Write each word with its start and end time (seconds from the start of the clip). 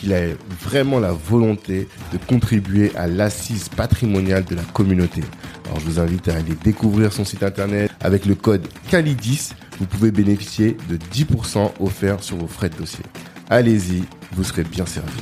qu'il 0.00 0.14
a 0.14 0.22
vraiment 0.60 0.98
la 0.98 1.12
volonté 1.12 1.86
de 2.12 2.18
contribuer 2.18 2.90
à 2.96 3.06
l'assise 3.06 3.68
patrimoniale 3.68 4.44
de 4.44 4.54
la 4.54 4.62
communauté. 4.62 5.20
Alors 5.66 5.78
je 5.80 5.84
vous 5.84 6.00
invite 6.00 6.28
à 6.28 6.36
aller 6.36 6.54
découvrir 6.64 7.12
son 7.12 7.24
site 7.24 7.42
internet 7.42 7.90
avec 8.00 8.24
le 8.24 8.34
code 8.34 8.66
CALIDIS. 8.90 9.50
Vous 9.78 9.86
pouvez 9.86 10.10
bénéficier 10.10 10.76
de 10.88 10.96
10% 10.96 11.72
offerts 11.80 12.22
sur 12.22 12.36
vos 12.36 12.46
frais 12.46 12.70
de 12.70 12.76
dossier. 12.76 13.04
Allez-y, 13.50 14.04
vous 14.32 14.44
serez 14.44 14.64
bien 14.64 14.86
servi. 14.86 15.20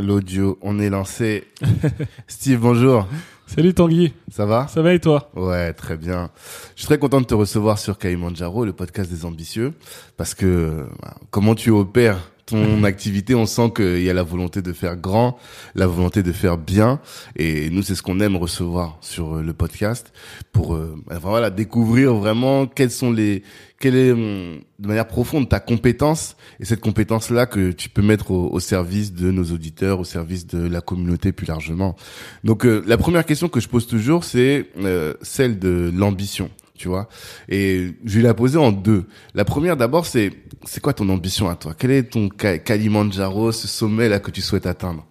L'audio, 0.00 0.58
on 0.62 0.78
est 0.80 0.90
lancé. 0.90 1.44
Steve, 2.26 2.60
bonjour. 2.60 3.06
Salut 3.54 3.72
Tanguy. 3.72 4.12
Ça 4.32 4.46
va? 4.46 4.66
Ça 4.66 4.82
va 4.82 4.94
et 4.94 4.98
toi? 4.98 5.30
Ouais, 5.36 5.72
très 5.74 5.96
bien. 5.96 6.30
Je 6.74 6.80
suis 6.80 6.86
très 6.88 6.98
content 6.98 7.20
de 7.20 7.26
te 7.26 7.34
recevoir 7.34 7.78
sur 7.78 7.98
Kaimandjaro, 7.98 8.64
le 8.64 8.72
podcast 8.72 9.08
des 9.08 9.24
ambitieux, 9.24 9.74
parce 10.16 10.34
que 10.34 10.88
bah, 11.00 11.14
comment 11.30 11.54
tu 11.54 11.70
opères 11.70 12.18
ton 12.46 12.84
activité, 12.84 13.34
on 13.34 13.46
sent 13.46 13.72
qu'il 13.76 14.02
y 14.02 14.10
a 14.10 14.14
la 14.14 14.22
volonté 14.22 14.60
de 14.60 14.72
faire 14.72 14.96
grand, 14.96 15.38
la 15.74 15.86
volonté 15.86 16.22
de 16.22 16.32
faire 16.32 16.58
bien, 16.58 17.00
et 17.36 17.70
nous 17.70 17.82
c'est 17.82 17.94
ce 17.94 18.02
qu'on 18.02 18.20
aime 18.20 18.36
recevoir 18.36 18.98
sur 19.00 19.36
euh, 19.36 19.42
le 19.42 19.52
podcast 19.52 20.12
pour 20.52 20.74
euh, 20.74 20.94
voilà 21.08 21.50
découvrir 21.50 22.14
vraiment 22.14 22.66
quels 22.66 22.90
sont 22.90 23.12
les 23.12 23.42
quelle 23.78 23.96
est 23.96 24.12
hum, 24.12 24.60
de 24.78 24.88
manière 24.88 25.06
profonde 25.06 25.48
ta 25.48 25.60
compétence. 25.60 26.36
Et 26.60 26.64
cette 26.64 26.80
compétence 26.80 27.30
là 27.30 27.46
que 27.46 27.72
tu 27.72 27.88
peux 27.88 28.02
mettre 28.02 28.30
au, 28.30 28.50
au 28.50 28.60
service 28.60 29.12
de 29.12 29.30
nos 29.30 29.44
auditeurs, 29.44 30.00
au 30.00 30.04
service 30.04 30.46
de 30.46 30.66
la 30.66 30.80
communauté 30.80 31.32
plus 31.32 31.46
largement. 31.46 31.96
Donc 32.44 32.64
euh, 32.64 32.82
la 32.86 32.96
première 32.96 33.26
question 33.26 33.48
que 33.48 33.60
je 33.60 33.68
pose 33.68 33.86
toujours 33.86 34.24
c'est 34.24 34.68
euh, 34.78 35.14
celle 35.22 35.58
de 35.58 35.90
l'ambition 35.94 36.50
tu 36.76 36.88
vois. 36.88 37.08
Et 37.48 37.92
je 38.04 38.16
vais 38.18 38.22
la 38.22 38.34
poser 38.34 38.58
en 38.58 38.72
deux. 38.72 39.04
La 39.34 39.44
première, 39.44 39.76
d'abord, 39.76 40.06
c'est 40.06 40.32
c'est 40.64 40.80
quoi 40.80 40.92
ton 40.92 41.08
ambition 41.08 41.48
à 41.48 41.56
toi? 41.56 41.74
Quel 41.78 41.90
est 41.90 42.04
ton 42.04 42.28
Kalimandjaro, 42.28 43.52
ce 43.52 43.68
sommet 43.68 44.08
là 44.08 44.18
que 44.20 44.30
tu 44.30 44.40
souhaites 44.40 44.66
atteindre? 44.66 45.06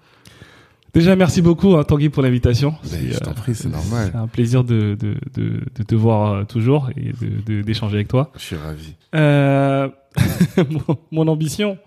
Déjà, 0.93 1.15
merci 1.15 1.41
beaucoup 1.41 1.75
hein, 1.75 1.83
Tanguy 1.83 2.09
pour 2.09 2.21
l'invitation. 2.21 2.75
Ben, 2.91 3.11
je 3.11 3.17
t'en 3.17 3.33
prie, 3.33 3.55
c'est 3.55 3.69
normal. 3.69 4.09
C'est 4.11 4.17
un 4.17 4.27
plaisir 4.27 4.63
de, 4.63 4.95
de, 4.99 5.15
de, 5.33 5.61
de 5.75 5.83
te 5.83 5.95
voir 5.95 6.33
euh, 6.33 6.43
toujours 6.43 6.91
et 6.95 7.13
de 7.49 7.63
d'échanger 7.63 7.95
avec 7.95 8.07
toi. 8.09 8.31
Je 8.35 8.41
suis 8.41 8.55
ravi. 8.55 8.93
Euh, 9.15 9.89
mon, 10.69 10.97
mon 11.11 11.27
ambition, 11.27 11.79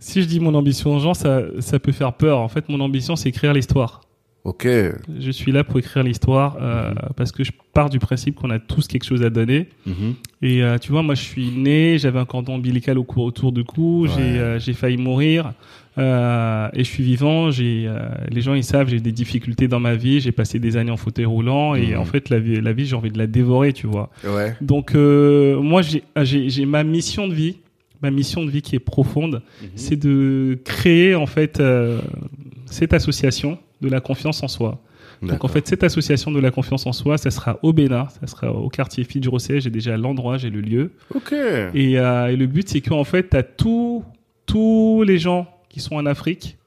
si 0.00 0.22
je 0.22 0.26
dis 0.26 0.40
mon 0.40 0.54
ambition 0.54 0.96
aux 0.96 0.98
gens, 0.98 1.14
ça, 1.14 1.42
ça 1.60 1.78
peut 1.78 1.92
faire 1.92 2.14
peur. 2.14 2.40
En 2.40 2.48
fait, 2.48 2.68
mon 2.68 2.80
ambition, 2.80 3.14
c'est 3.14 3.28
écrire 3.28 3.52
l'histoire. 3.52 4.00
Ok. 4.44 4.66
Je 4.66 5.30
suis 5.30 5.52
là 5.52 5.64
pour 5.64 5.78
écrire 5.78 6.02
l'histoire 6.02 6.58
euh, 6.60 6.92
parce 7.16 7.32
que 7.32 7.42
je 7.44 7.52
pars 7.72 7.88
du 7.88 7.98
principe 7.98 8.34
qu'on 8.34 8.50
a 8.50 8.58
tous 8.58 8.86
quelque 8.88 9.04
chose 9.04 9.22
à 9.22 9.30
donner. 9.30 9.68
Mhm. 9.86 10.14
Et 10.42 10.62
euh, 10.62 10.76
tu 10.76 10.92
vois, 10.92 11.02
moi, 11.02 11.14
je 11.14 11.22
suis 11.22 11.46
né, 11.50 11.96
j'avais 11.98 12.18
un 12.18 12.26
cordon 12.26 12.56
ombilical 12.56 12.98
au 12.98 13.06
autour 13.16 13.52
du 13.52 13.64
cou, 13.64 14.02
Ouais. 14.02 14.10
j'ai 14.14 14.20
euh, 14.38 14.58
j'ai 14.58 14.74
failli 14.74 14.98
mourir. 14.98 15.54
Et 15.96 16.00
je 16.02 16.82
suis 16.82 17.04
vivant. 17.04 17.50
J'ai 17.52 17.88
les 18.30 18.40
gens 18.42 18.52
ils 18.54 18.64
savent 18.64 18.88
j'ai 18.88 19.00
des 19.00 19.12
difficultés 19.12 19.66
dans 19.68 19.80
ma 19.80 19.94
vie. 19.94 20.20
J'ai 20.20 20.32
passé 20.32 20.58
des 20.58 20.76
années 20.76 20.90
en 20.90 20.96
fauteuil 20.98 21.24
roulant 21.24 21.74
et 21.74 21.92
Mhm. 21.92 21.98
en 22.00 22.04
fait 22.04 22.28
la 22.30 22.38
vie 22.38 22.60
la 22.60 22.72
vie 22.74 22.84
j'ai 22.84 22.96
envie 22.96 23.12
de 23.12 23.18
la 23.18 23.26
dévorer 23.28 23.72
tu 23.72 23.86
vois. 23.86 24.10
Ouais. 24.26 24.54
Donc 24.60 24.94
moi 24.94 25.80
j'ai 25.82 26.02
j'ai 26.22 26.50
j'ai 26.50 26.66
ma 26.66 26.82
mission 26.84 27.28
de 27.28 27.34
vie, 27.34 27.56
ma 28.02 28.10
mission 28.10 28.44
de 28.44 28.50
vie 28.50 28.60
qui 28.60 28.74
est 28.76 28.80
profonde, 28.80 29.40
Mhm. 29.62 29.68
c'est 29.76 29.96
de 29.96 30.58
créer 30.64 31.14
en 31.14 31.26
fait 31.26 31.62
cette 32.66 32.92
association 32.92 33.58
de 33.84 33.90
la 33.90 34.00
confiance 34.00 34.42
en 34.42 34.48
soi. 34.48 34.80
Donc 35.22 35.44
en 35.44 35.48
fait, 35.48 35.66
cette 35.66 35.84
association 35.84 36.30
de 36.30 36.40
la 36.40 36.50
confiance 36.50 36.86
en 36.86 36.92
soi, 36.92 37.16
ça 37.18 37.30
sera 37.30 37.58
au 37.62 37.72
Bénin, 37.72 38.08
ça 38.20 38.26
sera 38.26 38.52
au 38.52 38.68
quartier 38.68 39.04
Fidjrosset, 39.04 39.60
j'ai 39.60 39.70
déjà 39.70 39.96
l'endroit, 39.96 40.36
j'ai 40.38 40.50
le 40.50 40.60
lieu. 40.60 40.92
Ok. 41.14 41.32
Et, 41.32 41.98
euh, 41.98 42.26
et 42.26 42.36
le 42.36 42.46
but, 42.46 42.68
c'est 42.68 42.80
qu'en 42.80 43.04
fait, 43.04 43.30
tu 43.30 43.36
as 43.36 43.42
tous 43.42 44.04
tous 44.46 45.02
les 45.06 45.18
gens 45.18 45.48
qui 45.68 45.80
sont 45.80 45.96
en 45.96 46.06
Afrique 46.06 46.58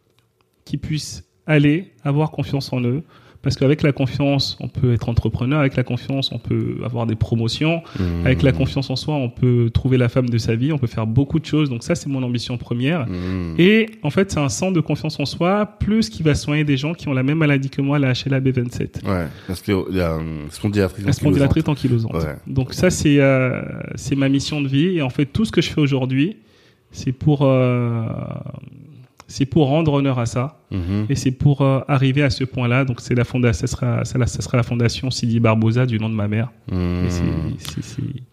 qui 0.66 0.78
puissent 0.78 1.23
aller 1.45 1.94
avoir 2.03 2.31
confiance 2.31 2.73
en 2.73 2.81
eux. 2.81 3.03
Parce 3.47 3.56
qu'avec 3.56 3.81
la 3.81 3.94
confiance, 3.94 4.58
on 4.59 4.68
peut 4.68 4.91
être 4.91 5.08
entrepreneur. 5.08 5.62
Avec 5.62 5.78
la 5.78 5.84
confiance, 5.84 6.34
on 6.34 6.38
peut 6.38 6.80
avoir 6.84 7.06
des 7.06 7.16
promotions. 7.16 7.81
Mhm. 7.97 8.25
Avec 8.25 8.44
la 8.44 8.52
confiance 8.52 8.90
en 8.90 8.97
soi, 8.97 9.16
on 9.16 9.30
peut 9.30 9.69
trouver 9.74 9.97
la 9.97 10.09
femme 10.09 10.28
de 10.28 10.38
sa 10.38 10.56
vie. 10.56 10.74
On 10.74 10.78
peut 10.78 10.85
faire 10.85 11.08
beaucoup 11.08 11.40
de 11.40 11.46
choses. 11.46 11.69
Donc 11.69 11.81
ça, 11.84 11.96
c'est 11.96 12.09
mon 12.09 12.22
ambition 12.24 12.58
première. 12.58 13.08
Mhm. 13.08 13.56
Et 13.58 13.85
en 14.03 14.09
fait, 14.09 14.31
c'est 14.31 14.41
un 14.41 14.50
centre 14.50 14.74
de 14.74 14.81
confiance 14.81 15.18
en 15.22 15.24
soi, 15.24 15.66
plus 15.80 16.09
qui 16.09 16.24
va 16.24 16.35
soigner 16.35 16.66
des 16.66 16.75
gens 16.75 16.94
qui 16.94 17.08
ont 17.08 17.13
la 17.13 17.24
même 17.24 17.38
maladie 17.38 17.69
que 17.69 17.81
moi, 17.81 18.00
la 18.00 18.12
HLA-B27. 18.12 19.08
Ouais. 19.08 19.28
Parce 19.47 19.62
que 19.62 19.72
il 19.91 19.96
y 19.96 20.02
a 20.02 20.16
un 20.16 20.50
spondylarthrite 20.50 21.06
La 21.06 21.14
spondylarthrite 21.14 21.69
ankylosante. 21.69 22.16
Ouais. 22.16 22.35
Donc 22.47 22.74
ça, 22.74 22.90
c'est 22.90 23.22
euh, 23.22 23.62
c'est 23.96 24.18
ma 24.18 24.28
mission 24.28 24.59
de 24.59 24.68
vie. 24.68 24.97
Et 24.97 25.02
en 25.02 25.09
fait, 25.09 25.25
tout 25.25 25.46
ce 25.46 25.53
que 25.53 25.62
je 25.62 25.69
fais 25.69 25.79
aujourd'hui, 25.79 26.35
c'est 26.91 27.14
pour 27.14 27.44
euh, 27.44 28.03
c'est 29.28 29.46
pour 29.46 29.68
rendre 29.68 29.94
honneur 29.94 30.20
à 30.20 30.26
ça. 30.26 30.60
Mhm. 30.72 31.06
Et 31.10 31.16
c'est 31.16 31.32
pour 31.32 31.62
euh, 31.62 31.80
arriver 31.88 32.24
à 32.24 32.30
ce 32.30 32.44
point-là. 32.44 32.86
Donc 32.86 33.02
c'est 33.02 33.14
la 33.16 33.24
fondation, 33.26 33.68
ça 33.68 33.68
sera, 33.68 34.06
ça, 34.06 34.26
ça 34.26 34.42
sera 34.42 34.58
la 34.58 34.64
fondation 34.64 35.12
Sidi 35.12 35.40
Barbosa 35.40 35.86
du 35.86 36.00
nom 36.00 36.10
de 36.10 36.16
ma 36.16 36.28
mère. 36.28 36.50
Mhm. 36.72 37.08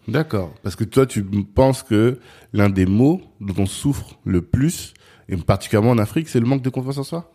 D'accord. 0.07 0.53
Parce 0.63 0.75
que 0.75 0.83
toi, 0.83 1.05
tu 1.05 1.23
penses 1.23 1.83
que 1.83 2.19
l'un 2.53 2.69
des 2.69 2.85
mots 2.85 3.21
dont 3.41 3.55
on 3.63 3.65
souffre 3.65 4.17
le 4.23 4.41
plus, 4.41 4.93
et 5.29 5.35
particulièrement 5.37 5.91
en 5.91 5.97
Afrique, 5.97 6.29
c'est 6.29 6.39
le 6.39 6.45
manque 6.45 6.61
de 6.61 6.69
confiance 6.69 6.97
en 6.97 7.03
soi? 7.03 7.31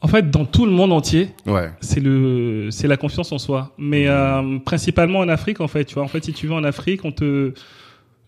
En 0.00 0.08
fait, 0.08 0.30
dans 0.30 0.44
tout 0.44 0.66
le 0.66 0.72
monde 0.72 0.92
entier, 0.92 1.28
Ouais. 1.46 1.70
c'est 1.80 2.00
le 2.00 2.68
c'est 2.72 2.88
la 2.88 2.96
confiance 2.96 3.30
en 3.30 3.38
soi 3.38 3.72
mais 3.78 4.08
euh, 4.08 4.58
principalement 4.58 5.20
en 5.20 5.28
Afrique 5.28 5.60
en 5.60 5.68
fait 5.68 5.84
tu 5.84 5.94
vois 5.94 6.02
en 6.02 6.08
fait 6.08 6.24
si 6.24 6.32
tu 6.32 6.48
vas 6.48 6.56
en 6.56 6.64
Afrique 6.64 7.04
on 7.04 7.12
te 7.12 7.54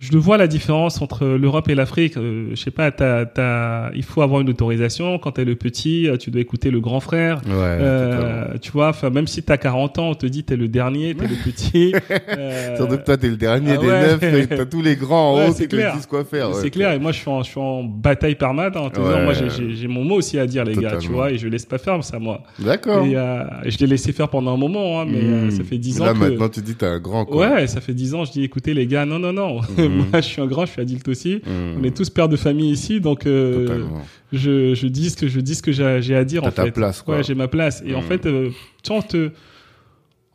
je 0.04 0.12
le 0.12 0.18
vois 0.18 0.36
la 0.36 0.46
différence 0.46 1.00
entre 1.00 1.24
l'Europe 1.26 1.68
et 1.68 1.74
l'Afrique. 1.74 2.16
Euh, 2.16 2.48
je 2.50 2.56
sais 2.56 2.70
pas, 2.70 2.90
t'as, 2.90 3.24
t'as, 3.26 3.90
il 3.94 4.02
faut 4.02 4.22
avoir 4.22 4.40
une 4.40 4.48
autorisation. 4.50 5.18
Quand 5.18 5.32
t'es 5.32 5.44
le 5.44 5.54
petit, 5.56 6.08
euh, 6.08 6.16
tu 6.16 6.30
dois 6.30 6.40
écouter 6.40 6.70
le 6.70 6.80
grand 6.80 7.00
frère. 7.00 7.38
Ouais. 7.46 7.52
Euh, 7.54 8.58
tu 8.60 8.70
vois, 8.72 8.88
enfin 8.88 9.10
même 9.10 9.26
si 9.26 9.42
t'as 9.42 9.56
40 9.56 9.98
ans, 9.98 10.10
on 10.10 10.14
te 10.14 10.26
dit 10.26 10.44
t'es 10.44 10.56
le 10.56 10.68
dernier, 10.68 11.14
t'es 11.14 11.26
le 11.26 11.34
petit. 11.44 11.94
Euh, 12.36 12.76
Surtout 12.76 12.98
que 12.98 13.04
toi, 13.04 13.16
t'es 13.16 13.28
le 13.28 13.36
dernier 13.36 13.72
ah 13.72 13.76
des 13.78 13.86
ouais. 13.86 14.00
neuf, 14.02 14.22
et 14.22 14.46
t'as 14.46 14.66
tous 14.66 14.82
les 14.82 14.96
grands 14.96 15.32
en 15.32 15.36
Ouais, 15.38 15.48
haut 15.48 15.54
qui 15.54 15.66
te 15.68 15.94
disent 15.94 16.06
quoi 16.06 16.24
faire. 16.24 16.48
ouais. 16.50 16.56
c'est 16.60 16.70
clair, 16.70 16.92
et 16.92 16.98
moi 16.98 17.12
je 17.12 17.18
suis 17.20 17.30
en, 17.30 17.42
je 17.42 17.50
suis 17.50 17.60
en 17.60 17.82
bataille. 17.84 18.36
Hein, 18.40 18.90
te 18.92 19.00
disant, 19.00 19.14
Ouais. 19.14 19.24
moi 19.24 19.32
j'ai, 19.32 19.48
j'ai, 19.48 19.74
j'ai 19.74 19.88
mon 19.88 20.04
mot 20.04 20.16
aussi 20.16 20.38
à 20.38 20.46
dire, 20.46 20.64
les 20.64 20.74
gars, 20.74 20.96
tu 20.98 21.08
vois, 21.08 21.30
et 21.30 21.38
je 21.38 21.48
laisse 21.48 21.64
pas 21.64 21.78
faire 21.78 22.02
ça, 22.04 22.18
moi. 22.18 22.42
D'accord. 22.58 23.06
Et, 23.06 23.16
euh, 23.16 23.42
je 23.66 23.78
l'ai 23.78 23.86
laissé 23.86 24.12
faire 24.12 24.28
pendant 24.28 24.52
un 24.54 24.56
moment, 24.56 25.00
hein, 25.00 25.06
mais 25.08 25.22
Mmh. 25.22 25.50
ça 25.52 25.64
fait 25.64 25.78
10 25.78 26.00
ans 26.02 26.06
Là, 26.06 26.12
que. 26.12 26.18
maintenant, 26.18 26.48
tu 26.48 26.60
dis 26.60 26.74
t'es 26.74 26.84
un 26.86 26.98
grand, 27.00 27.24
quoi. 27.24 27.48
Ouais, 27.48 27.66
ça 27.66 27.80
fait 27.80 27.94
10 27.94 28.14
ans, 28.14 28.24
je 28.24 28.32
dis 28.32 28.42
écoutez 28.44 28.74
les 28.74 28.86
gars, 28.86 29.06
non, 29.06 29.18
non, 29.18 29.32
non, 29.32 29.60
Mhm. 29.94 30.06
moi 30.12 30.20
je 30.20 30.26
suis 30.26 30.40
un 30.42 30.46
grand, 30.46 30.66
je 30.66 30.72
suis 30.72 30.80
adulte 30.82 31.08
aussi. 31.08 31.36
Mmh. 31.36 31.50
On 31.80 31.84
est 31.84 31.96
tous 31.96 32.10
pères 32.10 32.28
de 32.28 32.36
famille 32.36 32.70
ici, 32.70 33.00
donc 33.00 33.26
euh, 33.26 33.86
je, 34.32 34.74
je 34.74 34.86
dis 34.86 35.10
ce 35.10 35.16
que 35.16 35.28
je 35.28 35.40
dis 35.40 35.54
ce 35.54 35.62
que 35.62 35.72
j'ai 35.72 36.14
à 36.16 36.24
dire 36.24 36.42
T'as 36.42 36.48
en 36.48 36.52
ta 36.52 36.64
fait. 36.64 36.70
place, 36.72 37.02
quoi. 37.02 37.16
Ouais, 37.16 37.22
j'ai 37.22 37.34
ma 37.34 37.48
place. 37.48 37.82
Et 37.86 37.94
en 37.94 38.00
Mhm. 38.00 38.06
fait, 38.06 38.26
euh, 38.26 38.50
tu 38.82 38.88
vois, 38.88 38.98
on 38.98 39.02
te, 39.02 39.30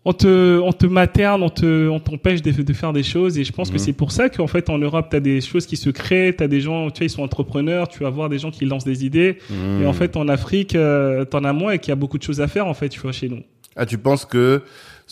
on 0.05 0.13
te, 0.13 0.59
on 0.61 0.71
te 0.71 0.85
materne, 0.85 1.43
on 1.43 1.49
te, 1.49 1.87
on 1.89 1.99
t'empêche 1.99 2.41
de, 2.41 2.51
de 2.51 2.73
faire 2.73 2.93
des 2.93 3.03
choses. 3.03 3.37
Et 3.37 3.43
je 3.43 3.51
pense 3.51 3.69
que 3.69 3.77
c'est 3.77 3.93
pour 3.93 4.11
ça 4.11 4.29
qu'en 4.29 4.47
fait 4.47 4.69
en 4.69 4.77
Europe, 4.77 5.07
t'as 5.11 5.19
des 5.19 5.41
choses 5.41 5.65
qui 5.65 5.75
se 5.75 5.89
créent, 5.89 6.33
t'as 6.35 6.47
des 6.47 6.61
gens, 6.61 6.89
tu 6.89 6.99
vois, 6.99 7.05
ils 7.05 7.09
sont 7.09 7.21
entrepreneurs, 7.21 7.89
tu 7.89 7.99
vas 7.99 8.09
voir 8.09 8.29
des 8.29 8.39
gens 8.39 8.49
qui 8.49 8.65
lancent 8.65 8.85
des 8.85 9.05
idées. 9.05 9.37
Mmh. 9.49 9.81
Et 9.83 9.85
en 9.85 9.93
fait, 9.93 10.15
en 10.15 10.27
Afrique, 10.29 10.73
euh, 10.75 11.25
t'en 11.25 11.43
as 11.43 11.53
moins 11.53 11.73
et 11.73 11.79
qu'il 11.79 11.89
y 11.89 11.91
a 11.91 11.95
beaucoup 11.95 12.17
de 12.17 12.23
choses 12.23 12.39
à 12.41 12.47
faire 12.47 12.65
en 12.67 12.73
fait, 12.73 12.89
tu 12.89 12.99
vois, 13.01 13.11
chez 13.11 13.27
nous. 13.27 13.41
Ah, 13.75 13.85
tu 13.85 13.97
penses 13.97 14.25
que 14.25 14.61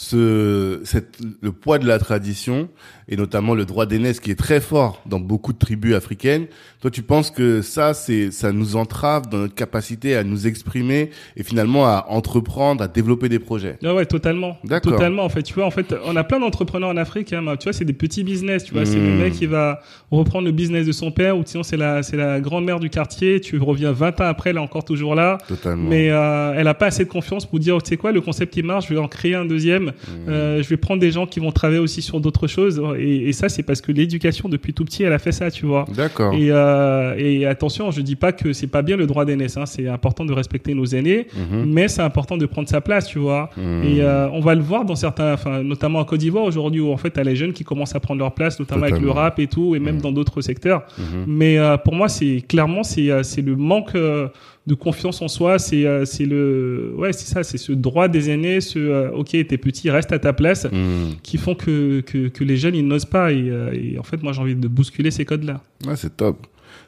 ce, 0.01 0.79
cette, 0.83 1.17
le 1.41 1.51
poids 1.51 1.79
de 1.79 1.87
la 1.87 1.97
tradition 1.97 2.69
et 3.09 3.15
notamment 3.17 3.55
le 3.55 3.65
droit 3.65 3.87
d'aînesse 3.87 4.19
qui 4.19 4.29
est 4.29 4.35
très 4.35 4.61
fort 4.61 5.01
dans 5.07 5.19
beaucoup 5.19 5.53
de 5.53 5.57
tribus 5.57 5.95
africaines. 5.95 6.45
Toi, 6.81 6.91
tu 6.91 7.01
penses 7.01 7.31
que 7.31 7.63
ça, 7.63 7.95
c'est, 7.95 8.29
ça 8.29 8.51
nous 8.51 8.75
entrave 8.75 9.27
dans 9.27 9.39
notre 9.39 9.55
capacité 9.55 10.15
à 10.15 10.23
nous 10.23 10.45
exprimer 10.45 11.09
et 11.35 11.41
finalement 11.41 11.87
à 11.87 12.05
entreprendre, 12.09 12.83
à 12.83 12.87
développer 12.87 13.27
des 13.27 13.39
projets? 13.39 13.77
Ah 13.83 13.95
ouais, 13.95 14.05
totalement. 14.05 14.57
D'accord. 14.63 14.93
Totalement. 14.93 15.23
En 15.23 15.29
fait, 15.29 15.41
tu 15.41 15.55
vois, 15.55 15.65
en 15.65 15.71
fait, 15.71 15.95
on 16.05 16.15
a 16.15 16.23
plein 16.23 16.39
d'entrepreneurs 16.39 16.89
en 16.89 16.97
Afrique. 16.97 17.33
Hein, 17.33 17.43
tu 17.59 17.63
vois, 17.63 17.73
c'est 17.73 17.85
des 17.85 17.93
petits 17.93 18.23
business. 18.23 18.65
Tu 18.65 18.73
vois, 18.73 18.85
c'est 18.85 18.99
le 18.99 19.07
Mm. 19.15 19.17
mec 19.17 19.33
qui 19.33 19.47
va 19.47 19.81
reprendre 20.11 20.45
le 20.45 20.51
business 20.51 20.85
de 20.85 20.91
son 20.91 21.09
père, 21.09 21.37
ou 21.39 21.43
sinon 21.43 21.63
c'est 21.63 21.77
la, 21.77 22.03
c'est 22.03 22.17
la 22.17 22.39
grand-mère 22.39 22.79
du 22.79 22.91
quartier. 22.91 23.41
Tu 23.41 23.57
reviens 23.57 23.93
20 23.93 24.21
ans 24.21 24.25
après, 24.25 24.51
elle 24.51 24.57
est 24.57 24.59
encore 24.59 24.85
toujours 24.85 25.15
là. 25.15 25.39
Totalement. 25.47 25.89
Mais 25.89 26.11
euh, 26.11 26.53
elle 26.55 26.67
a 26.67 26.75
pas 26.75 26.85
assez 26.87 27.03
de 27.05 27.09
confiance 27.09 27.47
pour 27.47 27.57
dire, 27.57 27.81
tu 27.81 27.89
sais 27.89 27.97
quoi, 27.97 28.11
le 28.11 28.21
concept 28.21 28.55
il 28.57 28.65
marche, 28.65 28.89
je 28.89 28.93
vais 28.93 28.99
en 28.99 29.07
créer 29.07 29.33
un 29.33 29.45
deuxième. 29.45 29.86
Mm. 29.87 30.29
Euh, 30.29 30.63
je 30.63 30.69
vais 30.69 30.77
prendre 30.77 30.99
des 30.99 31.11
gens 31.11 31.25
qui 31.25 31.39
vont 31.39 31.51
travailler 31.51 31.79
aussi 31.79 32.01
sur 32.01 32.19
d'autres 32.19 32.47
choses. 32.47 32.81
Et, 32.99 33.29
et 33.29 33.33
ça, 33.33 33.49
c'est 33.49 33.63
parce 33.63 33.81
que 33.81 33.91
l'éducation 33.91 34.49
depuis 34.49 34.73
tout 34.73 34.85
petit, 34.85 35.03
elle 35.03 35.13
a 35.13 35.19
fait 35.19 35.31
ça, 35.31 35.51
tu 35.51 35.65
vois. 35.65 35.85
D'accord. 35.95 36.33
Et, 36.33 36.47
euh, 36.51 37.15
et 37.17 37.45
attention, 37.45 37.91
je 37.91 38.01
dis 38.01 38.15
pas 38.15 38.31
que 38.31 38.53
c'est 38.53 38.67
pas 38.67 38.81
bien 38.81 38.97
le 38.97 39.07
droit 39.07 39.25
d'aînesse. 39.25 39.57
Hein. 39.57 39.65
C'est 39.65 39.87
important 39.87 40.25
de 40.25 40.33
respecter 40.33 40.73
nos 40.73 40.85
aînés, 40.85 41.27
Mhm. 41.35 41.65
mais 41.71 41.87
c'est 41.87 42.01
important 42.01 42.37
de 42.37 42.45
prendre 42.45 42.67
sa 42.69 42.81
place, 42.81 43.07
tu 43.07 43.19
vois. 43.19 43.49
Mhm. 43.57 43.83
Et 43.83 44.01
euh, 44.01 44.29
on 44.31 44.39
va 44.39 44.55
le 44.55 44.61
voir 44.61 44.85
dans 44.85 44.95
certains, 44.95 45.33
enfin, 45.33 45.63
notamment 45.63 45.99
en 45.99 46.05
Côte 46.05 46.19
d'Ivoire 46.19 46.43
aujourd'hui, 46.43 46.81
où 46.81 46.91
en 46.91 46.97
fait, 46.97 47.11
t'as 47.11 47.23
les 47.23 47.35
jeunes 47.35 47.53
qui 47.53 47.63
commencent 47.63 47.95
à 47.95 47.99
prendre 47.99 48.19
leur 48.19 48.33
place, 48.33 48.59
notamment 48.59 48.83
avec 48.85 48.99
le 49.01 49.09
rap 49.11 49.39
et 49.39 49.47
tout, 49.47 49.75
et 49.75 49.79
même 49.79 50.01
dans 50.01 50.11
d'autres 50.11 50.41
secteurs. 50.41 50.83
Mais 51.27 51.57
euh, 51.57 51.77
pour 51.77 51.95
moi, 51.95 52.07
c'est 52.09 52.41
clairement, 52.47 52.83
c'est 52.83 53.09
euh, 53.11 53.23
c'est 53.23 53.41
le 53.41 53.55
manque 53.55 53.95
euh, 53.95 54.27
de 54.67 54.75
confiance 54.75 55.21
en 55.21 55.27
soi. 55.29 55.57
C'est 55.59 55.85
euh, 55.85 56.05
c'est 56.05 56.25
le, 56.25 56.93
ouais, 56.97 57.13
c'est 57.13 57.25
ça, 57.25 57.41
c'est 57.43 57.57
ce 57.57 57.71
droit 57.71 58.07
des 58.09 58.29
aînés, 58.29 58.61
ce, 58.61 58.77
euh, 58.77 59.09
ok, 59.11 59.29
t'es 59.31 59.57
petit, 59.57 59.89
reste 59.89 60.11
à 60.11 60.19
ta 60.19 60.33
place, 60.33 60.65
Mhm. 60.71 61.15
qui 61.23 61.37
font 61.37 61.55
que, 61.55 62.01
que 62.01 62.27
que 62.27 62.43
les 62.43 62.57
jeunes 62.57 62.75
ils 62.75 62.85
n'osent 62.85 63.05
pas. 63.05 63.31
Et, 63.31 63.49
euh, 63.49 63.71
et 63.73 63.97
en 63.97 64.03
fait, 64.03 64.21
moi, 64.21 64.33
j'ai 64.33 64.41
envie 64.41 64.55
de 64.55 64.67
bousculer 64.67 65.09
ces 65.09 65.25
codes-là. 65.25 65.61
Ouais, 65.87 65.95
c'est 65.95 66.15
top. 66.17 66.45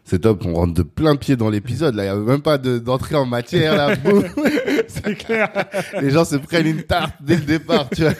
C'est 0.09 0.17
top, 0.21 0.43
on 0.43 0.55
rentre 0.55 0.73
de 0.73 0.81
plein 0.81 1.15
pied 1.15 1.35
dans 1.35 1.51
l'épisode. 1.51 1.93
Là, 1.93 2.03
il 2.03 2.07
n'y 2.07 2.11
a 2.11 2.15
même 2.15 2.41
pas 2.41 2.57
de- 2.57 2.79
d'entrée 2.79 3.13
en 3.15 3.27
matière. 3.27 3.75
Là. 3.77 3.95
C'est 4.87 5.13
clair. 5.15 5.49
Les 6.01 6.09
gens 6.09 6.25
se 6.25 6.35
prennent 6.37 6.65
une 6.65 6.81
tarte 6.81 7.13
dès 7.21 7.35
le 7.35 7.41
départ, 7.43 7.87
tu 7.95 8.01
vois. 8.01 8.13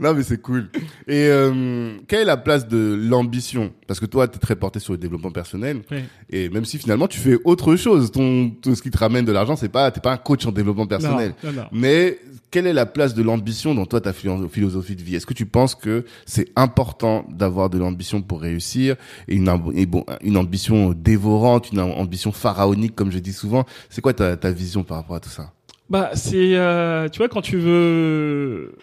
non, 0.00 0.12
mais 0.12 0.24
c'est 0.24 0.40
cool. 0.42 0.68
Et 1.06 1.26
euh, 1.28 1.92
quelle 2.08 2.22
est 2.22 2.24
la 2.24 2.36
place 2.36 2.66
de 2.66 2.98
l'ambition? 3.08 3.72
Parce 3.86 4.00
que 4.00 4.06
toi, 4.06 4.26
tu 4.26 4.36
es 4.36 4.40
très 4.40 4.56
porté 4.56 4.80
sur 4.80 4.92
le 4.92 4.98
développement 4.98 5.30
personnel. 5.30 5.82
Et 6.30 6.48
même 6.48 6.64
si 6.64 6.78
finalement, 6.78 7.06
tu 7.06 7.20
fais 7.20 7.38
autre 7.44 7.76
chose, 7.76 8.10
ton, 8.10 8.50
tout 8.50 8.74
ce 8.74 8.82
qui 8.82 8.90
te 8.90 8.98
ramène 8.98 9.24
de 9.24 9.30
l'argent, 9.32 9.54
c'est 9.54 9.68
pas, 9.68 9.88
t'es 9.92 10.00
pas 10.00 10.12
un 10.12 10.16
coach 10.16 10.44
en 10.46 10.50
développement 10.52 10.86
personnel. 10.88 11.34
Non, 11.44 11.52
non, 11.52 11.62
non. 11.62 11.68
Mais 11.70 12.18
quelle 12.52 12.68
est 12.68 12.72
la 12.72 12.86
place 12.86 13.14
de 13.14 13.22
l'ambition 13.24 13.74
dans 13.74 13.86
toi, 13.86 14.00
ta 14.00 14.12
philo- 14.12 14.48
philosophie 14.48 14.94
de 14.94 15.02
vie? 15.02 15.16
Est-ce 15.16 15.26
que 15.26 15.34
tu 15.34 15.46
penses 15.46 15.74
que 15.74 16.04
c'est 16.26 16.50
important 16.54 17.26
d'avoir 17.28 17.68
de 17.70 17.78
l'ambition 17.78 18.22
pour 18.22 18.40
réussir 18.42 18.94
et 19.26 19.34
une, 19.34 19.48
amb- 19.48 19.72
et 19.74 19.86
bon, 19.86 20.04
une 20.22 20.36
ambition 20.36 20.92
dévorante, 20.92 21.72
une 21.72 21.80
am- 21.80 21.90
ambition 21.90 22.30
pharaonique, 22.30 22.94
comme 22.94 23.10
je 23.10 23.18
dis 23.18 23.32
souvent? 23.32 23.64
C'est 23.90 24.00
quoi 24.00 24.12
ta, 24.12 24.36
ta 24.36 24.52
vision 24.52 24.84
par 24.84 24.98
rapport 24.98 25.16
à 25.16 25.20
tout 25.20 25.30
ça? 25.30 25.50
Bah, 25.90 26.10
c'est, 26.14 26.54
euh, 26.56 27.08
tu 27.08 27.18
vois, 27.18 27.28
quand 27.28 27.42
tu 27.42 27.56
veux, 27.56 28.76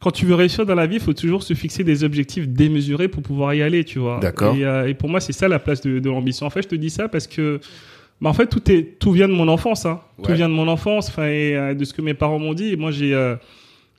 quand 0.00 0.10
tu 0.12 0.24
veux 0.26 0.34
réussir 0.34 0.64
dans 0.66 0.74
la 0.74 0.86
vie, 0.86 0.96
il 0.96 1.02
faut 1.02 1.12
toujours 1.12 1.42
se 1.42 1.54
fixer 1.54 1.84
des 1.84 2.04
objectifs 2.04 2.48
démesurés 2.48 3.08
pour 3.08 3.22
pouvoir 3.22 3.54
y 3.54 3.62
aller, 3.62 3.84
tu 3.84 3.98
vois. 3.98 4.20
D'accord. 4.20 4.54
Et, 4.56 4.64
euh, 4.64 4.88
et 4.88 4.94
pour 4.94 5.08
moi, 5.08 5.20
c'est 5.20 5.32
ça 5.32 5.48
la 5.48 5.58
place 5.58 5.80
de, 5.82 5.98
de 5.98 6.08
l'ambition. 6.10 6.46
En 6.46 6.50
fait, 6.50 6.62
je 6.62 6.68
te 6.68 6.74
dis 6.74 6.90
ça 6.90 7.08
parce 7.08 7.26
que, 7.26 7.60
bah, 8.20 8.30
en 8.30 8.32
fait, 8.32 8.46
tout 8.46 8.70
est, 8.70 8.98
tout 8.98 9.12
vient 9.12 9.28
de 9.28 9.34
mon 9.34 9.48
enfance, 9.48 9.86
hein. 9.86 10.00
Tout 10.22 10.32
vient 10.32 10.48
de 10.48 10.54
mon 10.54 10.68
enfance, 10.68 11.08
enfin, 11.08 11.26
et 11.26 11.54
euh, 11.54 11.74
de 11.74 11.84
ce 11.84 11.92
que 11.92 12.00
mes 12.00 12.14
parents 12.14 12.38
m'ont 12.38 12.54
dit. 12.54 12.72
Et 12.72 12.76
moi, 12.76 12.90
j'ai, 12.90 13.14
euh, 13.14 13.36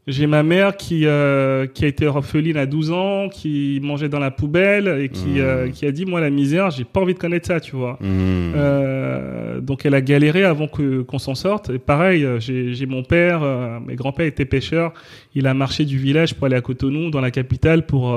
j'ai 0.08 0.26
ma 0.26 0.42
mère 0.42 0.78
qui, 0.78 1.06
euh, 1.06 1.68
qui 1.68 1.84
a 1.84 1.88
été 1.90 2.08
orpheline 2.08 2.56
à 2.56 2.66
12 2.66 2.92
ans, 2.92 3.28
qui 3.28 3.80
mangeait 3.84 4.08
dans 4.08 4.20
la 4.20 4.32
poubelle 4.32 5.02
et 5.02 5.10
qui, 5.10 5.28
Mmh. 5.28 5.40
euh, 5.40 5.70
qui 5.70 5.86
a 5.86 5.92
dit, 5.92 6.06
moi, 6.06 6.22
la 6.22 6.30
misère, 6.30 6.70
j'ai 6.72 6.86
pas 6.86 7.02
envie 7.02 7.14
de 7.14 7.20
connaître 7.20 7.48
ça, 7.48 7.60
tu 7.60 7.76
vois. 7.76 7.98
Hmm. 8.00 8.54
Euh, 8.56 9.60
donc 9.60 9.86
elle 9.86 9.96
a 9.96 10.02
galéré 10.02 10.46
avant 10.46 10.68
que 10.68 11.02
qu'on 11.02 11.20
s'en 11.20 11.36
sorte. 11.36 11.72
Et 11.72 11.80
pareil, 11.80 12.26
j'ai 12.40 12.74
j'ai 12.74 12.86
mon 12.86 13.04
père, 13.04 13.42
mes 13.86 13.96
grands-pères 13.96 14.26
étaient 14.26 14.46
pêcheurs. 14.46 14.94
Il 15.36 15.48
a 15.48 15.54
marché 15.54 15.84
du 15.84 15.98
village 15.98 16.36
pour 16.36 16.46
aller 16.46 16.56
à 16.56 16.62
Cotonou, 16.62 17.10
dans 17.10 17.22
la 17.22 17.32
capitale, 17.32 17.86
pour 17.86 18.16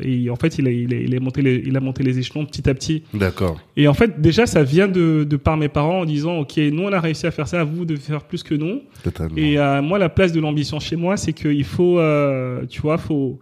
et 0.00 0.30
en 0.30 0.36
fait 0.36 0.58
il 0.58 0.68
a, 0.68 0.70
il 0.70 0.94
a, 0.94 0.96
il 0.98 1.16
a 1.16 1.20
monté 1.20 1.42
les 1.42 1.62
il 1.66 1.76
a 1.76 1.80
monté 1.80 2.02
les 2.02 2.18
échelons 2.18 2.44
petit 2.44 2.68
à 2.68 2.74
petit. 2.74 3.02
D'accord. 3.12 3.58
Et 3.76 3.88
en 3.88 3.94
fait 3.94 4.20
déjà 4.20 4.46
ça 4.46 4.62
vient 4.62 4.88
de 4.88 5.24
de 5.24 5.36
par 5.36 5.56
mes 5.56 5.68
parents 5.68 6.00
en 6.00 6.04
disant 6.04 6.38
ok 6.38 6.56
nous 6.56 6.82
on 6.82 6.92
a 6.92 7.00
réussi 7.00 7.26
à 7.26 7.30
faire 7.30 7.48
ça, 7.48 7.64
vous 7.64 7.84
devez 7.84 8.00
faire 8.00 8.22
plus 8.22 8.42
que 8.42 8.54
nous. 8.54 8.82
Totalement. 9.02 9.36
Et 9.36 9.56
moi 9.82 9.98
la 9.98 10.08
place 10.08 10.32
de 10.32 10.40
l'ambition 10.40 10.80
chez 10.80 10.96
moi 10.96 11.16
c'est 11.24 11.32
qu'il 11.32 11.64
faut 11.64 11.98
euh, 11.98 12.64
tu 12.66 12.80
vois 12.80 12.98
faut 12.98 13.38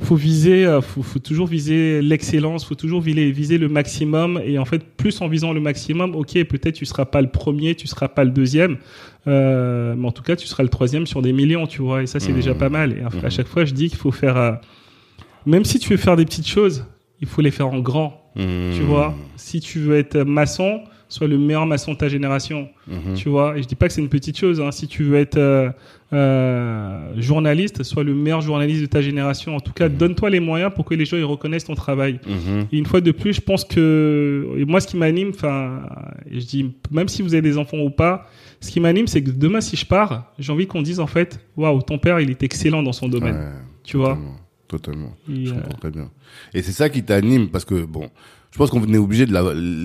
faut 0.00 0.16
viser, 0.16 0.66
euh, 0.66 0.80
faut, 0.80 1.04
faut 1.04 1.20
toujours 1.20 1.46
viser 1.46 2.02
l'excellence, 2.02 2.64
faut 2.64 2.74
toujours 2.74 3.00
viser, 3.00 3.30
viser 3.30 3.58
le 3.58 3.68
maximum. 3.68 4.40
Et 4.44 4.58
en 4.58 4.64
fait, 4.64 4.82
plus 4.96 5.20
en 5.20 5.28
visant 5.28 5.52
le 5.52 5.60
maximum, 5.60 6.16
ok, 6.16 6.32
peut-être 6.46 6.74
tu 6.74 6.84
seras 6.84 7.04
pas 7.04 7.22
le 7.22 7.28
premier, 7.28 7.76
tu 7.76 7.86
seras 7.86 8.08
pas 8.08 8.24
le 8.24 8.30
deuxième, 8.32 8.76
euh, 9.28 9.94
mais 9.96 10.08
en 10.08 10.10
tout 10.10 10.24
cas, 10.24 10.34
tu 10.34 10.48
seras 10.48 10.64
le 10.64 10.68
troisième 10.68 11.06
sur 11.06 11.22
des 11.22 11.32
millions, 11.32 11.68
tu 11.68 11.80
vois. 11.80 12.02
Et 12.02 12.06
ça, 12.08 12.18
c'est 12.18 12.30
Mhm. 12.32 12.34
déjà 12.34 12.54
pas 12.56 12.70
mal. 12.70 12.98
Et 12.98 13.02
à, 13.02 13.06
à 13.06 13.10
Mhm. 13.26 13.30
chaque 13.30 13.46
fois, 13.46 13.64
je 13.64 13.72
dis 13.72 13.88
qu'il 13.88 13.98
faut 13.98 14.10
faire, 14.10 14.36
euh, 14.36 14.52
même 15.46 15.64
si 15.64 15.78
tu 15.78 15.90
veux 15.90 15.96
faire 15.96 16.16
des 16.16 16.24
petites 16.24 16.48
choses, 16.48 16.84
il 17.20 17.28
faut 17.28 17.40
les 17.40 17.52
faire 17.52 17.68
en 17.68 17.78
grand, 17.78 18.32
tu 18.34 18.42
Hmm. 18.82 18.86
vois. 18.86 19.14
Si 19.36 19.60
tu 19.60 19.78
veux 19.78 19.96
être 19.96 20.18
maçon, 20.24 20.80
sois 21.08 21.26
le 21.26 21.38
meilleur 21.38 21.66
maçon 21.66 21.92
de 21.92 21.98
ta 21.98 22.08
génération. 22.08 22.68
Mhm. 22.88 23.14
Tu 23.14 23.28
vois, 23.28 23.56
et 23.56 23.62
je 23.62 23.68
dis 23.68 23.74
pas 23.74 23.86
que 23.88 23.92
c'est 23.92 24.00
une 24.00 24.08
petite 24.08 24.38
chose. 24.38 24.60
Hein. 24.60 24.70
Si 24.70 24.86
tu 24.88 25.04
veux 25.04 25.18
être 25.18 25.36
euh, 25.36 25.70
euh, 26.12 27.12
journaliste, 27.16 27.82
sois 27.82 28.04
le 28.04 28.14
meilleur 28.14 28.40
journaliste 28.40 28.80
de 28.80 28.86
ta 28.86 29.02
génération. 29.02 29.56
En 29.56 29.60
tout 29.60 29.72
cas, 29.72 29.88
donne-toi 29.88 30.30
les 30.30 30.40
moyens 30.40 30.72
pour 30.74 30.84
que 30.84 30.94
les 30.94 31.04
gens 31.04 31.16
ils 31.16 31.24
reconnaissent 31.24 31.64
ton 31.64 31.74
travail. 31.74 32.20
Mhm. 32.26 32.66
Et 32.72 32.78
une 32.78 32.86
fois 32.86 33.00
de 33.00 33.10
plus, 33.10 33.34
je 33.34 33.40
pense 33.40 33.64
que 33.64 34.48
et 34.56 34.64
moi, 34.64 34.80
ce 34.80 34.86
qui 34.86 34.96
m'anime, 34.96 35.30
enfin, 35.34 35.82
je 36.30 36.40
dis 36.40 36.74
même 36.90 37.08
si 37.08 37.22
vous 37.22 37.34
avez 37.34 37.42
des 37.42 37.58
enfants 37.58 37.78
ou 37.78 37.90
pas, 37.90 38.28
ce 38.60 38.70
qui 38.70 38.80
m'anime, 38.80 39.06
c'est 39.06 39.22
que 39.22 39.30
demain, 39.30 39.60
si 39.60 39.76
je 39.76 39.84
pars, 39.84 40.32
j'ai 40.38 40.52
envie 40.52 40.66
qu'on 40.66 40.82
dise 40.82 41.00
en 41.00 41.06
fait, 41.06 41.40
waouh, 41.56 41.82
ton 41.82 41.98
père, 41.98 42.20
il 42.20 42.30
est 42.30 42.42
excellent 42.42 42.82
dans 42.82 42.92
son 42.92 43.08
domaine. 43.08 43.36
Ouais, 43.36 43.52
tu 43.82 43.96
vois? 43.96 44.14
Totalement. 44.14 44.38
Totalement. 44.68 45.16
Et, 45.28 45.46
Je 45.46 45.52
euh, 45.52 45.56
comprends 45.56 45.78
très 45.78 45.90
bien. 45.90 46.10
Et 46.52 46.62
c'est 46.62 46.72
ça 46.72 46.88
qui 46.88 47.04
t'anime 47.04 47.48
parce 47.48 47.64
que 47.64 47.84
bon, 47.84 48.10
je 48.54 48.58
pense 48.58 48.70
qu'on 48.70 48.80
est 48.94 48.98
obligé 48.98 49.26
de 49.26 49.34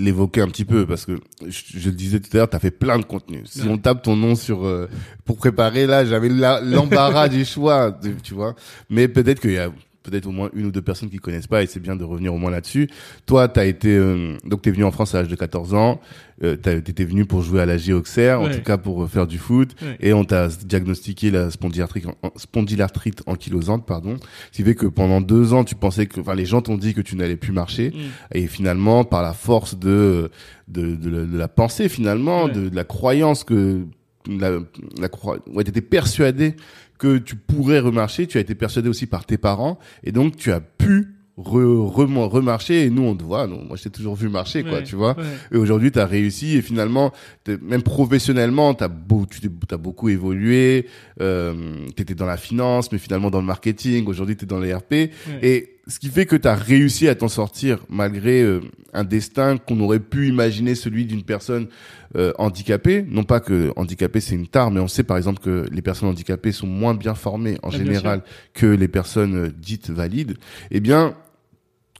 l'évoquer 0.04 0.42
un 0.42 0.46
petit 0.46 0.64
peu 0.64 0.86
parce 0.86 1.04
que 1.04 1.18
je, 1.44 1.60
je 1.76 1.90
le 1.90 1.96
disais 1.96 2.20
tout 2.20 2.28
à 2.34 2.36
l'heure, 2.36 2.48
t'as 2.48 2.60
fait 2.60 2.70
plein 2.70 3.00
de 3.00 3.04
contenu. 3.04 3.42
Si 3.44 3.62
on 3.68 3.76
tape 3.78 4.00
ton 4.04 4.14
nom 4.14 4.36
sur 4.36 4.64
euh, 4.64 4.88
pour 5.24 5.38
préparer 5.38 5.86
là, 5.88 6.04
j'avais 6.04 6.28
l'embarras 6.28 7.28
du 7.36 7.44
choix, 7.44 7.90
tu- 8.00 8.14
tu 8.22 8.32
vois. 8.34 8.54
Mais 8.88 9.08
peut-être 9.08 9.40
qu'il 9.40 9.50
y 9.52 9.58
a 9.58 9.72
peut-être 10.10 10.26
au 10.26 10.32
moins 10.32 10.50
une 10.54 10.66
ou 10.66 10.70
deux 10.72 10.82
personnes 10.82 11.08
qui 11.10 11.18
connaissent 11.18 11.46
pas 11.46 11.62
et 11.62 11.66
c'est 11.66 11.80
bien 11.80 11.96
de 11.96 12.04
revenir 12.04 12.34
au 12.34 12.38
moins 12.38 12.50
là-dessus. 12.50 12.88
Toi, 13.26 13.48
t'as 13.48 13.64
été 13.66 13.96
euh, 13.96 14.36
donc 14.44 14.62
t'es 14.62 14.70
venu 14.70 14.84
en 14.84 14.90
France 14.90 15.14
à 15.14 15.18
l'âge 15.22 15.28
de 15.28 15.36
14 15.36 15.74
ans. 15.74 16.00
Euh, 16.42 16.56
t'as- 16.56 16.80
t'étais 16.80 17.04
venu 17.04 17.26
pour 17.26 17.42
jouer 17.42 17.60
à 17.60 17.66
la 17.66 17.76
Auxerre, 17.94 18.40
en 18.40 18.48
tout 18.48 18.62
cas 18.62 18.78
pour 18.78 19.02
euh, 19.02 19.06
faire 19.06 19.26
du 19.26 19.36
foot, 19.36 19.74
Ouais. 19.82 19.96
et 20.00 20.12
on 20.14 20.24
t'a 20.24 20.48
diagnostiqué 20.48 21.30
la 21.30 21.50
spondylarthrite, 21.50 22.06
en- 22.06 22.32
spondylarthrite 22.36 23.22
ankylosante, 23.26 23.84
pardon. 23.86 24.16
Ce 24.50 24.56
qui 24.56 24.62
fait 24.64 24.74
que 24.74 24.86
pendant 24.86 25.20
deux 25.20 25.52
ans, 25.52 25.64
tu 25.64 25.74
pensais 25.74 26.06
que, 26.06 26.18
enfin, 26.20 26.34
les 26.34 26.46
gens 26.46 26.62
t'ont 26.62 26.78
dit 26.78 26.94
que 26.94 27.02
tu 27.02 27.14
n'allais 27.16 27.36
plus 27.36 27.52
marcher, 27.52 27.90
mm. 27.90 28.36
et 28.38 28.46
finalement, 28.46 29.04
par 29.04 29.22
la 29.22 29.34
force 29.34 29.78
de 29.78 30.30
de, 30.68 30.94
de, 30.94 31.10
la- 31.10 31.24
de 31.24 31.36
la 31.36 31.48
pensée, 31.48 31.88
finalement, 31.90 32.44
Ouais. 32.44 32.52
de, 32.52 32.68
de 32.70 32.76
la 32.76 32.84
croyance 32.84 33.44
que 33.44 33.82
la, 34.28 34.60
la 35.00 35.08
croi- 35.08 35.40
ouais, 35.52 35.64
t'étais 35.64 35.80
persuadé 35.80 36.54
que 37.00 37.18
tu 37.18 37.34
pourrais 37.34 37.80
remarcher, 37.80 38.26
tu 38.26 38.38
as 38.38 38.42
été 38.42 38.54
persuadé 38.54 38.88
aussi 38.88 39.06
par 39.06 39.24
tes 39.24 39.38
parents, 39.38 39.78
et 40.04 40.12
donc 40.12 40.36
tu 40.36 40.52
as 40.52 40.60
pu 40.60 41.08
re, 41.38 41.88
remo- 41.90 42.28
remarcher, 42.28 42.84
et 42.84 42.90
nous 42.90 43.02
on 43.02 43.16
te 43.16 43.24
voit, 43.24 43.46
nous, 43.46 43.56
moi 43.64 43.76
je 43.78 43.84
t'ai 43.84 43.90
toujours 43.90 44.14
vu 44.14 44.28
marcher, 44.28 44.62
quoi, 44.62 44.74
Ouais, 44.80 44.82
tu 44.82 44.94
vois. 44.96 45.16
ouais. 45.16 45.24
Et 45.52 45.56
aujourd'hui, 45.56 45.90
tu 45.90 45.98
as 45.98 46.04
réussi 46.04 46.56
et 46.58 46.60
finalement, 46.62 47.12
t'es- 47.44 47.56
même 47.62 47.82
professionnellement, 47.82 48.74
t'as 48.74 48.88
beau, 48.88 49.24
tu 49.30 49.48
as 49.70 49.76
beaucoup 49.78 50.10
évolué. 50.10 50.86
Euh, 51.22 51.54
tu 51.96 52.02
étais 52.02 52.14
dans 52.14 52.26
la 52.26 52.36
finance, 52.36 52.92
mais 52.92 52.98
finalement 52.98 53.30
dans 53.30 53.40
le 53.40 53.46
marketing. 53.46 54.06
Aujourd'hui, 54.06 54.36
tu 54.36 54.44
es 54.44 54.46
dans 54.46 54.60
les 54.60 54.74
RP. 54.74 54.92
Ouais. 54.92 55.10
Et 55.42 55.76
ce 55.86 55.98
qui 55.98 56.08
fait 56.08 56.26
que 56.26 56.36
tu 56.36 56.46
as 56.46 56.54
réussi 56.54 57.08
à 57.08 57.14
t'en 57.14 57.28
sortir 57.28 57.78
malgré 57.88 58.42
euh, 58.42 58.60
un 58.92 59.04
destin 59.04 59.56
qu'on 59.56 59.80
aurait 59.80 59.98
pu 60.00 60.28
imaginer 60.28 60.74
celui 60.74 61.06
d'une 61.06 61.22
personne 61.24 61.68
euh. 62.16 62.32
Non 63.08 63.24
pas 63.24 63.40
que 63.40 63.72
handicapé 63.76 64.20
c'est 64.20 64.34
une 64.34 64.48
tare, 64.48 64.70
mais 64.70 64.80
on 64.80 64.88
sait 64.88 65.04
par 65.04 65.16
exemple 65.16 65.40
que 65.40 65.66
les 65.70 65.82
personnes 65.82 66.08
handicapées 66.08 66.52
sont 66.52 66.66
moins 66.66 66.94
bien 66.94 67.14
formées 67.14 67.58
en 67.62 67.68
Ah, 67.68 67.76
général 67.76 68.22
que 68.54 68.66
les 68.66 68.88
personnes 68.88 69.34
euh, 69.36 69.50
dites 69.56 69.90
valides. 69.90 70.36
Eh 70.70 70.80
bien, 70.80 71.14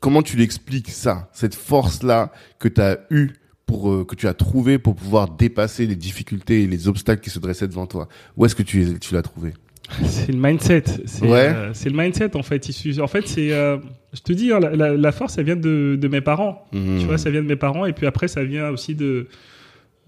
comment 0.00 0.23
tu 0.23 0.37
l'expliques 0.37 0.90
ça, 0.90 1.29
cette 1.33 1.55
force-là 1.55 2.33
que 2.59 2.69
tu 2.69 2.81
as 2.81 2.99
eue 3.11 3.31
pour 3.67 3.90
euh, 3.90 4.05
que 4.05 4.14
tu 4.17 4.26
as 4.26 4.35
trouvé 4.35 4.79
pour 4.79 4.97
pouvoir 4.97 5.31
dépasser 5.31 5.87
les 5.87 5.97
difficultés 5.97 6.62
et 6.62 6.67
les 6.67 6.88
obstacles 6.88 7.23
qui 7.23 7.31
se 7.31 7.38
dressaient 7.38 7.69
devant 7.69 7.87
toi? 7.87 8.09
Où 8.37 8.45
est-ce 8.47 8.57
que 8.57 8.62
tu, 8.64 8.85
l'as 9.12 9.23
trouvé 9.23 9.52
C'est 10.05 10.33
le 10.33 10.38
mindset. 10.38 10.85
C'est 11.07 11.23
Ouais. 11.25 11.52
euh, 11.55 11.71
c'est 11.75 11.88
le 11.90 11.97
mindset 11.97 12.37
en 12.37 12.43
fait. 12.43 12.69
En 13.00 13.07
fait, 13.07 13.29
c'est. 13.29 13.52
euh, 13.52 13.76
je 14.12 14.21
te 14.23 14.33
dis, 14.33 14.52
hein, 14.52 14.59
la, 14.61 15.12
force, 15.12 15.35
ça 15.35 15.43
vient 15.43 15.57
de, 15.57 15.97
de 16.00 16.09
mes 16.09 16.21
parents. 16.21 16.67
Mhm. 16.73 16.99
Tu 17.00 17.07
vois, 17.07 17.19
ça 17.19 17.31
vient 17.31 17.43
de 17.43 17.47
mes 17.49 17.57
parents 17.57 17.87
et 17.87 17.93
puis 17.93 18.07
après, 18.07 18.26
ça 18.29 18.43
vient 18.43 18.71
aussi 18.71 18.95
de 18.97 19.29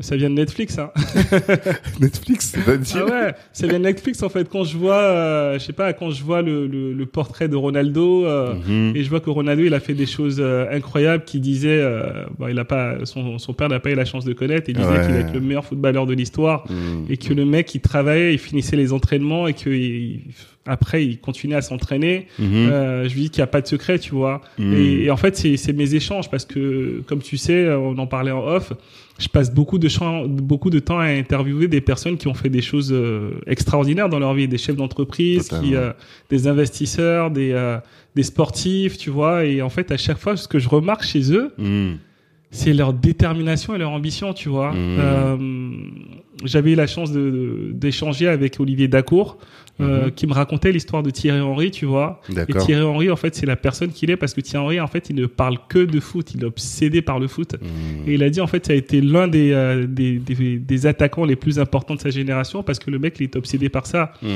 Ça 0.01 0.17
vient 0.17 0.31
de 0.31 0.35
Netflix, 0.35 0.79
hein. 0.79 0.91
Netflix, 2.01 2.55
c'est. 2.55 2.99
Ah 2.99 3.05
ouais, 3.05 3.35
ça 3.53 3.67
vient 3.67 3.79
de 3.79 3.85
Netflix 3.85 4.23
en 4.23 4.29
fait. 4.29 4.49
Quand 4.49 4.65
je 4.65 4.77
vois, 4.77 4.95
euh, 4.97 5.55
je 5.59 5.65
sais 5.65 5.73
pas, 5.73 5.93
quand 5.93 6.11
je 6.11 6.23
vois 6.25 6.43
le, 6.43 6.67
le, 6.67 6.93
le 6.93 7.07
portrait 7.07 7.49
de 7.49 7.57
Ronaldo 7.57 8.25
euh, 8.27 8.55
Mhm. 8.55 8.97
et 8.97 9.05
je 9.05 9.09
vois 9.11 9.21
que 9.21 9.31
Ronaldo 9.31 9.63
il 9.65 9.75
a 9.75 9.81
fait 9.81 9.95
des 9.95 10.07
choses 10.07 10.39
euh, 10.41 10.67
incroyables, 10.75 11.25
qui 11.25 11.41
disait, 11.41 11.83
bon, 12.39 12.49
il 12.49 12.59
a 12.59 12.65
pas, 12.65 13.05
son, 13.05 13.39
son 13.39 13.53
père 13.53 13.69
n'a 13.69 13.81
pas 13.81 13.91
eu 13.91 13.95
la 13.95 14.05
chance 14.05 14.25
de 14.25 14.33
connaître, 14.33 14.69
il 14.69 14.77
disait 14.77 14.89
Ouais. 14.89 15.07
qu'il 15.07 15.15
est 15.15 15.33
le 15.33 15.41
meilleur 15.41 15.65
footballeur 15.65 16.07
de 16.07 16.15
l'histoire 16.15 16.65
Mhm. 16.71 17.07
et 17.09 17.17
que 17.17 17.33
le 17.33 17.45
mec 17.45 17.75
il 17.75 17.81
travaillait, 17.81 18.33
il 18.35 18.39
finissait 18.39 18.77
les 18.77 18.93
entraînements 18.93 19.47
et 19.47 19.53
que 19.55 19.71
il- 19.71 20.21
après 20.67 21.05
il 21.05 21.19
continuait 21.19 21.57
à 21.57 21.63
s'entraîner. 21.63 22.27
Mhm. 22.39 23.05
Je 23.09 23.15
lui 23.15 23.23
dis 23.23 23.31
qu'il 23.31 23.41
n'y 23.41 23.45
a 23.45 23.49
pas 23.49 23.61
de 23.61 23.67
secret, 23.67 23.99
tu 23.99 24.15
vois. 24.15 24.41
Et, 24.59 25.05
et 25.05 25.11
en 25.11 25.17
fait, 25.17 25.37
c'est 25.37 25.57
c'est 25.57 25.73
mes 25.73 25.95
échanges 25.95 26.31
parce 26.31 26.45
que, 26.45 27.03
comme 27.07 27.21
tu 27.21 27.37
sais, 27.37 27.69
on 27.73 27.97
en 27.99 28.07
parlait 28.07 28.31
en 28.31 28.45
off. 28.47 28.73
Je 29.23 29.29
passe 29.29 29.55
beaucoup 29.55 29.79
de, 29.79 29.88
champs- 29.88 30.26
beaucoup 30.26 30.69
de 30.71 30.81
temps 30.81 30.99
à 30.99 31.05
interviewer 31.07 31.69
des 31.69 31.81
personnes 31.81 32.17
qui 32.17 32.26
ont 32.29 32.35
fait 32.35 32.49
des 32.49 32.61
choses 32.62 32.91
euh, 32.93 33.31
extraordinaires 33.47 34.09
dans 34.09 34.19
leur 34.19 34.35
vie, 34.35 34.49
des 34.49 34.59
chefs 34.59 34.75
d'entreprise, 34.76 35.49
qui, 35.61 35.76
euh, 35.76 35.93
des 36.29 36.49
investisseurs, 36.49 37.31
des, 37.31 37.52
euh, 37.52 37.79
des 38.17 38.25
sportifs, 38.25 38.99
tu 38.99 39.11
vois. 39.11 39.45
Et 39.45 39.62
en 39.62 39.69
fait, 39.71 39.91
à 39.93 39.97
chaque 39.97 40.19
fois, 40.19 40.37
ce 40.37 40.49
que 40.49 40.59
je 40.59 40.69
remarque 40.69 41.05
chez 41.05 41.33
eux, 41.33 41.52
Mhm. 41.57 41.99
c'est 42.50 42.73
leur 42.73 42.93
détermination 42.93 43.75
et 43.76 43.79
leur 43.79 43.91
ambition, 43.93 44.33
tu 44.35 44.49
vois. 44.49 44.73
Mhm. 44.73 45.91
J'avais 46.45 46.73
eu 46.73 46.75
la 46.75 46.87
chance 46.87 47.13
de- 47.13 47.31
de- 47.31 47.71
d'échanger 47.73 48.29
avec 48.29 48.59
Olivier 48.61 48.89
Dacour, 48.89 49.39
euh, 49.81 50.11
qui 50.11 50.27
me 50.27 50.33
racontait 50.35 50.71
l'histoire 50.71 51.03
de 51.03 51.11
Thierry 51.11 51.41
Henry, 51.41 51.71
tu 51.71 51.87
vois. 51.87 52.21
Et. 52.43 52.53
Thierry 52.67 52.83
Henry, 52.85 53.11
en 53.11 53.17
fait, 53.17 53.35
c'est 53.35 53.47
la 53.47 53.57
personne 53.57 53.91
qu'il 53.91 54.11
est 54.11 54.17
parce 54.17 54.35
que 54.35 54.41
Thierry 54.41 54.65
Henry, 54.65 54.81
en 54.81 54.87
fait, 54.87 55.09
il 55.11 55.17
ne 55.17 55.27
parle 55.27 55.57
que 55.69 55.79
de 55.85 55.99
foot. 55.99 56.35
Il 56.35 56.43
est 56.43 56.47
obsédé 56.47 57.03
par 57.03 57.19
le 57.19 57.27
foot. 57.27 57.55
Mhm. 57.61 57.69
Et 58.09 58.15
il 58.15 58.23
a 58.23 58.31
dit, 58.31 58.41
en 58.41 58.47
fait, 58.47 58.67
ça 58.67 58.75
a 58.75 58.77
été 58.77 59.01
l'un 59.01 59.29
des, 59.29 59.51
euh, 59.53 59.87
des, 59.87 60.19
des, 60.19 60.59
des 60.59 60.87
attaquants 60.87 61.25
les 61.25 61.37
plus 61.37 61.59
importants 61.59 61.95
de 61.95 62.01
sa 62.01 62.11
génération 62.11 62.63
parce 62.63 62.79
que 62.79 62.91
le 62.91 62.99
mec, 62.99 63.17
il 63.19 63.25
est 63.25 63.35
obsédé 63.37 63.69
par 63.71 63.87
ça. 63.87 64.13
Mhm. 64.23 64.29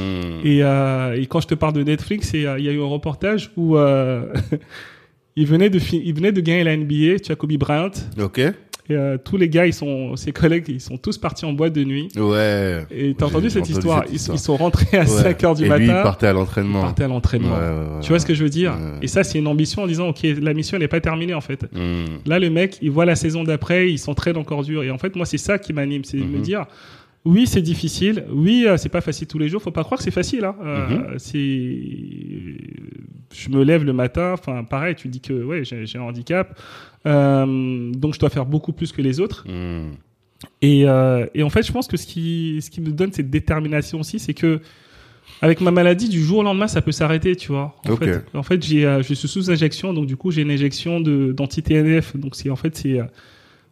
Et, 0.44 0.64
euh, 0.64 1.14
et 1.20 1.26
quand 1.26 1.40
je 1.40 1.46
te 1.48 1.54
parle 1.54 1.74
de 1.74 1.82
Netflix, 1.82 2.32
et, 2.34 2.46
euh, 2.46 2.58
il 2.58 2.64
y 2.64 2.68
a 2.68 2.72
eu 2.72 2.80
un 2.80 2.86
reportage 2.86 3.50
où 3.56 3.76
euh, 3.76 4.32
il, 5.36 5.46
venait 5.46 5.68
de 5.70 5.78
il 5.92 6.14
venait 6.14 6.32
de 6.32 6.40
gagner 6.40 6.64
la 6.64 6.76
NBA. 6.76 7.18
Tu 7.22 7.30
as 7.32 7.36
Kobe 7.36 7.52
Bryant. 7.58 7.90
Ok. 8.18 8.40
Et 8.88 8.94
euh, 8.94 9.18
tous 9.18 9.36
les 9.36 9.48
gars, 9.48 9.66
ils 9.66 9.72
sont, 9.72 10.14
ses 10.16 10.30
collègues, 10.32 10.64
ils 10.68 10.80
sont 10.80 10.96
tous 10.96 11.18
partis 11.18 11.44
en 11.44 11.52
boîte 11.52 11.72
de 11.72 11.82
nuit. 11.84 12.08
Ouais. 12.16 12.84
Et 12.90 13.14
t'as 13.14 13.26
entendu 13.26 13.50
cette 13.50 13.62
entendu 13.64 13.72
histoire, 13.78 14.02
cette 14.04 14.12
ils, 14.12 14.16
histoire. 14.16 14.36
ils 14.36 14.40
sont 14.40 14.56
rentrés 14.56 14.98
à 14.98 15.00
Ouais. 15.00 15.06
5 15.06 15.44
heures 15.44 15.54
du 15.56 15.64
Et 15.64 15.68
matin. 15.68 15.78
lui, 15.82 15.86
il 15.88 16.02
partait 16.02 16.26
à 16.28 16.30
ils 16.30 16.34
l'entraînement. 16.34 16.82
partaient 16.82 17.04
à 17.04 17.08
l'entraînement. 17.08 17.48
Ouais, 17.56 17.60
ouais, 17.60 17.94
ouais, 17.96 18.00
Tu 18.02 18.08
vois 18.10 18.18
ce 18.20 18.26
que 18.26 18.34
je 18.34 18.44
veux 18.44 18.50
dire. 18.50 18.74
Et 19.02 19.08
ça, 19.08 19.24
c'est 19.24 19.38
une 19.38 19.48
ambition 19.48 19.82
en 19.82 19.86
disant, 19.86 20.08
ok, 20.08 20.20
la 20.40 20.54
mission, 20.54 20.76
elle 20.76 20.82
n'est 20.82 20.88
pas 20.88 21.00
terminée 21.00 21.34
en 21.34 21.40
fait. 21.40 21.66
Mhm. 21.72 22.04
Là, 22.26 22.38
le 22.38 22.48
mec, 22.50 22.78
il 22.80 22.90
voit 22.90 23.04
la 23.06 23.16
saison 23.16 23.42
d'après, 23.44 23.90
il 23.90 23.98
s'entraîne 23.98 24.36
encore 24.36 24.62
dur. 24.62 24.82
Et 24.84 24.90
en 24.90 24.98
fait, 24.98 25.16
moi, 25.16 25.26
c'est 25.26 25.38
ça 25.38 25.58
qui 25.58 25.72
m'anime, 25.72 26.04
c'est 26.04 26.18
de 26.18 26.22
me 26.24 26.36
Mhm. 26.36 26.42
dire, 26.42 26.64
oui, 27.26 27.46
c'est 27.48 27.60
difficile, 27.60 28.24
oui, 28.30 28.64
euh, 28.66 28.76
c'est 28.76 28.88
pas 28.88 29.00
facile 29.00 29.26
tous 29.26 29.38
les 29.38 29.48
jours. 29.48 29.60
Faut 29.60 29.72
pas 29.72 29.82
croire 29.82 29.98
que 29.98 30.04
c'est 30.04 30.12
facile. 30.12 30.44
Hein. 30.44 30.54
Euh, 30.64 30.88
Mhm. 30.88 31.18
C'est, 31.18 31.36
je 33.34 33.48
me 33.50 33.64
lève 33.64 33.84
le 33.84 33.92
matin. 33.92 34.32
Enfin, 34.32 34.62
pareil, 34.64 34.94
tu 34.94 35.08
dis 35.08 35.20
que 35.20 35.32
ouais, 35.42 35.64
j'ai 35.64 35.98
un 35.98 36.02
handicap, 36.02 36.58
euh, 37.06 37.90
donc 37.92 38.14
je 38.14 38.20
dois 38.20 38.30
faire 38.30 38.46
beaucoup 38.46 38.72
plus 38.72 38.92
que 38.92 39.02
les 39.02 39.18
autres. 39.20 39.44
Mhm. 39.48 39.96
Et, 40.62 40.86
euh, 40.86 41.26
et 41.34 41.42
en 41.42 41.50
fait, 41.50 41.66
je 41.66 41.72
pense 41.72 41.88
que 41.88 41.96
ce 41.96 42.06
qui, 42.06 42.60
ce 42.62 42.70
qui 42.70 42.80
me 42.80 42.92
donne 42.92 43.12
cette 43.12 43.30
détermination 43.30 44.00
aussi, 44.00 44.18
c'est 44.20 44.34
que 44.34 44.60
avec 45.42 45.60
ma 45.60 45.72
maladie, 45.72 46.08
du 46.08 46.22
jour 46.22 46.38
au 46.38 46.42
lendemain, 46.44 46.68
ça 46.68 46.80
peut 46.80 46.92
s'arrêter, 46.92 47.34
tu 47.34 47.48
vois. 47.50 47.74
En 47.88 47.96
fait, 47.96 48.24
en 48.34 48.42
fait 48.44 48.62
j'ai, 48.64 48.82
je 49.02 49.14
suis 49.14 49.26
sous 49.28 49.50
injection, 49.50 49.92
donc 49.92 50.06
du 50.06 50.16
coup, 50.16 50.30
j'ai 50.30 50.42
une 50.42 50.50
injection 50.52 51.00
de, 51.00 51.32
d'anti-TNF. 51.32 52.16
Donc, 52.16 52.36
c'est, 52.36 52.50
en 52.50 52.56
fait, 52.56 52.76
c'est, 52.76 53.00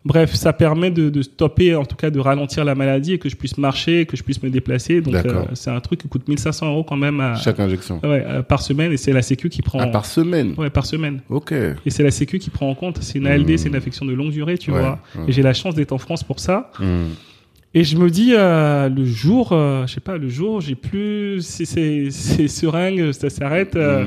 bref, 0.05 0.35
ça 0.35 0.53
permet 0.53 0.91
de, 0.91 1.09
de 1.11 1.23
stopper, 1.23 1.75
en 1.75 1.85
tout 1.85 1.97
cas, 1.97 2.11
de 2.11 2.19
ralentir 2.21 2.65
la 2.65 2.75
maladie 2.75 3.15
et 3.15 3.19
que 3.19 3.29
je 3.29 3.37
puisse 3.37 3.57
marcher, 3.59 4.07
que 4.07 4.17
je 4.17 4.23
puisse 4.23 4.43
me 4.43 4.51
déplacer. 4.51 5.01
Donc, 5.01 5.15
euh, 5.15 5.45
c'est 5.55 5.71
un 5.71 5.81
truc 5.81 6.01
qui 6.01 6.09
coûte 6.09 6.29
1500 6.29 6.69
euros 6.71 6.85
quand 6.85 6.97
même 6.97 7.21
à- 7.21 7.37
Chaque 7.37 7.59
injection. 7.61 8.01
ouais, 8.03 8.25
euh, 8.27 8.43
par 8.43 8.61
semaine 8.63 8.93
et 8.93 8.97
c'est 8.97 9.13
la 9.13 9.23
Sécu 9.23 9.49
qui 9.49 9.63
prend. 9.63 9.79
Ah, 9.81 9.87
par 9.87 10.07
semaine? 10.07 10.55
Ouais, 10.59 10.71
par 10.71 10.87
semaine. 10.87 11.21
Ok. 11.31 11.53
Et 11.53 11.91
c'est 11.91 12.03
la 12.03 12.11
Sécu 12.11 12.39
qui 12.39 12.51
prend 12.51 12.69
en 12.69 12.75
compte. 12.75 12.99
C'est 13.01 13.19
une 13.19 13.27
ALD, 13.27 13.51
Mmh. 13.55 13.59
c'est 13.59 13.69
une 13.69 13.77
affection 13.77 14.05
de 14.07 14.13
longue 14.13 14.31
durée, 14.33 14.59
tu 14.59 14.71
Ouais, 14.71 14.81
vois. 14.81 14.99
ouais. 15.17 15.25
Et 15.29 15.33
j'ai 15.33 15.43
la 15.43 15.55
chance 15.55 15.75
d'être 15.75 15.93
en 15.93 15.99
France 15.99 16.23
pour 16.23 16.41
ça. 16.41 16.71
Mhm. 16.81 17.09
Et 17.77 17.83
je 17.83 17.97
me 17.97 18.09
dis, 18.09 18.35
euh, 18.37 18.89
le 18.89 19.05
jour, 19.05 19.49
je 19.51 19.93
sais 19.93 19.99
pas, 20.01 20.17
le 20.17 20.29
jour, 20.29 20.61
j'ai 20.61 20.77
plus 20.77 21.41
ces, 21.41 22.09
seringues, 22.49 23.11
ça 23.13 23.31
s'arrête. 23.31 23.75
Mhm. 23.75 24.05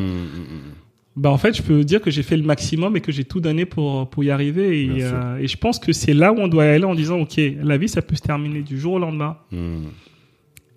Bah 1.18 1.32
en 1.32 1.38
fait, 1.38 1.58
je 1.58 1.64
peux 1.64 1.84
dire 1.84 2.00
que 2.00 2.12
j'ai 2.12 2.22
fait 2.22 2.38
le 2.38 2.44
maximum 2.44 2.96
et 2.96 3.02
que 3.02 3.12
j'ai 3.12 3.24
tout 3.24 3.42
donné 3.42 3.66
pour 3.66 4.08
pour 4.08 4.24
y 4.24 4.30
arriver. 4.30 4.84
Et, 4.84 5.04
euh, 5.04 5.40
et 5.40 5.48
je 5.48 5.58
pense 5.58 5.80
que 5.80 5.92
c'est 5.92 6.14
là 6.14 6.32
où 6.32 6.38
on 6.38 6.48
doit 6.48 6.66
aller 6.66 6.84
en 6.86 6.94
disant, 6.94 7.20
ok, 7.20 7.42
la 7.62 7.78
vie, 7.78 7.90
ça 7.90 8.04
peut 8.04 8.16
se 8.16 8.22
terminer 8.22 8.62
du 8.62 8.80
jour 8.80 8.94
au 8.94 9.00
lendemain. 9.00 9.38
Mhm. 9.52 9.88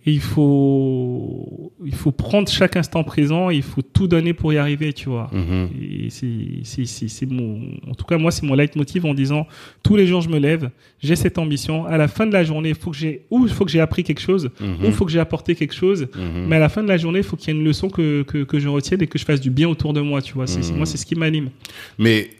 Et 0.07 0.13
il 0.13 0.21
faut 0.21 1.73
il 1.85 1.95
faut 1.95 2.11
prendre 2.13 2.49
chaque 2.49 2.77
instant 2.77 3.05
présent. 3.05 3.51
Il 3.51 3.63
faut 3.63 3.83
tout 3.83 4.09
donner 4.09 4.33
pour 4.33 4.53
y 4.53 4.57
arriver, 4.59 4.93
tu 4.93 5.09
vois. 5.09 5.31
Mhm. 5.33 5.69
Et 5.81 6.11
c'est, 6.11 6.27
c'est, 6.65 6.85
c'est, 6.87 7.09
c'est 7.09 7.27
mon, 7.27 7.61
en 7.89 7.95
tout 7.95 8.05
cas, 8.05 8.17
moi, 8.19 8.31
c'est 8.31 8.45
mon 8.47 8.55
leitmotiv 8.55 9.05
en 9.07 9.15
disant, 9.15 9.47
tous 9.83 9.97
les 9.97 10.07
jours, 10.07 10.21
je 10.23 10.29
me 10.29 10.39
lève, 10.39 10.71
j'ai 11.03 11.17
cette 11.17 11.39
ambition. 11.39 11.85
À 11.87 11.97
la 11.99 12.09
fin 12.09 12.27
de 12.27 12.33
la 12.33 12.45
journée, 12.45 12.71
il 12.71 12.75
faut 12.75 12.91
que 12.91 12.97
j'ai, 12.97 13.23
ou 13.31 13.47
il 13.47 13.53
faut 13.53 13.65
que 13.65 13.71
j'ai 13.71 13.81
appris 13.81 14.03
quelque 14.05 14.21
chose, 14.21 14.51
ou 14.61 14.85
il 14.85 14.93
faut 14.93 15.05
que 15.05 15.11
j'ai 15.13 15.21
apporté 15.21 15.55
quelque 15.55 15.75
chose. 15.75 16.09
Mhm. 16.15 16.47
Mais 16.49 16.57
à 16.57 16.61
la 16.61 16.69
fin 16.69 16.83
de 16.83 16.89
la 16.89 16.97
journée, 16.97 17.19
il 17.21 17.25
faut 17.25 17.37
qu'il 17.37 17.53
y 17.53 17.57
ait 17.57 17.61
une 17.61 17.67
leçon 17.67 17.89
que, 17.91 18.23
que, 18.23 18.45
que 18.45 18.59
je 18.59 18.69
retienne 18.69 19.03
et 19.03 19.07
que 19.07 19.19
je 19.19 19.25
fasse 19.25 19.41
du 19.41 19.51
bien 19.51 19.69
autour 19.69 19.93
de 19.93 20.01
moi, 20.01 20.23
tu 20.23 20.33
vois. 20.35 20.47
C'est, 20.47 20.63
c'est- 20.63 20.71
Mhm. 20.73 20.77
moi, 20.79 20.87
c'est 20.87 20.97
ce 20.99 21.05
qui 21.07 21.15
m'anime. 21.15 21.51
Mais 21.99 22.31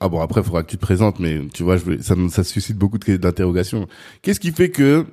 ah 0.00 0.08
bon 0.08 0.20
après 0.20 0.40
il 0.40 0.44
faudra 0.44 0.62
que 0.62 0.70
tu 0.70 0.76
te 0.76 0.80
présentes 0.82 1.18
mais 1.18 1.40
tu 1.52 1.64
vois 1.64 1.76
je 1.76 2.00
ça 2.00 2.14
ça 2.28 2.44
suscite 2.44 2.76
beaucoup 2.76 2.98
d'interrogations. 2.98 3.88
Qu'est-ce 4.22 4.38
qui 4.38 4.52
fait 4.52 4.70
que 4.70 5.04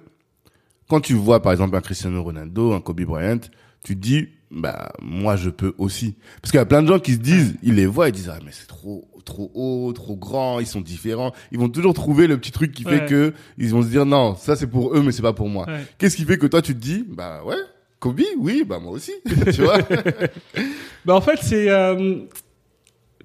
quand 0.87 0.99
tu 1.01 1.13
vois 1.13 1.41
par 1.41 1.51
exemple 1.51 1.75
un 1.75 1.81
Cristiano 1.81 2.21
Ronaldo, 2.23 2.73
un 2.73 2.81
Kobe 2.81 3.01
Bryant, 3.01 3.39
tu 3.83 3.95
te 3.95 4.01
dis 4.01 4.27
bah 4.51 4.91
moi 5.01 5.35
je 5.35 5.49
peux 5.49 5.73
aussi 5.77 6.15
parce 6.41 6.51
qu'il 6.51 6.59
y 6.59 6.61
a 6.61 6.65
plein 6.65 6.81
de 6.83 6.87
gens 6.87 6.99
qui 6.99 7.13
se 7.13 7.17
disent 7.17 7.55
ils 7.63 7.75
les 7.75 7.87
voient 7.87 8.07
ils 8.09 8.11
disent 8.13 8.31
ah 8.33 8.39
mais 8.45 8.51
c'est 8.51 8.67
trop 8.67 9.07
trop 9.25 9.51
haut, 9.55 9.91
trop 9.93 10.15
grand, 10.15 10.59
ils 10.59 10.67
sont 10.67 10.81
différents, 10.81 11.33
ils 11.51 11.57
vont 11.57 11.67
toujours 11.69 11.95
trouver 11.95 12.27
le 12.27 12.37
petit 12.37 12.51
truc 12.51 12.71
qui 12.71 12.83
fait 12.83 13.05
que 13.07 13.33
ils 13.57 13.69
vont 13.69 13.81
se 13.81 13.87
dire 13.87 14.05
non, 14.05 14.35
ça 14.35 14.55
c'est 14.55 14.67
pour 14.67 14.95
eux 14.95 15.01
mais 15.01 15.11
c'est 15.11 15.23
pas 15.23 15.33
pour 15.33 15.49
moi. 15.49 15.65
Ouais. 15.67 15.83
Qu'est-ce 15.97 16.15
qui 16.15 16.25
fait 16.25 16.37
que 16.37 16.45
toi 16.45 16.61
tu 16.61 16.73
te 16.75 16.79
dis 16.79 17.03
bah 17.09 17.41
ouais 17.45 17.55
Kobe, 17.99 18.21
oui, 18.37 18.63
bah 18.67 18.77
moi 18.79 18.91
aussi, 18.91 19.13
tu 19.53 19.61
vois. 19.63 19.79
Bah, 21.05 21.15
en 21.15 21.21
fait, 21.21 21.39
c'est, 21.41 21.69
euh, 21.69 22.17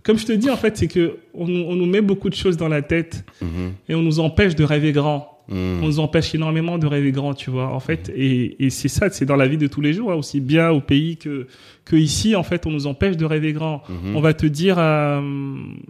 comme 0.02 0.16
je 0.18 0.26
te 0.26 0.32
dis, 0.32 0.48
en 0.50 0.56
fait, 0.56 0.76
c'est 0.76 0.86
que 0.88 1.18
on, 1.34 1.46
nous- 1.46 1.64
on 1.66 1.74
nous 1.76 1.86
met 1.86 2.00
beaucoup 2.00 2.30
de 2.30 2.34
choses 2.34 2.56
dans 2.56 2.68
la 2.68 2.80
tête 2.82 3.24
Mhm. 3.42 3.72
et 3.88 3.94
on 3.94 4.02
nous 4.02 4.20
empêche 4.20 4.54
de 4.54 4.64
rêver 4.64 4.92
grand. 4.92 5.39
Mhm. 5.50 5.80
On 5.82 5.86
nous 5.86 5.98
empêche 6.00 6.34
énormément 6.34 6.78
de 6.78 6.86
rêver 6.86 7.12
grand, 7.12 7.34
tu 7.34 7.50
vois, 7.50 7.68
en 7.74 7.80
fait. 7.80 8.10
Et, 8.14 8.64
et 8.64 8.70
c'est 8.70 8.88
ça, 8.88 9.10
c'est 9.10 9.24
dans 9.26 9.36
la 9.36 9.48
vie 9.48 9.58
de 9.58 9.66
tous 9.66 9.80
les 9.80 9.92
jours, 9.92 10.12
hein, 10.12 10.14
aussi 10.14 10.40
bien 10.40 10.70
au 10.70 10.80
pays 10.80 11.16
que, 11.16 11.46
que 11.84 11.96
ici, 11.96 12.36
en 12.36 12.42
fait, 12.42 12.66
on 12.66 12.70
nous 12.70 12.86
empêche 12.86 13.16
de 13.16 13.24
rêver 13.24 13.52
grand. 13.52 13.82
Mhm. 13.88 14.16
On 14.16 14.20
va 14.20 14.32
te 14.32 14.46
dire, 14.46 14.76
euh, 14.78 15.20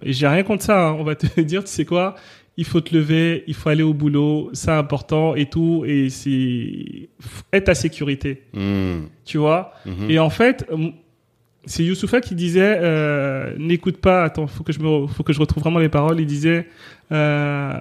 et 0.02 0.12
j'ai 0.12 0.26
rien 0.26 0.42
contre 0.42 0.64
ça, 0.64 0.88
hein, 0.88 0.96
on 0.98 1.04
va 1.04 1.14
te 1.14 1.40
dire, 1.42 1.62
tu 1.64 1.70
sais 1.70 1.84
quoi, 1.84 2.14
il 2.56 2.64
faut 2.64 2.80
te 2.80 2.94
lever, 2.94 3.44
il 3.46 3.54
faut 3.54 3.68
aller 3.68 3.82
au 3.82 3.94
boulot, 3.94 4.50
c'est 4.54 4.70
important 4.70 5.34
et 5.34 5.46
tout, 5.46 5.84
et 5.86 6.10
c'est 6.10 7.08
être 7.52 7.64
ta 7.64 7.74
sécurité, 7.74 8.42
Mhm. 8.54 9.08
tu 9.24 9.38
vois? 9.38 9.72
Et 10.08 10.18
en 10.18 10.30
fait, 10.30 10.66
c'est 11.66 11.84
Youssoufa 11.84 12.20
qui 12.20 12.34
disait, 12.34 12.78
euh, 12.80 13.54
n'écoute 13.58 13.98
pas, 13.98 14.24
attends, 14.24 14.46
faut 14.46 14.64
que 14.64 14.72
je 14.72 14.80
me, 14.80 15.06
faut 15.06 15.22
que 15.22 15.32
je 15.32 15.38
retrouve 15.40 15.62
vraiment 15.62 15.78
les 15.78 15.88
paroles. 15.90 16.18
Il 16.20 16.26
disait, 16.26 16.66
euh, 17.12 17.74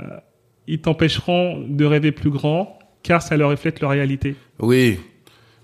ils 0.74 0.80
t'empêcheront 0.80 1.66
de 1.68 1.86
rêver 1.86 2.12
plus 2.12 2.30
grand, 2.30 2.78
car 3.04 3.22
ça 3.22 3.36
leur 3.38 3.50
reflète 3.50 3.80
leur 3.82 3.92
réalité. 3.92 4.36
Oui, 4.60 5.00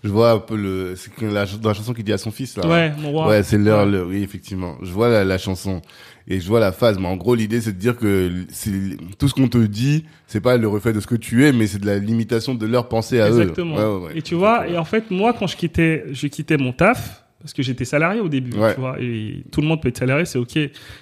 je 0.03 0.09
vois 0.09 0.31
un 0.31 0.39
peu 0.39 0.55
le, 0.55 0.95
c'est 0.95 1.12
la, 1.21 1.45
dans 1.45 1.69
la 1.69 1.74
chanson 1.74 1.93
qu'il 1.93 2.03
dit 2.03 2.13
à 2.13 2.17
son 2.17 2.31
fils 2.31 2.57
là. 2.57 2.67
Ouais, 2.67 2.91
mon 3.00 3.12
roi. 3.12 3.27
Ouais, 3.27 3.43
c'est 3.43 3.57
Ouais. 3.57 3.85
le- 3.85 4.05
oui, 4.05 4.21
effectivement. 4.24 4.77
Je 4.83 4.91
vois 4.91 5.09
la, 5.09 5.24
la 5.24 5.38
chanson 5.38 5.81
et 6.27 6.39
je 6.39 6.47
vois 6.47 6.59
la 6.59 6.71
phase, 6.71 6.97
mais 7.00 7.07
en 7.07 7.17
gros, 7.17 7.35
l'idée, 7.35 7.62
c'est 7.62 7.74
de 7.74 7.79
dire 7.79 7.95
que 7.97 8.31
c'est 8.50 8.71
tout 9.19 9.27
ce 9.27 9.33
qu'on 9.33 9.47
te 9.47 9.57
dit, 9.57 10.05
c'est 10.27 10.41
pas 10.41 10.57
le 10.57 10.67
reflet 10.67 10.93
de 10.93 11.00
ce 11.00 11.07
que 11.07 11.15
tu 11.15 11.45
es, 11.45 11.51
mais 11.51 11.67
c'est 11.67 11.79
de 11.79 11.85
la 11.85 11.97
limitation 11.97 12.55
de 12.55 12.65
leur 12.65 12.88
pensée 12.88 13.19
à 13.19 13.27
Exactement. 13.27 13.77
eux. 13.77 13.79
Ouais, 13.79 14.00
ouais, 14.01 14.05
ouais. 14.07 14.17
Et 14.17 14.21
tu 14.21 14.35
vois, 14.35 14.67
et 14.67 14.77
en 14.77 14.85
fait, 14.85 15.12
moi, 15.12 15.33
quand 15.33 15.47
je 15.47 15.55
quittais, 15.57 16.03
je 16.12 16.27
quittais 16.27 16.57
mon 16.57 16.71
taf, 16.71 17.25
parce 17.45 17.53
que 17.53 17.61
j'étais 17.61 17.85
salarié 17.85 18.19
au 18.21 18.27
début, 18.27 18.57
Ouais. 18.57 18.73
tu 18.73 18.79
vois, 18.79 18.95
et 18.99 19.43
tout 19.51 19.61
le 19.61 19.67
monde 19.67 19.79
peut 19.81 19.89
être 19.89 19.99
salarié, 19.99 20.25
c'est 20.25 20.39
ok. 20.39 20.57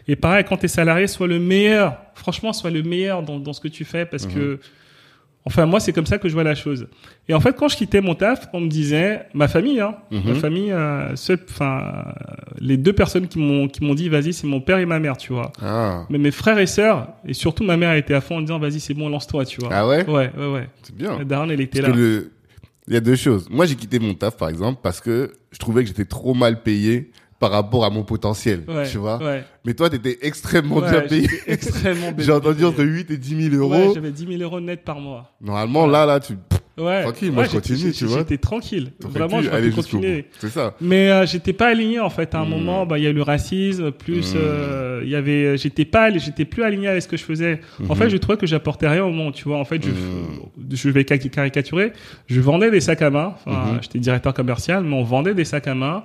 Et 0.10 0.16
pareil, 0.18 0.44
quand 0.44 0.58
t'es 0.58 0.68
salarié, 0.68 1.08
sois 1.08 1.28
le 1.28 1.40
meilleur. 1.40 1.96
Franchement, 2.16 2.52
sois 2.52 2.70
le 2.70 2.84
meilleur 2.84 3.24
dans, 3.24 3.40
dans 3.40 3.54
ce 3.54 3.62
que 3.62 3.70
tu 3.70 3.86
fais, 3.86 4.06
parce 4.06 4.28
Mhm. 4.28 4.34
que, 4.34 4.60
enfin, 5.46 5.66
moi, 5.66 5.80
c'est 5.80 5.94
comme 5.94 6.06
ça 6.06 6.18
que 6.18 6.28
je 6.28 6.34
vois 6.34 6.44
la 6.44 6.56
chose. 6.56 6.88
Et 7.30 7.34
en 7.34 7.40
fait, 7.40 7.56
quand 7.56 7.70
je 7.70 7.78
quittais 7.78 8.02
mon 8.02 8.14
taf, 8.14 8.48
on 8.52 8.60
me 8.60 8.68
disait, 8.68 9.22
ma 9.34 9.48
famille, 9.48 9.80
hein, 9.80 9.96
Mhm. 10.12 10.22
ma 10.26 10.34
famille, 10.36 10.72
euh, 10.74 11.14
enfin, 11.50 12.14
les 12.60 12.76
deux 12.76 12.94
personnes 12.94 13.28
qui 13.30 13.40
m'ont, 13.40 13.68
qui 13.70 13.84
m'ont 13.84 13.94
dit, 13.94 14.10
vas-y, 14.10 14.34
c'est 14.34 14.48
mon 14.48 14.60
père 14.60 14.80
et 14.80 14.86
ma 14.86 15.00
mère, 15.00 15.16
tu 15.16 15.32
vois. 15.34 15.52
Ah, 15.62 16.06
Mais 16.10 16.18
mes 16.18 16.32
frères 16.32 16.60
et 16.60 16.66
sœurs, 16.68 17.08
et 17.26 17.34
surtout 17.34 17.64
ma 17.64 17.78
mère 17.78 17.94
était 17.94 18.14
à 18.14 18.22
fond 18.22 18.38
en 18.38 18.42
disant, 18.42 18.60
vas-y, 18.60 18.82
c'est 18.82 18.94
bon, 18.94 19.08
lance-toi, 19.08 19.46
tu 19.46 19.62
vois. 19.62 19.70
ah 19.72 19.88
ouais, 19.88 20.06
Ouais, 20.10 20.30
ouais, 20.38 20.48
ouais. 20.54 20.68
c'est 20.82 20.96
bien. 20.96 21.18
La 21.18 21.24
daronne, 21.24 21.52
elle 21.52 21.62
était 21.62 21.80
Parce 21.80 21.92
là. 21.92 21.96
que 21.96 22.02
le, 22.02 22.32
il 22.88 22.94
y 22.94 22.98
a 22.98 23.00
deux 23.02 23.16
choses. 23.16 23.48
Moi, 23.50 23.66
j'ai 23.66 23.76
quitté 23.76 24.00
mon 24.00 24.14
taf, 24.14 24.38
par 24.38 24.50
exemple, 24.50 24.80
parce 24.84 25.00
que 25.02 25.34
je 25.52 25.60
trouvais 25.60 25.82
que 25.84 25.88
j'étais 25.88 26.06
trop 26.06 26.34
mal 26.34 26.62
payé 26.64 27.12
par 27.40 27.52
rapport 27.52 27.84
à 27.84 27.90
mon 27.90 28.04
potentiel, 28.04 28.64
Ouais, 28.70 28.88
tu 28.90 28.98
vois. 28.98 29.18
ouais. 29.22 29.44
Mais 29.66 29.74
toi, 29.74 29.90
t'étais 29.90 30.18
extrêmement 30.22 30.78
Ouais, 30.78 30.90
bien 30.90 31.02
payé. 31.02 31.28
extrêmement 31.48 32.12
bien 32.14 32.26
J'ai 32.26 32.32
entendu 32.32 32.64
entre 32.64 32.84
8 32.84 33.12
et 33.12 33.18
10 33.18 33.50
000 33.52 33.56
Ouais, 33.70 33.80
euros. 33.82 33.94
j'avais 33.94 34.12
10 34.12 34.28
000 34.38 34.42
euros 34.44 34.62
net 34.62 34.84
par 34.86 35.00
mois. 35.00 35.32
Normalement, 35.42 35.86
là, 35.88 36.06
là, 36.06 36.20
tu, 36.22 36.36
Ouais. 36.76 37.04
Tranquille, 37.04 37.32
moi, 37.32 37.44
Ouais, 37.44 37.50
je 37.50 37.54
continue, 37.56 37.92
tu 37.92 38.06
vois. 38.06 38.20
J'étais 38.20 38.38
tranquille. 38.38 38.92
Vraiment, 39.00 39.40
pu 39.42 39.46
jusqu'au 39.62 39.82
continuer. 39.84 40.26
C'est 40.40 40.50
ça. 40.50 40.76
Mais 40.82 41.12
euh, 41.12 41.26
j'étais 41.28 41.54
pas 41.54 41.68
aligné 41.68 42.00
en 42.00 42.10
fait. 42.10 42.34
À 42.34 42.40
un 42.40 42.46
Hmm. 42.46 42.50
moment, 42.50 42.86
bah 42.88 42.98
il 42.98 43.04
y 43.04 43.08
a 43.08 43.12
eu 43.12 43.14
le 43.14 43.22
racisme, 43.22 43.92
plus 43.92 44.34
Hmm. 44.34 44.38
euh, 44.38 45.02
il 45.04 45.10
y 45.10 45.16
avait, 45.16 45.56
j'étais 45.58 45.86
pas, 45.86 46.10
j'étais 46.18 46.46
plus 46.46 46.64
aligné 46.64 46.88
avec 46.88 47.04
ce 47.04 47.08
que 47.08 47.16
je 47.18 47.24
faisais. 47.24 47.62
En 47.88 47.94
Mhm. 47.94 47.96
fait, 47.96 48.10
je 48.10 48.18
trouvais 48.18 48.38
que 48.40 48.48
j'apportais 48.48 48.88
rien 48.88 49.04
au 49.06 49.12
monde. 49.12 49.34
Tu 49.34 49.44
vois, 49.44 49.58
en 49.60 49.66
fait, 49.66 49.84
je, 49.84 49.90
Hmm. 49.92 50.64
je 50.72 50.90
vais 50.90 51.04
cari- 51.06 51.30
caricaturer. 51.30 51.94
Je 52.28 52.42
vendais 52.42 52.72
des 52.72 52.80
sacs 52.82 53.04
à 53.04 53.10
main. 53.12 53.36
Enfin, 53.46 53.78
j'étais 53.82 54.00
directeur 54.00 54.34
commercial, 54.34 54.84
mais 54.84 54.96
on 54.96 55.04
vendait 55.04 55.36
des 55.36 55.46
sacs 55.46 55.68
à 55.68 55.76
main. 55.76 56.04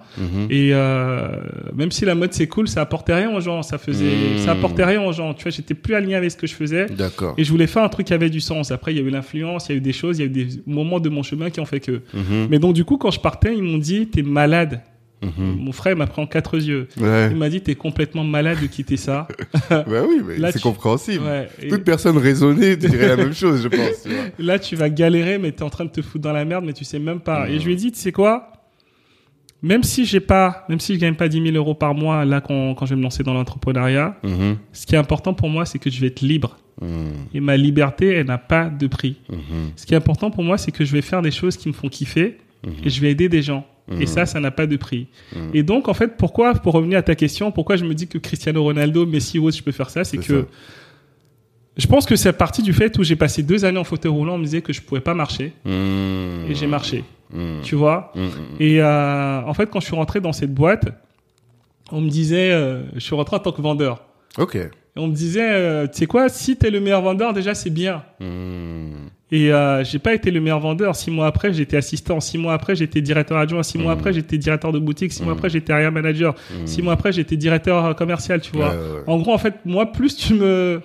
Et 0.50 0.70
euh, 0.74 1.28
même 1.74 1.90
si 1.90 2.04
la 2.04 2.14
mode 2.14 2.32
c'est 2.34 2.46
cool, 2.46 2.68
ça 2.68 2.82
apportait 2.82 3.14
rien 3.14 3.34
aux 3.34 3.40
gens. 3.40 3.62
Ça 3.62 3.78
faisait, 3.78 4.04
Hmm. 4.04 4.38
ça 4.44 4.52
apportait 4.52 4.84
rien 4.84 5.02
aux 5.02 5.12
gens. 5.12 5.32
Tu 5.32 5.44
vois, 5.44 5.50
j'étais 5.52 5.74
plus 5.74 5.94
aligné 5.94 6.14
avec 6.14 6.30
ce 6.30 6.36
que 6.36 6.46
je 6.46 6.54
faisais. 6.54 6.86
D'accord. 6.86 7.34
Et 7.38 7.44
je 7.44 7.50
voulais 7.50 7.66
faire 7.66 7.82
un 7.82 7.88
truc 7.88 8.06
qui 8.06 8.12
avait 8.14 8.28
du 8.30 8.40
sens. 8.40 8.70
Après, 8.70 8.92
il 8.92 8.98
y 8.98 9.00
a 9.00 9.02
eu 9.04 9.10
l'influence, 9.10 9.68
il 9.68 9.72
y 9.72 9.74
a 9.74 9.78
eu 9.78 9.80
des 9.80 9.92
choses, 9.94 10.18
il 10.18 10.20
y 10.20 10.24
a 10.24 10.26
eu 10.26 10.30
des 10.30 10.57
moments 10.66 11.00
de 11.00 11.08
mon 11.08 11.22
chemin 11.22 11.50
qui 11.50 11.60
ont 11.60 11.64
fait 11.66 11.80
que. 11.80 12.02
Mhm. 12.14 12.48
Mais 12.50 12.58
donc, 12.58 12.74
du 12.74 12.84
coup, 12.84 12.96
quand 12.98 13.10
je 13.10 13.20
partais, 13.20 13.54
ils 13.56 13.62
m'ont 13.62 13.78
dit, 13.78 14.06
t'es 14.08 14.22
malade. 14.22 14.82
Mhm. 15.20 15.56
Mon 15.58 15.72
frère 15.72 15.96
m'a 15.96 16.06
pris 16.06 16.22
en 16.22 16.26
quatre 16.26 16.56
yeux. 16.58 16.86
Ouais. 17.00 17.28
Il 17.32 17.36
m'a 17.36 17.48
dit, 17.48 17.60
t'es 17.60 17.74
complètement 17.74 18.22
malade 18.22 18.58
de 18.62 18.66
quitter 18.66 18.96
ça. 18.96 19.26
bah 19.70 19.84
oui, 20.08 20.20
mais 20.24 20.38
Là, 20.38 20.52
c'est 20.52 20.58
tu- 20.58 20.62
compréhensible. 20.62 21.24
Ouais. 21.24 21.48
Et 21.60 21.66
Toute 21.68 21.82
personne 21.82 22.16
raisonnée 22.18 22.76
dirait 22.76 23.08
la 23.08 23.16
même 23.16 23.34
chose, 23.34 23.62
je 23.62 23.68
pense. 23.68 24.02
tu 24.04 24.10
vois. 24.10 24.24
là, 24.38 24.58
tu 24.60 24.76
vas 24.76 24.88
galérer, 24.90 25.38
mais 25.38 25.50
t'es 25.50 25.64
en 25.64 25.70
train 25.70 25.86
de 25.86 25.90
te 25.90 26.02
foutre 26.02 26.22
dans 26.22 26.32
la 26.32 26.44
merde, 26.44 26.64
mais 26.64 26.72
tu 26.72 26.84
sais 26.84 27.00
même 27.00 27.18
pas. 27.20 27.46
Mhm. 27.46 27.52
Et 27.54 27.58
je 27.58 27.64
lui 27.66 27.72
ai 27.72 27.76
dit, 27.76 27.90
tu 27.90 27.98
sais 27.98 28.12
quoi? 28.12 28.52
Même 29.62 29.82
si 29.82 30.04
j'ai 30.04 30.20
pas, 30.20 30.64
même 30.68 30.78
si 30.78 30.94
je 30.94 31.00
gagne 31.00 31.14
pas 31.14 31.28
10 31.28 31.42
000 31.42 31.56
euros 31.56 31.74
par 31.74 31.92
mois, 31.94 32.24
là, 32.24 32.40
quand, 32.40 32.74
quand 32.74 32.86
je 32.86 32.90
vais 32.90 32.96
me 32.98 33.02
lancer 33.02 33.22
dans 33.24 33.34
l'entrepreneuriat, 33.34 34.16
Mhm. 34.22 34.56
ce 34.72 34.86
qui 34.86 34.94
est 34.94 34.98
important 34.98 35.34
pour 35.34 35.48
moi, 35.48 35.66
c'est 35.66 35.78
que 35.80 35.90
je 35.90 36.00
vais 36.00 36.06
être 36.08 36.20
libre. 36.20 36.58
Mhm. 36.80 36.88
Et 37.34 37.40
ma 37.40 37.56
liberté, 37.56 38.06
elle 38.08 38.26
n'a 38.26 38.38
pas 38.38 38.68
de 38.68 38.86
prix. 38.86 39.16
Mhm. 39.28 39.38
Ce 39.74 39.84
qui 39.84 39.94
est 39.94 39.96
important 39.96 40.30
pour 40.30 40.44
moi, 40.44 40.58
c'est 40.58 40.70
que 40.70 40.84
je 40.84 40.92
vais 40.92 41.02
faire 41.02 41.22
des 41.22 41.32
choses 41.32 41.56
qui 41.56 41.66
me 41.68 41.72
font 41.72 41.88
kiffer 41.88 42.38
et 42.84 42.88
je 42.90 43.00
vais 43.00 43.10
aider 43.10 43.28
des 43.28 43.42
gens. 43.42 43.66
Et 44.00 44.04
ça, 44.06 44.26
ça 44.26 44.38
n'a 44.38 44.50
pas 44.50 44.66
de 44.66 44.76
prix. 44.76 45.06
Et 45.54 45.62
donc, 45.62 45.88
en 45.88 45.94
fait, 45.94 46.16
pourquoi, 46.18 46.52
pour 46.52 46.74
revenir 46.74 46.98
à 46.98 47.02
ta 47.02 47.14
question, 47.14 47.50
pourquoi 47.50 47.76
je 47.76 47.84
me 47.84 47.94
dis 47.94 48.06
que 48.06 48.18
Cristiano 48.18 48.62
Ronaldo, 48.62 49.06
Messi 49.06 49.38
ou 49.38 49.46
autre, 49.46 49.56
je 49.56 49.62
peux 49.62 49.72
faire 49.72 49.88
ça, 49.90 50.04
c'est 50.04 50.18
que 50.18 50.42
ça. 50.42 50.46
je 51.78 51.86
pense 51.86 52.04
que 52.04 52.14
c'est 52.14 52.32
parti 52.32 52.62
du 52.62 52.72
fait 52.74 52.96
où 52.98 53.02
j'ai 53.02 53.16
passé 53.16 53.42
deux 53.42 53.64
années 53.64 53.78
en 53.78 53.84
fauteuil 53.84 54.12
roulant, 54.12 54.34
on 54.34 54.38
me 54.38 54.44
disait 54.44 54.60
que 54.62 54.72
je 54.74 54.82
pouvais 54.82 55.00
pas 55.00 55.14
marcher 55.14 55.52
et 55.66 56.54
j'ai 56.54 56.66
marché, 56.66 57.02
Mhm. 57.32 57.60
tu 57.62 57.74
vois. 57.74 58.12
Mhm. 58.14 58.30
Et 58.60 58.80
euh, 58.80 59.42
en 59.42 59.54
fait, 59.54 59.68
quand 59.70 59.80
je 59.80 59.86
suis 59.86 59.96
rentré 59.96 60.20
dans 60.20 60.32
cette 60.32 60.54
boîte, 60.54 60.86
on 61.92 62.00
me 62.00 62.08
disait, 62.08 62.52
euh, 62.52 62.82
je 62.94 63.00
suis 63.00 63.14
rentré 63.14 63.36
en 63.36 63.40
tant 63.40 63.52
que 63.52 63.62
vendeur. 63.62 64.02
Ok. 64.38 64.56
Et 64.56 64.70
on 64.96 65.08
me 65.08 65.14
disait, 65.14 65.48
euh, 65.50 65.86
tu 65.86 65.98
sais 65.98 66.06
quoi, 66.06 66.28
si 66.28 66.56
t'es 66.56 66.70
le 66.70 66.80
meilleur 66.80 67.02
vendeur, 67.02 67.32
déjà 67.32 67.54
c'est 67.54 67.70
bien. 67.70 68.02
Et 69.30 69.52
euh, 69.52 69.84
j'ai 69.84 69.98
pas 69.98 70.14
été 70.14 70.30
le 70.30 70.40
meilleur 70.40 70.60
vendeur. 70.60 70.96
Six 70.96 71.10
mois 71.10 71.26
après, 71.26 71.52
j'étais 71.52 71.76
assistant. 71.76 72.18
Six 72.18 72.38
mois 72.38 72.54
après, 72.54 72.74
j'étais 72.74 73.02
directeur 73.02 73.36
adjoint. 73.36 73.62
Six 73.62 73.76
mois 73.78 73.92
après, 73.92 74.12
j'étais 74.12 74.38
directeur 74.38 74.72
de 74.72 74.78
boutique. 74.78 75.12
Six 75.12 75.22
mois 75.22 75.34
après, 75.34 75.50
j'étais 75.50 75.72
area 75.72 75.90
manager. 75.90 76.34
Six 76.64 76.82
mois 76.82 76.94
après, 76.94 77.12
j'étais 77.12 77.36
directeur 77.36 77.94
commercial, 77.94 78.40
tu 78.40 78.52
vois. 78.52 78.74
En 79.06 79.18
gros, 79.18 79.32
en 79.32 79.38
fait, 79.38 79.54
moi, 79.64 79.92
plus 79.92 80.16
tu 80.16 80.34
me, 80.34 80.80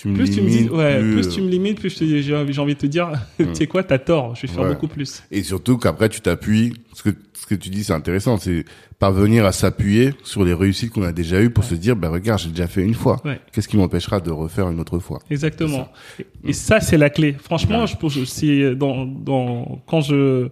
Tu 0.00 0.08
me 0.08 0.14
plus 0.14 0.30
tu 0.30 0.40
me 0.40 0.48
dis, 0.48 0.56
limites, 0.56 0.70
ouais, 0.72 0.98
plus, 0.98 1.12
plus 1.12 1.28
tu 1.28 1.42
me 1.42 1.48
limites, 1.50 1.78
plus 1.78 1.98
j'ai 1.98 2.22
j'ai 2.22 2.34
envie 2.34 2.74
de 2.74 2.78
te 2.78 2.86
dire, 2.86 3.10
tu 3.38 3.54
sais 3.54 3.66
quoi, 3.66 3.82
t'as 3.82 3.98
tort. 3.98 4.34
Je 4.34 4.42
vais 4.42 4.48
faire 4.48 4.62
Ouais. 4.62 4.68
beaucoup 4.70 4.88
plus. 4.88 5.22
Et 5.30 5.42
surtout 5.42 5.76
qu'après, 5.76 6.08
tu 6.08 6.22
t'appuies. 6.22 6.72
Ce 6.94 7.02
que, 7.02 7.10
ce 7.34 7.44
que 7.46 7.54
tu 7.54 7.68
dis, 7.68 7.84
c'est 7.84 7.92
intéressant. 7.92 8.38
C'est 8.38 8.64
parvenir 8.98 9.44
à 9.44 9.52
s'appuyer 9.52 10.14
sur 10.24 10.42
les 10.44 10.54
réussites 10.54 10.90
qu'on 10.90 11.02
a 11.02 11.12
déjà 11.12 11.42
eues 11.42 11.50
pour 11.50 11.64
se 11.64 11.74
dire, 11.74 11.96
bah, 11.96 12.08
regarde, 12.08 12.38
j'ai 12.40 12.48
déjà 12.48 12.66
fait 12.66 12.82
une 12.82 12.94
fois. 12.94 13.20
Ouais. 13.26 13.40
Qu'est-ce 13.52 13.68
qui 13.68 13.76
m'empêchera 13.76 14.20
de 14.20 14.30
refaire 14.30 14.70
une 14.70 14.80
autre 14.80 14.98
fois? 15.00 15.18
Exactement. 15.30 15.88
Et, 16.18 16.50
et 16.50 16.52
ça, 16.54 16.80
c'est 16.80 16.96
la 16.96 17.10
clé. 17.10 17.36
Franchement, 17.38 17.84
je 17.84 18.24
c'est 18.24 18.74
dans, 18.74 19.04
dans, 19.04 19.82
quand 19.86 20.00
je, 20.00 20.48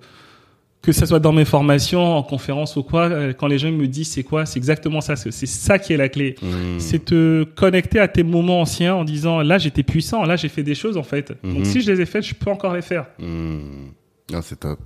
que 0.83 0.93
ça 0.93 1.07
soit 1.07 1.19
dans 1.19 1.33
mes 1.33 1.45
formations, 1.45 2.17
en 2.17 2.23
conférence 2.23 2.77
ou 2.77 2.83
quoi, 2.83 3.09
euh, 3.09 3.33
quand 3.33 3.47
les 3.47 3.59
gens 3.59 3.71
me 3.71 3.87
disent 3.87 4.13
c'est 4.13 4.23
quoi, 4.23 4.47
c'est 4.47 4.59
exactement 4.59 5.01
ça. 5.01 5.17
C'est 5.17 5.47
ça 5.47 5.79
qui 5.79 5.93
est 5.93 5.97
la 5.97 6.09
clé. 6.09 6.37
Mhm. 6.41 6.79
c'est 6.79 7.05
te 7.05 7.45
connecter 7.45 7.99
à 7.99 8.09
tes 8.09 8.23
moments 8.23 8.61
anciens 8.61 8.95
en 8.95 9.05
disant 9.05 9.41
là 9.43 9.59
j'étais 9.59 9.83
puissant, 9.83 10.25
là 10.25 10.37
j'ai 10.37 10.49
fait 10.49 10.63
des 10.63 10.75
choses 10.75 10.97
en 10.97 11.03
fait. 11.03 11.33
Mhm. 11.43 11.55
Donc 11.55 11.67
si 11.67 11.81
je 11.81 11.91
les 11.93 12.01
ai 12.01 12.07
faites, 12.07 12.25
je 12.25 12.35
peux 12.35 12.51
encore 12.51 12.75
les 12.75 12.83
faire. 12.83 13.07
Hmm. 13.19 13.91
Non, 14.31 14.43
c'est 14.43 14.61
top. 14.61 14.79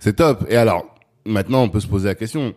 C'est 0.00 0.16
top. 0.16 0.46
Et 0.48 0.56
alors, 0.56 0.94
maintenant, 1.26 1.62
on 1.62 1.68
peut 1.68 1.80
se 1.80 1.86
poser 1.86 2.08
la 2.08 2.14
question 2.14 2.54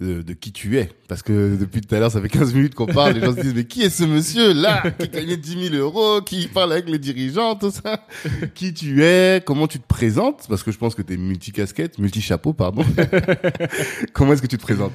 de, 0.00 0.20
de 0.22 0.32
qui 0.34 0.52
tu 0.52 0.76
es. 0.78 0.90
Parce 1.08 1.22
que 1.22 1.56
depuis 1.56 1.80
tout 1.80 1.94
à 1.94 1.98
l'heure, 2.00 2.10
ça 2.10 2.20
fait 2.20 2.28
15 2.28 2.52
minutes 2.54 2.74
qu'on 2.74 2.86
parle. 2.86 3.14
Les 3.14 3.20
gens 3.20 3.34
se 3.34 3.40
disent, 3.40 3.54
mais 3.54 3.64
qui 3.64 3.82
est 3.82 3.90
ce 3.90 4.04
monsieur 4.04 4.52
là 4.52 4.82
qui 4.98 5.08
gagne 5.08 5.36
10 5.36 5.70
000 5.70 5.74
euros, 5.76 6.20
qui 6.20 6.48
parle 6.48 6.72
avec 6.72 6.88
les 6.88 6.98
dirigeants, 6.98 7.54
tout 7.56 7.70
ça? 7.70 8.06
Qui 8.54 8.74
tu 8.74 9.02
es? 9.02 9.42
Comment 9.44 9.66
tu 9.66 9.78
te 9.78 9.86
présentes? 9.86 10.46
Parce 10.48 10.62
que 10.62 10.70
je 10.70 10.78
pense 10.78 10.94
que 10.94 11.02
tu 11.02 11.14
es 11.14 11.16
multicasquette, 11.16 11.98
multi-chapeau, 11.98 12.52
pardon. 12.52 12.84
Comment 14.12 14.32
est-ce 14.32 14.42
que 14.42 14.46
tu 14.46 14.56
te 14.58 14.62
présentes? 14.62 14.92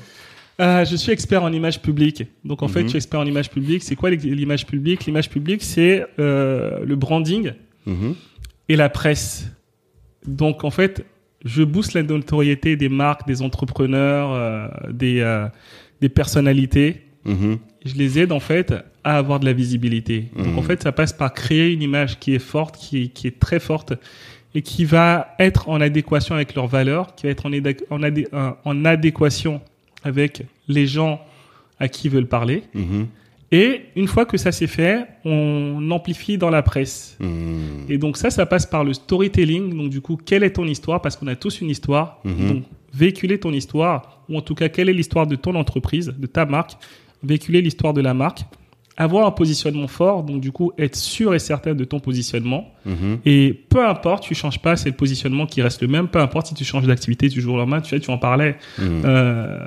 Euh, 0.60 0.86
je 0.86 0.96
suis 0.96 1.12
expert 1.12 1.44
en 1.44 1.52
image 1.52 1.82
publique. 1.82 2.24
Donc 2.46 2.62
en 2.62 2.68
fait, 2.68 2.82
Mhm. 2.82 2.86
je 2.86 2.90
suis 2.90 2.98
expert 2.98 3.20
en 3.20 3.26
image 3.26 3.50
publique. 3.50 3.84
C'est 3.84 3.96
quoi 3.96 4.12
l'image 4.12 4.68
publique? 4.68 5.06
L'image 5.06 5.30
publique, 5.30 5.64
c'est 5.64 6.06
euh, 6.20 6.84
le 6.86 6.96
branding 6.96 7.54
Mhm. 7.88 8.16
et 8.70 8.76
la 8.76 8.90
presse. 8.90 9.46
Donc 10.28 10.64
en 10.64 10.70
fait, 10.70 11.04
je 11.46 11.64
booste 11.64 11.94
la 11.94 12.04
notoriété 12.04 12.76
des 12.76 12.90
marques, 12.90 13.26
des 13.28 13.42
entrepreneurs, 13.42 14.32
euh, 14.34 14.68
des, 14.92 15.20
euh, 15.22 15.48
des 16.02 16.10
personnalités. 16.10 17.02
Mhm. 17.26 17.60
je 17.86 17.94
les 17.96 18.18
aide 18.20 18.32
en 18.32 18.40
fait 18.40 18.74
à 19.04 19.18
avoir 19.18 19.40
de 19.40 19.46
la 19.46 19.54
visibilité. 19.54 20.26
Donc 20.36 20.48
Mhm. 20.48 20.58
en 20.60 20.62
fait, 20.64 20.82
ça 20.84 20.92
passe 20.92 21.14
par 21.14 21.32
créer 21.34 21.72
une 21.72 21.82
image 21.84 22.18
qui 22.20 22.34
est 22.34 22.40
forte, 22.40 22.78
qui 22.78 23.04
est, 23.04 23.08
qui 23.08 23.28
est 23.28 23.40
très 23.40 23.60
forte 23.60 23.94
et 24.56 24.62
qui 24.64 24.86
va 24.86 25.36
être 25.40 25.70
en 25.70 25.80
adéquation 25.82 26.34
avec 26.36 26.54
leurs 26.56 26.68
valeurs, 26.68 27.14
qui 27.16 27.26
va 27.28 27.32
être 27.32 27.46
en, 27.46 27.52
éda- 27.52 27.80
en, 27.92 28.02
adé- 28.04 28.28
en- 28.34 28.54
en 28.66 28.86
adéquation 28.86 29.62
avec 30.04 30.44
les 30.68 30.88
gens 30.88 31.22
à 31.80 31.88
qui 31.88 32.08
ils 32.08 32.12
veulent 32.12 32.28
parler. 32.28 32.64
Mhm. 32.74 33.08
Et 33.52 33.82
une 33.96 34.08
fois 34.08 34.26
que 34.26 34.38
ça 34.38 34.52
c'est 34.52 34.68
fait, 34.68 35.06
on 35.26 35.92
amplifie 35.92 36.38
dans 36.38 36.50
la 36.50 36.62
presse. 36.62 37.18
Mhm. 37.20 37.86
Et 37.90 37.98
donc 37.98 38.16
ça, 38.18 38.30
ça 38.30 38.46
passe 38.46 38.66
par 38.66 38.84
le 38.84 38.94
storytelling. 38.94 39.76
Donc 39.76 39.90
du 39.90 40.00
coup, 40.00 40.18
quelle 40.18 40.44
est 40.44 40.52
ton 40.52 40.66
histoire? 40.66 41.02
Parce 41.02 41.18
qu'on 41.18 41.28
a 41.28 41.36
tous 41.36 41.60
une 41.62 41.70
histoire. 41.70 42.20
Mhm. 42.24 42.48
Donc 42.48 42.64
véhiculer 42.94 43.40
ton 43.40 43.52
histoire, 43.52 44.24
ou 44.30 44.38
en 44.38 44.42
tout 44.42 44.56
cas, 44.56 44.70
quelle 44.70 44.90
est 44.90 44.94
l'histoire 44.94 45.28
de 45.28 45.36
ton 45.36 45.56
entreprise, 45.56 46.14
de 46.18 46.28
ta 46.28 46.46
marque, 46.46 46.74
véhiculer 47.24 47.62
l'histoire 47.62 47.94
de 47.94 48.02
la 48.02 48.14
marque, 48.14 48.42
avoir 48.98 49.26
un 49.26 49.32
positionnement 49.32 49.88
fort, 49.88 50.24
donc 50.24 50.42
du 50.42 50.52
coup, 50.52 50.72
être 50.78 50.96
sûr 50.96 51.34
et 51.34 51.40
certain 51.40 51.74
de 51.74 51.84
ton 51.84 52.00
positionnement. 52.00 52.68
Mhm. 52.86 53.20
Et 53.26 53.54
peu 53.70 53.86
importe, 53.86 54.24
tu 54.24 54.36
changes 54.36 54.62
pas, 54.62 54.76
c'est 54.76 54.90
le 54.90 54.96
positionnement 54.96 55.46
qui 55.46 55.62
reste 55.62 55.82
le 55.82 55.88
même. 55.88 56.08
Peu 56.08 56.20
importe 56.20 56.48
si 56.48 56.54
tu 56.54 56.64
changes 56.64 56.86
d'activité 56.86 57.30
du 57.30 57.42
jour 57.42 57.56
au 57.56 57.58
lendemain, 57.58 57.82
tu 57.82 57.90
sais, 57.90 58.00
tu 58.00 58.12
en 58.12 58.18
parlais. 58.18 58.58
Mhm. 58.78 59.02
Euh, 59.06 59.66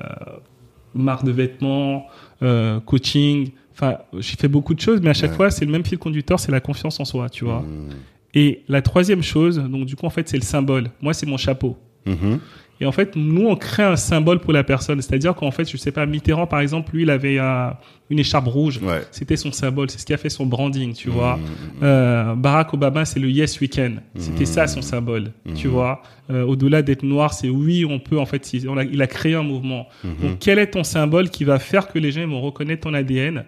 marque 0.95 1.25
de 1.25 1.33
vêtements, 1.33 2.07
euh, 2.43 2.81
coaching. 2.81 3.51
Enfin, 3.75 3.99
j'ai 4.19 4.37
fait 4.37 4.49
beaucoup 4.49 4.73
de 4.75 4.81
choses, 4.81 5.01
mais 5.03 5.11
à 5.11 5.15
chaque 5.15 5.31
Ouais. 5.33 5.37
fois, 5.37 5.51
c'est 5.51 5.65
le 5.65 5.73
même 5.73 5.85
fil 5.85 5.99
conducteur, 5.99 6.39
c'est 6.39 6.53
la 6.53 6.61
confiance 6.61 7.01
en 7.01 7.05
soi, 7.05 7.29
tu 7.29 7.45
vois. 7.45 7.63
Mhm. 7.63 7.91
Et 8.35 8.63
la 8.69 8.83
troisième 8.83 9.23
chose, 9.23 9.59
donc 9.59 9.87
du 9.87 9.97
coup, 9.97 10.07
en 10.07 10.11
fait, 10.11 10.29
c'est 10.29 10.37
le 10.37 10.43
symbole. 10.43 10.91
Moi, 11.03 11.13
c'est 11.13 11.27
mon 11.27 11.37
chapeau. 11.37 11.77
Mhm. 12.07 12.39
Et 12.81 12.87
en 12.87 12.93
fait, 12.93 13.15
nous, 13.15 13.47
on 13.47 13.55
crée 13.57 13.85
un 13.85 13.97
symbole 13.97 14.41
pour 14.41 14.53
la 14.53 14.65
personne. 14.65 15.01
C'est-à-dire 15.01 15.35
qu'en 15.35 15.51
fait, 15.53 15.71
je 15.71 15.77
sais 15.77 15.93
pas, 15.93 16.07
Mitterrand, 16.07 16.47
par 16.47 16.61
exemple, 16.61 16.93
lui, 16.95 17.03
il 17.05 17.11
avait 17.11 17.39
euh, 17.39 17.69
une 18.11 18.19
écharpe 18.19 18.47
rouge. 18.49 18.81
Ouais. 18.83 19.03
C'était 19.13 19.37
son 19.37 19.53
symbole. 19.53 19.89
C'est 19.91 19.99
ce 20.01 20.05
qui 20.07 20.13
a 20.13 20.17
fait 20.17 20.29
son 20.29 20.45
branding, 20.47 20.93
tu 20.93 21.09
vois. 21.09 21.37
Mhm. 21.37 21.43
Euh, 21.85 22.35
Barack 22.35 22.75
Obama, 22.75 23.05
c'est 23.05 23.21
le 23.21 23.31
Yes 23.31 23.61
Weekend. 23.61 24.01
C'était 24.17 24.45
ça 24.45 24.67
son 24.67 24.83
symbole, 24.83 25.33
tu 25.55 25.69
vois. 25.69 26.03
Euh, 26.31 26.43
Au-delà 26.45 26.83
d'être 26.83 27.03
noir, 27.05 27.33
c'est 27.33 27.49
oui, 27.49 27.85
on 27.89 27.99
peut 28.01 28.19
en 28.19 28.27
fait. 28.27 28.45
si- 28.45 28.67
on 28.69 28.77
a- 28.77 28.85
il 28.85 29.01
a 29.03 29.07
créé 29.07 29.35
un 29.35 29.43
mouvement. 29.43 29.87
Donc, 30.03 30.39
quel 30.41 30.59
est 30.59 30.69
ton 30.73 30.83
symbole 30.85 31.31
qui 31.31 31.45
va 31.45 31.59
faire 31.59 31.87
que 31.89 31.99
les 31.99 32.11
gens 32.13 32.27
vont 32.27 32.41
reconnaître 32.41 32.83
ton 32.83 32.95
ADN 32.95 33.45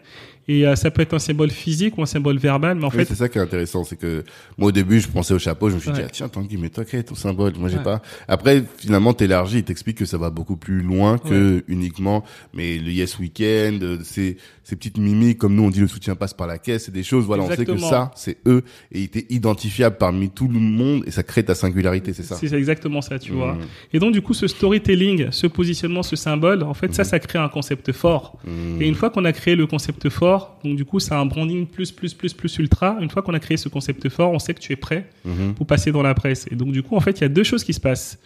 Et 0.48 0.66
euh, 0.66 0.76
ça 0.76 0.90
peut 0.92 1.02
être 1.02 1.14
un 1.14 1.18
symbole 1.18 1.50
physique 1.50 1.98
ou 1.98 2.02
un 2.02 2.06
symbole 2.06 2.38
verbal, 2.38 2.76
mais 2.76 2.84
en 2.84 2.88
Oui, 2.90 2.96
fait, 2.98 3.04
c'est 3.06 3.16
ça 3.16 3.28
qui 3.28 3.38
est 3.38 3.40
intéressant, 3.40 3.82
c'est 3.82 3.96
que 3.96 4.22
moi 4.56 4.68
au 4.68 4.72
début 4.72 5.00
je 5.00 5.08
pensais 5.08 5.34
au 5.34 5.38
chapeau, 5.40 5.70
je 5.70 5.74
me 5.74 5.80
suis 5.80 5.90
dit 5.90 5.98
Ouais. 5.98 6.06
ah, 6.06 6.12
tiens 6.12 6.28
Tanguy 6.28 6.56
mais 6.56 6.68
toi 6.68 6.84
quel 6.84 7.00
est 7.00 7.04
ton 7.04 7.14
symbole 7.16 7.52
Moi 7.58 7.68
j'ai 7.68 7.78
Ouais. 7.78 7.82
pas. 7.82 8.00
Après 8.28 8.62
finalement 8.78 9.12
t'élargis, 9.12 9.64
t'expliques 9.64 9.98
que 9.98 10.04
ça 10.04 10.18
va 10.18 10.30
beaucoup 10.30 10.56
plus 10.56 10.82
loin 10.82 11.18
que 11.18 11.64
uniquement 11.68 12.24
mais 12.54 12.78
le 12.78 12.90
Yes 12.92 13.18
Weekend, 13.18 14.02
ces 14.04 14.36
ces 14.62 14.74
petites 14.76 14.98
mimiques 14.98 15.38
comme 15.38 15.54
nous 15.54 15.62
on 15.64 15.70
dit 15.70 15.80
le 15.80 15.86
soutien 15.88 16.14
passe 16.16 16.34
par 16.34 16.46
la 16.46 16.58
caisse, 16.58 16.84
c'est 16.86 16.92
des 16.92 17.02
choses 17.02 17.24
voilà 17.24 17.42
on 17.44 17.50
sait 17.50 17.64
que 17.64 17.76
ça 17.78 18.10
c'est 18.16 18.36
eux 18.46 18.62
et 18.92 19.00
il 19.02 19.08
t'est 19.08 19.26
identifiable 19.30 19.96
parmi 19.98 20.30
tout 20.30 20.48
le 20.48 20.58
monde 20.60 21.02
et 21.06 21.10
ça 21.10 21.22
crée 21.22 21.44
ta 21.44 21.54
singularité, 21.56 22.12
c'est 22.12 22.22
ça. 22.22 22.36
c'est 22.36 22.52
exactement 22.52 23.00
ça, 23.02 23.18
tu 23.18 23.32
Mhm. 23.32 23.38
vois. 23.38 23.56
Et 23.92 23.98
donc, 23.98 24.12
du 24.12 24.22
coup, 24.22 24.34
ce 24.34 24.46
storytelling, 24.46 25.28
ce 25.30 25.46
positionnement, 25.46 26.02
ce 26.02 26.16
symbole, 26.16 26.62
en 26.62 26.74
fait, 26.74 26.92
ça, 26.94 27.04
ça 27.04 27.18
crée 27.18 27.38
un 27.38 27.48
concept 27.48 27.92
fort. 27.92 28.38
Mhm. 28.46 28.82
Et 28.82 28.86
une 28.88 28.94
fois 28.94 29.10
qu'on 29.10 29.24
a 29.24 29.32
créé 29.32 29.54
le 29.56 29.66
concept 29.66 30.08
fort, 30.08 30.35
donc 30.64 30.76
du 30.76 30.84
coup, 30.84 31.00
ça 31.00 31.16
a 31.16 31.20
un 31.20 31.26
branding 31.26 31.66
plus, 31.66 31.92
plus, 31.92 32.14
plus, 32.14 32.32
plus 32.34 32.58
ultra. 32.58 32.96
Une 33.00 33.10
fois 33.10 33.22
qu'on 33.22 33.34
a 33.34 33.40
créé 33.40 33.56
ce 33.56 33.68
concept 33.68 34.08
fort, 34.08 34.32
on 34.32 34.38
sait 34.38 34.54
que 34.54 34.60
tu 34.60 34.72
es 34.72 34.76
prêt 34.76 35.08
Mhm. 35.24 35.54
pour 35.54 35.66
passer 35.66 35.92
dans 35.92 36.02
la 36.02 36.14
presse. 36.14 36.46
Et 36.50 36.56
donc, 36.56 36.72
du 36.72 36.82
coup, 36.82 36.96
en 36.96 37.00
fait, 37.00 37.18
il 37.18 37.22
y 37.22 37.24
a 37.24 37.28
deux 37.28 37.44
choses 37.44 37.64
qui 37.64 37.72
se 37.72 37.80
passent. 37.80 38.18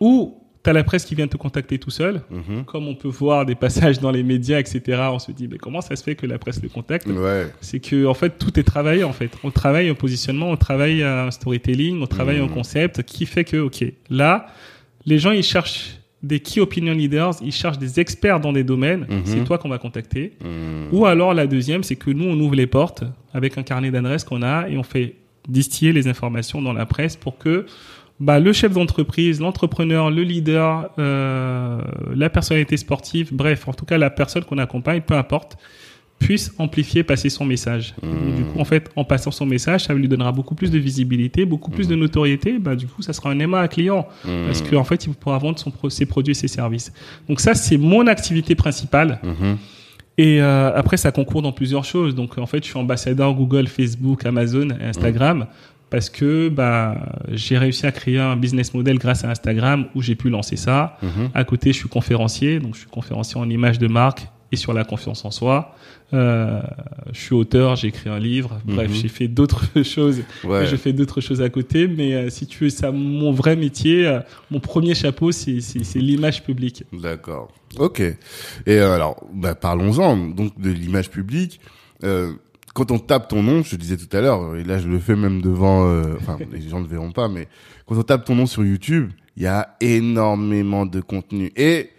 Ou 0.00 0.36
T'as 0.62 0.74
la 0.74 0.84
presse 0.84 1.06
qui 1.06 1.14
vient 1.14 1.26
te 1.26 1.38
contacter 1.38 1.78
tout 1.78 1.88
seul. 1.88 2.20
Mhm. 2.30 2.64
Comme 2.66 2.86
on 2.86 2.94
peut 2.94 3.08
voir 3.08 3.46
des 3.46 3.54
passages 3.54 3.98
dans 3.98 4.10
les 4.10 4.22
médias, 4.22 4.58
etc., 4.60 4.82
on 5.10 5.18
se 5.18 5.32
dit, 5.32 5.48
mais 5.48 5.56
comment 5.56 5.80
ça 5.80 5.96
se 5.96 6.02
fait 6.04 6.14
que 6.16 6.26
la 6.26 6.38
presse 6.38 6.60
le 6.62 6.68
contacte 6.68 7.06
Ouais. 7.06 7.46
C'est 7.62 7.80
que, 7.80 8.04
en 8.04 8.12
fait, 8.12 8.38
tout 8.38 8.60
est 8.60 8.62
travaillé, 8.62 9.02
en 9.02 9.14
fait. 9.14 9.30
On 9.42 9.50
travaille 9.50 9.88
au 9.90 9.94
positionnement, 9.94 10.50
on 10.50 10.58
travaille 10.58 11.02
en 11.02 11.30
storytelling, 11.30 12.02
on 12.02 12.06
travaille 12.06 12.42
en 12.42 12.46
Mhm. 12.48 12.52
concept, 12.52 13.02
qui 13.04 13.24
fait 13.24 13.44
que, 13.44 13.56
OK, 13.56 13.82
là, 14.10 14.48
les 15.06 15.18
gens, 15.18 15.30
ils 15.30 15.42
cherchent 15.42 15.92
des 16.22 16.40
key 16.40 16.60
opinion 16.60 16.92
leaders, 16.92 17.34
ils 17.42 17.52
cherchent 17.52 17.78
des 17.78 17.98
experts 17.98 18.40
dans 18.40 18.52
des 18.52 18.64
domaines. 18.64 19.06
Mhm. 19.08 19.22
C'est 19.24 19.44
toi 19.44 19.58
qu'on 19.58 19.68
va 19.68 19.78
contacter. 19.78 20.32
Mhm. 20.44 20.88
Ou 20.92 21.06
alors, 21.06 21.34
la 21.34 21.46
deuxième, 21.46 21.82
c'est 21.82 21.96
que 21.96 22.10
nous, 22.10 22.24
on 22.24 22.38
ouvre 22.38 22.54
les 22.54 22.66
portes 22.66 23.04
avec 23.32 23.56
un 23.56 23.62
carnet 23.62 23.90
d'adresses 23.90 24.24
qu'on 24.24 24.42
a 24.42 24.68
et 24.68 24.76
on 24.76 24.82
fait 24.82 25.14
distiller 25.48 25.92
les 25.92 26.08
informations 26.08 26.60
dans 26.60 26.72
la 26.72 26.86
presse 26.86 27.16
pour 27.16 27.38
que 27.38 27.64
bah, 28.20 28.38
le 28.38 28.52
chef 28.52 28.72
d'entreprise, 28.72 29.40
l'entrepreneur, 29.40 30.10
le 30.10 30.22
leader, 30.22 30.90
euh, 30.98 31.80
la 32.14 32.28
personnalité 32.28 32.76
sportive, 32.76 33.30
bref, 33.32 33.66
en 33.66 33.72
tout 33.72 33.86
cas 33.86 33.96
la 33.96 34.10
personne 34.10 34.44
qu'on 34.44 34.58
accompagne, 34.58 35.00
peu 35.00 35.14
importe, 35.14 35.56
puisse 36.20 36.52
amplifier, 36.58 37.02
passer 37.02 37.30
son 37.30 37.44
message. 37.44 37.94
Donc, 38.02 38.36
du 38.36 38.44
coup, 38.44 38.60
en 38.60 38.64
fait, 38.64 38.90
en 38.94 39.04
passant 39.04 39.30
son 39.32 39.46
message, 39.46 39.84
ça 39.86 39.94
lui 39.94 40.06
donnera 40.06 40.30
beaucoup 40.30 40.54
plus 40.54 40.70
de 40.70 40.78
visibilité, 40.78 41.44
beaucoup 41.46 41.70
plus 41.72 41.88
de 41.88 41.96
notoriété. 41.96 42.58
Bah, 42.60 42.76
du 42.76 42.86
coup, 42.86 43.02
ça 43.02 43.12
sera 43.12 43.30
un 43.30 43.38
aimant 43.40 43.56
à 43.56 43.66
client 43.66 44.06
Mhm. 44.24 44.46
parce 44.46 44.62
qu'en 44.62 44.84
fait, 44.84 45.06
il 45.06 45.14
pourra 45.14 45.38
vendre 45.38 45.58
son 45.58 45.72
ses 45.88 46.06
produits 46.06 46.32
et 46.32 46.34
ses 46.34 46.46
services. 46.48 46.92
Donc 47.28 47.40
ça, 47.40 47.54
c'est 47.54 47.78
mon 47.78 48.06
activité 48.06 48.54
principale. 48.54 49.18
Et 50.18 50.42
euh, 50.42 50.70
après, 50.76 50.98
ça 50.98 51.10
concourt 51.10 51.40
dans 51.40 51.52
plusieurs 51.52 51.84
choses. 51.84 52.14
Donc, 52.14 52.36
en 52.36 52.46
fait, 52.46 52.62
je 52.62 52.68
suis 52.68 52.78
ambassadeur 52.78 53.32
Google, 53.34 53.66
Facebook, 53.66 54.26
Amazon 54.26 54.68
et 54.78 54.84
Instagram 54.84 55.46
parce 55.88 56.10
que 56.10 56.50
bah, 56.50 57.16
j'ai 57.32 57.56
réussi 57.56 57.86
à 57.86 57.92
créer 57.92 58.18
un 58.18 58.36
business 58.36 58.74
model 58.74 58.98
grâce 58.98 59.24
à 59.24 59.30
Instagram 59.30 59.86
où 59.94 60.02
j'ai 60.02 60.14
pu 60.16 60.28
lancer 60.28 60.56
ça. 60.56 60.98
À 61.34 61.44
côté, 61.44 61.72
je 61.72 61.78
suis 61.78 61.88
conférencier, 61.88 62.60
donc 62.60 62.74
je 62.74 62.80
suis 62.80 62.90
conférencier 62.90 63.40
en 63.40 63.48
image 63.48 63.78
de 63.78 63.88
marque 63.88 64.28
et 64.52 64.56
sur 64.56 64.72
la 64.72 64.84
confiance 64.84 65.24
en 65.24 65.30
soi. 65.30 65.74
Euh, 66.12 66.60
je 67.12 67.20
suis 67.20 67.34
auteur, 67.34 67.76
j'ai 67.76 67.88
écrit 67.88 68.10
un 68.10 68.18
livre. 68.18 68.58
Bref, 68.64 68.88
Mhm. 68.90 68.96
j'ai 68.96 69.08
fait 69.08 69.28
d'autres 69.28 69.64
choses. 69.84 70.22
Ouais. 70.44 70.66
Je 70.66 70.74
fais 70.76 70.92
d'autres 70.92 71.20
choses 71.20 71.40
à 71.40 71.48
côté, 71.50 71.86
mais 71.86 72.14
euh, 72.14 72.30
si 72.30 72.46
tu 72.46 72.64
veux, 72.64 72.70
ça, 72.70 72.90
mon 72.90 73.30
vrai 73.32 73.54
métier, 73.54 74.06
euh, 74.06 74.20
mon 74.50 74.58
premier 74.60 74.94
chapeau, 74.94 75.30
c'est 75.32 75.60
l'image 75.94 76.42
publique. 76.42 76.84
D'accord. 76.92 77.48
Ok. 77.78 78.00
Et 78.00 78.16
euh, 78.66 78.94
alors, 78.94 79.22
bah, 79.32 79.54
parlons-en 79.54 80.16
donc 80.16 80.60
de 80.60 80.70
l'image 80.70 81.10
publique. 81.10 81.60
Euh, 82.02 82.32
quand 82.74 82.90
on 82.90 82.98
tape 82.98 83.28
ton 83.28 83.42
nom, 83.42 83.62
je 83.62 83.70
te 83.72 83.76
disais 83.76 83.96
tout 83.96 84.16
à 84.16 84.20
l'heure, 84.20 84.56
et 84.56 84.62
là 84.64 84.78
je 84.78 84.88
le 84.88 84.98
fais 85.00 85.16
même 85.16 85.42
devant, 85.42 85.86
euh, 85.88 86.14
enfin 86.16 86.38
les 86.52 86.68
gens 86.68 86.78
ne 86.78 86.84
le 86.84 86.90
verront 86.90 87.12
pas, 87.12 87.28
mais 87.28 87.46
quand 87.86 87.96
on 87.96 88.02
tape 88.02 88.24
ton 88.24 88.34
nom 88.36 88.46
sur 88.46 88.64
YouTube, 88.64 89.10
il 89.36 89.42
y 89.42 89.46
a 89.46 89.76
énormément 89.80 90.86
de 90.86 91.00
contenu. 91.00 91.52
Et 91.56 91.90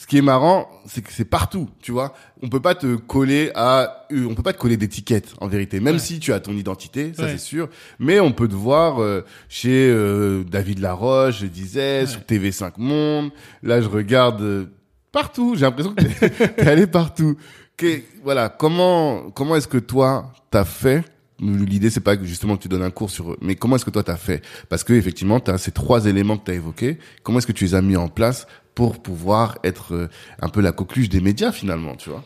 ce 0.00 0.06
qui 0.06 0.16
est 0.16 0.22
marrant, 0.22 0.66
c'est 0.86 1.02
que 1.02 1.12
c'est 1.12 1.26
partout, 1.26 1.68
tu 1.82 1.92
vois. 1.92 2.14
On 2.42 2.48
peut 2.48 2.58
pas 2.60 2.74
te 2.74 2.96
coller 2.96 3.50
à, 3.54 4.06
euh, 4.10 4.26
on 4.30 4.34
peut 4.34 4.42
pas 4.42 4.54
te 4.54 4.58
coller 4.58 4.78
d'étiquette 4.78 5.34
en 5.42 5.46
vérité, 5.46 5.78
même 5.78 5.96
Ouais. 5.96 6.00
si 6.00 6.18
tu 6.20 6.32
as 6.32 6.40
ton 6.40 6.52
identité, 6.52 7.12
ça 7.14 7.24
Ouais. 7.24 7.32
c'est 7.32 7.38
sûr. 7.38 7.68
Mais 7.98 8.18
on 8.18 8.32
peut 8.32 8.48
te 8.48 8.54
voir 8.54 9.02
euh, 9.02 9.26
chez 9.50 9.90
euh, 9.90 10.42
David 10.42 10.78
Laroche, 10.78 11.40
je 11.40 11.46
disais, 11.46 12.00
Ouais. 12.00 12.06
sur 12.06 12.20
TV5 12.22 12.72
Monde. 12.78 13.30
Là, 13.62 13.82
je 13.82 13.88
regarde 13.88 14.40
euh, 14.40 14.64
partout. 15.12 15.54
J'ai 15.54 15.66
l'impression 15.66 15.94
que 15.94 16.02
t'es 16.56 16.66
allé 16.66 16.86
partout. 16.86 17.36
Que, 17.76 18.00
voilà, 18.24 18.48
comment 18.48 19.30
comment 19.30 19.54
est-ce 19.56 19.68
que 19.68 19.76
toi 19.78 20.32
t'as 20.50 20.64
fait? 20.64 21.04
L'idée 21.42 21.88
c'est 21.88 22.00
pas 22.00 22.18
que 22.18 22.24
justement 22.26 22.58
que 22.58 22.62
tu 22.62 22.68
donnes 22.68 22.82
un 22.82 22.90
cours 22.90 23.08
sur, 23.08 23.34
mais 23.40 23.54
comment 23.54 23.76
est-ce 23.76 23.86
que 23.86 23.90
toi 23.90 24.02
t'as 24.02 24.16
fait? 24.18 24.42
Parce 24.68 24.84
que 24.84 24.92
effectivement, 24.92 25.40
t'as 25.40 25.56
ces 25.56 25.70
trois 25.72 26.04
éléments 26.04 26.36
que 26.36 26.44
t'as 26.44 26.52
évoqués. 26.52 26.98
Comment 27.22 27.38
est-ce 27.38 27.46
que 27.46 27.52
tu 27.52 27.64
les 27.64 27.74
as 27.74 27.80
mis 27.80 27.96
en 27.96 28.08
place 28.08 28.46
pour 28.74 29.00
pouvoir 29.02 29.58
être 29.64 29.94
euh, 29.94 30.08
un 30.40 30.48
peu 30.48 30.60
la 30.60 30.72
coqueluche 30.72 31.08
des 31.08 31.20
médias 31.20 31.52
finalement, 31.52 31.94
tu 31.96 32.10
vois 32.10 32.22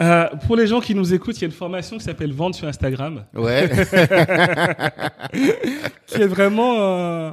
Euh, 0.00 0.26
pour 0.46 0.56
les 0.56 0.66
gens 0.66 0.80
qui 0.80 0.94
nous 0.94 1.12
écoutent, 1.14 1.36
il 1.38 1.42
y 1.42 1.44
a 1.44 1.46
une 1.46 1.52
formation 1.52 1.96
qui 1.98 2.04
s'appelle 2.04 2.32
Vendre 2.32 2.54
sur 2.56 2.66
Instagram, 2.66 3.24
Ouais. 3.34 3.68
qui 6.06 6.20
est 6.22 6.26
vraiment, 6.26 6.74
euh, 6.80 7.30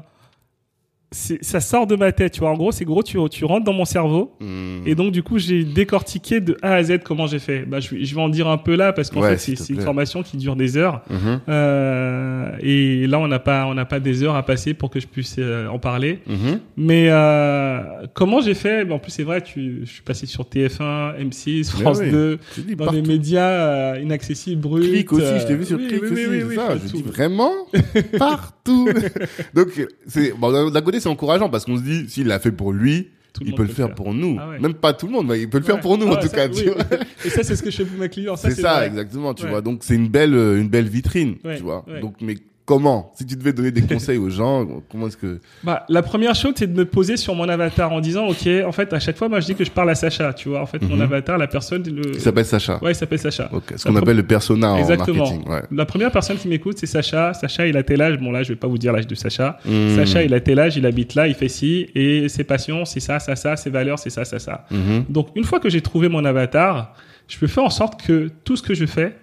ça 1.12 1.60
sort 1.60 1.88
de 1.88 1.96
ma 1.96 2.12
tête, 2.12 2.34
tu 2.34 2.42
vois. 2.42 2.52
En 2.52 2.56
gros, 2.58 2.72
c'est 2.72 2.86
gros, 2.86 3.02
tu, 3.02 3.18
tu 3.32 3.46
rentres 3.46 3.64
dans 3.66 3.74
mon 3.74 3.86
cerveau. 3.86 4.32
Hmm. 4.40 4.82
Et 4.86 4.94
donc, 4.94 5.12
du 5.12 5.24
coup, 5.24 5.40
j'ai 5.40 5.64
décortiqué 5.64 6.40
de 6.40 6.56
A 6.62 6.74
à 6.76 6.84
Z 6.84 7.00
comment 7.04 7.26
j'ai 7.26 7.40
fait. 7.40 7.66
Bah, 7.66 7.80
je, 7.80 7.96
vais- 7.96 8.06
je 8.06 8.14
vais 8.14 8.22
en 8.22 8.30
dire 8.30 8.48
un 8.48 8.58
peu 8.58 8.76
là 8.76 8.94
parce 8.94 9.10
qu'en 9.10 9.22
Ouais, 9.22 9.36
fait, 9.36 9.56
c'est 9.56 9.74
une 9.74 9.82
formation 9.82 10.22
qui 10.22 10.38
dure 10.38 10.56
des 10.56 10.78
heures. 10.78 11.02
Mhm. 11.10 11.42
Euh, 11.50 12.52
et 12.62 13.08
là, 13.08 13.18
on 13.20 13.28
n'a 13.28 13.40
pas, 13.40 13.66
on 13.66 13.74
n'a 13.74 13.86
pas 13.86 14.00
des 14.00 14.22
heures 14.24 14.36
à 14.36 14.46
passer 14.46 14.74
pour 14.76 14.92
que 14.92 15.00
je 15.00 15.08
puisse 15.08 15.36
euh, 15.40 15.68
en 15.68 15.80
parler. 15.80 16.20
Mhm. 16.28 16.60
Mais 16.78 17.08
euh, 17.10 17.82
comment 18.14 18.40
j'ai 18.42 18.54
fait? 18.54 18.86
Bah, 18.86 18.94
En 18.96 19.00
plus, 19.00 19.12
c'est 19.12 19.24
vrai, 19.24 19.42
tu, 19.42 19.82
je 19.86 19.92
suis 19.92 20.02
passé 20.04 20.28
sur 20.28 20.44
TF1, 20.44 21.16
M6, 21.20 21.58
Mais 21.76 21.82
France 21.82 22.00
oui. 22.02 22.12
2, 22.12 22.38
Tu 22.54 22.62
dis 22.62 22.76
dans 22.76 22.86
partout. 22.86 23.02
des 23.02 23.08
médias 23.08 23.50
euh, 23.50 24.00
inaccessibles, 24.00 24.62
bruts. 24.62 24.82
Clic 24.88 25.12
aussi, 25.14 25.26
je 25.40 25.48
t'ai 25.48 25.56
vu 25.56 25.64
euh, 25.64 25.66
sur 25.66 25.78
oui, 25.80 25.88
Clic 25.88 26.02
oui, 26.04 26.44
aussi, 26.44 26.56
ça. 26.56 26.76
Je 26.78 26.92
dis 26.94 27.02
vraiment 27.02 27.52
partout. 28.20 28.90
Donc 29.56 29.70
c'est 30.08 30.34
bon 30.38 30.52
d'un 30.52 30.70
d'un 30.70 30.82
côté 31.00 31.04
c'est 31.04 31.10
encourageant 31.10 31.50
parce 31.50 31.66
qu'on 31.66 31.78
se 31.78 31.82
dit 31.84 32.10
s'il 32.10 32.28
l'a 32.28 32.40
fait 32.40 32.52
pour 32.52 32.72
lui, 32.74 33.08
Tout 33.34 33.44
il 33.46 33.54
peut 33.56 33.64
le 33.64 33.70
faire 33.70 33.94
pour 33.94 34.14
nous. 34.14 34.38
Ah 34.40 34.50
ouais. 34.50 34.60
Même 34.60 34.74
pas 34.74 34.94
tout 34.94 35.06
le 35.08 35.14
monde, 35.14 35.28
mais 35.28 35.40
il 35.42 35.50
peut 35.50 35.60
le 35.60 35.64
faire 35.64 35.80
pour 35.80 35.98
nous 35.98 36.08
en 36.08 36.16
tout 36.16 36.28
ça, 36.28 36.36
cas. 36.36 36.48
oui, 36.48 36.64
tu 36.64 36.70
vois. 36.70 36.84
oui. 36.92 36.98
Et 37.26 37.30
ça, 37.30 37.44
c'est 37.44 37.56
ce 37.56 37.64
que 37.64 37.70
je 37.72 37.78
fais 37.78 37.86
pour 37.86 38.00
mes 38.00 38.10
clients. 38.10 38.36
Ça, 38.36 38.50
C'est 38.50 38.62
ça 38.62 38.86
exactement, 38.86 39.34
tu 39.34 39.48
vois. 39.48 39.62
Donc 39.62 39.84
c'est 39.84 39.96
une 39.96 40.08
belle 40.08 40.34
euh, 40.34 40.60
une 40.60 40.70
belle 40.70 40.88
vitrine, 40.90 41.36
tu 41.56 41.64
vois. 41.64 41.86
Donc 42.02 42.16
mais 42.22 42.36
comment? 42.70 43.12
Si 43.18 43.26
tu 43.26 43.36
devais 43.36 43.52
donner 43.52 43.72
des 43.72 43.82
conseils 43.82 44.20
aux 44.20 44.30
gens, 44.30 44.68
comment 44.92 45.08
est-ce 45.08 45.18
que 45.18 45.40
Bah, 45.64 45.86
la 45.90 46.04
première 46.04 46.36
chose, 46.36 46.54
c'est 46.56 46.72
de 46.72 46.78
me 46.78 46.86
poser 46.86 47.18
sur 47.18 47.34
mon 47.34 47.50
avatar 47.50 47.92
en 47.92 48.00
disant, 48.00 48.28
OK, 48.28 48.48
en 48.64 48.72
fait, 48.72 48.94
à 48.94 49.00
chaque 49.00 49.18
fois, 49.18 49.28
moi, 49.28 49.40
je 49.40 49.48
dis 49.48 49.56
que 49.56 49.66
je 49.66 49.72
parle 49.72 49.90
à 49.90 49.96
Sacha, 49.96 50.32
tu 50.34 50.50
vois. 50.50 50.62
En 50.62 50.68
fait, 50.68 50.80
mon 50.84 50.96
Mhm. 50.98 51.02
avatar, 51.02 51.38
la 51.40 51.48
personne, 51.48 51.82
le... 51.84 52.14
il 52.14 52.20
s'appelle 52.22 52.46
Sacha 52.46 52.78
Ouais, 52.84 52.92
il 52.92 52.96
s'appelle 52.96 53.18
Sacha. 53.18 53.50
Ok, 53.52 53.74
ce 53.76 53.84
qu'on 53.88 53.96
appelle 53.96 54.18
le 54.18 54.24
persona 54.28 54.74
en 54.74 54.78
Exactement. 54.78 55.18
marketing. 55.26 55.50
Ouais. 55.52 55.62
La 55.72 55.86
première 55.88 56.12
personne 56.12 56.38
qui 56.38 56.48
m'écoute, 56.48 56.78
c'est 56.78 56.86
Sacha. 56.86 57.34
Sacha, 57.34 57.66
il 57.66 57.76
a 57.76 57.82
tel 57.82 58.02
âge. 58.04 58.20
Bon, 58.20 58.32
là, 58.32 58.44
je 58.44 58.50
vais 58.50 58.56
pas 58.56 58.68
vous 58.68 58.78
dire 58.78 58.94
l'âge 58.94 59.08
de 59.08 59.16
Sacha. 59.16 59.58
Mhm. 59.66 59.96
Sacha, 59.96 60.22
il 60.24 60.34
a 60.36 60.40
tel 60.40 60.60
âge, 60.60 60.78
il 60.78 60.86
habite 60.86 61.16
là, 61.16 61.28
il 61.28 61.34
fait 61.34 61.50
ci, 61.50 61.88
et 61.96 62.30
ses 62.30 62.44
passions, 62.44 62.86
c'est 62.86 63.00
ça, 63.00 63.18
ça, 63.20 63.36
ça, 63.36 63.56
ses 63.56 63.72
valeurs, 63.72 63.98
c'est 63.98 64.12
ça, 64.12 64.26
ça, 64.26 64.38
ça. 64.38 64.66
Mhm. 64.70 65.06
Donc, 65.10 65.30
une 65.36 65.44
fois 65.44 65.60
que 65.60 65.70
j'ai 65.70 65.82
trouvé 65.82 66.08
mon 66.08 66.24
avatar, 66.24 66.94
je 67.28 67.38
peux 67.40 67.48
faire 67.48 67.64
en 67.64 67.70
sorte 67.72 68.00
que 68.06 68.30
tout 68.44 68.56
ce 68.56 68.62
que 68.62 68.76
je 68.76 68.86
fais, 68.86 69.16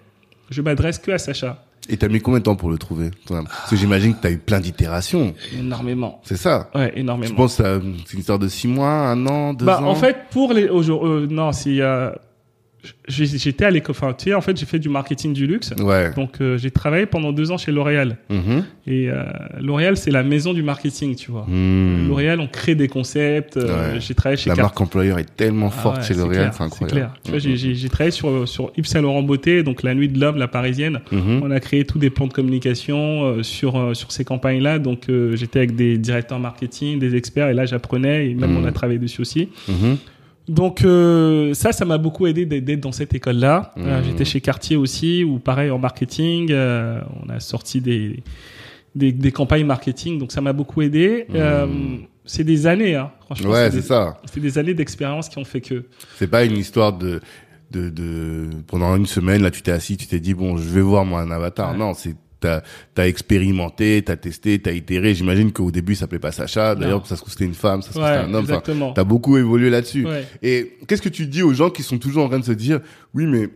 je 0.51 0.63
m'adresse 0.63 0.99
que 0.99 1.13
à 1.13 1.19
Sacha. 1.19 1.63
Et 1.89 1.97
t'as 1.97 2.09
mis 2.09 2.21
combien 2.21 2.39
de 2.41 2.45
temps 2.45 2.57
pour 2.57 2.71
le 2.71 2.79
trouver 2.79 3.11
Parce 3.29 3.71
que 3.71 3.77
j'imagine 3.77 4.15
que 4.15 4.21
t'as 4.23 4.31
eu 4.31 4.39
plein 4.39 4.61
d'itérations. 4.61 5.35
Énormément. 5.57 6.21
C'est 6.25 6.37
ça. 6.37 6.69
Ouais, 6.75 6.93
Je 6.95 7.01
énormément. 7.01 7.35
pense 7.37 7.57
que 7.59 7.81
c'est 8.07 8.13
une 8.15 8.21
histoire 8.21 8.39
de 8.39 8.49
six 8.49 8.67
mois, 8.69 8.91
un 8.91 9.27
an, 9.27 9.55
deux 9.55 9.65
bah, 9.67 9.81
ans. 9.81 9.87
en 9.87 9.95
fait, 9.95 10.17
pour 10.31 10.53
les 10.53 10.69
aujourd'hui, 10.69 11.11
euh, 11.11 11.27
non, 11.31 11.53
c'est 11.53 11.81
euh, 11.81 12.11
j'étais 13.09 13.65
à 13.65 13.71
l'école. 13.71 13.95
Enfin, 13.97 14.13
tu 14.13 14.25
sais, 14.31 14.35
en 14.35 14.41
fait, 14.41 14.57
j'ai 14.59 14.67
fait 14.67 14.79
du 14.79 14.89
marketing 14.89 15.33
du 15.33 15.47
luxe. 15.47 15.73
Ouais. 15.79 16.13
Donc, 16.15 16.41
euh, 16.41 16.59
j'ai 16.59 16.71
travaillé 16.71 17.07
pendant 17.07 17.33
deux 17.33 17.51
ans 17.51 17.59
chez 17.59 17.73
L'Oréal. 17.73 18.17
Mhm. 18.31 18.65
Et 18.87 19.11
euh, 19.11 19.25
L'Oréal, 19.61 19.97
c'est 19.97 20.11
la 20.11 20.23
maison 20.23 20.53
du 20.55 20.63
marketing, 20.63 21.15
tu 21.17 21.31
vois. 21.31 21.45
Hmm. 21.49 22.09
L'Oréal, 22.09 22.41
on 22.41 22.47
crée 22.47 22.75
des 22.75 22.89
concepts. 22.89 23.57
euh, 23.57 23.95
Ouais. 23.95 24.01
J'ai 24.01 24.15
travaillé 24.15 24.37
chez 24.37 24.51
La 24.51 24.57
marque 24.57 24.81
employeur 24.81 25.19
est 25.19 25.37
tellement 25.37 25.69
Ah 25.73 25.81
forte 25.81 25.97
ouais, 25.99 26.03
chez 26.03 26.15
c'est 26.15 26.21
L'Oréal, 26.21 26.43
clair, 26.51 26.55
c'est 26.55 26.63
incroyable. 26.63 26.93
clair. 26.93 27.15
Tu 27.25 27.31
vois, 27.31 27.41
Mhm. 27.41 27.57
j'ai- 27.75 27.89
travaillé 27.89 28.11
sur, 28.11 28.49
sur 28.49 28.71
Yves 28.77 28.87
Saint 28.87 29.01
Laurent 29.01 29.23
Beauté, 29.23 29.63
donc 29.63 29.83
la 29.83 29.95
nuit 29.95 30.09
de 30.09 30.19
l'homme, 30.21 30.37
la 30.37 30.49
parisienne. 30.49 31.01
Mhm. 31.13 31.41
On 31.43 31.51
a 31.51 31.61
créé 31.61 31.85
tous 31.85 31.99
des 31.99 32.11
plans 32.11 32.27
de 32.27 32.33
communication 32.33 33.43
sur 33.43 33.97
sur 33.97 34.13
ces 34.13 34.25
campagnes-là. 34.25 34.79
Donc 34.79 35.07
j'étais 35.35 35.59
avec 35.61 35.75
des 35.77 35.99
directeurs 35.99 36.39
marketing, 36.39 36.99
des 36.99 37.15
experts, 37.17 37.49
et 37.49 37.55
là 37.55 37.67
j'apprenais, 37.67 38.29
et 38.31 38.35
même 38.35 38.51
Mhm. 38.53 38.65
on 38.65 38.65
a 38.67 38.73
travaillé 38.73 38.99
dessus 38.99 39.21
aussi. 39.21 39.49
Donc 40.49 40.85
euh, 40.85 41.55
ça, 41.55 41.73
ça 41.73 41.85
m'a 41.85 41.99
beaucoup 41.99 42.27
aidé 42.27 42.47
d'être 42.47 42.81
dans 42.81 42.93
cette 42.93 43.15
école-là. 43.15 43.73
Euh, 43.79 43.99
Mhm. 43.99 44.05
J'étais 44.05 44.25
chez 44.25 44.41
Cartier 44.41 44.77
aussi, 44.77 45.25
où 45.25 45.39
pareil 45.39 45.71
en 45.71 45.79
marketing, 45.79 46.53
euh, 46.53 47.01
on 47.25 47.29
a 47.31 47.41
sorti 47.41 47.81
des, 47.81 48.23
des 48.95 49.11
des 49.13 49.33
campagnes 49.33 49.67
marketing, 49.67 50.19
donc 50.19 50.31
ça 50.33 50.41
m'a 50.41 50.53
beaucoup 50.53 50.83
aidé. 50.83 51.27
Mhm. 51.29 51.35
Euh, 51.37 51.67
c'est 52.25 52.45
des 52.45 52.67
années, 52.67 52.95
hein. 52.97 53.11
franchement. 53.25 53.51
Ouais, 53.51 53.71
c'est 53.71 53.83
ça. 53.83 54.19
C'est 54.33 54.41
des 54.41 54.59
années 54.59 54.75
d'expérience 54.75 55.29
qui 55.29 55.39
ont 55.39 55.45
fait 55.45 55.61
que. 55.61 55.85
C'est 56.17 56.27
pas 56.29 56.45
une 56.45 56.57
histoire 56.57 56.93
de, 56.93 57.21
de, 57.71 57.89
de, 57.89 58.49
pendant 58.67 58.97
une 58.97 59.07
semaine, 59.07 59.43
là, 59.43 59.51
tu 59.51 59.63
t'es 59.63 59.71
assis, 59.73 59.97
tu 59.97 60.07
t'es 60.07 60.19
dit, 60.21 60.35
bon, 60.35 60.57
je 60.57 60.69
vais 60.69 60.81
voir 60.81 61.05
moi 61.05 61.21
un 61.21 61.31
avatar. 61.31 61.73
Ouais. 61.73 61.79
Non, 61.79 61.95
c'est, 61.95 62.15
t'as, 62.41 62.63
t'as 62.95 63.07
expérimenté, 63.07 64.03
t'as 64.05 64.17
testé, 64.17 64.59
t'as 64.59 64.73
itéré. 64.73 65.15
J'imagine 65.15 65.53
qu'au 65.53 65.71
début, 65.71 65.95
ça 65.95 66.01
s'appelait 66.01 66.19
pas 66.19 66.33
Sacha. 66.33 66.75
D'ailleurs, 66.75 67.07
ça 67.07 67.17
se 67.17 67.21
trouve, 67.21 67.33
c'était 67.33 67.45
une 67.45 67.55
femme, 67.55 67.83
ça 67.83 67.89
se 67.89 67.93
trouve, 67.93 68.05
Ouais, 68.05 68.11
c'était 68.11 68.25
un 68.25 68.35
homme. 68.35 68.45
Enfin, 68.45 68.59
exactement. 68.59 68.93
t'as 68.93 69.05
beaucoup 69.05 69.37
évolué 69.37 69.71
là-dessus. 69.71 70.07
Ouais. 70.07 70.27
Et 70.43 70.77
qu'est-ce 70.87 71.03
que 71.03 71.09
tu 71.09 71.27
dis 71.27 71.43
aux 71.43 71.55
gens 71.55 71.71
qui 71.71 71.83
sont 71.83 71.99
toujours 71.99 72.25
en 72.25 72.29
train 72.29 72.39
de 72.39 72.45
se 72.45 72.53
dire, 72.53 72.81
oui, 73.15 73.27
mais 73.27 73.49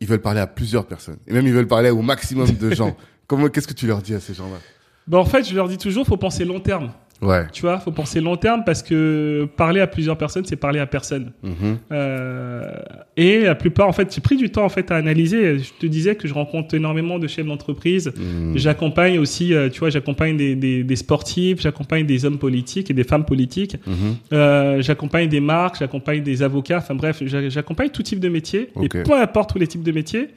ils 0.00 0.06
veulent 0.06 0.22
parler 0.22 0.40
à 0.40 0.46
plusieurs 0.46 0.86
personnes. 0.86 1.18
Et 1.26 1.32
même, 1.32 1.46
ils 1.46 1.52
veulent 1.52 1.66
parler 1.66 1.90
au 1.90 2.02
maximum 2.02 2.50
de 2.50 2.74
gens. 2.74 2.96
Comment, 3.26 3.48
qu'est-ce 3.48 3.68
que 3.68 3.74
tu 3.74 3.86
leur 3.86 4.02
dis 4.02 4.14
à 4.14 4.20
ces 4.20 4.34
gens-là? 4.34 4.58
Bah, 5.06 5.18
en 5.18 5.24
fait, 5.24 5.48
je 5.48 5.54
leur 5.54 5.68
dis 5.68 5.78
toujours, 5.78 6.06
faut 6.06 6.16
penser 6.16 6.44
long 6.44 6.60
terme. 6.60 6.90
Ouais. 7.22 7.46
Tu 7.52 7.62
vois, 7.62 7.78
faut 7.78 7.90
penser 7.92 8.20
long 8.20 8.36
terme 8.36 8.62
parce 8.64 8.82
que 8.82 9.46
parler 9.56 9.80
à 9.80 9.86
plusieurs 9.86 10.16
personnes, 10.16 10.44
c'est 10.46 10.56
parler 10.56 10.80
à 10.80 10.86
personne. 10.86 11.32
Mhm. 11.42 11.78
Euh, 11.92 12.72
et 13.16 13.40
la 13.40 13.54
plupart, 13.54 13.88
en 13.88 13.92
fait, 13.92 14.12
j'ai 14.14 14.20
pris 14.20 14.36
du 14.36 14.50
temps 14.50 14.64
en 14.64 14.68
fait 14.68 14.90
à 14.90 14.96
analyser. 14.96 15.58
Je 15.58 15.70
te 15.78 15.86
disais 15.86 16.14
que 16.16 16.26
je 16.26 16.34
rencontre 16.34 16.74
énormément 16.74 17.18
de 17.18 17.26
chefs 17.26 17.44
d'entreprise. 17.46 18.12
Mhm. 18.16 18.56
J'accompagne 18.56 19.18
aussi, 19.18 19.52
euh, 19.54 19.68
tu 19.68 19.80
vois, 19.80 19.90
j'accompagne 19.90 20.36
des, 20.36 20.54
des, 20.54 20.82
des 20.82 20.96
sportifs, 20.96 21.60
j'accompagne 21.60 22.06
des 22.06 22.24
hommes 22.24 22.38
politiques 22.38 22.90
et 22.90 22.94
des 22.94 23.04
femmes 23.04 23.24
politiques. 23.24 23.76
Mhm. 23.86 23.94
Euh, 24.32 24.80
j'accompagne 24.82 25.28
des 25.28 25.40
marques, 25.40 25.76
j'accompagne 25.78 26.22
des 26.22 26.42
avocats. 26.42 26.78
Enfin 26.78 26.94
bref, 26.94 27.22
j'a- 27.26 27.48
j'accompagne 27.48 27.90
tout 27.90 28.02
type 28.02 28.20
de 28.20 28.28
métier. 28.28 28.70
Et 28.82 28.88
peu 28.88 29.12
importe 29.12 29.50
tous 29.52 29.58
les 29.58 29.66
types 29.66 29.82
de 29.82 29.92
métiers, 29.92 30.28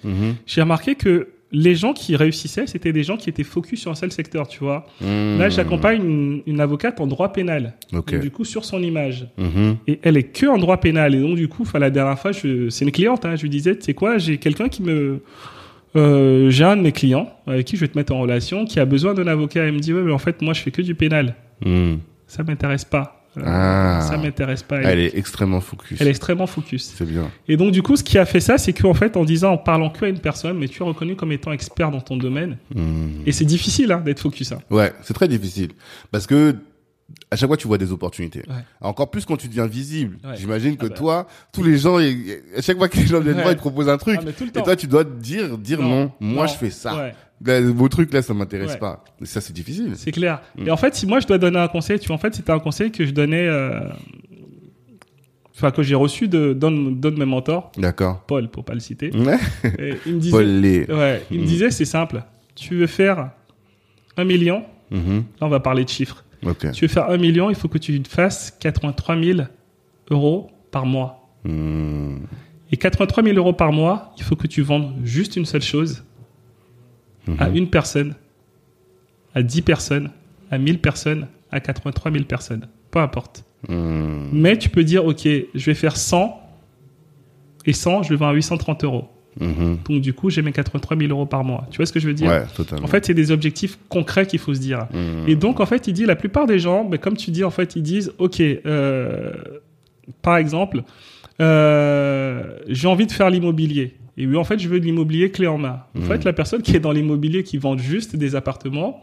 j'ai 0.46 0.62
remarqué 0.62 0.96
que 0.96 1.28
les 1.54 1.76
gens 1.76 1.94
qui 1.94 2.16
réussissaient, 2.16 2.66
c'était 2.66 2.92
des 2.92 3.04
gens 3.04 3.16
qui 3.16 3.30
étaient 3.30 3.44
focus 3.44 3.82
sur 3.82 3.92
un 3.92 3.96
seul 3.96 4.12
secteur, 4.12 4.48
tu 4.48 4.60
vois. 4.60 4.88
Là, 5.02 5.50
j'accompagne 5.50 6.04
une, 6.04 6.42
une 6.48 6.60
avocate 6.60 7.00
en 7.00 7.08
droit 7.08 7.32
pénal. 7.32 7.76
Donc, 7.92 8.13
du 8.13 8.32
coup, 8.32 8.44
sur 8.44 8.66
son 8.66 8.82
image. 8.82 9.28
Mhm. 9.38 9.78
Et 9.88 10.00
elle 10.02 10.18
est 10.18 10.24
que 10.24 10.48
en 10.48 10.58
droit 10.58 10.78
pénal. 10.78 11.13
Et 11.13 11.22
donc, 11.22 11.36
du 11.36 11.48
coup, 11.48 11.63
la 11.76 11.89
dernière 11.89 12.20
fois, 12.20 12.32
c'est 12.34 12.82
une 12.82 12.92
cliente, 12.92 13.26
hein, 13.26 13.36
je 13.36 13.44
lui 13.44 13.50
disais, 13.50 13.76
tu 13.76 13.84
sais 13.84 13.94
quoi, 13.94 14.18
j'ai 14.18 14.38
quelqu'un 14.38 14.68
qui 14.68 14.82
me, 14.82 15.22
euh, 15.96 16.50
j'ai 16.50 16.63
un 16.63 16.76
de 16.76 16.82
mes 16.82 16.92
clients 16.92 17.30
avec 17.46 17.68
qui 17.68 17.76
je 17.76 17.82
vais 17.82 17.88
te 17.88 17.98
mettre 17.98 18.13
en 18.13 18.20
relation, 18.20 18.66
qui 18.66 18.80
a 18.80 18.86
besoin 18.86 19.13
d'un 19.13 19.28
avocat. 19.28 19.63
Elle 19.66 19.74
me 19.74 19.80
dit, 19.80 19.94
ouais, 19.94 20.02
mais 20.02 20.12
en 20.12 20.18
fait, 20.18 20.42
moi, 20.42 20.54
je 20.54 20.62
fais 20.62 20.72
que 20.72 20.82
du 20.82 20.96
pénal. 20.96 21.36
Mhm. 21.63 22.00
Ça 22.28 22.44
m'intéresse 22.44 22.86
pas. 22.86 23.23
Ah. 23.43 24.02
Ça 24.08 24.17
m'intéresse 24.17 24.63
pas. 24.63 24.82
Elle 24.82 25.00
est 25.00 25.17
extrêmement 25.17 25.62
focus. 25.62 26.00
elle 26.02 26.08
est 26.08 26.12
extrêmement 26.12 26.48
focus. 26.48 26.93
C'est 26.96 27.06
bien. 27.06 27.30
Et 27.48 27.58
donc, 27.58 27.72
du 27.72 27.82
coup, 27.82 27.96
ce 27.96 28.04
qui 28.04 28.17
a 28.17 28.26
fait 28.26 28.39
ça, 28.39 28.58
c'est 28.58 28.74
qu'en 28.74 28.93
fait, 28.93 29.17
en 29.17 29.24
disant, 29.26 29.54
en 29.54 29.58
parlant 29.58 29.89
que 29.89 30.06
à 30.06 30.08
une 30.10 30.19
personne, 30.19 30.58
mais 30.58 30.67
tu 30.67 30.84
es 30.84 30.86
reconnu 30.86 31.15
comme 31.15 31.32
étant 31.32 31.52
expert 31.52 31.91
dans 31.91 32.02
ton 32.02 32.17
domaine. 32.17 32.58
Mhm. 32.76 33.24
Et 33.26 33.32
c'est 33.32 33.46
difficile, 33.46 33.91
hein, 33.91 34.02
d'être 34.04 34.19
focus, 34.19 34.52
hein. 34.52 34.60
Ouais, 34.69 34.93
c'est 35.04 35.13
très 35.13 35.28
difficile. 35.28 35.69
Parce 36.12 36.28
que 36.28 36.56
à 37.30 37.36
chaque 37.36 37.48
fois, 37.48 37.58
tu 37.58 37.67
vois 37.67 37.78
des 37.78 37.91
opportunités. 37.91 38.43
Ouais. 38.48 38.56
Encore 38.82 39.12
plus 39.12 39.26
quand 39.26 39.38
tu 39.38 39.48
deviens 39.48 39.67
visible. 39.67 40.17
Ouais. 40.24 40.36
J'imagine 40.36 40.78
que 40.78 40.86
Ah 40.86 40.89
bah. 40.89 40.96
toi, 40.96 41.28
tous 41.52 41.63
les 41.63 41.78
gens, 41.78 41.98
à 41.98 42.62
chaque 42.62 42.78
fois 42.78 42.88
que 42.88 42.98
les 42.98 43.06
gens 43.06 43.19
viennent 43.19 43.36
Ouais. 43.36 43.41
voir, 43.41 43.52
ils 43.52 43.56
te 43.58 43.62
proposent 43.62 43.89
un 43.89 43.98
truc. 43.98 44.17
Ah, 44.19 44.24
mais 44.26 44.32
tout 44.34 44.46
le 44.46 44.50
Et 44.50 44.63
toi, 44.63 44.76
tu 44.76 44.88
dois 44.88 45.04
te 45.04 45.12
dire, 45.19 45.58
dire 45.58 45.82
non, 45.82 46.12
moi, 46.19 46.48
je 46.48 46.54
fais 46.54 46.69
ça. 46.69 47.12
Là, 47.46 47.60
vos 47.62 47.90
trucs, 47.90 48.14
là, 48.14 48.22
ça 48.22 48.34
m'intéresse 48.34 48.74
Ouais. 48.74 48.78
pas. 48.80 49.04
Et 49.22 49.26
ça, 49.26 49.42
c'est 49.42 49.54
difficile. 49.54 49.92
C'est 49.96 50.12
clair. 50.12 50.42
Mm. 50.58 50.68
Et 50.68 50.72
en 50.72 50.78
fait, 50.78 50.96
si 50.96 51.06
moi 51.06 51.20
je 51.20 51.28
dois 51.28 51.38
donner 51.38 51.60
un 51.60 51.68
conseil, 51.68 52.00
tu 52.00 52.08
vois, 52.08 52.16
en 52.16 52.20
fait, 52.20 52.34
c'était 52.36 52.52
un 52.52 52.60
conseil 52.60 52.92
que 52.92 53.06
je 53.06 53.12
donnais, 53.12 53.46
euh, 53.48 53.80
enfin 55.56 55.72
que 55.72 55.84
j'ai 55.84 55.96
reçu 55.96 56.28
de 56.28 56.54
d'un 56.54 56.72
de 56.72 57.10
mes 57.12 57.26
mentors, 57.26 57.72
D'accord. 57.78 58.22
Paul, 58.28 58.50
pour 58.50 58.64
pas 58.66 58.74
le 58.74 58.80
citer. 58.80 59.08
Et 59.08 59.94
il 60.06 60.16
me 60.16 60.20
disait, 60.20 60.32
Paul 60.32 60.46
Lé. 60.46 60.86
ouais, 60.90 61.24
il 61.32 61.40
me 61.40 61.44
Mm. 61.44 61.48
disait, 61.48 61.72
c'est 61.72 61.86
simple. 61.86 62.24
Tu 62.56 62.76
veux 62.76 62.88
faire 62.88 63.32
un 64.18 64.24
million, 64.26 64.64
Mhm. 64.92 65.24
là 65.42 65.48
on 65.48 65.50
va 65.50 65.60
parler 65.60 65.84
de 65.84 65.90
chiffres. 65.90 66.24
Ok. 66.46 66.72
Tu 66.72 66.86
veux 66.86 66.90
faire 66.92 67.10
un 67.10 67.18
million, 67.18 67.50
il 67.50 67.56
faut 67.56 67.68
que 67.68 67.78
tu 67.78 68.02
fasses 68.08 68.56
83 68.60 69.20
000 69.20 69.40
euros 70.12 70.50
par 70.72 70.86
mois. 70.86 71.30
Mhm. 71.46 72.20
Et 72.72 72.78
83 72.78 73.24
000 73.24 73.38
euros 73.38 73.54
par 73.54 73.72
mois, 73.72 74.14
il 74.18 74.24
faut 74.24 74.36
que 74.36 74.48
tu 74.48 74.62
vendes 74.62 74.94
juste 75.04 75.36
une 75.36 75.46
seule 75.46 75.62
chose 75.62 76.04
à 77.40 77.50
Mhm. 77.50 77.56
une 77.56 77.70
personne, 77.70 78.16
à 79.36 79.42
10 79.44 79.62
personnes, 79.62 80.10
à 80.52 80.58
1000 80.58 80.80
personnes, 80.80 81.28
à 81.52 81.60
83 81.60 82.12
000 82.12 82.26
personnes. 82.26 82.68
Peu 82.92 83.00
importe. 83.00 83.44
Mhm. 83.70 84.30
Mais 84.34 84.58
tu 84.58 84.70
peux 84.70 84.84
dire, 84.84 85.06
OK, 85.06 85.24
je 85.26 85.66
vais 85.66 85.74
faire 85.74 85.96
100 85.98 86.40
et 87.66 87.74
100, 87.74 88.04
je 88.04 88.10
le 88.12 88.18
vends 88.18 88.28
à 88.30 88.34
830 88.34 88.84
euros. 88.84 89.06
Mhm. 89.40 89.78
Donc 89.90 90.02
du 90.02 90.14
coup, 90.14 90.30
j'ai 90.30 90.42
mes 90.44 90.52
83 90.52 90.96
000 90.98 91.10
euros 91.10 91.26
par 91.26 91.44
mois. 91.44 91.66
Tu 91.72 91.78
vois 91.78 91.86
ce 91.88 91.94
que 91.94 92.00
je 92.00 92.08
veux 92.08 92.14
dire? 92.14 92.30
Ouais. 92.30 92.44
En 92.84 92.88
fait, 92.88 93.06
c'est 93.06 93.14
des 93.16 93.32
objectifs 93.32 93.80
concrets 93.90 94.28
qu'il 94.28 94.38
faut 94.40 94.54
se 94.54 94.60
dire. 94.60 94.86
Mhm. 94.94 95.28
Et 95.28 95.36
donc, 95.36 95.60
en 95.60 95.66
fait, 95.66 95.88
il 95.88 95.94
dit, 95.94 96.06
la 96.06 96.16
plupart 96.16 96.46
des 96.46 96.60
gens, 96.60 96.88
mais 96.88 97.00
comme 97.00 97.18
tu 97.18 97.32
dis, 97.32 97.44
en 97.44 97.50
fait, 97.50 97.76
ils 97.76 97.82
disent, 97.82 98.12
OK, 98.20 98.42
euh, 98.42 99.32
par 100.22 100.38
exemple, 100.38 100.84
euh, 101.42 102.58
j'ai 102.68 102.88
envie 102.88 103.08
de 103.08 103.12
faire 103.12 103.30
l'immobilier. 103.30 103.96
Et 104.17 104.28
oui, 104.28 104.36
en 104.36 104.43
fait, 104.43 104.60
je 104.60 104.67
veux 104.69 104.80
de 104.80 104.86
l'immobilier 104.86 105.32
clé 105.32 105.47
en 105.47 105.58
main. 105.58 105.84
En 105.95 105.99
Mhm. 105.99 106.06
fait, 106.06 106.23
la 106.23 106.34
personne 106.34 106.62
qui 106.62 106.76
est 106.76 106.80
dans 106.80 106.91
l'immobilier, 106.91 107.43
qui 107.43 107.58
vend 107.58 107.78
juste 107.78 108.15
des 108.15 108.36
appartements, 108.36 109.02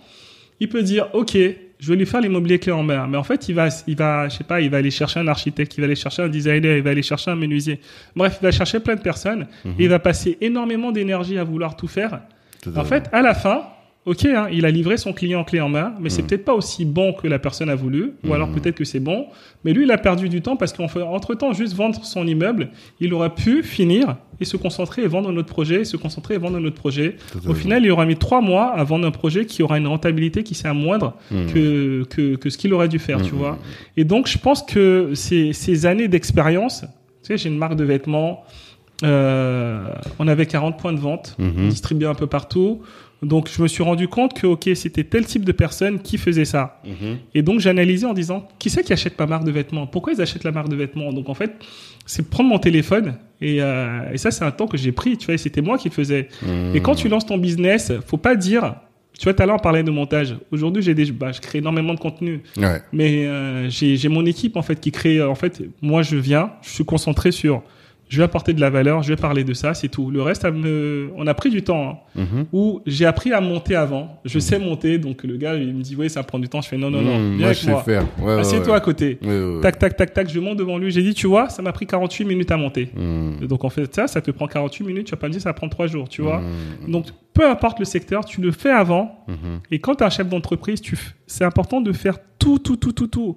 il 0.60 0.68
peut 0.68 0.82
dire, 0.82 1.08
OK, 1.14 1.36
je 1.80 1.88
vais 1.90 1.96
lui 1.96 2.06
faire 2.06 2.20
l'immobilier 2.20 2.58
clé 2.58 2.70
en 2.72 2.82
main. 2.82 3.06
Mais 3.08 3.16
en 3.16 3.22
fait, 3.24 3.48
il 3.48 3.54
va, 3.54 3.68
il 3.86 3.96
va, 3.96 4.28
je 4.28 4.36
sais 4.36 4.44
pas, 4.44 4.60
il 4.60 4.68
va 4.70 4.76
aller 4.76 4.90
chercher 4.90 5.18
un 5.18 5.26
architecte, 5.28 5.76
il 5.76 5.80
va 5.80 5.86
aller 5.86 5.94
chercher 5.96 6.22
un 6.22 6.28
designer, 6.28 6.76
il 6.76 6.82
va 6.82 6.90
aller 6.90 7.02
chercher 7.02 7.30
un 7.30 7.36
menuisier. 7.36 7.80
Bref, 8.14 8.38
il 8.40 8.44
va 8.44 8.52
chercher 8.52 8.78
plein 8.80 8.94
de 8.96 9.00
personnes 9.00 9.46
Mhm. 9.64 9.72
et 9.78 9.84
il 9.84 9.88
va 9.88 9.98
passer 9.98 10.36
énormément 10.40 10.92
d'énergie 10.92 11.38
à 11.38 11.44
vouloir 11.44 11.76
tout 11.76 11.88
faire. 11.88 12.20
En 12.76 12.84
fait, 12.84 13.08
à 13.12 13.22
la 13.22 13.34
fin, 13.34 13.62
ok, 14.06 14.24
hein, 14.24 14.48
il 14.50 14.64
a 14.64 14.70
livré 14.70 14.96
son 14.96 15.12
client 15.12 15.44
clé 15.44 15.60
en 15.60 15.68
main, 15.68 15.92
mais 16.00 16.08
c'est 16.08 16.22
Mhm. 16.22 16.28
peut-être 16.28 16.44
pas 16.44 16.54
aussi 16.54 16.84
bon 16.86 17.12
que 17.12 17.26
la 17.28 17.38
personne 17.38 17.68
a 17.68 17.74
voulu, 17.74 18.12
ou 18.26 18.32
alors 18.32 18.48
Mhm. 18.48 18.54
peut-être 18.54 18.76
que 18.76 18.84
c'est 18.84 18.98
bon, 19.00 19.26
mais 19.64 19.72
lui, 19.74 19.84
il 19.84 19.90
a 19.90 19.98
perdu 19.98 20.28
du 20.28 20.40
temps 20.40 20.56
parce 20.56 20.72
qu'entre 20.72 21.34
temps, 21.34 21.52
juste 21.52 21.74
vendre 21.74 22.02
son 22.04 22.26
immeuble, 22.26 22.70
il 22.98 23.12
aurait 23.12 23.34
pu 23.34 23.62
finir 23.62 24.16
et 24.40 24.46
se 24.46 24.56
concentrer 24.56 25.02
et 25.02 25.06
vendre 25.06 25.30
notre 25.32 25.48
projet, 25.48 25.84
se 25.84 25.98
concentrer 25.98 26.34
et 26.34 26.38
vendre 26.38 26.58
notre 26.60 26.76
projet. 26.76 27.16
Totalement. 27.30 27.50
Au 27.50 27.54
final, 27.54 27.84
il 27.84 27.90
aura 27.90 28.06
mis 28.06 28.16
trois 28.16 28.40
mois 28.40 28.72
à 28.72 28.82
vendre 28.84 29.06
un 29.06 29.10
projet 29.10 29.44
qui 29.44 29.62
aura 29.62 29.76
une 29.76 29.86
rentabilité 29.86 30.42
qui 30.44 30.54
sera 30.54 30.72
moindre 30.72 31.14
Mhm. 31.30 31.46
que, 31.52 32.04
que, 32.08 32.36
que 32.36 32.48
ce 32.48 32.56
qu'il 32.56 32.72
aurait 32.72 32.88
dû 32.88 32.98
faire, 32.98 33.20
tu 33.20 33.34
vois. 33.34 33.58
Et 33.98 34.04
donc, 34.04 34.28
je 34.28 34.38
pense 34.38 34.62
que 34.62 35.10
ces, 35.14 35.52
ces 35.52 35.84
années 35.84 36.08
d'expérience, 36.08 36.80
tu 37.22 37.28
sais, 37.28 37.36
j'ai 37.36 37.50
une 37.50 37.58
marque 37.58 37.76
de 37.76 37.84
vêtements, 37.84 38.44
euh, 39.02 39.84
on 40.18 40.26
avait 40.28 40.46
40 40.46 40.78
points 40.78 40.92
de 40.92 40.98
vente, 41.00 41.36
distribués 41.68 42.06
un 42.08 42.14
peu 42.14 42.26
partout. 42.26 42.80
Donc, 43.22 43.48
je 43.54 43.62
me 43.62 43.68
suis 43.68 43.82
rendu 43.82 44.08
compte 44.08 44.34
que, 44.34 44.46
OK, 44.46 44.70
c'était 44.74 45.04
tel 45.04 45.26
type 45.26 45.44
de 45.44 45.52
personne 45.52 46.00
qui 46.00 46.16
faisait 46.16 46.44
ça. 46.46 46.80
Mhm. 46.86 47.18
Et 47.34 47.42
donc, 47.42 47.60
j'ai 47.60 47.68
analysé 47.70 48.06
en 48.06 48.14
disant, 48.14 48.48
qui 48.58 48.70
c'est 48.70 48.82
qui 48.82 48.92
achète 48.92 49.18
ma 49.18 49.26
marque 49.26 49.44
de 49.44 49.50
vêtements? 49.50 49.86
Pourquoi 49.86 50.12
ils 50.14 50.20
achètent 50.22 50.44
la 50.44 50.52
marque 50.52 50.68
de 50.68 50.76
vêtements? 50.76 51.12
Donc, 51.12 51.28
en 51.28 51.34
fait, 51.34 51.52
c'est 52.06 52.28
prendre 52.30 52.48
mon 52.48 52.58
téléphone. 52.58 53.16
Et, 53.40 53.60
euh, 53.60 54.10
et 54.12 54.18
ça, 54.18 54.30
c'est 54.30 54.44
un 54.44 54.50
temps 54.50 54.66
que 54.66 54.76
j'ai 54.76 54.92
pris, 54.92 55.18
tu 55.18 55.26
vois, 55.26 55.36
c'était 55.36 55.60
moi 55.60 55.76
qui 55.76 55.88
le 55.88 55.94
faisais. 55.94 56.28
Mhm. 56.42 56.74
Et 56.74 56.80
quand 56.80 56.94
tu 56.94 57.08
lances 57.08 57.26
ton 57.26 57.38
business, 57.38 57.92
faut 58.06 58.16
pas 58.16 58.36
dire, 58.36 58.76
tu 59.18 59.24
vois, 59.24 59.34
tout 59.34 59.42
à 59.42 59.46
l'heure, 59.46 59.56
on 59.56 59.62
parlait 59.62 59.82
de 59.82 59.90
montage. 59.90 60.34
Aujourd'hui, 60.50 60.82
j'ai 60.82 60.94
des, 60.94 61.12
bah, 61.12 61.30
je 61.32 61.40
crée 61.40 61.58
énormément 61.58 61.92
de 61.92 62.00
contenu. 62.00 62.40
Ouais. 62.56 62.80
Mais 62.90 63.26
euh, 63.26 63.68
j'ai 63.68 63.96
j'ai 63.96 64.08
mon 64.08 64.24
équipe 64.24 64.56
en 64.56 64.62
fait 64.62 64.80
qui 64.80 64.92
crée. 64.92 65.22
En 65.22 65.34
fait, 65.34 65.60
moi 65.82 66.00
je 66.00 66.16
viens, 66.16 66.52
je 66.62 66.70
suis 66.70 66.84
concentré 66.86 67.30
sur. 67.30 67.62
Je 68.10 68.16
vais 68.18 68.24
apporter 68.24 68.52
de 68.52 68.60
la 68.60 68.70
valeur, 68.70 69.02
je 69.04 69.08
vais 69.08 69.16
parler 69.16 69.44
de 69.44 69.54
ça, 69.54 69.72
c'est 69.72 69.88
tout. 69.88 70.10
Le 70.10 70.20
reste, 70.20 70.44
me... 70.44 71.10
on 71.16 71.26
a 71.28 71.32
pris 71.32 71.48
du 71.48 71.62
temps. 71.62 71.90
Hein, 71.90 71.96
Mhm. 72.16 72.46
où 72.52 72.80
j'ai 72.86 73.06
appris 73.06 73.32
à 73.32 73.40
monter 73.40 73.76
avant. 73.76 74.20
Je 74.24 74.40
sais 74.40 74.58
monter, 74.58 74.98
donc 74.98 75.22
le 75.22 75.36
gars 75.36 75.54
il 75.54 75.72
me 75.72 75.80
dit 75.80 75.94
oui 75.96 76.10
ça 76.10 76.24
prend 76.24 76.40
du 76.40 76.48
temps. 76.48 76.60
Je 76.60 76.68
fais 76.68 76.76
non 76.76 76.90
non 76.90 77.00
non, 77.02 77.16
Mhm. 77.20 77.28
viens 77.28 77.36
Moi, 77.38 77.46
avec 77.46 77.56
je 77.58 77.64
sais 77.66 77.70
moi. 77.70 77.82
faire. 77.84 78.04
Ouais, 78.20 78.32
Assieds-toi 78.40 78.72
ouais. 78.72 78.76
à 78.76 78.80
côté. 78.80 79.18
Tac 79.62 79.78
tac 79.78 79.96
tac 79.96 80.12
tac, 80.12 80.28
je 80.28 80.40
monte 80.40 80.58
devant 80.58 80.76
lui. 80.76 80.90
J'ai 80.90 81.02
dit 81.02 81.14
tu 81.14 81.28
vois, 81.28 81.48
ça 81.48 81.62
m'a 81.62 81.70
pris 81.72 81.86
48 81.86 82.24
minutes 82.24 82.50
à 82.50 82.56
monter. 82.56 82.90
Mhm. 82.96 83.46
Donc 83.46 83.64
en 83.64 83.70
fait 83.70 83.94
ça, 83.94 84.08
ça 84.08 84.20
te 84.20 84.32
prend 84.32 84.48
48 84.48 84.82
minutes. 84.84 85.06
Tu 85.06 85.12
vas 85.12 85.16
pas 85.18 85.28
me 85.28 85.32
dire 85.32 85.40
ça 85.40 85.52
prend 85.52 85.68
3 85.68 85.86
jours, 85.86 86.08
tu 86.08 86.20
vois. 86.20 86.40
Mhm. 86.40 86.90
Donc 86.90 87.06
peu 87.32 87.48
importe 87.48 87.78
le 87.78 87.84
secteur, 87.84 88.24
tu 88.24 88.40
le 88.40 88.50
fais 88.50 88.70
avant. 88.70 89.24
Mhm. 89.28 89.60
Et 89.70 89.78
quand 89.78 89.94
tu 89.94 90.02
es 90.02 90.06
un 90.06 90.10
chef 90.10 90.28
d'entreprise, 90.28 90.80
tu 90.80 90.98
c'est 91.28 91.44
important 91.44 91.80
de 91.80 91.92
faire 91.92 92.18
tout, 92.40 92.58
tout, 92.58 92.76
tout, 92.76 92.90
tout, 92.92 93.06
tout. 93.06 93.36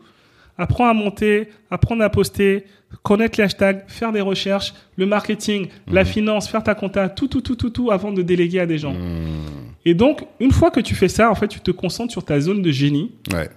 Apprends 0.58 0.88
à 0.88 0.94
monter, 0.94 1.50
apprendre 1.72 2.04
à 2.04 2.10
poster, 2.10 2.66
connaître 3.02 3.40
les 3.40 3.46
hashtags, 3.46 3.84
faire 3.88 4.12
des 4.12 4.22
recherches, 4.22 4.74
le 4.98 5.06
marketing, 5.06 5.68
la 5.92 6.06
finance, 6.06 6.48
faire 6.48 6.64
ta 6.64 6.76
compta, 6.76 7.10
tout, 7.10 7.28
tout, 7.28 7.42
tout, 7.42 7.56
tout, 7.56 7.72
tout 7.72 7.92
avant 7.92 8.12
de 8.12 8.22
déléguer 8.22 8.60
à 8.60 8.66
des 8.66 8.78
gens. 8.78 8.94
Mhm. 8.94 9.74
Et 9.86 9.94
donc, 9.94 10.26
une 10.40 10.52
fois 10.52 10.70
que 10.72 10.80
tu 10.80 10.96
fais 10.96 11.08
ça, 11.08 11.30
en 11.32 11.36
fait, 11.36 11.48
tu 11.48 11.60
te 11.60 11.72
concentres 11.72 12.12
sur 12.12 12.24
ta 12.24 12.40
zone 12.40 12.62
de 12.62 12.72
génie. 12.72 13.12
Ouais. 13.34 13.50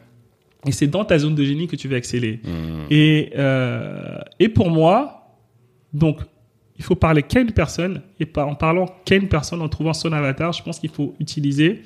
Et 0.66 0.72
c'est 0.72 0.86
dans 0.86 1.04
ta 1.04 1.18
zone 1.18 1.34
de 1.34 1.44
génie 1.44 1.68
que 1.68 1.76
tu 1.76 1.86
vas 1.86 1.96
exceller. 1.96 2.40
Mhm. 2.42 2.86
Et, 2.90 3.30
euh, 3.36 4.18
et 4.40 4.48
pour 4.48 4.70
moi, 4.70 5.34
donc, 5.92 6.18
il 6.78 6.84
faut 6.84 6.96
parler 6.96 7.22
qu'à 7.22 7.40
une 7.40 7.52
personne. 7.52 8.02
Et 8.20 8.28
en 8.36 8.54
parlant 8.54 8.86
qu'à 9.04 9.16
une 9.16 9.28
personne, 9.28 9.62
en 9.62 9.68
trouvant 9.68 9.94
son 9.94 10.12
avatar, 10.12 10.52
je 10.52 10.62
pense 10.62 10.78
qu'il 10.78 10.90
faut 10.90 11.14
utiliser 11.20 11.82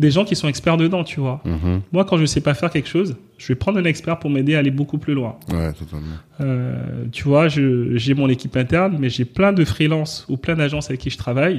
des 0.00 0.10
gens 0.10 0.24
qui 0.24 0.34
sont 0.34 0.48
experts 0.48 0.76
dedans, 0.76 1.04
tu 1.04 1.20
vois. 1.20 1.40
Mhm. 1.44 1.82
Moi, 1.92 2.04
quand 2.04 2.16
je 2.16 2.22
ne 2.22 2.26
sais 2.26 2.40
pas 2.40 2.54
faire 2.54 2.70
quelque 2.70 2.88
chose, 2.88 3.16
je 3.38 3.46
vais 3.48 3.54
prendre 3.54 3.78
un 3.78 3.84
expert 3.84 4.18
pour 4.18 4.30
m'aider 4.30 4.54
à 4.54 4.58
aller 4.58 4.70
beaucoup 4.72 4.98
plus 4.98 5.14
loin. 5.14 5.36
Ouais, 5.52 5.72
totalement. 5.72 6.06
Euh, 6.40 7.04
tu 7.12 7.24
vois, 7.24 7.48
j'ai 7.48 8.14
mon 8.14 8.28
équipe 8.28 8.56
interne, 8.56 8.96
mais 8.98 9.08
j'ai 9.10 9.24
plein 9.24 9.52
de 9.52 9.64
freelances 9.64 10.26
ou 10.28 10.36
plein 10.36 10.56
d'agences 10.56 10.88
avec 10.90 11.00
qui 11.00 11.10
je 11.10 11.18
travaille 11.18 11.58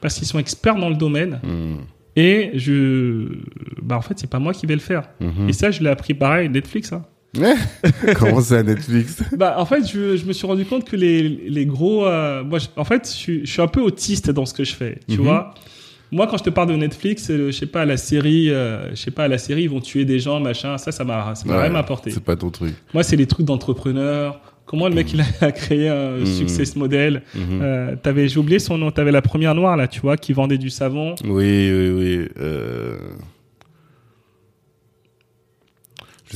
parce 0.00 0.14
qu'ils 0.16 0.26
sont 0.26 0.38
experts 0.38 0.76
dans 0.76 0.90
le 0.90 0.96
domaine. 0.96 1.40
Mhm. 1.42 1.78
Et 2.16 2.50
je, 2.54 3.28
bah 3.80 3.96
en 3.96 4.00
fait, 4.02 4.18
c'est 4.18 4.28
pas 4.28 4.40
moi 4.40 4.52
qui 4.52 4.66
vais 4.66 4.74
le 4.74 4.80
faire. 4.80 5.04
Mhm. 5.20 5.48
Et 5.48 5.52
ça, 5.52 5.70
je 5.70 5.82
l'ai 5.82 5.88
appris 5.90 6.14
pareil 6.14 6.48
Netflix. 6.48 6.92
Hein. 6.92 7.04
Comment 8.18 8.40
ça, 8.40 8.62
Netflix? 8.62 9.22
Bah, 9.36 9.54
en 9.58 9.66
fait, 9.66 9.86
je, 9.86 10.16
je 10.16 10.24
me 10.24 10.32
suis 10.32 10.46
rendu 10.46 10.64
compte 10.64 10.84
que 10.84 10.96
les, 10.96 11.22
les 11.28 11.66
gros, 11.66 12.06
euh, 12.06 12.42
moi, 12.42 12.58
je- 12.58 12.66
en 12.76 12.84
fait, 12.84 13.06
je, 13.06 13.12
suis- 13.16 13.46
je 13.46 13.50
suis 13.52 13.62
un 13.62 13.66
peu 13.68 13.80
autiste 13.82 14.30
dans 14.30 14.46
ce 14.46 14.54
que 14.54 14.64
je 14.64 14.74
fais. 14.74 14.98
Tu 15.08 15.16
vois. 15.18 15.54
Moi, 16.10 16.26
quand 16.26 16.38
je 16.38 16.44
te 16.44 16.50
parle 16.50 16.68
de 16.70 16.76
Netflix, 16.76 17.28
euh, 17.30 17.46
je 17.50 17.56
sais 17.56 17.66
pas, 17.66 17.84
la 17.84 17.96
série, 17.96 18.50
euh, 18.50 18.90
je 18.90 18.94
sais 18.96 19.10
pas, 19.10 19.28
la 19.28 19.36
série, 19.38 19.62
ils 19.64 19.70
vont 19.70 19.80
tuer 19.80 20.04
des 20.04 20.18
gens, 20.18 20.40
machin. 20.40 20.78
Ça, 20.78 20.90
ça 20.92 21.04
m'a, 21.04 21.34
ça 21.34 21.46
m'a 21.46 21.56
Ouais, 21.56 21.62
rien 21.68 21.74
apporté. 21.74 22.10
C'est 22.10 22.22
pas 22.24 22.36
ton 22.36 22.50
truc. 22.50 22.74
Moi, 22.94 23.02
c'est 23.02 23.16
les 23.16 23.26
trucs 23.26 23.46
d'entrepreneur. 23.46 24.40
Comment 24.64 24.88
le 24.88 24.94
mec 24.94 25.12
il 25.14 25.22
a 25.40 25.50
créé 25.52 25.88
un 25.88 26.18
Mhm. 26.18 26.26
success 26.26 26.76
model? 26.76 27.22
Mhm. 27.34 27.42
Euh, 27.62 27.96
t'avais, 28.02 28.28
j'ai 28.28 28.38
oublié 28.38 28.58
son 28.58 28.76
nom. 28.78 28.90
T'avais 28.90 29.12
la 29.12 29.22
première 29.22 29.54
noire 29.54 29.76
là, 29.76 29.88
tu 29.88 30.00
vois, 30.00 30.16
qui 30.16 30.32
vendait 30.34 30.58
du 30.58 30.68
savon. 30.70 31.14
Oui, 31.24 31.70
oui, 31.72 31.88
oui. 31.90 32.28
Euh... 32.38 32.96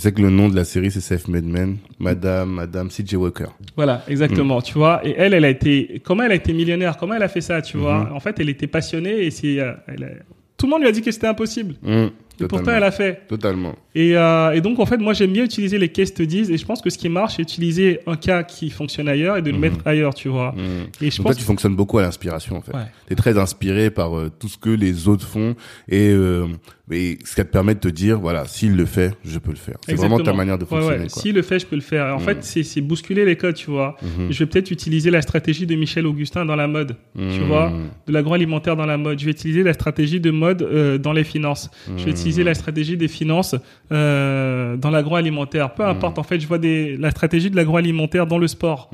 sais 0.01 0.13
que 0.13 0.23
le 0.23 0.31
nom 0.31 0.49
de 0.49 0.57
la 0.57 0.65
série 0.65 0.91
c'est 0.91 1.01
Self-Made 1.01 1.45
Man, 1.45 1.77
Madame, 1.99 2.51
Madame 2.51 2.91
C.J. 2.91 3.17
Walker. 3.17 3.47
Voilà, 3.77 4.03
exactement. 4.09 4.59
Mm. 4.59 4.63
Tu 4.63 4.75
vois, 4.75 5.01
et 5.07 5.15
elle, 5.17 5.35
elle 5.35 5.45
a 5.45 5.51
été, 5.51 6.01
comment 6.05 6.23
elle 6.23 6.33
a 6.33 6.37
été 6.37 6.53
millionnaire, 6.53 6.97
comment 6.97 7.15
elle 7.15 7.23
a 7.23 7.29
fait 7.29 7.41
ça, 7.41 7.61
tu 7.63 7.77
vois? 7.77 8.05
Mm-hmm. 8.05 8.13
En 8.15 8.21
fait, 8.21 8.41
elle 8.41 8.49
était 8.49 8.67
passionnée 8.67 9.25
et 9.25 9.31
c'est, 9.31 9.61
euh, 9.61 9.73
elle 9.87 10.05
a- 10.05 10.09
tout 10.57 10.67
le 10.67 10.71
monde 10.71 10.83
lui 10.83 10.89
a 10.89 10.93
dit 10.93 11.03
que 11.03 11.11
c'était 11.11 11.27
impossible. 11.27 11.75
Hum, 11.85 12.11
Et 12.41 12.47
pourtant, 12.47 12.71
elle 12.71 12.85
a 12.85 12.93
fait. 12.93 13.23
Totalement. 13.27 13.75
Et, 13.97 14.17
euh, 14.17 14.53
et 14.53 14.61
donc, 14.61 14.79
en 14.79 14.87
fait, 14.87 14.97
moi, 14.99 15.13
j'aime 15.13 15.33
bien 15.33 15.43
utiliser 15.45 15.77
les 15.77 15.89
case 15.89 16.09
studies 16.09 16.53
et 16.53 16.57
je 16.57 16.65
pense 16.65 16.81
que 16.81 16.89
ce 16.89 16.97
qui 16.99 17.09
marche, 17.09 17.35
c'est 17.37 17.43
utiliser 17.43 17.99
un 18.07 18.15
cas 18.15 18.45
qui 18.45 18.71
fonctionne 18.71 19.09
ailleurs 19.09 19.37
et 19.37 19.43
de 19.43 19.51
le 19.51 19.59
mettre 19.59 19.79
ailleurs, 19.85 20.15
tu 20.15 20.29
vois. 20.29 20.51
Hum. 20.57 20.87
Et 21.01 21.11
je 21.11 21.17
Donc 21.17 21.27
pense 21.27 21.35
toi, 21.35 21.35
tu 21.35 21.43
fonctionnes 21.43 21.75
beaucoup 21.75 21.99
à 21.99 22.03
l'inspiration, 22.03 22.57
en 22.59 22.61
fait. 22.61 22.73
Ouais. 22.77 22.85
T'es 23.09 23.17
très 23.17 23.37
inspiré 23.39 23.91
par 23.91 24.17
euh, 24.17 24.31
tout 24.39 24.47
ce 24.49 24.57
que 24.57 24.71
les 24.71 25.09
autres 25.09 25.27
font 25.27 25.57
et, 25.89 26.11
euh, 26.11 26.47
et 26.91 27.19
ce 27.25 27.35
qui 27.37 27.41
te 27.43 27.47
permet 27.51 27.75
de 27.75 27.81
te 27.81 27.89
dire, 27.89 28.19
voilà, 28.19 28.45
s'il 28.45 28.75
le 28.77 28.85
fait, 28.87 29.15
je 29.25 29.39
peux 29.39 29.51
le 29.53 29.57
faire. 29.57 29.77
C'est 29.87 29.95
vraiment 29.95 30.19
ta 30.19 30.33
manière 30.33 30.59
de 30.59 30.65
fonctionner. 30.65 31.05
ouais. 31.05 31.09
S'il 31.09 31.35
le 31.35 31.43
fait, 31.43 31.59
je 31.61 31.67
peux 31.67 31.77
le 31.77 31.81
faire. 31.83 32.15
En 32.15 32.19
fait, 32.19 32.43
c'est, 32.45 32.81
bousculer 32.81 33.25
les 33.25 33.37
codes, 33.37 33.55
tu 33.55 33.71
vois. 33.71 33.97
Mhm. 34.03 34.31
Je 34.33 34.39
vais 34.41 34.47
peut-être 34.47 34.71
utiliser 34.71 35.11
la 35.11 35.23
stratégie 35.23 35.67
de 35.67 35.75
Michel 35.77 36.07
Augustin 36.07 36.45
dans 36.45 36.57
la 36.57 36.67
mode, 36.67 36.97
tu 37.17 37.23
Mhm. 37.23 37.47
vois, 37.47 37.73
de 38.07 38.13
l'agroalimentaire 38.13 38.77
dans 38.77 38.85
la 38.87 38.99
mode. 38.99 39.19
Je 39.21 39.25
vais 39.25 39.31
utiliser 39.31 39.63
la 39.63 39.73
stratégie 39.75 40.21
de 40.21 40.31
mode 40.31 40.63
euh, 40.63 40.99
dans 40.99 41.13
les 41.13 41.25
finances. 41.25 41.71
Je 41.87 41.93
vais 42.05 42.11
Mhm. 42.11 42.17
utiliser 42.17 42.45
la 42.45 42.55
stratégie 42.55 42.97
des 42.97 43.09
finances 43.09 43.55
euh, 43.93 44.77
dans 44.77 44.91
l'agroalimentaire. 44.91 45.75
Peu 45.75 45.85
importe, 45.85 46.19
en 46.19 46.23
fait, 46.25 46.41
je 46.41 46.47
vois 46.47 46.59
des, 46.59 46.97
la 46.97 47.11
stratégie 47.11 47.51
de 47.51 47.57
l'agroalimentaire 47.57 48.27
dans 48.27 48.39
le 48.39 48.49
sport. 48.49 48.91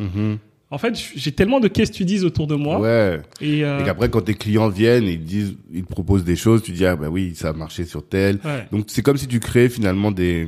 En 0.70 0.76
fait, 0.76 0.94
j'ai 1.16 1.32
tellement 1.32 1.60
de 1.60 1.68
case 1.68 1.88
studies 1.88 2.24
autour 2.24 2.46
de 2.46 2.54
moi. 2.54 2.78
Ouais. 2.78 3.20
Et, 3.40 3.64
euh, 3.64 3.80
Et 3.80 3.84
qu'après, 3.84 4.10
quand 4.10 4.20
tes 4.20 4.34
clients 4.34 4.68
viennent 4.68 5.04
et 5.04 5.12
ils 5.12 5.24
disent, 5.24 5.56
ils 5.72 5.82
te 5.84 5.88
proposent 5.88 6.24
des 6.24 6.36
choses, 6.36 6.62
tu 6.62 6.72
dis, 6.72 6.84
ah 6.84 6.94
bah 6.94 7.08
oui, 7.10 7.32
ça 7.34 7.48
a 7.48 7.52
marché 7.54 7.84
sur 7.86 8.06
tel. 8.06 8.38
ouais. 8.44 8.66
Donc 8.70 8.84
c'est 8.88 9.00
comme 9.02 9.16
si 9.16 9.26
tu 9.26 9.40
créais 9.40 9.70
finalement 9.70 10.10
des, 10.10 10.46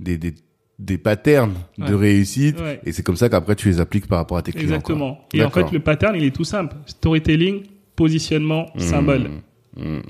des, 0.00 0.18
des, 0.18 0.34
des 0.80 0.98
patterns 0.98 1.54
de 1.78 1.94
réussite 1.94 2.58
Ouais. 2.60 2.80
et 2.84 2.90
c'est 2.90 3.04
comme 3.04 3.14
ça 3.16 3.28
qu'après 3.28 3.54
tu 3.54 3.68
les 3.68 3.78
appliques 3.78 4.08
par 4.08 4.18
rapport 4.18 4.36
à 4.36 4.42
tes 4.42 4.50
clients. 4.50 4.66
quoi. 4.66 4.74
Exactement. 4.76 5.20
Et 5.32 5.44
en 5.44 5.50
fait, 5.50 5.70
le 5.70 5.78
pattern, 5.78 6.16
il 6.16 6.24
est 6.24 6.34
tout 6.34 6.42
simple. 6.44 6.74
Storytelling, 6.86 7.62
positionnement, 7.94 8.66
Mhm. 8.74 8.80
symbole. 8.80 9.30
Mhm, 9.76 9.84
mhm. 9.86 10.02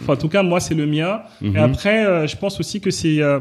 Enfin, 0.00 0.14
en 0.14 0.16
tout 0.16 0.28
cas, 0.28 0.42
moi, 0.42 0.58
c'est 0.58 0.74
le 0.74 0.86
mien. 0.86 1.20
Et 1.42 1.56
après, 1.58 2.04
euh, 2.06 2.26
je 2.26 2.36
pense 2.36 2.58
aussi 2.58 2.80
que 2.80 2.90
c'est 2.90 3.22
euh, 3.22 3.38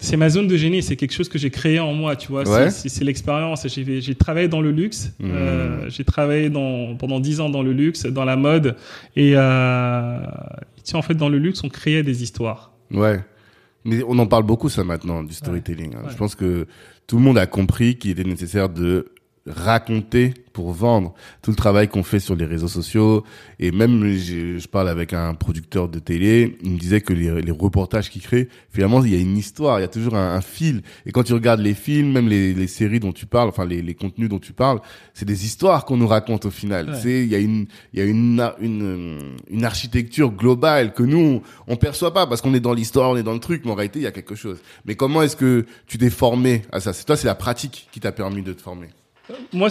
c'est 0.00 0.16
ma 0.16 0.28
zone 0.28 0.48
de 0.48 0.56
génie. 0.56 0.82
C'est 0.82 0.96
quelque 0.96 1.12
chose 1.12 1.28
que 1.28 1.38
j'ai 1.38 1.50
créé 1.50 1.78
en 1.78 1.92
moi, 1.92 2.16
tu 2.16 2.28
vois. 2.28 2.44
C'est- 2.44 2.50
Ouais. 2.52 2.70
C'est 2.70 3.04
l'expérience. 3.04 3.66
J'ai 3.68 4.14
travaillé 4.14 4.48
dans 4.48 4.60
le 4.60 4.70
luxe. 4.72 5.12
Mhm. 5.20 5.30
Euh, 5.32 5.88
j'ai 5.90 6.04
travaillé 6.04 6.50
dans, 6.50 6.96
pendant 6.96 7.20
dix 7.20 7.40
ans 7.40 7.48
dans 7.50 7.62
le 7.62 7.72
luxe, 7.72 8.06
dans 8.06 8.24
la 8.24 8.36
mode. 8.36 8.76
Et 9.16 9.32
euh, 9.36 10.18
tu 10.84 10.90
sais, 10.92 10.96
en 10.96 11.02
fait, 11.02 11.14
dans 11.14 11.28
le 11.28 11.38
luxe, 11.38 11.62
on 11.64 11.68
créait 11.68 12.02
des 12.02 12.22
histoires. 12.22 12.72
Ouais. 12.90 13.20
Mais 13.84 14.02
on 14.06 14.18
en 14.18 14.26
parle 14.26 14.42
beaucoup 14.44 14.68
ça 14.68 14.84
maintenant 14.84 15.22
du 15.22 15.32
storytelling. 15.34 15.94
hein. 15.94 16.02
Ouais. 16.04 16.10
Je 16.12 16.16
pense 16.16 16.34
que 16.34 16.66
tout 17.06 17.16
le 17.16 17.22
monde 17.22 17.38
a 17.38 17.46
compris 17.46 17.96
qu'il 17.96 18.10
était 18.10 18.24
nécessaire 18.24 18.68
de 18.68 19.06
raconter 19.46 20.34
pour 20.52 20.72
vendre. 20.72 21.14
Tout 21.42 21.50
le 21.50 21.56
travail 21.56 21.88
qu'on 21.88 22.02
fait 22.02 22.20
sur 22.20 22.34
les 22.34 22.44
réseaux 22.44 22.68
sociaux 22.68 23.24
et 23.58 23.70
même 23.70 24.12
je, 24.12 24.58
je 24.58 24.68
parle 24.68 24.88
avec 24.88 25.12
un 25.12 25.32
producteur 25.34 25.88
de 25.88 25.98
télé 25.98 26.58
il 26.62 26.72
me 26.72 26.78
disait 26.78 27.00
que 27.00 27.12
les, 27.12 27.40
les 27.40 27.50
reportages 27.52 28.10
qu'il 28.10 28.20
crée 28.20 28.48
finalement 28.68 29.02
il 29.04 29.12
y 29.12 29.16
a 29.16 29.18
une 29.18 29.36
histoire 29.38 29.78
il 29.78 29.82
y 29.82 29.84
a 29.84 29.88
toujours 29.88 30.16
un, 30.16 30.34
un 30.34 30.40
fil. 30.40 30.82
Et 31.06 31.12
quand 31.12 31.22
tu 31.22 31.32
regardes 31.32 31.60
les 31.60 31.74
films 31.74 32.12
même 32.12 32.28
les, 32.28 32.52
les 32.52 32.66
séries 32.66 33.00
dont 33.00 33.12
tu 33.12 33.26
parles 33.26 33.48
enfin 33.48 33.64
les, 33.64 33.80
les 33.80 33.94
contenus 33.94 34.28
dont 34.28 34.40
tu 34.40 34.52
parles 34.52 34.80
c'est 35.14 35.24
des 35.24 35.44
histoires 35.44 35.84
qu'on 35.84 35.96
nous 35.96 36.08
raconte 36.08 36.46
au 36.46 36.50
final. 36.50 36.90
Ouais. 36.90 36.96
c'est 37.00 37.22
il 37.22 37.28
y 37.28 37.34
a 37.34 37.38
une 37.38 37.66
il 37.94 38.00
y 38.00 38.02
a 38.02 38.04
une 38.04 38.42
une 38.60 39.36
une 39.48 39.64
architecture 39.64 40.32
globale 40.32 40.92
que 40.92 41.02
nous 41.04 41.42
on 41.66 41.76
perçoit 41.76 42.12
pas 42.12 42.26
parce 42.26 42.40
qu'on 42.42 42.54
est 42.54 42.60
dans 42.60 42.74
l'histoire 42.74 43.10
on 43.10 43.16
est 43.16 43.22
dans 43.22 43.34
le 43.34 43.40
truc 43.40 43.62
mais 43.64 43.70
en 43.70 43.76
réalité 43.76 44.00
il 44.00 44.02
y 44.02 44.08
a 44.08 44.12
quelque 44.12 44.34
chose. 44.34 44.58
Mais 44.84 44.96
comment 44.96 45.22
est-ce 45.22 45.36
que 45.36 45.64
tu 45.86 45.96
t'es 45.96 46.10
formé 46.10 46.62
à 46.72 46.80
ça? 46.80 46.92
C'est 46.92 47.04
toi 47.04 47.16
c'est 47.16 47.28
la 47.28 47.34
pratique 47.34 47.88
qui 47.92 48.00
t'a 48.00 48.12
permis 48.12 48.42
de 48.42 48.52
te 48.52 48.60
former 48.60 48.88
Moi, 49.52 49.68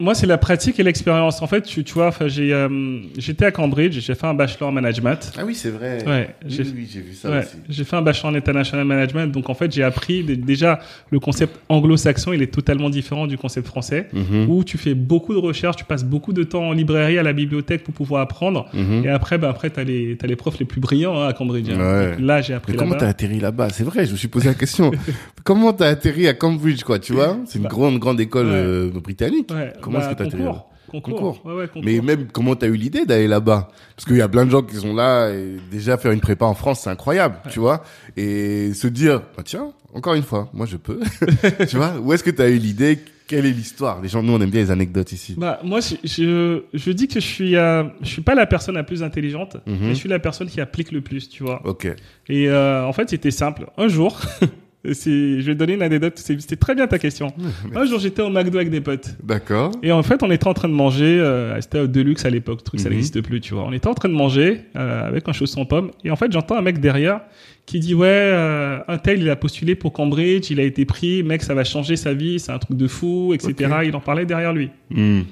moi, 0.00 0.14
c'est 0.14 0.26
la 0.26 0.38
pratique 0.38 0.80
et 0.80 0.82
l'expérience. 0.82 1.40
En 1.40 1.46
fait, 1.46 1.62
tu, 1.62 1.84
tu 1.84 1.94
vois, 1.94 2.10
j'ai 2.26 2.52
euh, 2.52 2.68
j'étais 3.16 3.44
à 3.46 3.52
Cambridge. 3.52 3.98
J'ai 4.00 4.14
fait 4.14 4.26
un 4.26 4.34
bachelor 4.34 4.68
en 4.68 4.72
management. 4.72 5.32
ah 5.38 5.44
oui 5.44 5.54
c'est 5.54 5.70
vrai 5.70 5.98
Ouais, 6.06 6.34
oui, 6.44 6.50
j'ai 6.50 6.62
oui, 6.64 6.88
j'ai 6.92 7.00
vu 7.00 7.14
ça 7.14 7.30
Ouais, 7.30 7.38
aussi 7.40 7.56
j'ai 7.68 7.84
fait 7.84 7.94
un 7.96 8.02
bachelor 8.02 8.32
en 8.32 8.34
international 8.34 8.84
management, 8.86 9.28
donc 9.32 9.48
en 9.48 9.54
fait 9.54 9.70
j'ai 9.72 9.82
appris 9.84 10.24
déjà 10.24 10.80
le 11.10 11.20
concept 11.20 11.58
anglo-saxon, 11.68 12.32
il 12.32 12.42
est 12.42 12.52
totalement 12.52 12.90
différent 12.90 13.26
du 13.28 13.38
concept 13.38 13.66
français, 13.68 14.08
Mhm. 14.12 14.46
où 14.48 14.64
tu 14.64 14.78
fais 14.78 14.94
beaucoup 14.94 15.32
de 15.32 15.38
recherches, 15.38 15.76
tu 15.76 15.84
passes 15.84 16.04
beaucoup 16.04 16.32
de 16.32 16.42
temps 16.42 16.64
en 16.68 16.72
librairie, 16.72 17.18
à 17.18 17.22
la 17.22 17.32
bibliothèque 17.32 17.84
pour 17.84 17.94
pouvoir 17.94 18.22
apprendre, 18.22 18.66
Mhm. 18.74 19.04
et 19.04 19.08
après 19.08 19.38
bah 19.38 19.48
après 19.48 19.70
t'as 19.70 19.84
les 19.84 20.16
t'as 20.18 20.26
les 20.26 20.36
profs 20.36 20.58
les 20.58 20.64
plus 20.66 20.80
brillants 20.80 21.16
hein, 21.20 21.28
à 21.28 21.32
Cambridge. 21.32 21.68
hein. 21.70 21.78
Ouais. 21.78 22.10
Donc 22.16 22.20
là 22.20 22.40
j'ai 22.42 22.54
appris 22.54 22.72
Mais 22.72 22.78
comment 22.78 22.90
là-bas. 22.94 23.04
t'as 23.06 23.10
atterri 23.10 23.38
là-bas? 23.40 23.68
C'est 23.70 23.84
vrai, 23.84 24.06
je 24.06 24.12
me 24.12 24.16
suis 24.16 24.28
posé 24.28 24.48
la 24.48 24.54
question. 24.54 24.90
comment 25.44 25.72
t'as 25.72 25.88
atterri 25.88 26.26
à 26.26 26.34
Cambridge, 26.34 26.82
quoi, 26.82 26.98
tu 26.98 27.12
vois? 27.12 27.38
C'est 27.46 27.58
une 27.58 27.64
Bah, 27.64 27.70
grande, 27.70 27.98
grande 27.98 28.20
école 28.20 28.46
ouais. 28.46 28.52
euh, 28.54 28.90
britannique. 29.02 29.48
Comment 29.84 29.98
bah, 29.98 30.04
est-ce 30.10 30.14
que 30.14 30.22
t'as 30.24 30.30
concours, 30.30 30.68
concours, 30.90 31.14
Concours. 31.16 31.40
Ouais, 31.46 31.54
ouais, 31.54 31.66
concours. 31.68 31.82
Mais 31.84 32.00
même, 32.00 32.26
comment 32.32 32.54
t'as 32.56 32.66
eu 32.68 32.76
l'idée 32.76 33.04
d'aller 33.06 33.26
là-bas? 33.28 33.68
Parce 33.96 34.06
qu'il 34.06 34.16
y 34.16 34.20
a 34.22 34.28
plein 34.28 34.44
de 34.46 34.50
gens 34.50 34.62
qui 34.62 34.76
sont 34.76 34.94
là 34.94 35.30
et 35.30 35.56
déjà 35.70 35.96
faire 35.98 36.12
une 36.12 36.20
prépa 36.20 36.44
en 36.44 36.54
France, 36.54 36.80
c'est 36.84 36.90
incroyable, 36.90 37.36
tu 37.50 37.58
vois? 37.60 37.82
Et 38.16 38.72
se 38.74 38.86
dire, 38.86 39.22
bah, 39.36 39.42
tiens, 39.44 39.72
encore 39.94 40.14
une 40.14 40.22
fois, 40.22 40.48
moi 40.52 40.66
je 40.66 40.76
peux. 40.76 41.00
tu 41.68 41.76
vois? 41.76 41.94
Où 42.00 42.12
est-ce 42.12 42.24
que 42.24 42.30
t'as 42.30 42.48
eu 42.48 42.56
l'idée? 42.58 42.98
Quelle 43.26 43.46
est 43.46 43.52
l'histoire? 43.52 44.02
Les 44.02 44.08
gens, 44.10 44.22
nous, 44.22 44.34
on 44.34 44.40
aime 44.42 44.50
bien 44.50 44.60
les 44.60 44.70
anecdotes 44.70 45.10
ici. 45.12 45.34
Bah, 45.38 45.58
moi, 45.64 45.80
je, 45.80 45.94
je, 46.04 46.62
je 46.74 46.90
dis 46.90 47.08
que 47.08 47.14
je 47.20 47.26
suis, 47.26 47.56
euh, 47.56 47.84
je 48.02 48.08
suis 48.08 48.20
pas 48.20 48.34
la 48.34 48.44
personne 48.44 48.74
la 48.74 48.84
plus 48.84 49.02
intelligente, 49.02 49.56
Mhm. 49.66 49.76
mais 49.80 49.88
je 49.88 49.94
suis 49.94 50.10
la 50.10 50.18
personne 50.18 50.46
qui 50.48 50.60
applique 50.60 50.92
le 50.92 51.00
plus, 51.00 51.30
tu 51.30 51.42
vois? 51.42 51.62
Ok. 51.64 51.86
Et 52.28 52.50
euh, 52.50 52.84
en 52.86 52.92
fait, 52.92 53.08
c'était 53.08 53.30
simple. 53.30 53.64
Un 53.78 53.88
jour, 53.88 54.20
je 54.84 55.40
vais 55.42 55.54
te 55.54 55.58
donner 55.58 55.74
une 55.74 55.82
anecdote. 55.82 56.12
c'est- 56.16 56.40
C'était 56.40 56.56
très 56.56 56.74
bien 56.74 56.86
ta 56.86 56.98
question. 56.98 57.32
Un 57.74 57.84
jour, 57.86 57.98
j'étais 57.98 58.22
au 58.22 58.30
McDo 58.30 58.56
avec 58.58 58.70
des 58.70 58.80
potes. 58.80 59.16
D'accord. 59.22 59.72
Et 59.82 59.90
en 59.92 60.02
fait, 60.02 60.22
on 60.22 60.30
était 60.30 60.46
en 60.46 60.54
train 60.54 60.68
de 60.68 60.74
manger. 60.74 61.18
Euh, 61.20 61.60
c'était 61.60 61.80
au 61.80 61.86
Deluxe 61.86 62.24
à 62.24 62.30
l'époque. 62.30 62.62
Truc, 62.64 62.80
ça 62.80 62.88
Mhm. 62.88 62.94
n'existe 62.96 63.20
plus, 63.22 63.40
tu 63.40 63.54
vois. 63.54 63.64
On 63.64 63.72
était 63.72 63.86
en 63.88 63.94
train 63.94 64.08
de 64.08 64.14
manger 64.14 64.60
euh, 64.76 65.08
avec 65.08 65.28
un 65.28 65.32
chausson 65.32 65.64
pomme. 65.64 65.90
Et 66.04 66.10
en 66.10 66.16
fait, 66.16 66.30
j'entends 66.32 66.56
un 66.56 66.62
mec 66.62 66.78
derrière 66.80 67.20
qui 67.66 67.80
dit 67.80 67.94
ouais, 67.94 68.06
euh, 68.08 68.78
un 68.88 68.98
tel, 68.98 69.22
il 69.22 69.30
a 69.30 69.36
postulé 69.36 69.74
pour 69.74 69.92
Cambridge, 69.92 70.50
il 70.50 70.60
a 70.60 70.64
été 70.64 70.84
pris. 70.84 71.22
Mec, 71.22 71.42
ça 71.42 71.54
va 71.54 71.64
changer 71.64 71.96
sa 71.96 72.12
vie. 72.12 72.38
C'est 72.38 72.52
un 72.52 72.58
truc 72.58 72.76
de 72.76 72.86
fou, 72.88 73.32
etc. 73.34 73.70
Il 73.84 73.96
en 73.96 74.00
parlait 74.00 74.26
derrière 74.26 74.52
lui. 74.52 74.70
Hmm. 74.90 75.22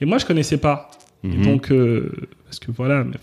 Et 0.00 0.06
moi, 0.06 0.18
je 0.18 0.24
connaissais 0.26 0.56
pas. 0.58 0.90
Et 1.24 1.28
Mhm. 1.28 1.42
donc, 1.42 1.70
euh, 1.70 2.10
parce 2.46 2.58
que 2.58 2.70
voilà, 2.70 3.04
mais, 3.04 3.16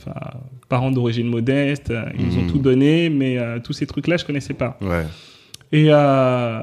parents 0.70 0.92
d'origine 0.92 1.28
modeste, 1.28 1.90
euh, 1.90 2.04
ils 2.20 2.26
nous 2.28 2.38
ont 2.38 2.42
Mhm. 2.44 2.52
tout 2.52 2.60
donné, 2.60 3.10
mais 3.10 3.40
euh, 3.40 3.58
tous 3.64 3.74
ces 3.74 3.88
trucs-là, 3.88 4.18
je 4.18 4.26
connaissais 4.26 4.54
pas. 4.54 4.78
Ouais. 4.82 5.06
Et, 5.74 5.88
euh, 5.90 6.62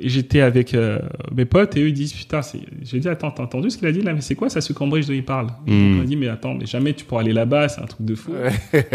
et 0.00 0.08
j'étais 0.08 0.40
avec 0.40 0.72
euh, 0.72 0.98
mes 1.34 1.44
potes 1.44 1.76
et 1.76 1.82
eux 1.82 1.88
ils 1.88 1.92
disent 1.92 2.14
putain, 2.14 2.40
j'ai 2.82 2.98
dit 2.98 3.08
attends, 3.08 3.30
t'as 3.30 3.42
entendu 3.42 3.68
ce 3.68 3.76
qu'il 3.76 3.86
a 3.86 3.92
dit 3.92 4.00
là? 4.00 4.14
Mais 4.14 4.22
c'est 4.22 4.34
quoi 4.34 4.48
ça, 4.48 4.62
ce 4.62 4.72
Cambridge 4.72 5.06
dont 5.06 5.12
il 5.12 5.24
parle? 5.24 5.48
Et. 5.66 5.70
Donc 5.70 5.98
on 5.98 6.02
a 6.02 6.06
dit 6.06 6.16
mais 6.16 6.28
attends, 6.28 6.54
mais 6.54 6.64
jamais 6.64 6.94
tu 6.94 7.04
pourras 7.04 7.20
aller 7.20 7.34
là-bas, 7.34 7.68
c'est 7.68 7.82
un 7.82 7.86
truc 7.86 8.06
de 8.06 8.14
fou. 8.14 8.32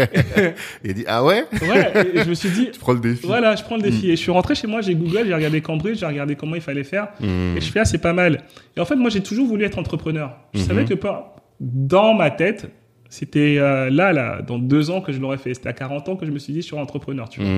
Il 0.84 0.94
dit, 0.94 1.04
ah 1.06 1.24
ouais? 1.24 1.44
Ouais, 1.62 1.92
et 2.14 2.24
je 2.24 2.28
me 2.28 2.34
suis 2.34 2.50
dit 2.50 2.70
Tu 2.72 2.80
prends 2.80 2.92
le 2.92 3.00
défi. 3.00 3.26
voilà, 3.26 3.54
je 3.54 3.62
prends 3.62 3.76
le 3.76 3.82
défi. 3.82 4.10
Et 4.10 4.16
je 4.16 4.20
suis 4.20 4.32
rentré 4.32 4.54
chez 4.54 4.66
moi, 4.66 4.80
j'ai 4.80 4.94
Google, 4.94 5.26
j'ai 5.26 5.34
regardé 5.34 5.60
Cambridge, 5.60 5.98
j'ai 5.98 6.06
regardé 6.06 6.34
comment 6.34 6.56
il 6.56 6.60
fallait 6.60 6.84
faire. 6.84 7.08
Hmm. 7.20 7.56
Et 7.56 7.60
je 7.60 7.70
fais, 7.70 7.80
ah, 7.80 7.84
c'est 7.84 7.98
pas 7.98 8.12
mal. 8.12 8.42
Et 8.76 8.80
en 8.80 8.84
fait, 8.84 8.96
moi, 8.96 9.10
j'ai 9.10 9.22
toujours 9.22 9.46
voulu 9.46 9.64
être 9.64 9.78
entrepreneur. 9.78 10.36
Je 10.54 10.60
savais 10.60 10.84
que 10.84 10.94
pas, 10.94 11.36
dans 11.60 12.14
ma 12.14 12.30
tête, 12.30 12.70
c'était 13.08 13.56
euh, 13.58 13.90
là, 13.90 14.12
là, 14.12 14.42
dans 14.42 14.58
deux 14.58 14.90
ans 14.90 15.00
que 15.00 15.12
je 15.12 15.20
l'aurais 15.20 15.38
fait. 15.38 15.54
C'était 15.54 15.68
à 15.68 15.72
40 15.72 16.08
ans 16.08 16.16
que 16.16 16.26
je 16.26 16.30
me 16.30 16.38
suis 16.38 16.52
dit, 16.52 16.62
je 16.62 16.66
suis 16.66 16.76
entrepreneur, 16.76 17.28
tu 17.28 17.40
vois. 17.40 17.50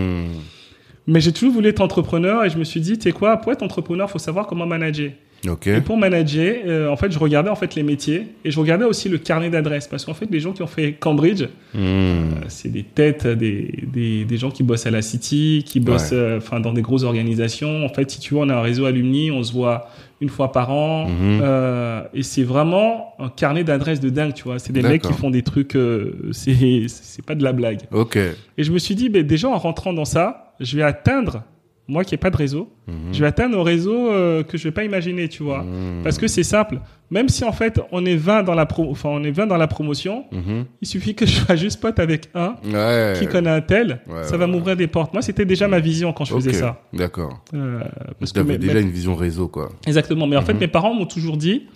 Mais 1.08 1.20
j'ai 1.20 1.32
toujours 1.32 1.54
voulu 1.54 1.68
être 1.70 1.80
entrepreneur 1.80 2.44
et 2.44 2.50
je 2.50 2.58
me 2.58 2.64
suis 2.64 2.80
dit, 2.80 2.98
tu 2.98 3.04
sais 3.04 3.12
quoi, 3.12 3.38
pour 3.38 3.50
être 3.50 3.62
entrepreneur, 3.62 4.08
faut 4.10 4.18
savoir 4.18 4.46
comment 4.46 4.66
manager. 4.66 5.10
Ok. 5.48 5.68
Et 5.68 5.80
pour 5.80 5.96
manager, 5.96 6.56
euh, 6.66 6.88
en 6.90 6.96
fait, 6.96 7.12
je 7.12 7.18
regardais 7.18 7.48
en 7.48 7.54
fait 7.54 7.76
les 7.76 7.84
métiers 7.84 8.26
et 8.44 8.50
je 8.50 8.58
regardais 8.58 8.84
aussi 8.84 9.08
le 9.08 9.18
carnet 9.18 9.48
d'adresses 9.50 9.86
parce 9.86 10.04
qu'en 10.04 10.12
fait, 10.12 10.26
les 10.30 10.40
gens 10.40 10.52
qui 10.52 10.62
ont 10.62 10.66
fait 10.66 10.94
Cambridge, 10.94 11.44
Hmm. 11.74 11.78
euh, 11.78 12.24
c'est 12.48 12.70
des 12.70 12.82
têtes, 12.82 13.26
des, 13.26 13.72
des, 13.86 14.24
des 14.24 14.36
gens 14.36 14.50
qui 14.50 14.62
bossent 14.64 14.86
à 14.86 14.90
la 14.90 15.00
City, 15.00 15.62
qui 15.64 15.78
bossent 15.80 16.10
Ouais. 16.10 16.16
euh, 16.18 16.38
enfin 16.38 16.58
dans 16.60 16.72
des 16.72 16.82
grosses 16.82 17.04
organisations. 17.04 17.84
En 17.84 17.88
fait, 17.88 18.10
si 18.10 18.18
tu 18.20 18.34
vois, 18.34 18.44
on 18.46 18.48
a 18.48 18.54
un 18.56 18.62
réseau 18.62 18.84
alumni, 18.84 19.30
on 19.30 19.42
se 19.44 19.52
voit 19.52 19.88
une 20.20 20.28
fois 20.28 20.50
par 20.50 20.70
an. 20.72 21.06
Euh, 21.22 22.02
et 22.14 22.24
c'est 22.24 22.42
vraiment 22.42 23.14
un 23.20 23.28
carnet 23.28 23.62
d'adresses 23.64 24.00
de 24.00 24.10
dingue, 24.10 24.34
tu 24.34 24.42
vois. 24.44 24.58
C'est 24.58 24.72
des 24.72 24.82
mecs 24.82 25.02
qui 25.02 25.12
font 25.12 25.30
des 25.30 25.42
trucs, 25.42 25.76
euh, 25.76 26.14
c'est 26.32 26.86
c'est 26.88 27.24
pas 27.24 27.36
de 27.36 27.44
la 27.44 27.52
blague. 27.52 27.80
Ok. 27.92 28.16
Et 28.16 28.62
je 28.64 28.72
me 28.72 28.78
suis 28.78 28.94
dit, 28.96 29.08
ben, 29.08 29.22
déjà 29.22 29.48
en 29.48 29.58
rentrant 29.58 29.92
dans 29.92 30.04
ça, 30.04 30.47
je 30.60 30.76
vais 30.76 30.82
atteindre, 30.82 31.42
moi 31.86 32.04
qui 32.04 32.12
n'ai 32.14 32.18
pas 32.18 32.30
de 32.30 32.36
réseau, 32.36 32.70
Mhm. 32.86 33.12
je 33.14 33.20
vais 33.20 33.26
atteindre 33.26 33.58
un 33.58 33.62
réseau 33.62 34.10
euh, 34.10 34.42
que 34.42 34.58
je 34.58 34.64
vais 34.64 34.70
pas 34.72 34.84
imaginer, 34.84 35.28
tu 35.28 35.42
vois. 35.42 35.62
Hmm. 35.62 36.02
Parce 36.02 36.18
que 36.18 36.26
c'est 36.28 36.42
simple. 36.42 36.80
Même 37.10 37.28
si 37.30 37.44
en 37.44 37.52
fait 37.52 37.80
on 37.92 38.04
est 38.04 38.16
20 38.16 38.42
dans 38.42 38.54
la 38.54 38.66
pro, 38.66 38.90
enfin 38.90 39.08
on 39.10 39.22
est 39.24 39.30
20 39.30 39.46
dans 39.46 39.56
la 39.56 39.66
promotion, 39.66 40.24
Mhm. 40.30 40.64
il 40.82 40.86
suffit 40.88 41.14
que 41.14 41.24
je 41.24 41.32
sois 41.32 41.56
juste 41.56 41.80
pote 41.80 41.98
avec 41.98 42.28
un 42.34 42.56
Ouais. 42.70 43.14
qui 43.18 43.26
connaît 43.26 43.48
un 43.50 43.62
tel, 43.62 44.00
Ouais, 44.06 44.24
ça 44.24 44.32
ouais, 44.32 44.38
va 44.38 44.46
m'ouvrir 44.46 44.76
des 44.76 44.86
portes. 44.86 45.12
Moi, 45.14 45.22
c'était 45.22 45.46
déjà 45.46 45.66
ma 45.68 45.80
vision 45.80 46.12
quand 46.12 46.24
je 46.26 46.34
faisais 46.34 46.52
ça. 46.52 46.82
D'accord. 46.92 47.42
Euh, 47.54 47.80
parce 48.20 48.32
que 48.32 48.40
déjà 48.40 48.74
mes- 48.74 48.80
une 48.82 48.90
vision 48.90 49.14
réseau, 49.14 49.48
quoi. 49.48 49.70
exactement. 49.86 50.26
Mais 50.26 50.36
en 50.36 50.42
fait, 50.42 50.52
Mhm. 50.54 50.60
mes 50.60 50.68
parents 50.68 50.92
m'ont 50.92 51.06
toujours 51.06 51.38
dit, 51.38 51.66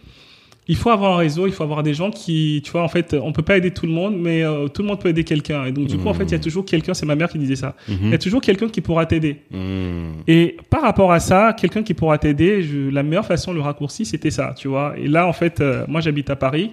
il 0.69 0.77
faut 0.77 0.91
avoir 0.91 1.15
un 1.15 1.17
réseau, 1.17 1.47
il 1.47 1.53
faut 1.53 1.65
avoir 1.65 1.83
des 1.83 1.93
gens 1.93 2.11
qui, 2.11 2.63
tu 2.65 2.71
vois, 2.71 2.83
en 2.83 2.89
fait, 2.89 3.17
on 3.21 3.33
peut 3.33 3.43
pas 3.43 3.57
aider 3.57 3.73
tout 3.73 3.87
le 3.87 3.93
monde, 3.93 4.15
mais 4.17 4.45
euh, 4.45 4.69
tout 4.69 4.83
le 4.83 4.89
monde 4.89 5.01
peut 5.01 5.09
aider 5.09 5.25
quelqu'un. 5.25 5.65
Et 5.65 5.73
donc, 5.73 5.87
du 5.89 5.99
coup, 5.99 6.09
en 6.09 6.15
fait, 6.15 6.25
il 6.25 6.33
y 6.33 6.37
a 6.37 6.39
toujours 6.39 6.65
quelqu'un, 6.65 6.95
c'est 6.95 7.07
ma 7.07 7.17
mère 7.17 7.29
qui 7.29 7.39
disait 7.39 7.57
ça, 7.57 7.75
il 7.89 8.11
y 8.11 8.15
a 8.15 8.19
toujours 8.19 8.41
quelqu'un 8.41 8.69
qui 8.69 8.81
pourra 8.81 9.07
t'aider. 9.07 9.41
Hmm. 9.51 10.13
Et 10.29 10.57
par 10.71 10.83
rapport 10.83 11.13
à 11.13 11.19
ça, 11.19 11.53
quelqu'un 11.53 11.83
qui 11.83 11.95
pourra 11.95 12.19
t'aider, 12.19 12.65
la 12.93 13.03
meilleure 13.03 13.27
façon, 13.27 13.53
le 13.53 13.61
raccourci, 13.61 14.05
c'était 14.05 14.31
ça, 14.31 14.55
tu 14.57 14.69
vois. 14.69 14.95
Et 14.97 15.09
là, 15.09 15.27
en 15.27 15.33
fait, 15.33 15.61
euh, 15.61 15.85
moi, 15.89 16.01
j'habite 16.01 16.31
à 16.31 16.37
Paris. 16.37 16.71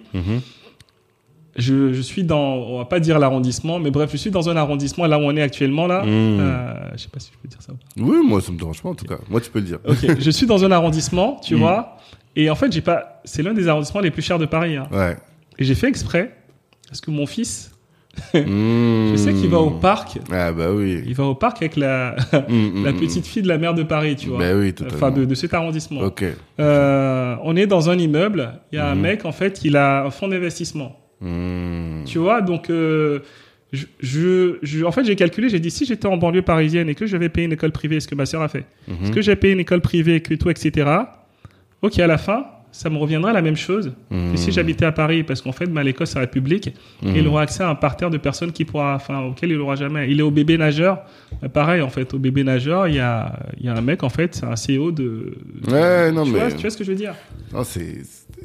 Je, 1.55 1.91
je 1.91 2.01
suis 2.01 2.23
dans, 2.23 2.53
on 2.53 2.77
va 2.77 2.85
pas 2.85 3.01
dire 3.01 3.19
l'arrondissement, 3.19 3.79
mais 3.79 3.89
bref, 3.91 4.11
je 4.11 4.17
suis 4.17 4.29
dans 4.29 4.49
un 4.49 4.55
arrondissement 4.55 5.07
là 5.07 5.17
où 5.17 5.23
on 5.23 5.35
est 5.35 5.41
actuellement 5.41 5.87
là. 5.87 6.03
Mmh. 6.03 6.07
Euh, 6.07 6.73
je 6.93 7.01
sais 7.01 7.09
pas 7.09 7.19
si 7.19 7.31
je 7.33 7.37
peux 7.39 7.49
dire 7.49 7.61
ça. 7.61 7.73
ou 7.73 7.75
pas. 7.75 8.09
Oui, 8.09 8.17
moi, 8.23 8.39
ça 8.39 8.51
me 8.51 8.57
dérange 8.57 8.81
pas, 8.81 8.89
en 8.89 8.95
tout 8.95 9.05
cas. 9.05 9.17
Moi, 9.29 9.41
tu 9.41 9.49
peux 9.49 9.59
le 9.59 9.65
dire. 9.65 9.79
Ok, 9.85 10.19
je 10.19 10.29
suis 10.29 10.45
dans 10.45 10.63
un 10.63 10.71
arrondissement, 10.71 11.41
tu 11.43 11.55
vois. 11.55 11.97
Et 12.41 12.49
en 12.49 12.55
fait, 12.55 12.71
j'ai 12.71 12.81
pas, 12.81 13.21
c'est 13.25 13.43
l'un 13.43 13.53
des 13.53 13.67
arrondissements 13.67 14.01
les 14.01 14.11
plus 14.11 14.21
chers 14.21 14.39
de 14.39 14.45
Paris. 14.45 14.75
hein. 14.77 14.87
Ouais. 14.91 15.17
Et 15.57 15.63
j'ai 15.63 15.75
fait 15.75 15.87
exprès 15.87 16.31
parce 16.87 17.01
que 17.01 17.11
mon 17.11 17.25
fils, 17.25 17.71
je 18.33 18.39
je 19.11 19.15
sais 19.17 19.33
qu'il 19.33 19.49
va 19.49 19.59
au 19.59 19.71
parc. 19.71 20.17
Ah, 20.31 20.51
bah 20.51 20.71
oui. 20.73 21.01
Il 21.05 21.13
va 21.15 21.25
au 21.25 21.35
parc 21.35 21.57
avec 21.61 21.75
la, 21.75 22.15
Hmm, 22.47 22.83
la 22.85 22.91
hmm, 22.91 22.97
petite 22.97 23.25
fille 23.27 23.41
de 23.43 23.47
la 23.47 23.57
maire 23.57 23.73
de 23.73 23.83
Paris, 23.83 24.15
tu 24.15 24.29
vois. 24.29 24.39
Bah 24.39 24.55
oui, 24.55 24.73
totalement. 24.73 24.95
Enfin, 24.97 25.11
de, 25.11 25.25
de 25.25 25.35
cet 25.35 25.53
arrondissement. 25.53 26.01
Ok. 26.01 26.23
Euh, 26.59 27.35
on 27.43 27.55
est 27.55 27.67
dans 27.67 27.89
un 27.89 27.97
immeuble. 27.97 28.53
Il 28.71 28.75
y 28.77 28.79
a 28.79 28.87
un 28.87 28.95
mec, 28.95 29.25
en 29.25 29.31
fait, 29.31 29.61
il 29.63 29.75
a 29.77 30.05
un 30.05 30.09
fonds 30.11 30.27
d'investissement. 30.27 30.95
Tu 32.05 32.17
vois, 32.17 32.41
donc, 32.41 32.69
euh, 32.69 33.19
je, 33.73 33.85
je, 33.99 34.57
je- 34.63 34.83
en 34.85 34.91
fait, 34.91 35.03
j'ai 35.03 35.15
calculé, 35.15 35.49
j'ai 35.49 35.59
dit, 35.59 35.69
si 35.71 35.85
j'étais 35.85 36.07
en 36.07 36.17
banlieue 36.17 36.41
parisienne 36.41 36.87
et 36.89 36.95
que 36.95 37.05
je 37.05 37.17
vais 37.17 37.29
payer 37.29 37.45
une 37.45 37.53
école 37.53 37.71
privée, 37.73 37.99
ce 37.99 38.07
que 38.07 38.15
ma 38.15 38.25
sœur 38.25 38.41
a 38.41 38.47
fait, 38.47 38.63
est-ce 39.03 39.11
que 39.11 39.21
j'ai 39.21 39.35
payé 39.35 39.53
une 39.53 39.59
école 39.59 39.81
privée, 39.81 40.21
que 40.21 40.33
tout, 40.33 40.49
etc., 40.49 40.87
ok, 41.81 41.99
à 41.99 42.07
la 42.07 42.17
fin, 42.17 42.45
ça 42.71 42.89
me 42.91 42.97
reviendra 42.97 43.33
la 43.33 43.41
même 43.41 43.55
chose 43.55 43.93
Hmm. 44.11 44.31
que 44.31 44.37
si 44.37 44.51
j'habitais 44.51 44.85
à 44.85 44.91
Paris, 44.91 45.23
parce 45.23 45.41
qu'en 45.41 45.51
fait, 45.51 45.65
bah, 45.65 45.81
l'école, 45.81 46.05
c'est 46.05 46.15
la 46.15 46.21
République, 46.21 46.67
et 46.67 46.73
il 47.19 47.27
aura 47.27 47.41
accès 47.41 47.63
à 47.63 47.69
un 47.69 47.73
parterre 47.75 48.11
de 48.11 48.17
personnes 48.19 48.51
qui 48.51 48.63
pourra, 48.63 48.93
enfin, 48.95 49.21
auquel 49.23 49.49
il 49.51 49.59
aura 49.59 49.75
jamais. 49.75 50.11
Il 50.11 50.19
est 50.19 50.23
au 50.23 50.29
bébé 50.31 50.57
nageur, 50.57 50.99
Bah, 51.41 51.49
pareil, 51.49 51.81
en 51.81 51.89
fait, 51.89 52.13
au 52.13 52.19
bébé 52.19 52.43
nageur, 52.43 52.87
il 52.87 52.95
y 52.95 52.99
a, 52.99 53.39
il 53.59 53.65
y 53.65 53.69
a 53.69 53.73
un 53.75 53.81
mec, 53.81 54.03
en 54.03 54.09
fait, 54.09 54.35
c'est 54.35 54.45
un 54.45 54.55
CEO 54.55 54.91
de. 54.91 55.35
Ouais, 55.67 56.11
non, 56.11 56.25
tu 56.25 56.31
mais- 56.31 56.39
Vois, 56.41 56.51
tu 56.51 56.61
vois 56.61 56.69
ce 56.69 56.77
que 56.77 56.83
je 56.83 56.91
veux 56.91 56.97
dire? 56.97 57.15
Non, 57.53 57.63
c'est 57.63 58.01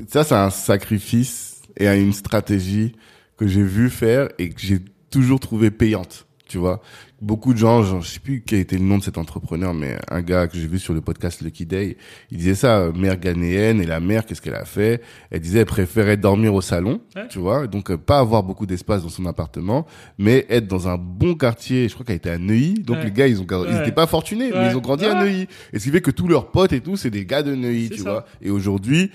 ça, 0.08 0.24
c'est 0.24 0.34
un 0.34 0.50
sacrifice 0.50 1.60
et 1.76 1.86
une 1.86 2.12
stratégie 2.12 2.92
que 3.36 3.46
j'ai 3.46 3.62
vu 3.62 3.90
faire 3.90 4.28
et 4.38 4.48
que 4.50 4.60
j'ai 4.60 4.78
toujours 5.10 5.40
trouvé 5.40 5.70
payante. 5.70 6.26
Tu 6.48 6.58
vois, 6.58 6.80
beaucoup 7.24 7.52
de 7.54 7.58
gens, 7.58 7.82
je 8.00 8.06
sais 8.06 8.20
plus 8.20 8.42
quel 8.46 8.60
était 8.60 8.76
le 8.76 8.84
nom 8.84 8.98
de 8.98 9.02
cet 9.02 9.18
entrepreneur, 9.18 9.72
mais 9.72 9.98
un 10.10 10.20
gars 10.20 10.46
que 10.46 10.58
j'ai 10.58 10.66
vu 10.66 10.78
sur 10.78 10.92
le 10.94 11.00
podcast 11.00 11.40
Lucky 11.40 11.64
Day, 11.66 11.96
il 12.30 12.36
disait 12.38 12.54
ça, 12.54 12.78
euh, 12.80 12.92
mère 12.92 13.16
ghanéenne 13.18 13.80
et 13.80 13.86
la 13.86 13.98
mère, 14.00 14.26
qu'est-ce 14.26 14.42
qu'elle 14.42 14.54
a 14.54 14.64
fait? 14.64 15.00
Elle 15.30 15.40
disait, 15.40 15.60
elle 15.60 15.66
préférait 15.66 16.16
dormir 16.16 16.54
au 16.54 16.60
salon, 16.60 17.00
Ouais. 17.16 17.26
tu 17.28 17.38
vois, 17.38 17.66
donc 17.66 17.90
euh, 17.90 17.96
pas 17.96 18.18
avoir 18.18 18.42
beaucoup 18.42 18.66
d'espace 18.66 19.02
dans 19.02 19.08
son 19.08 19.26
appartement, 19.26 19.86
mais 20.18 20.46
être 20.50 20.66
dans 20.68 20.86
un 20.88 20.98
bon 20.98 21.34
quartier. 21.34 21.88
Je 21.88 21.94
crois 21.94 22.04
qu'elle 22.04 22.16
était 22.16 22.30
à 22.30 22.38
Neuilly, 22.38 22.74
donc 22.74 22.98
Ouais. 22.98 23.04
les 23.04 23.10
gars, 23.10 23.26
ils 23.26 23.40
ont, 23.40 23.46
ils 23.68 23.76
étaient 23.80 23.92
pas 23.92 24.06
fortunés, 24.06 24.50
mais 24.52 24.70
ils 24.70 24.76
ont 24.76 24.80
grandi 24.80 25.04
à 25.06 25.14
Ouais. 25.14 25.20
Neuilly. 25.20 25.46
Et 25.72 25.78
ce 25.78 25.84
qui 25.84 25.90
fait 25.90 26.00
que 26.02 26.10
tous 26.10 26.28
leurs 26.28 26.50
potes 26.50 26.72
et 26.72 26.80
tout, 26.80 26.96
c'est 26.96 27.10
des 27.10 27.24
gars 27.24 27.42
de 27.42 27.54
Neuilly, 27.54 27.90
tu 27.90 28.02
ça. 28.02 28.10
vois. 28.10 28.26
Et 28.42 28.50
aujourd'hui, 28.50 29.10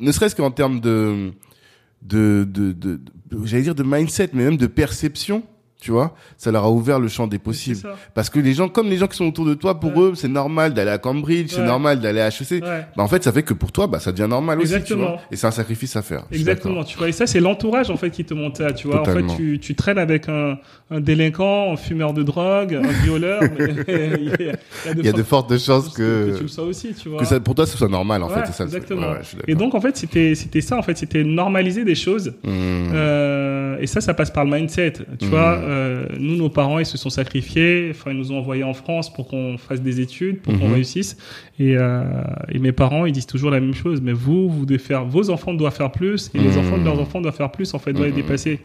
ne 0.00 0.10
serait-ce 0.12 0.34
qu'en 0.34 0.50
termes 0.50 0.80
de, 0.80 1.32
de, 2.02 2.44
de, 2.50 2.72
de, 2.72 3.00
de- 3.30 3.44
j'allais 3.44 3.62
dire 3.62 3.74
de 3.74 3.82
mindset, 3.82 4.30
mais 4.32 4.44
même 4.44 4.56
de 4.56 4.66
perception, 4.66 5.42
tu 5.82 5.90
vois, 5.90 6.14
ça 6.38 6.52
leur 6.52 6.64
a 6.64 6.70
ouvert 6.70 7.00
le 7.00 7.08
champ 7.08 7.26
des 7.26 7.40
possibles. 7.40 7.80
Parce 8.14 8.30
que 8.30 8.38
les 8.38 8.54
gens, 8.54 8.68
comme 8.68 8.88
les 8.88 8.96
gens 8.98 9.08
qui 9.08 9.16
sont 9.16 9.26
autour 9.26 9.44
de 9.44 9.54
toi, 9.54 9.80
pour 9.80 9.96
Ouais. 9.96 10.10
eux, 10.10 10.14
c'est 10.14 10.28
normal 10.28 10.72
d'aller 10.74 10.92
à 10.92 10.98
Cambridge, 10.98 11.48
c'est 11.50 11.64
normal 11.64 11.98
d'aller 11.98 12.20
à 12.20 12.28
HEC. 12.28 12.62
Ouais. 12.62 12.86
Bah, 12.96 13.02
en 13.02 13.08
fait, 13.08 13.24
ça 13.24 13.32
fait 13.32 13.42
que 13.42 13.52
pour 13.52 13.72
toi, 13.72 13.88
bah, 13.88 13.98
ça 13.98 14.12
devient 14.12 14.28
normal 14.30 14.60
aussi, 14.60 14.80
tu 14.84 14.94
vois. 14.94 15.18
Et 15.32 15.36
c'est 15.36 15.48
un 15.48 15.50
sacrifice 15.50 15.96
à 15.96 16.02
faire. 16.02 16.22
Exactement, 16.30 16.84
tu 16.84 16.96
vois. 16.96 17.08
Et 17.08 17.12
ça, 17.12 17.26
c'est 17.26 17.40
l'entourage, 17.40 17.90
en 17.90 17.96
fait, 17.96 18.10
qui 18.10 18.24
te 18.24 18.32
monte 18.32 18.58
ça, 18.58 18.72
tu 18.72 18.86
vois. 18.86 19.00
En 19.00 19.04
fait, 19.04 19.26
tu, 19.36 19.58
tu 19.60 19.74
traînes 19.74 19.98
avec 19.98 20.28
un, 20.28 20.56
un 20.92 21.00
délinquant, 21.00 21.72
un 21.72 21.76
fumeur 21.76 22.12
de 22.14 22.22
drogue, 22.22 22.74
un 22.74 23.02
violeur, 23.04 23.42
il 23.58 23.88
y 23.88 23.90
a, 23.92 24.16
il 24.16 24.30
y 24.46 24.50
a 24.50 24.94
de 24.94 25.00
Il 25.00 25.04
y 25.06 25.08
a 25.08 25.12
de 25.12 25.22
fortes 25.24 25.58
chances 25.58 25.88
que, 25.88 26.30
que, 26.30 26.36
tu 26.36 26.42
le 26.44 26.48
sois 26.48 26.64
aussi, 26.64 26.94
tu 26.94 27.08
vois. 27.08 27.18
que 27.18 27.24
ça, 27.26 27.40
pour 27.40 27.56
toi, 27.56 27.66
ce 27.66 27.76
soit 27.76 27.88
normal, 27.88 28.22
en 28.22 28.28
fait. 28.28 28.42
C'est 28.46 28.52
ça, 28.52 28.64
exactement. 28.64 29.14
Et 29.48 29.56
donc, 29.56 29.74
en 29.74 29.80
fait, 29.80 29.96
c'était, 29.96 30.36
c'était 30.36 30.60
ça, 30.60 30.76
en 30.78 30.82
fait, 30.82 30.96
c'était 30.96 31.24
normaliser 31.24 31.84
des 31.84 31.96
choses. 31.96 32.34
Mmh. 32.44 32.92
Euh, 32.94 33.76
et 33.80 33.86
ça, 33.86 34.00
ça 34.00 34.14
passe 34.14 34.30
par 34.30 34.44
le 34.44 34.50
mindset. 34.52 34.92
Tu 35.18 35.24
Mhm. 35.24 35.30
vois, 35.30 35.58
euh, 35.72 36.06
nous, 36.18 36.36
nos 36.36 36.48
parents, 36.48 36.78
ils 36.78 36.86
se 36.86 36.96
sont 36.96 37.10
sacrifiés. 37.10 37.88
Enfin, 37.90 38.10
ils 38.12 38.16
nous 38.16 38.30
ont 38.32 38.38
envoyés 38.38 38.64
en 38.64 38.74
France 38.74 39.12
pour 39.12 39.26
qu'on 39.26 39.56
fasse 39.58 39.80
des 39.82 40.00
études, 40.00 40.40
pour 40.40 40.56
qu'on 40.58 40.68
Mhm. 40.68 40.74
réussisse. 40.74 41.16
Et, 41.58 41.76
euh, 41.76 42.04
et 42.50 42.58
mes 42.58 42.72
parents, 42.72 43.06
ils 43.06 43.12
disent 43.12 43.26
toujours 43.26 43.50
la 43.50 43.60
même 43.60 43.74
chose. 43.74 44.00
Mais 44.00 44.12
vous, 44.12 44.48
vous 44.48 44.66
devez 44.66 44.78
faire, 44.78 45.04
vos 45.04 45.30
enfants 45.30 45.54
doivent 45.54 45.74
faire 45.74 45.90
plus, 45.90 46.30
et 46.34 46.38
les 46.38 46.50
Mhm. 46.50 46.58
enfants 46.58 46.78
de 46.78 46.84
leurs 46.84 47.00
enfants 47.00 47.20
doivent 47.20 47.34
faire 47.36 47.50
plus. 47.50 47.74
En 47.74 47.78
fait, 47.78 47.92
doivent 47.92 48.08
Mhm. 48.10 48.16
les 48.16 48.22
dépasser. 48.22 48.60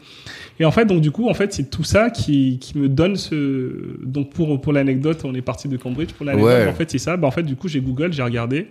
Et 0.60 0.64
en 0.64 0.70
fait, 0.70 0.84
donc 0.86 1.00
du 1.00 1.10
coup, 1.10 1.28
en 1.28 1.34
fait, 1.34 1.52
c'est 1.52 1.70
tout 1.70 1.84
ça 1.84 2.10
qui, 2.10 2.58
qui 2.60 2.76
me 2.78 2.88
donne 2.88 3.16
ce. 3.16 3.96
Donc 4.04 4.30
pour 4.30 4.60
pour 4.60 4.72
l'anecdote, 4.72 5.22
on 5.24 5.34
est 5.34 5.42
parti 5.42 5.68
de 5.68 5.76
Cambridge. 5.76 6.10
Pour 6.12 6.26
l'anecdote, 6.26 6.52
Ouais. 6.52 6.66
en 6.68 6.74
fait, 6.74 6.90
c'est 6.90 6.98
ça. 6.98 7.16
Bah, 7.16 7.26
en 7.28 7.30
fait, 7.30 7.42
du 7.44 7.56
coup, 7.56 7.68
j'ai 7.68 7.80
Google, 7.80 8.12
j'ai 8.12 8.22
regardé. 8.22 8.66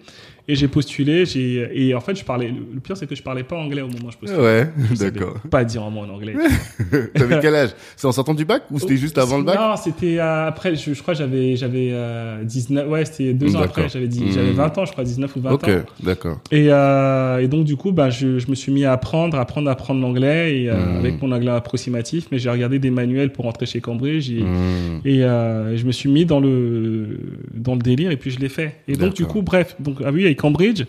Et 0.50 0.56
j'ai 0.56 0.68
postulé, 0.70 1.26
j'ai 1.26 1.70
et 1.74 1.94
en 1.94 2.00
fait 2.00 2.16
je 2.18 2.24
parlais. 2.24 2.48
Le 2.74 2.80
pire 2.80 2.96
c'est 2.96 3.06
que 3.06 3.16
je 3.16 3.22
parlais 3.22 3.44
pas 3.44 3.58
anglais 3.58 3.82
au 3.82 3.88
moment 3.88 4.08
où 4.08 4.12
je 4.12 4.18
postulais. 4.18 4.42
Ouais, 4.42 4.70
Je 4.94 4.98
d'accord. 4.98 5.36
Pas 5.50 5.66
dire 5.66 5.84
un 5.84 5.90
mot 5.90 6.02
en 6.02 6.10
anglais. 6.10 6.36
T'avais 7.16 7.40
quel 7.42 7.54
âge? 7.56 7.72
C'est 7.96 8.08
en 8.08 8.12
sortant 8.14 8.34
du 8.34 8.46
bac 8.46 8.64
ou 8.72 8.80
c'était 8.80 8.96
juste 8.98 9.18
avant 9.18 9.38
le 9.40 9.44
bac? 9.44 9.56
Non, 9.60 9.76
c'était 9.76 10.20
après. 10.20 10.76
Je, 10.76 10.94
je 10.94 11.02
crois 11.02 11.14
j'avais 11.14 11.56
j'avais 11.58 11.90
euh, 11.92 12.44
19. 12.44 12.88
Ouais, 12.88 13.04
c'était 13.06 13.34
deux 13.34 13.48
ans 13.56 13.60
D'accord. 13.60 13.66
après. 13.80 13.90
J'avais 13.90 14.08
dit 14.08 14.24
Hmm. 14.24 14.32
j'avais 14.32 14.52
20 14.54 14.78
ans, 14.78 14.86
je 14.86 14.92
crois 14.94 15.04
19 15.04 15.36
ou 15.36 15.42
20 15.42 15.52
Ok, 15.52 15.68
ans. 15.68 15.72
d'accord. 16.02 16.40
Et, 16.52 16.68
euh, 16.70 17.40
et 17.40 17.48
donc 17.48 17.66
du 17.66 17.76
coup, 17.76 17.92
bah, 17.92 18.10
je, 18.10 18.40
je 18.40 18.50
me 18.50 18.56
suis 18.56 18.72
mis 18.72 18.86
à 18.86 18.94
apprendre, 18.94 19.38
à 19.38 19.42
apprendre, 19.42 19.70
à 19.70 19.74
apprendre 19.74 20.02
l'anglais 20.02 20.62
et 20.62 20.70
euh, 20.70 20.76
Hmm. 20.78 20.98
avec 20.98 21.22
mon 21.22 21.32
anglais 21.34 21.52
approximatif. 21.52 22.28
Mais 22.32 22.40
j'ai 22.40 22.50
regardé 22.50 22.80
des 22.80 22.90
manuels 22.90 23.32
pour 23.34 23.46
rentrer 23.46 23.66
chez 23.66 23.82
Cambridge 23.82 24.30
et, 24.32 24.44
Mmh. 24.44 25.02
et 25.06 25.24
euh, 25.24 25.76
je 25.78 25.86
me 25.86 25.92
suis 25.92 26.10
mis 26.10 26.26
dans 26.26 26.40
le 26.40 27.20
dans 27.54 27.74
le 27.74 27.82
délire 27.82 28.12
et 28.12 28.18
puis 28.18 28.32
je 28.32 28.40
l'ai 28.40 28.50
fait. 28.50 28.76
Et 28.88 28.96
donc 28.96 29.14
du 29.14 29.24
D'accord. 29.24 29.34
coup, 29.34 29.42
bref, 29.42 29.76
donc 29.80 29.98
ah 30.06 30.12
oui, 30.12 30.26
avec 30.26 30.37
Cambridge. 30.38 30.84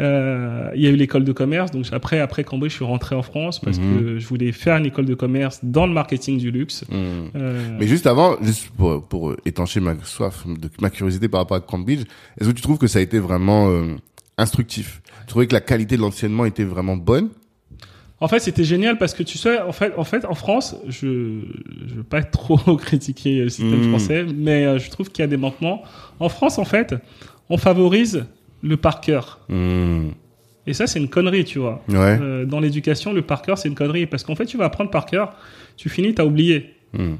euh, 0.00 0.70
il 0.74 0.82
y 0.82 0.88
a 0.88 0.90
eu 0.90 0.96
l'école 0.96 1.22
de 1.24 1.30
commerce, 1.32 1.70
donc 1.70 1.86
après 1.92 2.18
après 2.18 2.42
Cambridge, 2.42 2.72
je 2.72 2.76
suis 2.78 2.84
rentré 2.84 3.14
en 3.14 3.22
France 3.22 3.60
parce 3.60 3.78
Mhm. 3.78 3.84
que 4.00 4.18
je 4.18 4.26
voulais 4.26 4.50
faire 4.50 4.76
une 4.76 4.86
école 4.86 5.04
de 5.04 5.14
commerce 5.14 5.60
dans 5.62 5.86
le 5.86 5.92
marketing 5.92 6.36
du 6.38 6.50
luxe. 6.50 6.84
Mmh. 6.88 6.94
Euh, 7.36 7.76
Mais 7.78 7.86
juste 7.86 8.06
avant, 8.08 8.36
juste 8.42 8.70
pour, 8.76 9.04
pour 9.04 9.36
étancher 9.44 9.78
ma 9.78 9.94
soif, 10.02 10.44
de, 10.48 10.68
ma 10.80 10.90
curiosité 10.90 11.28
par 11.28 11.40
rapport 11.42 11.56
à 11.56 11.60
Cambridge, 11.60 12.00
est-ce 12.40 12.48
que 12.48 12.54
tu 12.54 12.62
trouves 12.62 12.78
que 12.78 12.88
ça 12.88 12.98
a 12.98 13.02
été 13.02 13.20
vraiment 13.20 13.68
euh, 13.70 13.94
instructif? 14.36 15.00
Tu 15.20 15.26
trouvais 15.28 15.46
que 15.46 15.54
la 15.54 15.60
qualité 15.60 15.96
de 15.96 16.00
l'enseignement 16.02 16.44
était 16.44 16.64
vraiment 16.64 16.96
bonne? 16.96 17.28
En 18.20 18.26
fait, 18.26 18.40
c'était 18.40 18.64
génial 18.64 18.98
parce 18.98 19.14
que 19.14 19.22
tu 19.22 19.38
sais, 19.38 19.60
en 19.60 19.70
fait, 19.72 19.92
en 19.96 20.04
fait, 20.04 20.24
en 20.24 20.34
France, 20.34 20.74
je 20.88 21.38
je 21.88 21.94
veux 21.94 22.02
pas 22.02 22.24
trop 22.24 22.56
critiquer 22.88 23.44
le 23.44 23.48
système 23.48 23.78
Mm. 23.86 23.90
français, 23.90 24.24
mais 24.24 24.76
je 24.80 24.90
trouve 24.90 25.08
qu'il 25.10 25.22
y 25.22 25.24
a 25.24 25.28
des 25.28 25.36
manquements. 25.36 25.82
En 26.18 26.28
France, 26.28 26.58
en 26.58 26.64
fait, 26.64 26.96
on 27.48 27.58
favorise 27.58 28.24
le 28.64 28.76
par 28.76 29.00
cœur. 29.00 29.40
Mmh. 29.48 30.08
Et 30.66 30.72
ça, 30.72 30.86
c'est 30.86 30.98
une 30.98 31.08
connerie, 31.10 31.44
tu 31.44 31.58
vois. 31.58 31.82
Ouais. 31.88 32.18
Euh, 32.20 32.44
dans 32.46 32.58
l'éducation, 32.58 33.12
le 33.12 33.22
par 33.22 33.42
cœur, 33.42 33.58
c'est 33.58 33.68
une 33.68 33.74
connerie 33.74 34.06
parce 34.06 34.24
qu'en 34.24 34.34
fait, 34.34 34.46
tu 34.46 34.56
vas 34.56 34.64
apprendre 34.64 34.90
par 34.90 35.04
cœur, 35.06 35.34
tu 35.76 35.88
finis, 35.88 36.14
t'as 36.14 36.24
oublié, 36.24 36.70
Mmh. 36.92 37.14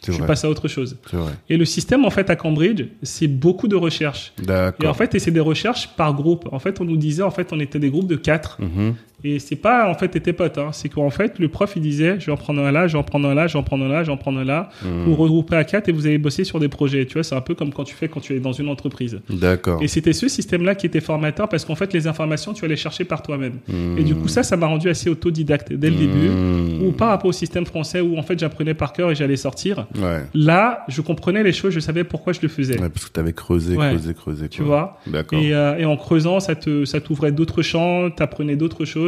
C'est 0.00 0.12
tu 0.12 0.18
vrai. 0.18 0.28
passes 0.28 0.44
à 0.44 0.48
autre 0.48 0.68
chose. 0.68 0.96
Vrai. 1.12 1.32
Et 1.50 1.56
le 1.56 1.64
système, 1.64 2.04
en 2.04 2.10
fait, 2.10 2.30
à 2.30 2.36
Cambridge, 2.36 2.84
c'est 3.02 3.26
beaucoup 3.26 3.66
de 3.66 3.74
recherches. 3.74 4.32
Et 4.80 4.86
en 4.86 4.94
fait, 4.94 5.12
et 5.16 5.18
c'est 5.18 5.32
des 5.32 5.40
recherches 5.40 5.88
par 5.96 6.14
groupe. 6.14 6.48
En 6.52 6.60
fait, 6.60 6.80
on 6.80 6.84
nous 6.84 6.96
disait, 6.96 7.24
en 7.24 7.32
fait, 7.32 7.52
on 7.52 7.58
était 7.58 7.80
des 7.80 7.90
groupes 7.90 8.06
de 8.06 8.14
quatre. 8.14 8.58
Mhm. 8.62 8.94
Et 9.24 9.40
c'est 9.40 9.56
pas 9.56 9.88
en 9.90 9.94
fait 9.94 10.08
tes 10.08 10.32
potes, 10.32 10.58
hein. 10.58 10.68
c'est 10.72 10.88
qu'en 10.88 11.10
fait 11.10 11.40
le 11.40 11.48
prof 11.48 11.72
il 11.74 11.82
disait 11.82 12.16
je 12.20 12.26
vais 12.26 12.32
en 12.32 12.36
prendre 12.36 12.62
un 12.62 12.70
là, 12.70 12.86
je 12.86 12.92
vais 12.92 12.98
en 13.00 13.02
prendre 13.02 13.28
un 13.28 13.34
là, 13.34 13.48
je 13.48 13.54
vais 13.54 13.58
en 13.58 13.64
prendre 13.64 13.84
un 13.84 13.88
là, 13.88 14.02
je 14.02 14.06
vais 14.08 14.12
en 14.12 14.16
prendre 14.16 14.38
un 14.38 14.44
là. 14.44 14.68
Mhm. 14.84 15.04
Vous 15.06 15.14
regroupez 15.16 15.56
à 15.56 15.64
quatre 15.64 15.88
et 15.88 15.92
vous 15.92 16.06
allez 16.06 16.18
bosser 16.18 16.44
sur 16.44 16.60
des 16.60 16.68
projets. 16.68 17.04
Tu 17.06 17.14
vois, 17.14 17.24
c'est 17.24 17.34
un 17.34 17.40
peu 17.40 17.54
comme 17.56 17.72
quand 17.72 17.82
tu 17.84 17.94
fais 17.96 18.08
quand 18.08 18.20
tu 18.20 18.36
es 18.36 18.38
dans 18.40 18.52
une 18.52 18.68
entreprise. 18.68 19.20
D'accord. 19.28 19.82
Et 19.82 19.88
c'était 19.88 20.12
ce 20.12 20.28
système-là 20.28 20.76
qui 20.76 20.86
était 20.86 21.00
formateur 21.00 21.48
parce 21.48 21.64
qu'en 21.64 21.74
fait 21.74 21.92
les 21.92 22.06
informations 22.06 22.52
tu 22.52 22.66
les 22.68 22.76
chercher 22.76 23.04
par 23.04 23.22
toi-même. 23.22 23.54
Mmh. 23.66 23.98
Et 23.98 24.04
du 24.04 24.14
coup 24.14 24.28
ça, 24.28 24.42
ça 24.42 24.56
m'a 24.56 24.66
rendu 24.66 24.88
assez 24.88 25.10
autodidacte 25.10 25.72
dès 25.72 25.90
le 25.90 25.96
début. 25.96 26.28
Mmh. 26.28 26.86
Ou 26.86 26.92
par 26.92 27.08
rapport 27.08 27.30
au 27.30 27.32
système 27.32 27.66
français 27.66 28.00
où 28.00 28.18
en 28.18 28.22
fait 28.22 28.38
j'apprenais 28.38 28.74
par 28.74 28.92
cœur 28.92 29.10
et 29.10 29.14
j'allais 29.14 29.36
sortir. 29.36 29.86
Ouais. 29.96 30.22
Là, 30.34 30.84
je 30.88 31.00
comprenais 31.00 31.42
les 31.42 31.52
choses, 31.52 31.72
je 31.72 31.80
savais 31.80 32.04
pourquoi 32.04 32.32
je 32.32 32.40
le 32.42 32.48
faisais. 32.48 32.78
Ouais, 32.80 32.88
parce 32.88 33.06
que 33.06 33.12
t'avais 33.12 33.32
creusé, 33.32 33.76
Ouais. 33.76 33.88
creusé, 33.88 34.14
creusé. 34.14 34.48
Tu 34.48 34.62
vois? 34.62 34.98
D'accord. 35.06 35.40
Et, 35.40 35.54
euh, 35.54 35.76
et 35.78 35.84
en 35.84 35.96
creusant, 35.96 36.40
ça 36.40 36.54
te, 36.54 36.84
ça 36.84 37.00
t'ouvrait 37.00 37.32
d'autres 37.32 37.62
champs, 37.62 38.10
t'apprenais 38.10 38.54
d'autres 38.56 38.84
choses. 38.84 39.07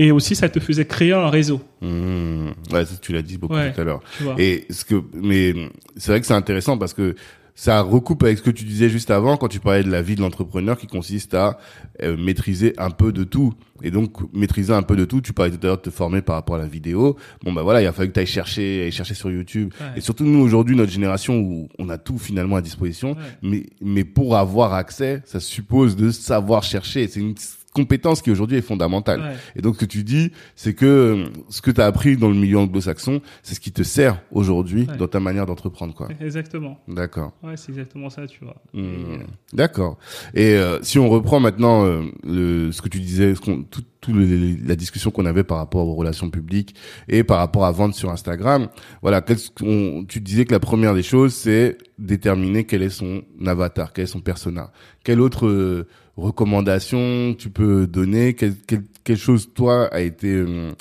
Et 0.00 0.12
aussi, 0.12 0.36
ça 0.36 0.48
te 0.48 0.60
faisait 0.60 0.84
créer 0.84 1.12
un 1.12 1.28
réseau. 1.28 1.60
Mmh. 1.80 2.46
Ouais, 2.72 2.84
ça, 2.84 2.94
tu 3.02 3.12
l'as 3.12 3.22
dit 3.22 3.36
beaucoup 3.36 3.54
Ouais. 3.54 3.72
tout 3.72 3.80
à 3.80 3.84
l'heure. 3.84 4.00
Et 4.38 4.64
ce 4.70 4.84
que, 4.84 5.02
mais 5.12 5.52
c'est 5.96 6.12
vrai 6.12 6.20
que 6.20 6.26
c'est 6.26 6.34
intéressant 6.34 6.78
parce 6.78 6.94
que 6.94 7.16
ça 7.56 7.80
recoupe 7.80 8.22
avec 8.22 8.38
ce 8.38 8.42
que 8.44 8.52
tu 8.52 8.62
disais 8.62 8.88
juste 8.88 9.10
avant 9.10 9.36
quand 9.36 9.48
tu 9.48 9.58
parlais 9.58 9.82
de 9.82 9.90
la 9.90 10.00
vie 10.00 10.14
de 10.14 10.20
l'entrepreneur 10.20 10.78
qui 10.78 10.86
consiste 10.86 11.34
à 11.34 11.58
euh, 12.04 12.16
maîtriser 12.16 12.72
un 12.78 12.90
peu 12.90 13.10
de 13.10 13.24
tout. 13.24 13.52
Et 13.82 13.90
donc 13.90 14.12
maîtriser 14.32 14.72
un 14.72 14.84
peu 14.84 14.94
de 14.94 15.04
tout. 15.04 15.20
Tu 15.20 15.32
parlais 15.32 15.50
tout 15.50 15.58
à 15.62 15.66
l'heure 15.66 15.76
de 15.78 15.82
te 15.82 15.90
former 15.90 16.22
par 16.22 16.36
rapport 16.36 16.54
à 16.54 16.58
la 16.58 16.68
vidéo. 16.68 17.16
Bon 17.42 17.52
bah 17.52 17.62
voilà, 17.64 17.82
il 17.82 17.86
a 17.88 17.92
fallu 17.92 18.10
que 18.10 18.14
tu 18.14 18.20
ailles 18.20 18.26
chercher, 18.26 18.82
aller 18.82 18.90
chercher 18.92 19.14
sur 19.14 19.28
YouTube. 19.32 19.72
Ouais. 19.80 19.86
Et 19.96 20.00
surtout 20.00 20.22
nous 20.22 20.38
aujourd'hui, 20.38 20.76
notre 20.76 20.92
génération 20.92 21.40
où 21.40 21.68
on 21.80 21.88
a 21.88 21.98
tout 21.98 22.18
finalement 22.18 22.54
à 22.54 22.62
disposition. 22.62 23.14
Ouais. 23.14 23.22
Mais 23.42 23.66
mais 23.82 24.04
pour 24.04 24.36
avoir 24.36 24.74
accès, 24.74 25.22
ça 25.24 25.40
suppose 25.40 25.96
de 25.96 26.12
savoir 26.12 26.62
chercher. 26.62 27.08
C'est 27.08 27.18
une 27.18 27.34
compétence 27.82 28.22
qui 28.22 28.30
aujourd'hui 28.30 28.56
est 28.58 28.62
fondamentale. 28.62 29.20
Ouais. 29.20 29.36
Et 29.56 29.62
donc 29.62 29.74
ce 29.76 29.80
que 29.80 29.84
tu 29.86 30.02
dis, 30.04 30.32
c'est 30.56 30.74
que 30.74 30.86
euh, 30.86 31.24
ce 31.48 31.60
que 31.62 31.70
tu 31.70 31.80
as 31.80 31.86
appris 31.86 32.16
dans 32.16 32.28
le 32.28 32.34
milieu 32.34 32.58
anglo-saxon, 32.58 33.20
c'est 33.42 33.54
ce 33.54 33.60
qui 33.60 33.72
te 33.72 33.82
sert 33.82 34.20
aujourd'hui 34.32 34.86
Ouais. 34.88 34.96
dans 34.96 35.08
ta 35.08 35.20
manière 35.20 35.46
d'entreprendre, 35.46 35.94
quoi. 35.94 36.08
Exactement. 36.20 36.78
D'accord. 36.88 37.32
Ouais, 37.42 37.56
c'est 37.56 37.70
exactement 37.72 38.10
ça, 38.10 38.26
tu 38.26 38.44
vois. 38.44 38.56
Hmm. 38.74 38.80
Euh, 38.82 39.16
D'accord. 39.52 39.98
Et 40.34 40.54
euh, 40.54 40.78
si 40.82 40.98
on 40.98 41.08
reprend 41.08 41.40
maintenant 41.40 41.84
euh, 41.84 42.02
le, 42.24 42.72
ce 42.72 42.82
que 42.82 42.88
tu 42.88 43.00
disais, 43.00 43.34
ce 43.34 43.40
qu'on, 43.40 43.62
tout, 43.62 43.82
tout 44.00 44.12
le- 44.12 44.56
la 44.66 44.76
discussion 44.76 45.10
qu'on 45.10 45.26
avait 45.26 45.44
par 45.44 45.58
rapport 45.58 45.86
aux 45.86 45.94
relations 45.94 46.30
publiques 46.30 46.74
et 47.08 47.24
par 47.24 47.38
rapport 47.38 47.64
à 47.64 47.72
vendre 47.72 47.94
sur 47.94 48.10
Instagram, 48.10 48.68
voilà, 49.02 49.22
tu 49.22 50.20
disais 50.20 50.44
que 50.44 50.52
la 50.52 50.60
première 50.60 50.94
des 50.94 51.02
choses, 51.02 51.34
c'est 51.34 51.78
déterminer 51.98 52.64
quel 52.64 52.82
est 52.82 52.90
son 52.90 53.22
avatar, 53.46 53.92
quel 53.92 54.04
est 54.04 54.06
son 54.06 54.20
persona. 54.20 54.70
Quelle 55.04 55.20
autre 55.20 55.86
euh, 56.18 56.22
recommandation 56.22 57.34
tu 57.38 57.50
peux 57.50 57.86
donner 57.86 58.34
Quelle, 58.34 58.54
quelle, 58.66 58.82
quelle 59.04 59.16
chose, 59.16 59.50
toi, 59.54 59.86
a 59.92 60.00
été 60.00 60.28
euh, 60.34 60.72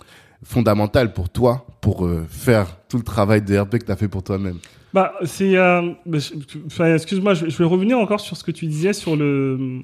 fondamentale 0.44 1.14
pour 1.14 1.30
toi 1.30 1.66
pour 1.82 2.06
euh, 2.06 2.26
faire 2.30 2.78
tout 2.90 2.98
le 2.98 3.04
travail 3.04 3.42
de 3.42 3.58
RP 3.58 3.78
que 3.80 3.86
tu 3.86 3.92
as 3.92 3.96
fait 3.96 4.08
pour 4.08 4.24
toi-même? 4.24 4.58
Bah, 4.94 5.14
c'est. 5.26 5.56
euh, 5.58 5.92
bah, 6.06 6.18
excuse-moi, 6.94 7.34
je, 7.34 7.50
je 7.50 7.58
vais 7.58 7.66
revenir 7.66 7.98
encore 8.00 8.20
sur 8.22 8.36
ce 8.38 8.44
que 8.44 8.52
tu 8.52 8.66
disais 8.68 8.94
sur 8.94 9.16
le. 9.16 9.80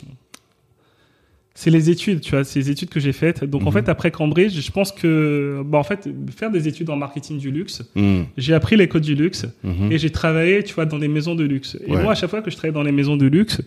C'est 1.56 1.70
les 1.70 1.91
études, 1.91 2.22
tu 2.22 2.32
vois, 2.32 2.43
c'est 2.43 2.58
les 2.60 2.72
études 2.72 2.89
que 2.89 2.99
j'ai 2.99 3.12
faites. 3.14 3.43
Donc, 3.43 3.62
en 3.62 3.66
Mhm. 3.66 3.74
fait, 3.74 3.89
après 3.89 4.10
Cambridge, 4.10 4.60
je 4.60 4.72
pense 4.72 4.91
que, 4.91 5.62
bah, 5.64 5.78
en 5.78 5.84
fait, 5.84 6.10
faire 6.36 6.49
des 6.49 6.68
études 6.68 6.89
en 6.89 6.95
marketing 6.95 7.38
du 7.38 7.51
luxe, 7.51 7.84
Hmm. 7.93 8.24
j'ai 8.38 8.56
appris 8.56 8.76
les 8.76 8.88
codes 8.88 9.04
du 9.04 9.14
luxe 9.14 9.45
Mhm. 9.64 9.91
et 9.91 9.99
j'ai 9.99 10.10
travaillé, 10.10 10.64
tu 10.64 10.74
vois, 10.74 10.86
dans 10.86 10.97
des 10.97 11.08
maisons 11.08 11.36
de 11.36 11.43
luxe. 11.43 11.78
Et 11.86 11.91
Ouais. 11.91 12.01
moi, 12.01 12.14
à 12.14 12.16
chaque 12.16 12.32
fois 12.32 12.41
que 12.41 12.49
je 12.49 12.56
travaillais 12.56 12.74
dans 12.74 12.82
les 12.82 12.91
maisons 12.91 13.18
de 13.18 13.28
luxe, 13.28 13.62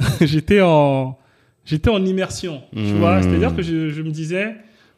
j'étais 0.20 0.60
en, 0.60 1.16
j'étais 1.64 1.90
en 1.90 2.04
immersion, 2.04 2.62
tu 2.74 2.80
Mhm. 2.82 2.98
vois. 2.98 3.22
C'est-à-dire 3.22 3.54
que 3.54 3.62
je, 3.62 3.90
je 3.90 4.02
me 4.02 4.10
disais, 4.10 4.54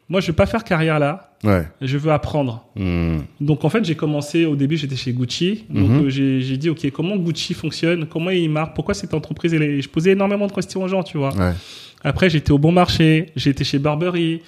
moi, 0.09 0.20
je 0.20 0.26
veux 0.28 0.32
pas 0.32 0.46
faire 0.46 0.64
carrière 0.64 0.98
là, 0.98 1.32
Ouais. 1.44 1.66
je 1.80 1.96
veux 1.96 2.11
apprendre. 2.12 2.66
Hmm. 2.76 3.18
Donc 3.40 3.64
en 3.64 3.68
fait, 3.70 3.82
j'ai 3.84 3.94
commencé 3.94 4.44
au 4.44 4.57
début, 4.57 4.76
j'étais 4.76 4.96
chez 4.96 5.12
Gucci. 5.12 5.64
Donc 5.70 5.90
euh, 5.90 6.09
j'ai 6.11 6.40
j'ai 6.42 6.57
dit 6.59 6.68
OK, 6.68 6.90
comment 6.90 7.16
Gucci 7.16 7.55
fonctionne? 7.55 8.07
Comment 8.07 8.30
il 8.30 8.51
marque 8.51 8.74
Pourquoi 8.74 8.92
cette 8.94 9.14
entreprise 9.14 9.55
elle 9.55 9.62
est... 9.62 9.80
Je 9.80 9.88
posais 9.88 10.11
énormément 10.11 10.46
de 10.46 10.53
questions 10.53 10.82
aux 10.82 10.88
gens, 10.88 11.03
tu 11.03 11.16
vois. 11.16 11.34
Ouais. 11.36 11.53
Après, 12.03 12.28
j'étais 12.30 12.51
au 12.51 12.59
Bon 12.59 12.72
Marché, 12.72 13.26
j'étais 13.36 13.62
chez 13.64 13.78
Burberry. 13.78 14.40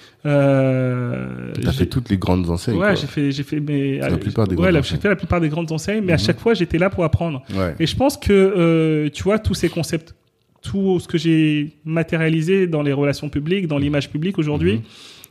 Euh, 0.57 1.51
T'as 1.63 1.71
fait 1.71 1.85
toutes 1.85 2.09
les 2.09 2.17
grandes 2.17 2.49
enseignes. 2.49 2.77
Ouais, 2.77 2.95
j'ai 2.95 3.07
fait, 3.07 3.31
j'ai 3.31 3.43
fait, 3.43 3.59
mais 3.59 3.97
La 3.99 4.17
plupart 4.17 4.47
des 4.47 4.55
ouais, 4.55 4.61
grandes 4.63 4.73
la- 4.73 4.79
enseignes. 4.79 4.95
j'ai 4.97 5.01
fait 5.01 5.09
la 5.09 5.15
plupart 5.15 5.39
des 5.41 5.49
grandes 5.49 5.71
enseignes, 5.71 6.03
mais 6.03 6.13
à 6.13 6.15
Mhm. 6.15 6.21
chaque 6.21 6.39
fois, 6.39 6.53
j'étais 6.53 6.77
là 6.77 6.89
pour 6.89 7.03
apprendre. 7.03 7.43
Ouais. 7.55 7.75
Et 7.79 7.85
je 7.87 7.95
pense 7.95 8.17
que, 8.17 8.31
euh, 8.33 9.09
tu 9.13 9.23
vois, 9.23 9.39
tous 9.39 9.53
ces 9.53 9.69
concepts, 9.69 10.15
tout 10.63 10.99
ce 10.99 11.07
que 11.07 11.17
j'ai 11.17 11.71
matérialisé 11.85 12.67
dans 12.67 12.81
les 12.81 12.93
relations 12.93 13.29
publiques, 13.29 13.67
dans 13.67 13.77
l'image 13.77 14.09
publique 14.09 14.39
aujourd'hui, 14.39 14.75
Mhm. 14.75 14.81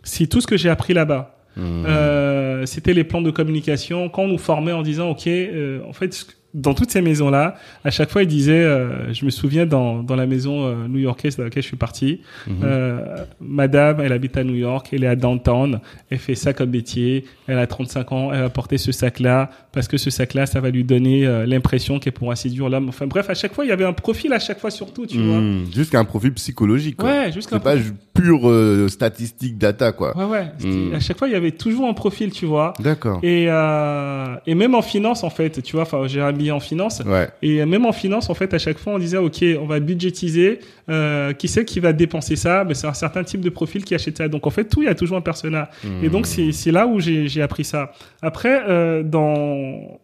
c'est 0.03 0.27
tout 0.27 0.41
ce 0.41 0.47
que 0.47 0.57
j'ai 0.57 0.69
appris 0.69 0.95
là-bas. 0.95 1.37
Hmm. 1.57 1.85
Euh, 1.87 2.65
c'était 2.67 2.95
les 2.95 3.05
plans 3.05 3.21
de 3.21 3.31
communication. 3.31 4.09
Quand 4.09 4.23
on 4.23 4.29
nous 4.29 4.39
formait 4.39 4.73
en 4.73 4.83
disant, 4.83 5.11
OK, 5.11 5.27
euh, 5.27 5.81
en 5.87 5.93
fait, 5.93 6.15
ce 6.15 6.25
que- 6.25 6.33
dans 6.55 6.75
toutes 6.75 6.91
ces 6.91 7.01
maisons-là, 7.01 7.55
à 7.85 7.91
chaque 7.91 8.11
fois, 8.11 8.23
ils 8.23 8.29
disaient, 8.29 8.53
euh, 8.53 9.13
je 9.13 9.25
me 9.25 9.31
souviens 9.31 9.65
dans, 9.67 10.03
dans 10.03 10.17
la 10.17 10.27
maison 10.27 10.67
euh, 10.67 10.87
new-yorkaise 10.89 11.37
dans 11.37 11.45
laquelle 11.45 11.63
je 11.63 11.69
suis 11.69 11.77
parti, 11.77 12.21
Mhm. 12.47 12.57
euh, 12.65 13.17
madame, 13.41 14.01
elle 14.01 14.13
habite 14.13 14.37
à 14.37 14.45
New 14.45 14.55
York, 14.55 14.89
elle 14.93 15.05
est 15.05 15.09
à 15.09 15.17
downtown, 15.17 15.81
elle 16.11 16.19
fait 16.19 16.35
ça 16.35 16.53
comme 16.53 16.71
métier, 16.71 17.25
elle 17.47 17.59
a 17.59 17.67
35 17.67 18.13
ans, 18.13 18.33
elle 18.33 18.41
va 18.43 18.51
porter 18.51 18.79
ce 18.79 18.93
sac-là, 18.93 19.51
parce 19.73 19.89
que 19.89 19.97
ce 19.97 20.11
sac-là, 20.11 20.47
ça 20.47 20.61
va 20.61 20.71
lui 20.71 20.85
donner 20.85 21.27
euh, 21.27 21.47
l'impression 21.47 21.99
qu'elle 21.99 22.13
pourra 22.13 22.37
séduire 22.37 22.69
l'homme. 22.69 22.89
Enfin 22.89 23.07
bref, 23.07 23.31
à 23.31 23.35
chaque 23.35 23.55
fois, 23.55 23.65
il 23.65 23.69
y 23.69 23.73
avait 23.73 23.85
un 23.87 23.93
profil 23.95 24.33
à 24.33 24.39
chaque 24.39 24.59
fois 24.61 24.71
surtout, 24.71 25.07
tu 25.07 25.19
vois. 25.23 25.39
Hmm. 25.39 25.65
Jusqu'à 25.75 25.99
un 26.01 26.05
profil 26.05 26.33
psychologique. 26.35 26.97
Quoi. 26.97 27.09
Ouais, 27.11 27.33
jusqu'à 27.33 27.57
C'est 27.57 27.63
pas 27.65 27.77
pure 28.15 28.49
euh, 28.49 28.89
statistique 28.89 29.57
data, 29.57 29.93
quoi. 29.93 30.15
Ouais, 30.17 30.25
ouais. 30.27 30.69
Mm. 30.69 30.95
À 30.95 31.01
chaque 31.01 31.19
fois, 31.19 31.29
il 31.29 31.33
y 31.33 31.37
avait 31.37 31.51
toujours 31.53 31.89
un 31.89 31.95
profil, 31.95 32.31
tu 32.31 32.45
vois. 32.45 32.75
D'accord. 32.79 33.19
Et, 33.23 33.47
euh, 33.49 34.35
et 34.47 34.55
même 34.55 34.75
en 34.75 34.83
finance, 34.83 35.25
en 35.25 35.31
fait, 35.31 35.63
tu 35.63 35.73
vois, 35.77 35.83
enfin, 35.83 36.07
j'ai 36.07 36.21
un 36.21 36.33
en 36.51 36.61
finance. 36.61 37.01
Ouais. 37.07 37.29
Et 37.43 37.65
même 37.65 37.87
en 37.87 37.93
finance, 37.93 38.29
en 38.31 38.35
fait, 38.35 38.53
à 38.55 38.59
chaque 38.59 38.79
fois, 38.79 38.95
on 38.95 38.99
disait, 38.99 39.19
OK, 39.19 39.45
on 39.61 39.67
va 39.67 39.79
budgétiser. 39.81 40.59
Euh, 40.89 41.33
qui 41.33 41.47
c'est 41.49 41.65
qui 41.65 41.79
va 41.81 41.93
dépenser 41.93 42.37
ça? 42.37 42.65
Mais 42.67 42.75
c'est 42.75 42.87
un 42.89 42.95
certain 42.95 43.23
type 43.23 43.41
de 43.41 43.51
profil 43.51 43.85
qui 43.85 43.95
achète 43.95 44.19
ça. 44.19 44.29
Donc, 44.29 44.47
en 44.47 44.51
fait, 44.51 44.65
tout, 44.65 44.83
il 44.83 44.87
y 44.87 44.89
a 44.89 44.95
toujours 44.95 45.17
un 45.17 45.21
persona. 45.23 45.71
Et 46.03 46.09
donc, 46.09 46.27
c'est 46.27 46.51
c'est 46.53 46.73
là 46.73 46.87
où 46.87 46.99
j'ai 47.01 47.43
appris 47.43 47.65
ça. 47.65 47.93
Après, 48.21 48.63
euh, 48.69 49.03
dans... 49.03 49.99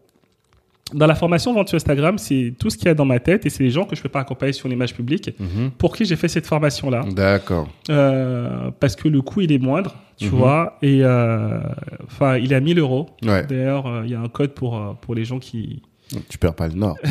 Dans 0.95 1.07
la 1.07 1.15
formation 1.15 1.53
vente 1.53 1.69
sur 1.69 1.77
Instagram, 1.77 2.17
c'est 2.17 2.55
tout 2.59 2.71
ce 2.71 2.79
qu'il 2.79 2.87
y 2.87 2.91
a 2.91 2.95
dans 2.95 3.05
ma 3.05 3.19
tête 3.19 3.45
et 3.45 3.51
c'est 3.51 3.63
les 3.63 3.69
gens 3.69 3.85
que 3.85 3.95
je 3.95 4.01
peux 4.01 4.09
pas 4.09 4.21
accompagner 4.21 4.55
sur 4.55 4.71
l'image 4.71 4.95
publique 4.95 5.35
Mhm. 5.39 5.73
pour 5.77 5.95
qui 5.95 6.07
j'ai 6.07 6.17
fait 6.17 6.29
cette 6.29 6.47
formation-là. 6.47 7.05
D'accord. 7.15 7.69
Euh, 7.91 8.71
parce 8.81 8.97
que 8.97 9.07
le 9.07 9.21
coût, 9.21 9.43
il 9.43 9.53
est 9.53 9.59
moindre, 9.59 9.97
tu 10.17 10.25
Mhm. 10.25 10.31
vois, 10.31 10.79
et 10.81 11.01
euh, 11.05 11.59
enfin, 12.07 12.39
il 12.39 12.55
est 12.55 12.57
à 12.57 12.61
1000 12.61 12.79
euros. 12.79 13.05
Ouais. 13.23 13.45
D'ailleurs, 13.47 13.87
euh, 13.87 14.01
il 14.07 14.13
y 14.13 14.15
a 14.15 14.21
un 14.21 14.29
code 14.29 14.53
pour, 14.55 14.79
euh, 14.79 14.93
pour 14.99 15.15
les 15.15 15.27
gens 15.27 15.39
qui... 15.39 15.83
Tu 16.29 16.39
perds 16.39 16.55
pas 16.55 16.69
le 16.69 16.75
nord. 16.75 16.97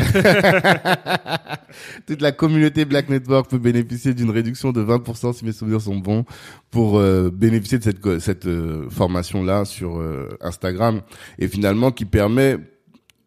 Toute 2.08 2.22
la 2.22 2.32
communauté 2.32 2.86
Black 2.86 3.10
Network 3.10 3.50
peut 3.50 3.60
bénéficier 3.60 4.14
d'une 4.14 4.32
réduction 4.32 4.72
de 4.72 4.84
20% 4.84 5.34
si 5.34 5.46
mes 5.46 5.52
souvenirs 5.52 5.82
sont 5.82 5.98
bons 5.98 6.26
pour 6.72 6.98
euh, 6.98 7.30
bénéficier 7.30 7.78
de 7.78 7.84
cette 7.84 8.20
cette 8.20 8.48
euh, 8.48 8.90
formation 8.90 9.44
là 9.44 9.66
sur 9.66 10.00
euh, 10.00 10.30
Instagram 10.42 11.02
et 11.38 11.48
finalement 11.48 11.92
qui 11.92 12.06
permet 12.06 12.58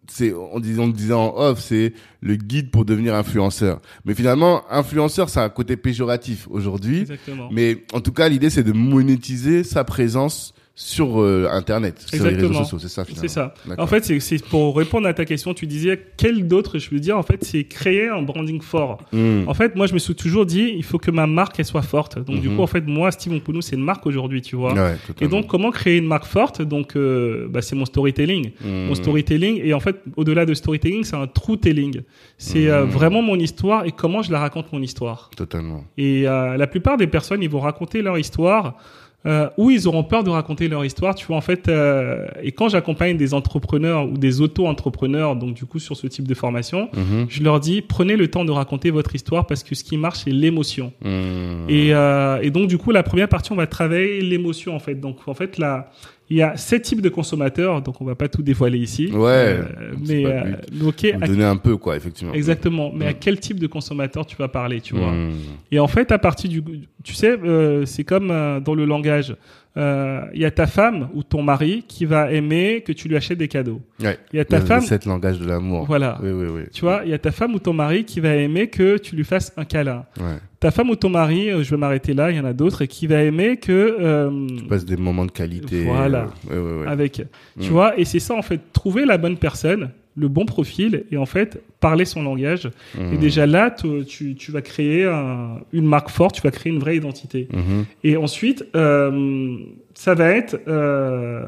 c'est 0.08 0.34
on 0.34 0.58
disait 0.58 0.80
on 0.80 0.88
le 0.88 0.92
disait 0.92 1.14
en 1.14 1.32
off 1.36 1.60
c'est 1.60 1.92
le 2.20 2.34
guide 2.34 2.72
pour 2.72 2.84
devenir 2.84 3.14
influenceur. 3.14 3.80
Mais 4.04 4.14
finalement 4.14 4.64
influenceur 4.70 5.30
c'est 5.30 5.40
un 5.40 5.50
côté 5.50 5.76
péjoratif 5.76 6.48
aujourd'hui. 6.50 7.06
Mais 7.52 7.84
en 7.92 8.00
tout 8.00 8.12
cas 8.12 8.28
l'idée 8.28 8.50
c'est 8.50 8.64
de 8.64 8.72
monétiser 8.72 9.62
sa 9.62 9.84
présence 9.84 10.52
sur 10.82 11.20
euh, 11.20 11.46
internet, 11.52 11.98
sur 12.00 12.16
les 12.16 12.18
réseaux 12.30 12.36
Exactement. 12.38 12.64
sociaux, 12.64 12.78
c'est 12.80 12.88
ça 12.88 13.04
finalement. 13.04 13.20
C'est 13.28 13.34
ça. 13.34 13.52
En 13.76 13.86
fait, 13.86 14.02
c'est- 14.18 14.42
pour 14.46 14.74
répondre 14.74 15.06
à 15.06 15.12
ta 15.12 15.26
question, 15.26 15.52
tu 15.52 15.66
disais 15.66 16.00
quel 16.16 16.48
d'autre, 16.48 16.78
je 16.78 16.88
veux 16.88 17.00
dire, 17.00 17.18
en 17.18 17.22
fait, 17.22 17.44
c'est 17.44 17.64
créer 17.64 18.08
un 18.08 18.22
branding 18.22 18.62
fort. 18.62 18.96
Hmm. 19.12 19.42
En 19.46 19.52
fait, 19.52 19.76
moi, 19.76 19.86
je 19.86 19.92
me 19.92 19.98
suis 19.98 20.14
toujours 20.14 20.46
dit, 20.46 20.72
il 20.74 20.82
faut 20.82 20.96
que 20.98 21.10
ma 21.10 21.26
marque, 21.26 21.58
elle 21.60 21.66
soit 21.66 21.82
forte. 21.82 22.18
Donc, 22.18 22.40
du 22.40 22.48
Mhm. 22.48 22.56
coup, 22.56 22.62
en 22.62 22.66
fait, 22.66 22.86
moi, 22.86 23.12
Steven 23.12 23.42
Pounou, 23.42 23.60
c'est 23.60 23.76
une 23.76 23.82
marque 23.84 24.06
aujourd'hui, 24.06 24.40
tu 24.40 24.56
vois. 24.56 24.72
Ouais, 24.72 24.96
Et 25.20 25.28
donc, 25.28 25.48
comment 25.48 25.70
créer 25.70 25.98
une 25.98 26.06
marque 26.06 26.24
forte? 26.24 26.62
Donc, 26.62 26.96
euh, 26.96 27.46
bah, 27.50 27.60
c'est 27.60 27.76
mon 27.76 27.84
storytelling. 27.84 28.52
Hmm. 28.64 28.86
Mon 28.88 28.94
storytelling, 28.94 29.60
et 29.62 29.74
en 29.74 29.80
fait, 29.80 29.96
au-delà 30.16 30.46
de 30.46 30.54
storytelling, 30.54 31.04
c'est 31.04 31.16
un 31.16 31.26
true 31.26 31.58
telling. 31.58 32.00
C'est 32.38 32.70
euh, 32.70 32.84
vraiment 32.86 33.20
mon 33.20 33.36
histoire 33.36 33.84
et 33.84 33.92
comment 33.92 34.22
je 34.22 34.32
la 34.32 34.38
raconte 34.40 34.72
mon 34.72 34.80
histoire. 34.80 35.28
Totalement. 35.36 35.84
Et 35.98 36.22
la 36.22 36.66
plupart 36.66 36.96
des 36.96 37.06
personnes, 37.06 37.42
ils 37.42 37.50
vont 37.50 37.60
raconter 37.60 38.00
leur 38.00 38.18
histoire. 38.18 38.78
Euh, 39.26 39.50
ou 39.58 39.70
ils 39.70 39.86
auront 39.86 40.02
peur 40.02 40.24
de 40.24 40.30
raconter 40.30 40.66
leur 40.68 40.82
histoire, 40.82 41.14
tu 41.14 41.26
vois 41.26 41.36
en 41.36 41.42
fait. 41.42 41.68
euh, 41.68 42.26
et 42.42 42.52
quand 42.52 42.70
j'accompagne 42.70 43.18
des 43.18 43.34
entrepreneurs 43.34 44.06
ou 44.08 44.16
des 44.16 44.40
auto-entrepreneurs, 44.40 45.36
donc 45.36 45.52
du 45.54 45.66
coup 45.66 45.78
sur 45.78 45.94
ce 45.94 46.06
type 46.06 46.26
de 46.26 46.32
formation, 46.34 46.88
Mhm. 46.96 47.26
je 47.28 47.42
leur 47.42 47.60
dis 47.60 47.82
prenez 47.82 48.16
le 48.16 48.28
temps 48.28 48.46
de 48.46 48.50
raconter 48.50 48.90
votre 48.90 49.14
histoire 49.14 49.46
parce 49.46 49.62
que 49.62 49.74
ce 49.74 49.84
qui 49.84 49.98
marche 49.98 50.20
c'est 50.24 50.30
l'émotion. 50.30 50.92
Hmm. 51.04 51.68
Et, 51.68 51.92
euh, 51.94 52.40
et 52.40 52.50
donc 52.50 52.68
du 52.68 52.78
coup 52.78 52.92
la 52.92 53.02
première 53.02 53.28
partie 53.28 53.52
on 53.52 53.56
va 53.56 53.66
travailler 53.66 54.22
l'émotion 54.22 54.74
en 54.74 54.78
fait. 54.78 54.94
Donc 54.94 55.16
en 55.26 55.34
fait 55.34 55.58
là 55.58 55.90
il 56.30 56.36
y 56.36 56.42
a 56.42 56.56
sept 56.56 56.82
types 56.82 57.00
de 57.02 57.08
consommateurs, 57.08 57.82
donc 57.82 58.00
on 58.00 58.04
va 58.04 58.14
pas 58.14 58.28
tout 58.28 58.40
dévoiler 58.42 58.78
ici. 58.78 59.10
Ouais, 59.12 59.58
Euh, 59.58 59.62
mais 60.08 60.24
euh, 60.24 60.42
but. 60.70 60.82
ok, 60.86 61.14
Vous 61.20 61.26
donner 61.26 61.44
un 61.44 61.56
peu, 61.56 61.76
quoi, 61.76 61.96
effectivement. 61.96 62.32
exactement. 62.32 62.92
Mais 62.94 63.06
à 63.06 63.12
quel 63.14 63.40
type 63.40 63.58
de 63.58 63.66
consommateur 63.66 64.24
tu 64.24 64.36
vas 64.36 64.48
parler, 64.48 64.80
tu 64.80 64.94
vois? 64.94 65.10
Hmm. 65.12 65.32
et 65.72 65.78
en 65.80 65.88
fait, 65.88 66.12
à 66.12 66.18
partir 66.18 66.48
du, 66.48 66.62
tu 67.02 67.14
sais, 67.14 67.30
euh, 67.36 67.84
c'est 67.84 68.04
comme 68.04 68.30
euh, 68.30 68.60
dans 68.60 68.74
le 68.74 68.84
langage. 68.84 69.34
Euh, 69.76 70.22
Il 70.34 70.40
y 70.40 70.44
a 70.44 70.50
ta 70.50 70.66
femme 70.66 71.08
ou 71.14 71.22
ton 71.22 71.42
mari 71.42 71.84
qui 71.86 72.04
va 72.04 72.32
aimer 72.32 72.82
que 72.84 72.90
tu 72.92 73.06
lui 73.08 73.16
achètes 73.16 73.38
des 73.38 73.46
cadeaux. 73.46 73.80
Ouais. 74.02 74.18
Il 74.32 74.36
y 74.36 74.40
a 74.40 74.44
ta 74.44 74.58
Le- 74.58 74.64
femme, 74.64 74.80
Le 74.80 74.86
sept 74.86 75.04
langages 75.06 75.38
de 75.38 75.46
l'amour. 75.46 75.84
voilà. 75.86 76.18
Oui, 76.22 76.30
oui, 76.32 76.46
oui. 76.52 76.62
Tu 76.72 76.80
vois, 76.80 77.02
il 77.04 77.10
y 77.10 77.14
a 77.14 77.18
ta 77.18 77.30
femme 77.30 77.54
ou 77.54 77.60
ton 77.60 77.72
mari 77.72 78.04
qui 78.04 78.18
va 78.18 78.34
aimer 78.34 78.66
que 78.68 78.98
tu 78.98 79.14
lui 79.14 79.22
fasses 79.24 79.52
un 79.56 79.64
câlin. 79.64 80.04
Ouais. 80.18 80.38
Ta 80.58 80.72
femme 80.72 80.90
ou 80.90 80.96
ton 80.96 81.08
mari, 81.08 81.50
euh, 81.50 81.62
je 81.62 81.70
vais 81.70 81.76
m'arrêter 81.76 82.14
là, 82.14 82.30
il 82.32 82.36
y 82.36 82.40
en 82.40 82.44
a 82.44 82.52
d'autres, 82.52 82.82
et 82.82 82.88
qui 82.88 83.06
va 83.06 83.22
aimer 83.22 83.58
que 83.58 83.96
euh, 84.00 84.46
Tu 84.58 84.64
passes 84.64 84.84
des 84.84 84.96
moments 84.96 85.24
de 85.24 85.30
qualité. 85.30 85.84
Voilà. 85.84 86.28
euh, 86.50 86.82
ouais. 86.82 86.88
avec, 86.88 87.12
tu 87.12 87.68
Mm. 87.68 87.72
vois, 87.72 87.98
et 87.98 88.04
c'est 88.04 88.18
ça 88.18 88.34
en 88.34 88.42
fait, 88.42 88.60
trouver 88.72 89.04
la 89.04 89.18
bonne 89.18 89.36
personne, 89.36 89.90
le 90.16 90.28
bon 90.28 90.44
profil, 90.44 91.04
et 91.12 91.16
en 91.16 91.24
fait 91.26 91.62
parler 91.78 92.04
son 92.04 92.22
langage. 92.22 92.66
Et 92.98 93.02
Mhm. 93.02 93.18
déjà 93.18 93.46
là, 93.46 93.70
tu, 93.70 94.04
tu, 94.04 94.34
tu 94.34 94.50
vas 94.52 94.60
créer 94.60 95.04
un- 95.04 95.60
une 95.72 95.86
marque 95.86 96.10
forte, 96.10 96.34
tu 96.34 96.42
vas 96.42 96.50
créer 96.50 96.72
une 96.72 96.80
vraie 96.80 96.96
identité. 96.96 97.48
Mhm. 97.52 97.84
Et 98.04 98.16
ensuite, 98.16 98.64
euh, 98.74 99.56
ça 99.94 100.14
va 100.14 100.30
être 100.30 100.60
euh, 100.68 101.46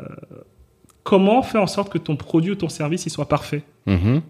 comment 1.02 1.42
faire 1.42 1.62
en 1.62 1.66
sorte 1.66 1.92
que 1.92 1.98
ton 1.98 2.16
produit 2.16 2.52
ou 2.52 2.54
ton 2.54 2.68
service 2.68 3.04
il 3.06 3.10
soit 3.10 3.28
parfait. 3.28 3.62
Mhm. 3.86 4.22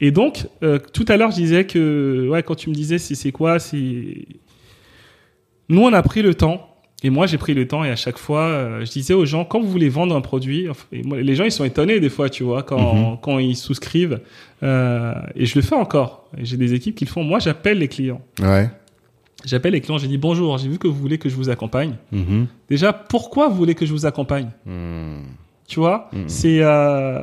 Et 0.00 0.10
donc, 0.10 0.46
euh, 0.62 0.78
tout 0.92 1.04
à 1.08 1.16
l'heure, 1.16 1.30
je 1.30 1.36
disais 1.36 1.66
que, 1.66 2.28
ouais, 2.30 2.42
quand 2.42 2.54
tu 2.54 2.68
me 2.70 2.74
disais 2.74 2.98
c'est 2.98 3.14
c'est 3.14 3.32
quoi, 3.32 3.58
c'est. 3.58 4.26
Nous, 5.68 5.80
on 5.82 5.92
a 5.92 6.02
pris 6.02 6.22
le 6.22 6.34
temps. 6.34 6.75
Et 7.02 7.10
moi, 7.10 7.26
j'ai 7.26 7.36
pris 7.36 7.52
le 7.52 7.68
temps 7.68 7.84
et 7.84 7.90
à 7.90 7.96
chaque 7.96 8.18
fois, 8.18 8.44
euh, 8.44 8.84
je 8.84 8.90
disais 8.90 9.12
aux 9.12 9.26
gens, 9.26 9.44
quand 9.44 9.60
vous 9.60 9.68
voulez 9.68 9.90
vendre 9.90 10.16
un 10.16 10.22
produit, 10.22 10.68
enfin, 10.68 10.86
et 10.92 11.02
moi, 11.02 11.20
les 11.20 11.34
gens, 11.34 11.44
ils 11.44 11.52
sont 11.52 11.64
étonnés 11.64 12.00
des 12.00 12.08
fois, 12.08 12.30
tu 12.30 12.42
vois, 12.42 12.62
quand, 12.62 13.18
quand 13.18 13.38
ils 13.38 13.56
souscrivent. 13.56 14.20
Euh, 14.62 15.14
et 15.34 15.44
je 15.44 15.54
le 15.56 15.62
fais 15.62 15.74
encore. 15.74 16.28
J'ai 16.38 16.56
des 16.56 16.72
équipes 16.72 16.94
qui 16.94 17.04
le 17.04 17.10
font. 17.10 17.22
Moi, 17.22 17.38
j'appelle 17.38 17.78
les 17.78 17.88
clients. 17.88 18.22
Ouais. 18.40 18.70
J'appelle 19.44 19.74
les 19.74 19.80
clients, 19.80 19.98
j'ai 19.98 20.08
dit 20.08 20.16
bonjour, 20.16 20.56
j'ai 20.58 20.68
vu 20.68 20.78
que 20.78 20.88
vous 20.88 20.94
voulez 20.94 21.18
que 21.18 21.28
je 21.28 21.36
vous 21.36 21.50
accompagne. 21.50 21.96
Mhm. 22.10 22.46
Déjà, 22.68 22.92
pourquoi 22.92 23.48
vous 23.48 23.56
voulez 23.56 23.74
que 23.74 23.84
je 23.84 23.92
vous 23.92 24.06
accompagne? 24.06 24.48
Mhm. 24.64 25.22
Tu 25.68 25.80
vois, 25.80 26.10
c'est 26.28 26.58
euh, 26.60 27.20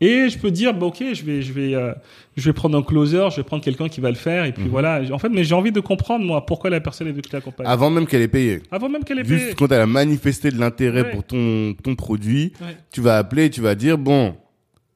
et 0.00 0.28
je 0.28 0.38
peux 0.38 0.52
dire 0.52 0.72
bah 0.72 0.86
ok, 0.86 1.02
je 1.14 1.24
vais 1.24 1.42
je 1.42 1.52
vais 1.52 1.74
euh, 1.74 1.92
je 2.36 2.44
vais 2.44 2.52
prendre 2.52 2.78
un 2.78 2.82
closer, 2.82 3.26
je 3.32 3.36
vais 3.36 3.42
prendre 3.42 3.64
quelqu'un 3.64 3.88
qui 3.88 4.00
va 4.00 4.08
le 4.08 4.14
faire 4.14 4.44
et 4.44 4.52
puis 4.52 4.68
voilà. 4.68 5.00
En 5.10 5.18
fait, 5.18 5.30
mais 5.30 5.42
j'ai 5.42 5.54
envie 5.56 5.72
de 5.72 5.80
comprendre 5.80 6.24
moi 6.24 6.46
pourquoi 6.46 6.70
la 6.70 6.80
personne 6.80 7.12
que 7.12 7.20
je 7.28 7.32
l'accompagne. 7.32 7.66
Avant 7.66 7.90
même 7.90 8.06
qu'elle 8.06 8.22
ait 8.22 8.28
payé. 8.28 8.62
Avant 8.70 8.88
même 8.88 9.02
qu'elle 9.02 9.18
ait 9.18 9.24
payé. 9.24 9.38
Juste 9.38 9.54
quand 9.56 9.72
elle 9.72 9.80
a 9.80 9.86
manifesté 9.86 10.50
de 10.50 10.58
l'intérêt 10.60 11.02
Ouais. 11.02 11.10
pour 11.10 11.24
ton, 11.24 11.74
ton 11.82 11.96
produit, 11.96 12.52
Ouais. 12.60 12.76
tu 12.92 13.00
vas 13.00 13.18
appeler 13.18 13.46
et 13.46 13.50
tu 13.50 13.60
vas 13.60 13.74
dire, 13.74 13.98
bon, 13.98 14.36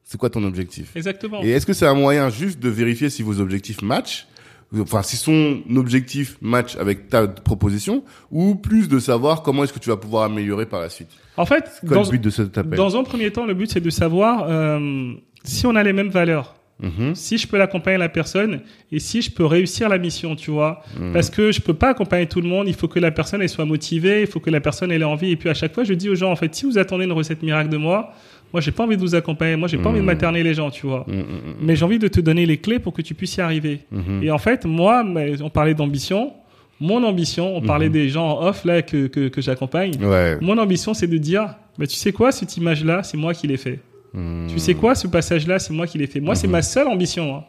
c'est 0.05 0.17
quoi 0.17 0.29
ton 0.29 0.43
objectif? 0.45 0.95
Exactement. 0.95 1.43
Et 1.43 1.49
est-ce 1.49 1.65
que 1.65 1.73
c'est 1.73 1.87
un 1.87 1.93
moyen 1.93 2.29
juste 2.29 2.59
de 2.59 2.69
vérifier 2.69 3.09
si 3.09 3.21
vos 3.21 3.39
objectifs 3.41 3.81
matchent? 3.81 4.27
Enfin, 4.79 5.01
si 5.01 5.17
son 5.17 5.59
objectif 5.75 6.37
match 6.41 6.77
avec 6.77 7.09
ta 7.09 7.27
proposition, 7.27 8.03
ou 8.31 8.55
plus 8.55 8.87
de 8.87 8.99
savoir 8.99 9.43
comment 9.43 9.65
est-ce 9.65 9.73
que 9.73 9.79
tu 9.79 9.89
vas 9.89 9.97
pouvoir 9.97 10.23
améliorer 10.23 10.65
par 10.65 10.79
la 10.79 10.89
suite. 10.89 11.09
En 11.35 11.45
fait, 11.45 11.65
C'est 11.73 11.87
quoi 11.87 11.97
dans, 11.97 12.03
le 12.03 12.09
but 12.09 12.21
de 12.21 12.29
cet 12.29 12.57
appel? 12.57 12.77
dans 12.77 12.95
un 12.95 13.03
premier 13.03 13.31
temps, 13.31 13.45
le 13.45 13.53
but 13.53 13.69
c'est 13.69 13.81
de 13.81 13.89
savoir 13.89 14.45
euh, 14.47 15.11
si 15.43 15.65
on 15.67 15.75
a 15.75 15.83
les 15.83 15.93
mêmes 15.93 16.09
valeurs. 16.09 16.55
Mhm. 16.81 17.13
si 17.13 17.37
je 17.37 17.47
peux 17.47 17.59
l'accompagner 17.59 17.99
la 17.99 18.09
personne 18.09 18.61
et 18.91 18.97
si 18.99 19.21
je 19.21 19.29
peux 19.29 19.45
réussir 19.45 19.87
la 19.87 19.99
mission, 19.99 20.35
tu 20.35 20.49
vois. 20.49 20.81
Mhm. 20.99 21.13
Parce 21.13 21.29
que 21.29 21.51
je 21.51 21.61
peux 21.61 21.75
pas 21.75 21.89
accompagner 21.89 22.25
tout 22.25 22.41
le 22.41 22.47
monde, 22.47 22.67
il 22.67 22.73
faut 22.73 22.87
que 22.87 22.97
la 22.97 23.11
personne 23.11 23.41
elle 23.41 23.49
soit 23.49 23.65
motivée, 23.65 24.21
il 24.21 24.27
faut 24.27 24.39
que 24.39 24.49
la 24.49 24.61
personne 24.61 24.91
elle 24.91 25.03
ait 25.03 25.05
envie 25.05 25.29
et 25.31 25.35
puis 25.35 25.47
à 25.49 25.53
chaque 25.53 25.75
fois 25.75 25.83
je 25.83 25.93
dis 25.93 26.09
aux 26.09 26.15
gens 26.15 26.31
en 26.31 26.35
fait 26.35 26.55
si 26.55 26.65
vous 26.65 26.79
attendez 26.79 27.05
une 27.05 27.11
recette 27.11 27.43
miracle 27.43 27.69
de 27.69 27.77
moi, 27.77 28.13
moi 28.53 28.61
j'ai 28.61 28.71
pas 28.71 28.83
envie 28.83 28.95
de 28.97 29.01
vous 29.01 29.15
accompagner, 29.15 29.55
moi 29.55 29.67
j'ai 29.67 29.77
pas 29.77 29.89
envie 29.89 29.97
de 29.99 30.03
Mhm. 30.03 30.07
materner 30.07 30.43
les 30.43 30.53
gens, 30.53 30.69
tu 30.71 30.85
vois. 30.87 31.05
Mhm, 31.07 31.15
mhm, 31.17 31.23
Mais 31.61 31.75
j'ai 31.75 31.85
envie 31.85 31.99
de 31.99 32.07
te 32.07 32.19
donner 32.19 32.45
les 32.45 32.57
clés 32.57 32.79
pour 32.79 32.93
que 32.93 33.01
tu 33.01 33.13
puisses 33.13 33.35
y 33.37 33.41
arriver. 33.41 33.79
Et 34.21 34.31
en 34.31 34.37
fait, 34.37 34.65
moi, 34.65 35.03
on 35.41 35.49
parlait 35.49 35.73
d'ambition, 35.73 36.33
mon 36.79 37.03
ambition, 37.03 37.55
on 37.55 37.61
parlait 37.61 37.89
des 37.89 38.09
gens 38.09 38.27
en 38.39 38.47
off 38.47 38.65
là 38.65 38.81
que 38.81 39.07
que, 39.07 39.27
que 39.29 39.41
j'accompagne. 39.41 39.93
Ouais. 40.03 40.37
Mon 40.41 40.57
ambition, 40.57 40.93
c'est 40.93 41.07
de 41.07 41.17
dire, 41.17 41.55
bah, 41.77 41.85
tu 41.87 41.95
sais 41.95 42.11
quoi, 42.11 42.31
cette 42.31 42.57
image-là, 42.57 43.03
c'est 43.03 43.17
moi 43.17 43.33
qui 43.33 43.47
l'ai 43.47 43.57
fait. 43.57 43.79
Tu 44.49 44.59
sais 44.59 44.73
quoi, 44.73 44.93
ce 44.95 45.07
passage-là, 45.07 45.57
c'est 45.59 45.73
moi 45.73 45.87
qui 45.87 45.97
l'ai 45.97 46.07
fait. 46.07 46.19
Moi, 46.19 46.35
c'est 46.35 46.47
ma 46.47 46.61
seule 46.61 46.87
ambition. 46.87 47.35
hein. 47.35 47.43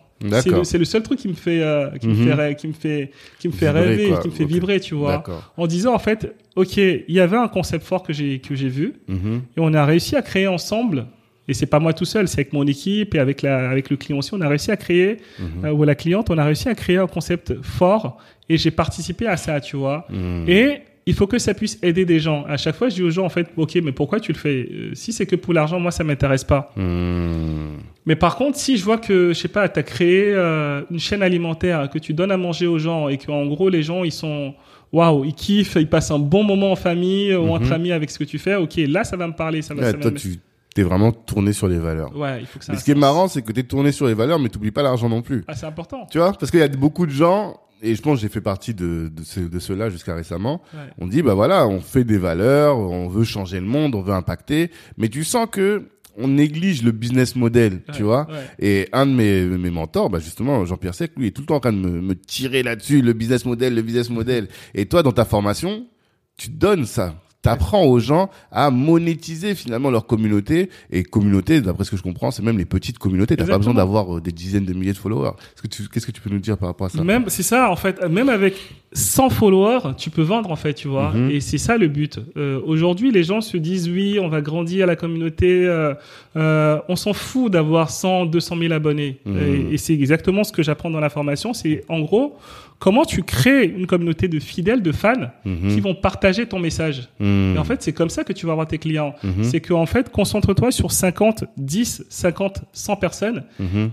C'est 0.64 0.78
le, 0.78 0.84
seul 0.84 1.02
truc 1.02 1.18
qui 1.18 1.28
me 1.28 1.34
fait, 1.34 1.62
euh, 1.62 1.90
qui 2.00 2.06
me 2.08 2.14
Mhm. 2.14 2.36
fait, 2.36 2.54
qui 2.56 2.66
me 2.68 2.72
fait, 2.72 3.10
qui 3.38 3.48
me 3.48 3.52
fait 3.52 3.66
Vibrer, 3.66 3.80
rêver, 3.88 4.08
quoi. 4.08 4.18
qui 4.18 4.28
me 4.28 4.32
fait 4.32 4.44
vibrer, 4.44 4.80
tu 4.80 4.94
vois. 4.94 5.22
En 5.56 5.66
disant 5.66 5.94
en 5.94 5.98
fait, 5.98 6.34
ok, 6.56 6.76
il 6.76 7.04
y 7.08 7.20
avait 7.20 7.36
un 7.36 7.48
concept 7.48 7.84
fort 7.84 8.02
que 8.02 8.12
j'ai 8.12 8.38
que 8.40 8.54
j'ai 8.54 8.68
vu 8.68 8.94
Mhm. 9.08 9.42
et 9.56 9.60
on 9.60 9.72
a 9.74 9.84
réussi 9.84 10.16
à 10.16 10.22
créer 10.22 10.46
ensemble. 10.46 11.06
Et 11.48 11.54
c'est 11.54 11.66
pas 11.66 11.80
moi 11.80 11.92
tout 11.92 12.04
seul, 12.04 12.28
c'est 12.28 12.38
avec 12.40 12.52
mon 12.52 12.64
équipe 12.66 13.14
et 13.16 13.18
avec 13.18 13.42
la 13.42 13.68
avec 13.68 13.90
le 13.90 13.96
client 13.96 14.18
aussi. 14.18 14.32
On 14.32 14.40
a 14.40 14.48
réussi 14.48 14.70
à 14.70 14.76
créer 14.76 15.16
Mhm. 15.40 15.64
euh, 15.64 15.72
ou 15.72 15.82
la 15.84 15.94
cliente, 15.96 16.30
on 16.30 16.38
a 16.38 16.44
réussi 16.44 16.68
à 16.68 16.74
créer 16.74 16.98
un 16.98 17.08
concept 17.08 17.60
fort 17.62 18.18
et 18.48 18.56
j'ai 18.56 18.70
participé 18.70 19.26
à 19.26 19.36
ça, 19.36 19.60
tu 19.60 19.76
vois. 19.76 20.06
Et 20.46 20.78
il 21.07 21.14
faut 21.14 21.26
que 21.26 21.38
ça 21.38 21.53
puisse 21.55 21.78
aider 21.82 22.05
des 22.05 22.20
gens. 22.20 22.44
À 22.46 22.57
chaque 22.57 22.76
fois, 22.76 22.88
je 22.88 22.94
dis 22.96 23.03
aux 23.03 23.11
gens 23.11 23.24
en 23.24 23.28
fait, 23.28 23.48
ok, 23.57 23.78
mais 23.82 23.92
pourquoi 23.92 24.20
tu 24.20 24.32
le 24.32 24.38
fais? 24.38 24.68
Euh, 24.70 24.90
Si 24.94 25.12
c'est 25.12 25.26
que 25.26 25.36
pour 25.36 25.53
l'argent, 25.53 25.80
moi 25.80 25.90
ça 25.90 26.05
m'intéresse 26.05 26.44
pas. 26.44 26.72
Mhm. 26.76 27.78
Mais 28.07 28.16
par 28.16 28.36
contre, 28.36 28.59
si 28.59 28.76
je 28.76 28.84
vois 28.84 28.98
que, 28.98 29.28
je 29.28 29.38
sais 29.38 29.48
pas, 29.48 29.68
tu 29.68 29.78
as 29.78 29.82
créé 29.82 30.32
euh, 30.34 30.82
une 30.90 30.98
chaîne 30.98 31.22
alimentaire, 31.22 31.88
que 31.88 31.98
tu 31.98 32.14
donnes 32.14 32.32
à 32.32 32.36
manger 32.36 32.66
aux 32.66 32.78
gens 32.78 33.09
et 33.09 33.16
qu'en 33.18 33.46
gros, 33.46 33.68
les 33.68 33.82
gens, 33.82 34.03
ils 34.05 34.11
sont, 34.12 34.55
waouh, 34.92 35.24
ils 35.24 35.34
kiffent, 35.34 35.76
ils 35.76 35.88
passent 35.88 36.11
un 36.11 36.18
bon 36.18 36.42
moment 36.42 36.72
en 36.72 36.76
famille 36.76 37.34
ou 37.34 37.48
entre 37.50 37.66
Mhm. 37.66 37.72
amis 37.72 37.92
avec 37.92 38.11
ce 38.11 38.18
que 38.18 38.24
tu 38.24 38.38
fais, 38.38 38.57
ok, 38.57 38.74
là, 38.88 39.05
ça 39.05 39.16
va 39.16 39.26
me 39.28 39.34
parler, 39.34 39.62
ça 39.62 39.74
va, 39.74 39.82
Ouais, 39.82 39.90
ça 39.90 39.96
va 39.96 40.03
toi, 40.03 40.11
me- 40.11 40.16
tu 40.16 40.38
t'es 40.74 40.82
vraiment 40.82 41.12
tourné 41.12 41.53
sur 41.53 41.68
les 41.68 41.78
valeurs. 41.78 42.16
Ouais, 42.16 42.40
il 42.40 42.46
faut 42.46 42.59
que 42.59 42.64
ça. 42.64 42.72
Mais 42.72 42.78
ce 42.78 42.84
qui 42.84 42.90
est 42.92 42.94
marrant, 42.96 43.28
c'est 43.28 43.42
que 43.42 43.53
t'es 43.53 43.62
tourné 43.62 43.92
sur 43.92 44.07
les 44.07 44.14
valeurs, 44.14 44.38
mais 44.38 44.48
t'oublies 44.48 44.70
pas 44.70 44.82
l'argent 44.82 45.09
non 45.09 45.20
plus. 45.22 45.44
Ah, 45.46 45.55
c'est 45.55 45.66
important. 45.66 46.07
Tu 46.11 46.18
vois? 46.18 46.32
Parce 46.32 46.50
qu'il 46.50 46.61
y 46.61 46.62
a 46.62 46.68
beaucoup 46.68 47.07
de 47.07 47.12
gens, 47.12 47.57
et 47.83 47.95
je 47.95 48.03
pense 48.03 48.16
que 48.18 48.22
j'ai 48.22 48.28
fait 48.28 48.41
partie 48.41 48.74
de, 48.74 49.11
de, 49.14 49.22
ce, 49.22 49.41
de 49.41 49.59
ceux-là 49.59 49.91
jusqu'à 49.91 50.14
récemment, 50.14 50.62
Ouais. 50.74 50.80
on 50.99 51.07
dit, 51.07 51.22
bah 51.22 51.35
voilà, 51.35 51.66
on 51.66 51.80
fait 51.80 52.05
des 52.05 52.18
valeurs, 52.18 52.78
on 52.78 53.09
veut 53.09 53.24
changer 53.24 53.61
le 53.61 53.66
monde, 53.66 53.95
on 53.95 54.03
veut 54.03 54.12
impacter, 54.14 54.70
mais 54.97 55.09
tu 55.09 55.24
sens 55.24 55.47
que 55.51 55.89
on 56.18 56.28
néglige 56.28 56.83
le 56.83 56.93
business 56.93 57.37
model, 57.37 57.80
tu 57.95 58.03
vois 58.03 58.26
ouais. 58.30 58.45
Et 58.59 58.89
un 58.93 59.07
de 59.07 59.12
mes, 59.12 59.45
mes 59.47 59.70
mentors, 59.70 60.11
bah 60.11 60.18
justement, 60.18 60.64
Jean-Pierre 60.66 60.95
Sec, 60.95 61.12
lui, 61.16 61.28
est 61.28 61.30
tout 61.30 61.41
le 61.43 61.47
temps 61.47 61.57
en 61.57 61.61
train 61.61 61.72
de 61.72 61.78
me, 61.78 62.03
me 62.03 62.14
tirer 62.14 62.62
là-dessus, 62.62 63.01
le 63.01 63.14
business 63.14 63.47
model, 63.47 63.74
le 63.74 63.80
business 63.83 64.11
model. 64.11 64.49
Et 64.74 64.85
toi, 64.87 65.03
dans 65.03 65.12
ta 65.12 65.24
formation, 65.24 65.87
tu 66.37 66.51
donnes 66.51 66.85
ça. 66.85 67.14
T'apprends 67.43 67.84
aux 67.84 67.99
gens 67.99 68.30
à 68.53 68.70
monétiser 68.70 69.57
finalement 69.57 69.90
leur 69.90 70.07
communauté. 70.07 70.70
Et 70.93 71.03
communauté, 71.03 71.61
d'après 71.61 71.84
ce 71.84 71.90
que 71.90 71.97
je 71.97 72.03
comprends, 72.03 72.30
c'est 72.30 72.43
même 72.43 72.57
les 72.57 72.64
petites 72.64 72.99
communautés. 72.99 73.36
T'as 73.36 73.47
pas 73.47 73.59
besoin 73.59 73.74
d'avoir 73.74 74.16
euh, 74.16 74.20
des 74.20 74.30
dizaines 74.30 74.64
de 74.64 74.72
milliers 74.72 74.93
de 74.93 74.99
followers. 74.99 75.32
Est-ce 75.57 75.62
que 75.62 75.66
tu, 75.66 75.88
qu'est-ce 75.88 76.07
que 76.07 76.12
tu 76.12 76.20
peux 76.20 76.30
nous 76.30 76.38
dire 76.38 76.57
par 76.57 76.68
rapport 76.68 76.86
à 76.86 76.90
ça? 76.90 77.03
Même, 77.03 77.24
c'est 77.26 77.43
ça, 77.43 77.68
en 77.70 77.76
fait. 77.76 78.01
Même 78.09 78.28
avec 78.28 78.55
100 78.93 79.30
followers, 79.30 79.95
tu 79.99 80.11
peux 80.11 80.22
vendre, 80.22 80.53
en 80.53 80.57
fait, 80.57 80.74
tu 80.74 80.86
vois. 80.86 81.11
Mhm. 81.12 81.30
Et 81.32 81.40
c'est 81.40 81.59
ça 81.59 81.76
le 81.78 81.88
but. 81.88 82.20
Euh, 82.36 82.61
Aujourd'hui, 82.64 83.11
les 83.11 83.24
gens 83.24 83.40
se 83.40 83.57
disent, 83.57 83.88
oui, 83.88 84.18
on 84.20 84.28
va 84.28 84.40
grandir 84.40 84.86
la 84.86 84.95
communauté. 84.95 85.66
euh, 85.66 85.95
euh, 86.36 86.78
on 86.88 86.95
s'en 86.95 87.12
fout 87.12 87.51
d'avoir 87.53 87.90
100, 87.90 88.26
200 88.26 88.57
000 88.57 88.72
abonnés. 88.72 89.18
Mhm. 89.26 89.38
Et, 89.70 89.74
et 89.74 89.78
c'est 89.78 89.95
exactement 89.95 90.45
ce 90.45 90.53
que 90.53 90.62
j'apprends 90.62 90.90
dans 90.90 91.01
la 91.01 91.11
formation. 91.11 91.53
C'est, 91.55 91.84
en 91.88 92.01
gros, 92.01 92.36
comment 92.83 93.05
tu 93.05 93.22
crées 93.22 93.64
une 93.64 93.87
communauté 93.87 94.26
de 94.26 94.41
fidèles, 94.41 94.83
de 94.83 94.91
fans, 94.91 95.30
Mhm. 95.45 95.68
qui 95.72 95.80
vont 95.80 95.95
partager 95.95 96.47
ton 96.47 96.59
message. 96.59 97.09
Mhm. 97.20 97.53
Et 97.55 97.59
en 97.59 97.62
fait, 97.62 97.80
c'est 97.80 97.93
comme 97.93 98.11
ça 98.11 98.24
que 98.24 98.33
tu 98.33 98.45
vas 98.45 98.51
avoir 98.53 98.66
tes 98.66 98.78
clients. 98.78 99.14
Mhm. 99.22 99.45
C'est 99.45 99.61
qu'en 99.61 99.87
fait, 99.87 100.11
concentre-toi 100.11 100.72
sur 100.72 100.91
50, 100.91 101.45
10, 101.57 102.05
50, 102.09 102.62
100 102.72 102.97
personnes 102.97 103.45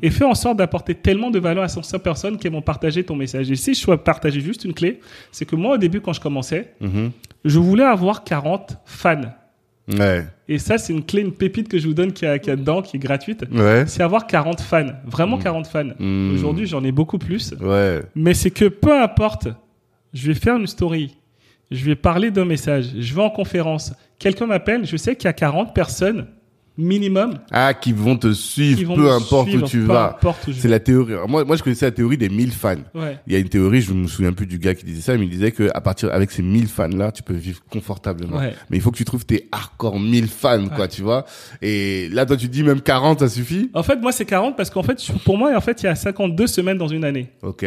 et 0.01 0.09
fais 0.09 0.25
en 0.25 0.33
sorte 0.33 0.57
d'apporter 0.57 0.95
tellement 0.95 1.29
de 1.29 1.37
valeur 1.37 1.63
à 1.63 1.67
ces 1.67 1.83
100 1.83 1.99
personnes 1.99 2.37
qui 2.39 2.47
vont 2.49 2.63
partager 2.63 3.03
ton 3.03 3.15
message. 3.15 3.51
Et 3.51 3.55
si 3.55 3.75
je 3.75 3.85
dois 3.85 4.03
partager 4.03 4.41
juste 4.41 4.65
une 4.65 4.73
clé, 4.73 4.99
c'est 5.31 5.45
que 5.45 5.55
moi, 5.55 5.75
au 5.75 5.77
début, 5.77 6.01
quand 6.01 6.13
je 6.13 6.19
commençais, 6.21 6.73
je 7.45 7.59
voulais 7.59 7.83
avoir 7.85 8.23
40 8.23 8.75
fans. 8.85 9.21
Ouais. 9.89 10.25
Et 10.47 10.59
ça, 10.59 10.77
c'est 10.77 10.93
une 10.93 11.03
clé, 11.03 11.21
une 11.21 11.31
pépite 11.31 11.67
que 11.67 11.77
je 11.77 11.87
vous 11.87 11.93
donne 11.93 12.11
qui 12.13 12.25
a, 12.25 12.39
qui 12.39 12.51
a 12.51 12.55
dedans, 12.55 12.81
qui 12.81 12.97
est 12.97 12.99
gratuite. 12.99 13.43
Ouais. 13.51 13.85
C'est 13.87 14.03
avoir 14.03 14.27
40 14.27 14.61
fans. 14.61 14.85
Vraiment 15.05 15.37
40 15.37 15.67
fans. 15.67 15.89
Mhm. 15.99 16.33
Aujourd'hui, 16.33 16.65
j'en 16.67 16.83
ai 16.83 16.91
beaucoup 16.91 17.17
plus. 17.17 17.53
Ouais. 17.59 18.01
Mais 18.15 18.33
c'est 18.33 18.51
que 18.51 18.65
peu 18.65 19.01
importe, 19.01 19.47
je 20.13 20.27
vais 20.27 20.33
faire 20.33 20.55
une 20.55 20.67
story, 20.67 21.17
je 21.71 21.85
vais 21.85 21.95
parler 21.95 22.31
d'un 22.31 22.45
message, 22.45 22.87
je 22.97 23.13
vais 23.13 23.21
en 23.21 23.29
conférence, 23.29 23.93
quelqu'un 24.17 24.47
m'appelle, 24.47 24.85
je 24.85 24.97
sais 24.97 25.15
qu'il 25.15 25.25
y 25.25 25.29
a 25.29 25.33
40 25.33 25.73
personnes 25.73 26.27
minimum 26.79 27.39
Ah, 27.51 27.73
qui 27.73 27.91
vont 27.93 28.15
te 28.17 28.31
suivre, 28.33 28.83
vont 28.85 28.95
peu 28.95 29.11
importe 29.11 29.49
suivre, 29.49 29.65
où 29.65 29.67
tu 29.69 29.81
vas. 29.81 30.19
C'est 30.57 30.67
la 30.67 30.79
théorie. 30.79 31.13
Alors, 31.13 31.29
Moi, 31.29 31.43
moi, 31.43 31.55
je 31.55 31.63
connaissais 31.63 31.85
la 31.85 31.91
théorie 31.91 32.17
des 32.17 32.29
1000 32.29 32.51
fans. 32.51 32.75
Ouais. 32.95 33.17
Il 33.27 33.33
y 33.33 33.35
a 33.35 33.39
une 33.39 33.49
théorie, 33.49 33.81
je 33.81 33.93
me 33.93 34.07
souviens 34.07 34.33
plus 34.33 34.47
du 34.47 34.57
gars 34.57 34.73
qui 34.73 34.85
disait 34.85 35.01
ça, 35.01 35.15
mais 35.17 35.25
il 35.25 35.29
disait 35.29 35.51
que 35.51 35.69
à 35.73 35.81
partir 35.81 36.11
avec 36.13 36.31
ces 36.31 36.41
1000 36.41 36.67
fans 36.67 36.87
là, 36.87 37.11
tu 37.11 37.21
peux 37.23 37.33
vivre 37.33 37.59
confortablement. 37.69 38.37
Ouais. 38.37 38.53
Mais 38.69 38.77
il 38.77 38.81
faut 38.81 38.91
que 38.91 38.97
tu 38.97 39.05
trouves 39.05 39.25
tes 39.25 39.47
hardcore 39.51 39.99
1000 39.99 40.27
fans 40.27 40.67
quoi, 40.75 40.87
tu 40.87 41.01
vois. 41.01 41.25
Et 41.61 42.09
là 42.11 42.25
toi 42.25 42.37
tu 42.37 42.47
dis 42.47 42.63
même 42.63 42.81
40 42.81 43.19
ça 43.19 43.29
suffit? 43.29 43.69
En 43.73 43.83
fait, 43.83 43.97
moi, 43.97 44.11
c'est 44.11 44.25
40 44.25 44.55
parce 44.55 44.69
qu'en 44.69 44.83
fait, 44.83 44.99
pour 45.25 45.37
moi, 45.37 45.55
en 45.55 45.61
fait, 45.61 45.81
il 45.83 45.85
y 45.85 45.89
a 45.89 45.95
52 45.95 46.47
semaines 46.47 46.77
dans 46.77 46.87
une 46.87 47.03
année. 47.03 47.29
OK. 47.41 47.65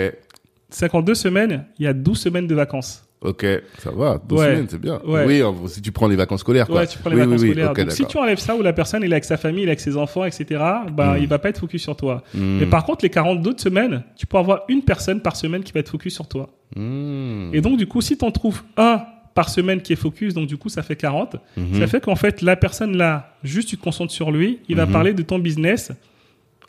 52 0.71 1.15
semaines, 1.15 1.65
il 1.79 1.85
y 1.85 1.87
a 1.89 1.93
12 1.93 2.19
semaines 2.19 2.47
de 2.47 2.55
vacances. 2.55 3.05
OK, 3.23 3.47
ça 3.79 3.91
va, 3.93 4.21
deux 4.29 4.37
Ouais. 4.37 4.47
semaines, 4.47 4.67
c'est 4.69 4.81
bien. 4.81 5.01
Ouais. 5.07 5.25
Oui, 5.27 5.69
si 5.69 5.81
tu 5.81 5.93
prends 5.93 6.09
les 6.09 6.17
vacances 6.17 6.41
scolaires 6.41 6.67
quoi. 6.67 6.81
Ouais, 6.81 6.87
tu 6.87 6.99
prends 6.99 7.11
les 7.11 7.17
Oui, 7.17 7.23
vacances 7.23 7.41
oui, 7.43 7.49
oui, 7.49 7.55
scolaires. 7.55 7.73
Donc, 7.75 7.91
si 7.93 8.05
tu 8.07 8.17
enlèves 8.19 8.39
ça 8.39 8.57
où 8.57 8.63
la 8.63 8.73
personne 8.73 9.05
est 9.05 9.13
avec 9.13 9.25
sa 9.25 9.37
famille, 9.37 9.63
il 9.63 9.67
est 9.69 9.71
avec 9.71 9.81
ses 9.81 9.97
enfants, 9.97 10.25
etc., 10.25 10.45
bah, 10.93 11.15
Mm. 11.15 11.23
il 11.23 11.29
va 11.29 11.39
pas 11.39 11.49
être 11.51 11.61
focus 11.61 11.83
sur 11.83 11.97
toi. 11.97 12.23
Hmm. 12.35 12.59
Mais 12.61 12.67
par 12.67 12.85
contre, 12.85 13.05
les 13.05 13.11
42 13.11 13.51
autres 13.51 13.63
semaines, 13.63 14.03
tu 14.17 14.27
peux 14.27 14.39
avoir 14.39 14.63
une 14.69 14.83
personne 14.83 15.21
par 15.21 15.37
semaine 15.37 15.63
qui 15.63 15.73
va 15.73 15.81
être 15.81 15.89
focus 15.91 16.15
sur 16.15 16.27
toi. 16.27 16.49
Hmm. 16.77 17.51
Et 17.53 17.61
donc, 17.61 17.77
du 17.79 17.87
coup, 17.87 18.01
si 18.01 18.17
tu 18.19 18.25
en 18.25 18.31
trouves 18.31 18.63
un 18.77 19.03
par 19.35 19.49
semaine 19.49 19.81
qui 19.81 19.93
est 19.95 19.97
focus, 19.97 20.35
donc 20.35 20.47
du 20.47 20.57
coup, 20.59 20.69
ça 20.69 20.83
fait 20.83 20.97
40. 20.97 21.37
Mhm. 21.57 21.81
Ça 21.81 21.87
fait 21.87 22.03
qu'en 22.03 22.17
fait, 22.17 22.43
la 22.43 22.55
personne 22.55 22.97
là, 22.99 23.35
juste 23.43 23.69
tu 23.69 23.79
te 23.79 23.83
concentres 23.83 24.13
sur 24.13 24.31
lui, 24.31 24.59
il 24.69 24.77
va 24.77 24.87
parler 24.87 25.15
de 25.15 25.23
ton 25.23 25.39
business 25.39 25.91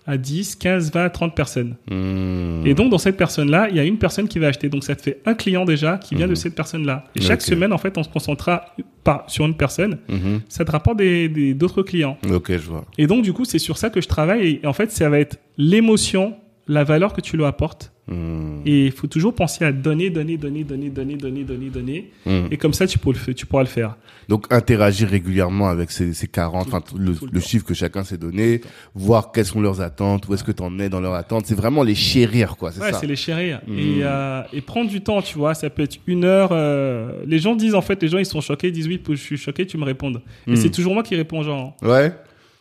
à 0.06 0.18
10, 0.18 0.56
15, 0.58 0.92
20, 0.92 1.10
30 1.10 1.36
personnes. 1.36 1.76
Hmm. 1.90 2.62
Et 2.66 2.74
donc, 2.74 2.90
dans 2.92 2.98
cette 2.98 3.16
personne-là, 3.18 3.68
il 3.70 3.76
y 3.76 3.80
a 3.80 3.84
une 3.84 3.98
personne 3.98 4.28
qui 4.28 4.38
va 4.40 4.48
acheter. 4.48 4.68
Donc, 4.70 4.84
ça 4.84 4.96
te 4.96 5.02
fait 5.02 5.20
un 5.26 5.34
client 5.34 5.64
déjà 5.66 5.98
qui 5.98 6.16
vient 6.16 6.28
de 6.28 6.36
cette 6.36 6.56
personne-là. 6.56 7.06
Et 7.16 7.22
chaque 7.22 7.42
semaine, 7.42 7.72
en 7.72 7.78
fait, 7.78 7.98
on 7.98 8.04
se 8.04 8.10
concentrera 8.10 8.66
par, 9.04 9.24
sur 9.30 9.46
une 9.46 9.56
personne. 9.56 9.98
Mhm. 10.10 10.42
Ça 10.50 10.66
te 10.66 10.72
rapporte 10.72 10.98
des, 10.98 11.30
des- 11.30 11.54
d'autres 11.54 11.84
clients. 11.84 12.18
OK, 12.32 12.52
je 12.52 12.58
vois. 12.70 12.86
Et 12.98 13.08
donc, 13.08 13.24
du 13.24 13.32
coup, 13.34 13.46
c'est 13.46 13.60
sur 13.60 13.78
ça 13.78 13.90
que 13.90 14.02
je 14.02 14.08
travaille. 14.08 14.60
Et 14.62 14.68
en 14.68 14.74
fait, 14.74 14.92
ça 14.92 15.10
va 15.10 15.20
être 15.20 15.38
l'émotion, 15.58 16.36
la 16.68 16.84
valeur 16.84 17.14
que 17.14 17.22
tu 17.22 17.36
lui 17.38 17.46
apportes. 17.46 17.92
Hmm. 18.08 18.60
Et 18.66 18.86
il 18.88 18.92
faut 18.92 19.08
toujours 19.08 19.34
penser 19.34 19.64
à 19.64 19.72
donner, 19.72 20.10
donner, 20.10 20.36
donner, 20.38 20.64
donner, 20.66 20.90
donner, 20.90 21.16
donner, 21.16 21.44
donner, 21.44 21.70
donner. 21.70 22.12
Hmm. 22.26 22.48
Et 22.52 22.58
comme 22.58 22.74
ça, 22.74 22.86
tu, 22.86 22.98
pourras 23.00 23.14
le 23.14 23.20
faire- 23.20 23.36
tu 23.36 23.46
pourras 23.46 23.64
le 23.64 23.70
faire. 23.70 23.96
Donc 24.28 24.46
interagir 24.52 25.08
régulièrement 25.10 25.68
avec 25.70 25.90
ces, 25.92 26.14
ces 26.14 26.28
40, 26.28 26.64
Tout- 26.64 26.70
enfin 26.70 26.82
tout 26.82 26.98
le, 26.98 27.14
tout 27.16 27.26
le 27.26 27.32
le 27.34 27.40
temps. 27.40 27.46
chiffre 27.48 27.66
que 27.66 27.74
chacun 27.74 28.04
s'est 28.04 28.18
donné, 28.18 28.60
voir 28.94 29.32
quelles 29.32 29.46
sont 29.46 29.62
leurs 29.62 29.80
attentes, 29.82 30.28
où 30.28 30.34
est-ce 30.34 30.44
que 30.44 30.52
tu 30.52 30.62
en 30.64 30.80
es 30.80 30.90
dans 30.90 31.00
leurs 31.00 31.14
attentes, 31.14 31.46
c'est 31.46 31.56
vraiment 31.56 31.84
les 31.84 31.96
chérir 31.96 32.56
quoi, 32.58 32.72
c'est 32.74 32.82
Ouais, 32.82 32.92
c'est 32.94 33.08
les 33.08 33.16
chérir. 33.16 33.62
Mm. 33.68 33.80
Et, 33.80 33.98
euh, 34.02 34.42
et 34.52 34.60
prendre 34.62 34.90
du 34.90 35.00
temps, 35.02 35.22
tu 35.22 35.38
vois, 35.38 35.54
ça 35.54 35.70
peut 35.70 35.84
être 35.84 35.98
une 36.08 36.26
heure. 36.26 36.50
euh, 36.52 37.24
Les 37.26 37.40
gens 37.40 37.56
disent, 37.56 37.76
en 37.76 37.82
fait, 37.82 38.02
les 38.02 38.10
gens, 38.10 38.18
ils 38.18 38.26
sont 38.26 38.42
choqués, 38.42 38.68
ils 38.68 38.74
disent, 38.74 38.88
oui, 38.88 39.02
je 39.10 39.16
suis 39.16 39.38
choqué, 39.38 39.66
tu 39.66 39.78
me 39.78 39.84
répondes. 39.86 40.22
Et 40.48 40.56
c'est 40.58 40.70
toujours 40.72 40.94
moi 40.94 41.04
qui 41.04 41.16
réponds 41.16 41.42
gens. 41.44 41.76
Ouais. 41.82 42.14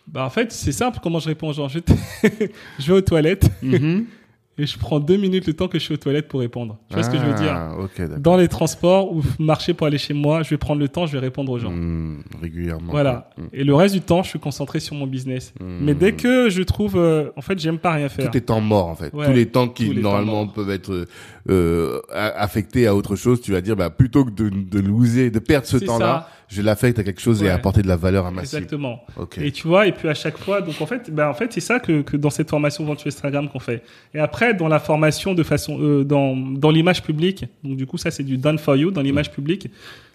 Bah, 0.06 0.24
en 0.24 0.30
fait, 0.30 0.52
c'est 0.52 0.72
simple 0.72 0.98
comment 1.02 1.18
je 1.18 1.28
réponds 1.28 1.48
aux 1.48 1.52
gens. 1.54 1.68
Je, 1.68 1.78
je 2.78 2.86
vais 2.92 2.98
aux 2.98 3.00
toilettes, 3.02 3.50
Mhm. 3.62 4.04
et 4.58 4.66
je 4.66 4.78
prends 4.78 5.00
deux 5.00 5.16
minutes 5.16 5.46
le 5.46 5.54
temps 5.54 5.66
que 5.66 5.78
je 5.78 5.84
suis 5.84 5.94
aux 5.94 5.98
toilettes 5.98 6.28
pour 6.28 6.40
répondre. 6.40 6.76
Tu 6.88 6.94
vois 6.94 7.02
ce 7.02 7.08
que 7.10 7.16
je 7.16 7.22
veux 7.24 7.34
dire 7.34 7.54
Ah, 7.54 7.74
ok, 7.78 7.96
d'accord. 7.98 8.18
Dans 8.18 8.36
les 8.36 8.48
transports 8.48 9.10
ou 9.16 9.22
marcher 9.38 9.72
pour 9.72 9.86
aller 9.86 9.96
chez 9.96 10.12
moi, 10.12 10.42
je 10.42 10.50
vais 10.50 10.58
prendre 10.58 10.78
le 10.80 10.88
temps, 10.88 11.06
je 11.06 11.12
vais 11.12 11.18
répondre 11.20 11.50
aux 11.50 11.58
gens. 11.58 11.70
Hmm, 11.70 12.22
régulièrement. 12.42 12.92
Voilà. 12.92 13.30
Hmm. 13.38 13.44
Et 13.54 13.64
le 13.64 13.74
reste 13.74 13.94
du 13.94 14.02
temps, 14.02 14.22
je 14.22 14.28
suis 14.28 14.38
concentré 14.38 14.78
sur 14.78 14.94
mon 14.94 15.06
business. 15.06 15.54
Hmm. 15.58 15.78
Mais 15.80 15.94
dès 15.94 16.12
que 16.12 16.50
je 16.50 16.62
trouve, 16.62 16.96
euh, 16.96 17.30
en 17.36 17.40
fait, 17.40 17.58
j'aime 17.58 17.78
pas 17.78 17.92
rien 17.92 18.10
faire. 18.10 18.26
Tous 18.26 18.34
les 18.34 18.42
temps 18.42 18.60
morts, 18.60 18.88
en 18.88 18.94
fait. 18.94 19.12
Ouais. 19.14 19.24
Tous 19.26 19.32
les 19.32 19.46
temps 19.46 19.68
qui, 19.68 19.84
les 19.94 20.02
normalement, 20.02 20.46
peuvent 20.46 20.70
être 20.70 21.06
euh, 21.48 22.00
affectés 22.12 22.86
à 22.86 22.94
autre 22.94 23.16
chose, 23.16 23.40
tu 23.40 23.52
vas 23.52 23.62
dire, 23.62 23.74
bah, 23.76 23.88
plutôt 23.88 24.24
que 24.26 24.30
de, 24.30 24.50
de 24.50 24.80
loser, 24.80 25.30
de 25.30 25.38
perdre 25.38 25.66
ce 25.66 25.78
temps-là, 25.78 26.28
je 26.52 26.62
l'affecte 26.62 26.98
à 26.98 27.04
quelque 27.04 27.20
chose 27.20 27.42
et 27.42 27.48
apporter 27.50 27.82
de 27.82 27.88
la 27.88 27.96
valeur 27.96 28.26
à 28.26 28.30
ma. 28.30 28.42
Exactement. 28.42 29.00
Ok. 29.16 29.38
Et 29.38 29.50
tu 29.52 29.66
vois, 29.66 29.86
et 29.86 29.92
puis 29.92 30.08
à 30.08 30.14
chaque 30.14 30.36
fois, 30.38 30.60
donc 30.60 30.80
en 30.80 30.86
fait, 30.86 31.10
ben 31.10 31.28
en 31.28 31.34
fait, 31.34 31.52
c'est 31.52 31.60
ça 31.60 31.80
que, 31.80 32.02
que 32.02 32.16
dans 32.16 32.30
cette 32.30 32.50
formation 32.50 32.84
Venture 32.84 33.06
Instagram 33.08 33.48
qu'on 33.48 33.58
fait. 33.60 33.82
Et 34.14 34.18
après, 34.18 34.54
dans 34.54 34.68
la 34.68 34.78
formation 34.78 35.34
de 35.34 35.42
façon, 35.42 35.78
euh, 35.80 36.04
dans, 36.04 36.36
dans 36.36 36.70
l'image 36.70 37.02
publique, 37.02 37.44
donc 37.64 37.76
du 37.76 37.86
coup, 37.86 37.96
ça 37.98 38.10
c'est 38.10 38.22
du 38.24 38.36
done 38.38 38.58
for 38.58 38.76
you, 38.76 38.90
dans 38.90 39.02
l'image 39.02 39.30
Mm. 39.30 39.34
publique, 39.34 39.68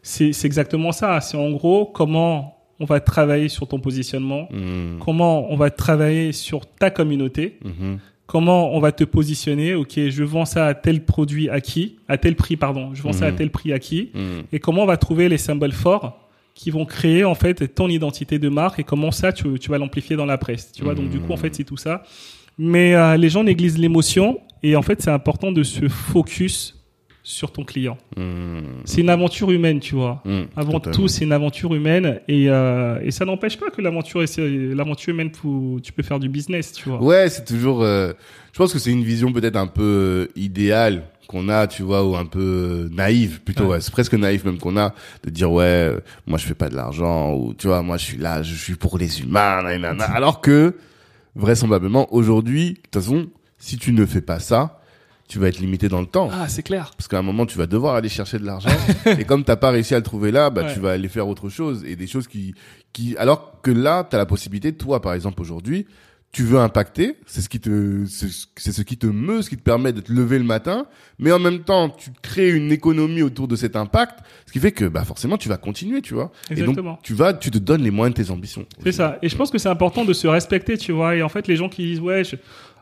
c'est 0.03 0.31
c'est 0.33 0.45
exactement 0.47 0.91
ça. 0.91 1.19
C'est 1.21 1.37
en 1.37 1.49
gros 1.51 1.85
comment 1.85 2.53
on 2.79 2.85
va 2.85 2.99
travailler 2.99 3.49
sur 3.49 3.67
ton 3.67 3.79
positionnement, 3.79 4.47
Hmm. 4.51 4.99
comment 4.99 5.51
on 5.51 5.55
va 5.55 5.71
travailler 5.71 6.31
sur 6.31 6.67
ta 6.67 6.91
communauté, 6.91 7.57
Mhm. 7.65 7.97
comment 8.27 8.75
on 8.75 8.79
va 8.79 8.91
te 8.91 9.03
positionner. 9.03 9.73
Ok, 9.73 9.93
je 10.09 10.23
vends 10.23 10.45
ça 10.45 10.67
à 10.67 10.73
tel 10.75 11.03
produit 11.03 11.49
à 11.49 11.59
qui, 11.61 11.97
à 12.07 12.17
tel 12.19 12.35
prix, 12.35 12.55
pardon. 12.55 12.91
Je 12.93 13.01
vends 13.01 13.13
ça 13.13 13.25
à 13.25 13.31
Mhm. 13.31 13.37
tel 13.37 13.49
prix 13.49 13.73
à 13.73 13.79
qui 13.79 14.11
Hmm. 14.13 14.41
et 14.51 14.59
comment 14.59 14.83
on 14.83 14.85
va 14.85 14.97
trouver 14.97 15.27
les 15.29 15.39
symboles 15.39 15.71
forts 15.71 16.26
qui 16.57 16.71
vont 16.71 16.85
créer 16.85 17.23
en 17.23 17.35
fait 17.35 17.75
ton 17.75 17.87
identité 17.87 18.39
de 18.39 18.49
marque 18.49 18.79
et 18.79 18.83
comment 18.83 19.11
ça 19.11 19.31
tu, 19.31 19.47
vas 19.69 19.77
l'amplifier 19.77 20.15
dans 20.15 20.25
la 20.25 20.37
presse 20.37 20.71
tu 20.71 20.83
vois. 20.83 20.95
Donc 20.95 21.09
du 21.09 21.19
coup 21.19 21.31
en 21.31 21.37
fait 21.37 21.55
c'est 21.55 21.63
tout 21.63 21.77
ça. 21.77 22.03
Mais 22.57 22.95
euh, 22.95 23.15
les 23.15 23.29
gens 23.29 23.43
négligent 23.43 23.77
l'émotion 23.77 24.39
et 24.63 24.75
en 24.75 24.81
fait 24.81 25.01
c'est 25.01 25.11
important 25.11 25.51
de 25.51 25.61
se 25.61 25.87
focus 25.87 26.76
sur 27.29 27.51
ton 27.51 27.65
client 27.65 27.97
Hmm. 28.15 28.61
c'est 28.85 29.01
une 29.01 29.09
aventure 29.09 29.51
humaine 29.51 29.81
tu 29.81 29.95
vois 29.95 30.21
Hmm. 30.23 30.43
avant 30.55 30.71
Totalement. 30.79 30.97
tout 30.97 31.07
c'est 31.09 31.25
une 31.25 31.33
aventure 31.33 31.75
humaine 31.75 32.21
et, 32.29 32.49
euh, 32.49 32.99
et 33.01 33.11
ça 33.11 33.25
n'empêche 33.25 33.57
pas 33.59 33.69
que 33.69 33.81
l'aventure 33.81 34.23
l'aventure 34.37 35.13
humaine 35.13 35.31
faut- 35.33 35.77
tu 35.83 35.91
peux 35.91 36.03
faire 36.03 36.19
du 36.19 36.29
business 36.29 36.71
tu 36.71 36.87
vois 36.87 37.03
Ouais, 37.03 37.27
c'est 37.27 37.43
toujours. 37.43 37.83
euh, 37.83 38.13
je 38.53 38.57
pense 38.57 38.71
que 38.71 38.79
c'est 38.79 38.91
une 38.91 39.03
vision 39.03 39.33
peut-être 39.33 39.57
un 39.57 39.67
peu 39.67 39.83
euh, 39.83 40.27
idéale 40.37 41.03
qu'on 41.27 41.49
a, 41.49 41.67
tu 41.67 41.83
vois, 41.83 42.05
ou 42.07 42.15
un 42.15 42.25
peu 42.25 42.87
naïve 42.93 43.41
plutôt. 43.41 43.65
Ouais. 43.65 43.69
Ouais. 43.71 43.81
C'est 43.81 43.91
presque 43.91 44.13
naïf 44.13 44.45
même 44.45 44.57
qu'on 44.59 44.77
a 44.77 44.93
de 45.25 45.29
dire 45.29 45.51
ouais, 45.51 45.91
moi 46.25 46.37
je 46.37 46.45
fais 46.45 46.53
pas 46.55 46.69
de 46.69 46.75
l'argent 46.77 47.33
ou 47.35 47.53
tu 47.53 47.67
vois, 47.67 47.81
moi 47.81 47.97
je 47.97 48.05
suis 48.05 48.17
là, 48.17 48.41
je 48.41 48.55
suis 48.55 48.75
pour 48.75 48.97
les 48.97 49.19
humains, 49.21 49.61
nanana. 49.63 50.05
alors 50.15 50.39
que 50.39 50.73
vraisemblablement 51.35 52.07
aujourd'hui, 52.13 52.69
de 52.69 52.79
toute 52.89 52.93
façon, 53.03 53.27
si 53.57 53.77
tu 53.77 53.91
ne 53.91 54.05
fais 54.05 54.21
pas 54.21 54.39
ça, 54.39 54.76
tu 55.27 55.39
vas 55.39 55.47
être 55.49 55.59
limité 55.59 55.89
dans 55.89 55.99
le 56.01 56.07
temps. 56.07 56.29
ah 56.31 56.47
c'est 56.47 56.63
clair 56.63 56.91
Parce 56.97 57.07
qu'à 57.07 57.19
un 57.19 57.21
moment, 57.21 57.45
tu 57.45 57.57
vas 57.57 57.67
devoir 57.67 57.95
aller 57.95 58.09
chercher 58.09 58.39
de 58.39 58.45
l'argent. 58.45 58.69
et 59.05 59.25
comme 59.25 59.43
t'as 59.43 59.57
pas 59.57 59.71
réussi 59.71 59.93
à 59.93 59.97
le 59.97 60.03
trouver 60.03 60.31
là, 60.31 60.49
bah, 60.49 60.63
Ouais. 60.63 60.73
tu 60.73 60.79
vas 60.79 60.91
aller 60.91 61.09
faire 61.09 61.27
autre 61.27 61.49
chose. 61.49 61.83
Et 61.85 61.95
des 61.95 62.07
choses 62.07 62.27
qui, 62.27 62.53
qui, 62.93 63.15
alors 63.17 63.59
que 63.61 63.71
là, 63.71 64.05
t'as 64.09 64.17
la 64.17 64.25
possibilité, 64.25 64.73
toi, 64.73 65.01
par 65.01 65.13
exemple, 65.13 65.41
aujourd'hui, 65.41 65.85
tu 66.33 66.43
veux 66.43 66.59
impacter. 66.59 67.15
C'est 67.25 67.41
ce 67.41 67.49
qui 67.49 67.59
te, 67.59 68.03
c'est 68.05 68.71
ce 68.71 68.81
qui 68.81 68.97
te 68.97 69.07
meut, 69.07 69.41
ce 69.41 69.49
qui 69.49 69.57
te 69.57 69.61
permet 69.63 69.91
de 69.93 70.01
te 70.01 70.11
lever 70.11 70.37
le 70.37 70.43
matin. 70.43 70.85
Mais 71.19 71.31
en 71.31 71.39
même 71.39 71.63
temps, 71.63 71.89
tu 71.89 72.11
crées 72.21 72.51
une 72.51 72.71
économie 72.71 73.21
autour 73.21 73.47
de 73.47 73.55
cet 73.55 73.75
impact. 73.75 74.19
Ce 74.45 74.51
qui 74.51 74.59
fait 74.59 74.71
que, 74.73 74.85
bah, 74.85 75.03
forcément, 75.03 75.37
tu 75.37 75.49
vas 75.49 75.57
continuer, 75.57 76.01
tu 76.01 76.13
vois. 76.13 76.31
Et 76.49 76.53
Exactement. 76.53 76.91
donc, 76.91 77.01
tu 77.01 77.13
vas, 77.13 77.33
tu 77.33 77.49
te 77.49 77.57
donnes 77.57 77.81
les 77.81 77.91
moyens 77.91 78.15
de 78.15 78.23
tes 78.23 78.29
ambitions. 78.29 78.65
C'est 78.83 78.91
ça. 78.91 79.17
Et 79.21 79.29
je 79.29 79.35
pense 79.35 79.49
que 79.51 79.57
c'est 79.57 79.69
important 79.69 80.03
de 80.05 80.13
se 80.13 80.27
respecter, 80.27 80.77
tu 80.77 80.91
vois. 80.91 81.15
Et 81.15 81.23
en 81.23 81.29
fait, 81.29 81.47
les 81.47 81.55
gens 81.55 81.69
qui 81.69 81.83
disent, 81.83 81.99
ouais, 82.01 82.23
je- 82.23 82.35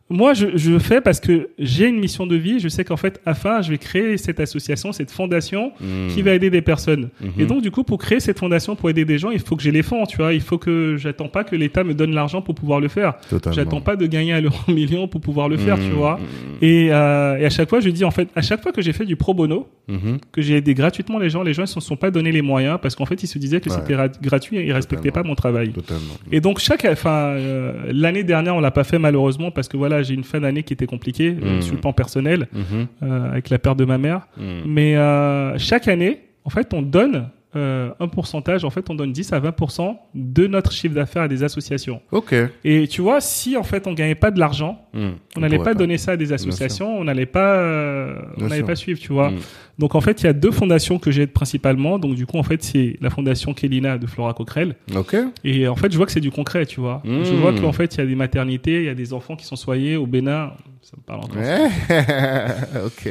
moi, 0.07 0.35
je, 0.35 0.55
je 0.55 0.77
fais 0.77 1.01
parce 1.01 1.19
que 1.19 1.49
j'ai 1.57 1.87
une 1.87 1.99
mission 1.99 2.27
de 2.27 2.35
vie. 2.35 2.59
Je 2.59 2.67
sais 2.67 2.83
qu'en 2.85 2.95
fait, 2.97 3.19
à 3.25 3.33
fin, 3.33 3.63
je 3.63 3.71
vais 3.71 3.79
créer 3.79 4.17
cette 4.17 4.39
association, 4.39 4.91
cette 4.91 5.09
fondation 5.09 5.71
Mmh. 5.81 6.07
qui 6.13 6.21
va 6.21 6.33
aider 6.33 6.49
des 6.51 6.61
personnes. 6.61 7.09
Mhm. 7.21 7.31
Et 7.39 7.45
donc, 7.45 7.61
du 7.63 7.71
coup, 7.71 7.83
pour 7.83 7.97
créer 7.97 8.19
cette 8.19 8.37
fondation, 8.37 8.75
pour 8.75 8.89
aider 8.89 9.03
des 9.03 9.17
gens, 9.17 9.31
il 9.31 9.39
faut 9.39 9.55
que 9.55 9.63
j'ai 9.63 9.71
les 9.71 9.81
fonds, 9.81 10.05
tu 10.05 10.17
vois. 10.17 10.33
Il 10.33 10.41
faut 10.41 10.57
que 10.59 10.95
j'attends 10.97 11.27
pas 11.27 11.43
que 11.43 11.55
l'État 11.55 11.83
me 11.83 11.93
donne 11.95 12.13
l'argent 12.13 12.41
pour 12.43 12.53
pouvoir 12.53 12.79
le 12.79 12.87
faire. 12.87 13.15
J'attends 13.51 13.81
pas 13.81 13.95
de 13.95 14.05
gagner 14.05 14.33
à 14.33 14.41
l'euro 14.41 14.57
million 14.71 15.07
pour 15.07 15.21
pouvoir 15.21 15.49
le 15.49 15.57
faire, 15.57 15.77
Mmh, 15.77 15.81
tu 15.89 15.89
vois. 15.95 16.17
mmh, 16.17 16.63
Et, 16.63 16.89
euh, 16.91 17.37
et 17.37 17.45
à 17.45 17.49
chaque 17.49 17.69
fois, 17.69 17.79
je 17.79 17.89
dis, 17.89 18.05
en 18.05 18.11
fait, 18.11 18.29
à 18.35 18.41
chaque 18.43 18.61
fois 18.61 18.71
que 18.71 18.81
j'ai 18.83 18.93
fait 18.93 19.05
du 19.05 19.15
pro 19.15 19.33
bono, 19.33 19.67
mmh. 19.87 19.95
que 20.31 20.41
j'ai 20.41 20.57
aidé 20.57 20.73
gratuitement 20.75 21.17
les 21.17 21.29
gens, 21.31 21.41
les 21.41 21.53
gens 21.53 21.63
ne 21.63 21.67
se 21.67 21.79
sont 21.79 21.95
pas 21.97 22.11
donné 22.11 22.31
les 22.31 22.41
moyens 22.43 22.77
parce 22.81 22.95
qu'en 22.95 23.05
fait, 23.05 23.23
ils 23.23 23.27
se 23.27 23.39
disaient 23.39 23.59
que 23.59 23.69
Ouais. 23.71 23.75
c'était 23.75 23.95
ra- 23.95 24.07
gratuit 24.21 24.57
et 24.57 24.65
ils 24.65 24.71
respectaient 24.73 25.09
Totalement. 25.09 25.23
pas 25.23 25.27
mon 25.29 25.35
travail. 25.35 25.69
Totalement. 25.71 26.13
Et 26.31 26.41
donc 26.41 26.59
chaque, 26.59 26.85
enfin 26.89 27.33
euh, 27.35 27.73
l'année 27.91 28.23
dernière 28.23 28.55
on 28.55 28.59
l'a 28.59 28.71
pas 28.71 28.83
fait 28.83 28.99
malheureusement 28.99 29.49
parce 29.51 29.67
que 29.67 29.77
voilà 29.77 29.94
j'ai 30.03 30.13
une 30.13 30.23
fin 30.23 30.39
d'année 30.39 30.63
qui 30.63 30.73
était 30.73 30.85
compliquée 30.87 31.35
euh, 31.41 31.55
Mhm. 31.55 31.61
sur 31.61 31.75
le 31.75 31.81
plan 31.81 31.93
personnel 31.93 32.47
Mhm. 32.53 32.87
euh, 33.03 33.31
avec 33.31 33.49
la 33.49 33.59
perte 33.59 33.77
de 33.79 33.85
ma 33.85 33.97
mère. 33.97 34.27
Mhm. 34.37 34.63
Mais 34.67 34.95
euh, 34.95 35.57
chaque 35.57 35.87
année 35.87 36.19
en 36.43 36.49
fait 36.49 36.73
on 36.73 36.81
donne 36.81 37.29
euh, 37.55 37.91
un 37.99 38.07
pourcentage 38.07 38.65
en 38.65 38.69
fait 38.69 38.89
on 38.89 38.95
donne 38.95 39.11
10 39.11 39.33
à 39.33 39.39
20% 39.39 39.95
de 40.13 40.47
notre 40.47 40.71
chiffre 40.71 40.95
d'affaires 40.95 41.23
à 41.23 41.27
des 41.27 41.43
associations. 41.43 42.01
Ok. 42.11 42.35
Et 42.63 42.87
tu 42.87 43.01
vois 43.01 43.21
si 43.21 43.57
en 43.57 43.63
fait 43.63 43.87
on 43.87 43.93
gagnait 43.93 44.15
pas 44.15 44.31
de 44.31 44.39
l'argent 44.39 44.85
Mmh. 44.95 45.09
on 45.35 45.41
n'allait 45.41 45.59
pas, 45.59 45.73
donner 45.73 45.97
ça 45.97 46.13
à 46.13 46.17
des 46.17 46.31
associations, 46.31 46.97
on 46.97 47.03
n'allait 47.03 47.25
pas, 47.25 47.57
euh, 47.57 48.15
on 48.37 48.47
n'allait 48.47 48.63
pas 48.63 48.77
suivre, 48.77 48.97
tu 48.97 49.11
vois. 49.11 49.29
Mmh. 49.29 49.39
Donc 49.77 49.93
en 49.93 49.99
fait, 49.99 50.21
il 50.21 50.25
y 50.25 50.29
a 50.29 50.33
deux 50.33 50.51
fondations 50.51 50.99
que 50.99 51.11
j'aide 51.11 51.31
principalement. 51.31 51.99
Donc 51.99 52.15
du 52.15 52.25
coup, 52.25 52.37
en 52.37 52.43
fait, 52.43 52.63
c'est 52.63 52.95
la 53.01 53.09
fondation 53.09 53.53
Kelina 53.53 53.97
de 53.97 54.07
Flora 54.07 54.33
Coquerel. 54.33 54.75
Ok. 54.95 55.17
Et 55.43 55.67
en 55.67 55.75
fait, 55.75 55.91
je 55.91 55.97
vois 55.97 56.05
que 56.05 56.13
c'est 56.13 56.21
du 56.21 56.31
concret, 56.31 56.65
tu 56.65 56.79
vois. 56.79 57.01
Mmh. 57.03 57.25
Je 57.25 57.33
vois 57.33 57.51
qu'en 57.51 57.73
fait, 57.73 57.95
il 57.95 57.97
y 57.97 58.01
a 58.03 58.05
des 58.05 58.15
maternités, 58.15 58.77
il 58.77 58.85
y 58.85 58.89
a 58.89 58.95
des 58.95 59.11
enfants 59.11 59.35
qui 59.35 59.45
sont 59.45 59.57
soignés 59.57 59.97
au 59.97 60.07
Bénin. 60.07 60.53
Ça 60.81 60.93
me 60.97 61.03
parle 61.03 61.19
encore. 61.19 61.41
Ok. 62.85 63.09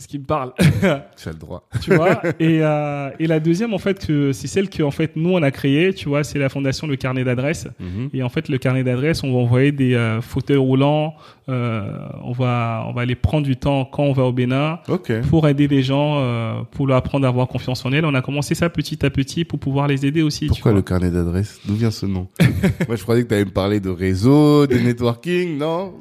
Ce 0.00 0.08
qui 0.08 0.18
me 0.18 0.24
parle, 0.24 0.54
Tu 0.58 1.28
as 1.28 1.32
le 1.32 1.38
droit. 1.38 1.68
tu 1.82 1.94
vois. 1.94 2.22
Et, 2.40 2.60
euh, 2.62 3.10
et 3.18 3.26
la 3.26 3.38
deuxième, 3.38 3.74
en 3.74 3.78
fait, 3.78 4.06
que 4.06 4.32
c'est 4.32 4.46
celle 4.46 4.70
que 4.70 4.82
en 4.82 4.90
fait 4.90 5.14
nous 5.14 5.30
on 5.34 5.42
a 5.42 5.50
créée, 5.50 5.92
tu 5.92 6.08
vois, 6.08 6.24
c'est 6.24 6.38
la 6.38 6.48
fondation 6.48 6.86
Le 6.86 6.96
Carnet 6.96 7.22
d'adresse. 7.22 7.68
Mhm. 7.78 8.08
Et 8.14 8.22
en 8.22 8.30
fait, 8.30 8.48
le 8.48 8.56
carnet 8.56 8.82
d'adresse, 8.82 9.22
on 9.22 9.30
va 9.32 9.38
envoyer 9.40 9.72
des 9.72 9.94
euh, 9.94 10.22
fauteuils 10.22 10.56
roulants. 10.56 11.14
Euh, 11.50 11.82
on 12.22 12.32
va 12.32 12.84
on 12.88 12.92
va 12.92 13.02
aller 13.02 13.14
prendre 13.14 13.46
du 13.46 13.56
temps 13.56 13.84
quand 13.84 14.04
on 14.04 14.12
va 14.12 14.22
au 14.24 14.32
Bénin 14.32 14.78
Ok. 14.88 15.12
pour 15.28 15.46
aider 15.48 15.68
les 15.68 15.82
gens, 15.82 16.16
euh, 16.18 16.62
pour 16.70 16.86
leur 16.86 16.96
apprendre 16.98 17.26
à 17.26 17.28
avoir 17.28 17.48
confiance 17.48 17.84
en 17.84 17.92
elles. 17.92 18.04
On 18.04 18.14
a 18.14 18.22
commencé 18.22 18.54
ça 18.54 18.68
petit 18.70 19.04
à 19.04 19.10
petit 19.10 19.44
pour 19.44 19.58
pouvoir 19.58 19.86
les 19.88 20.06
aider 20.06 20.22
aussi. 20.22 20.46
Pourquoi 20.46 20.72
le 20.72 20.82
carnet 20.82 21.10
d'adresse 21.10 21.60
D'où 21.66 21.74
vient 21.74 21.90
ce 21.90 22.06
nom? 22.06 22.28
Moi, 22.88 22.96
je 22.96 23.02
croyais 23.02 23.22
que 23.24 23.28
tu 23.28 23.34
allais 23.34 23.44
me 23.44 23.50
parler 23.50 23.80
de 23.80 23.90
réseau, 23.90 24.66
de 24.66 24.76
networking. 24.76 25.58
Non? 25.58 25.94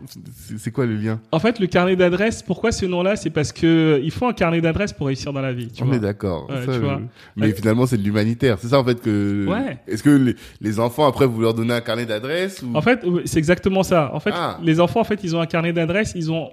C'est 0.58 0.72
quoi 0.72 0.86
le 0.86 0.96
lien? 0.96 1.20
En 1.32 1.40
fait, 1.40 1.60
le 1.60 1.68
carnet 1.68 1.96
d'adresse, 1.96 2.44
pourquoi 2.44 2.72
ce 2.72 2.86
nom-là? 2.86 3.16
C'est 3.16 3.30
parce 3.30 3.52
que 3.52 4.00
il 4.04 4.12
faut 4.12 4.28
un 4.28 4.34
carnet 4.34 4.62
d'adresse 4.62 4.94
pour 4.94 5.08
réussir 5.08 5.34
dans 5.34 5.42
la 5.42 5.54
vie. 5.54 5.70
Tu 5.72 5.84
On 5.84 5.88
vois. 5.88 5.96
est 5.96 6.00
d'accord. 6.00 6.50
Ouais, 6.50 7.00
Mais 7.36 7.52
finalement, 7.52 7.86
c'est 7.86 7.98
de 7.98 8.04
l'humanitaire. 8.04 8.58
C'est 8.62 8.68
ça, 8.70 8.80
en 8.80 8.84
fait, 8.84 9.02
que... 9.02 9.46
Ouais. 9.48 9.78
Est-ce 9.88 10.04
que 10.04 10.10
les, 10.10 10.36
les 10.62 10.80
enfants, 10.80 11.08
après, 11.08 11.26
vous 11.26 11.42
leur 11.42 11.54
donnez 11.54 11.74
un 11.74 11.82
carnet 11.82 12.06
d'adresse 12.06 12.62
ou... 12.64 12.76
En 12.76 12.82
fait, 12.82 13.02
c'est 13.26 13.38
exactement 13.40 13.84
ça. 13.84 14.12
En 14.14 14.20
fait, 14.20 14.32
Ah. 14.34 14.58
les 14.64 14.80
enfants, 14.80 15.00
en 15.00 15.04
fait, 15.04 15.20
ils 15.24 15.36
ont 15.36 15.39
un 15.42 15.46
carnet 15.48 15.74
d'adresse, 15.74 16.14
ils 16.16 16.32
ont 16.32 16.50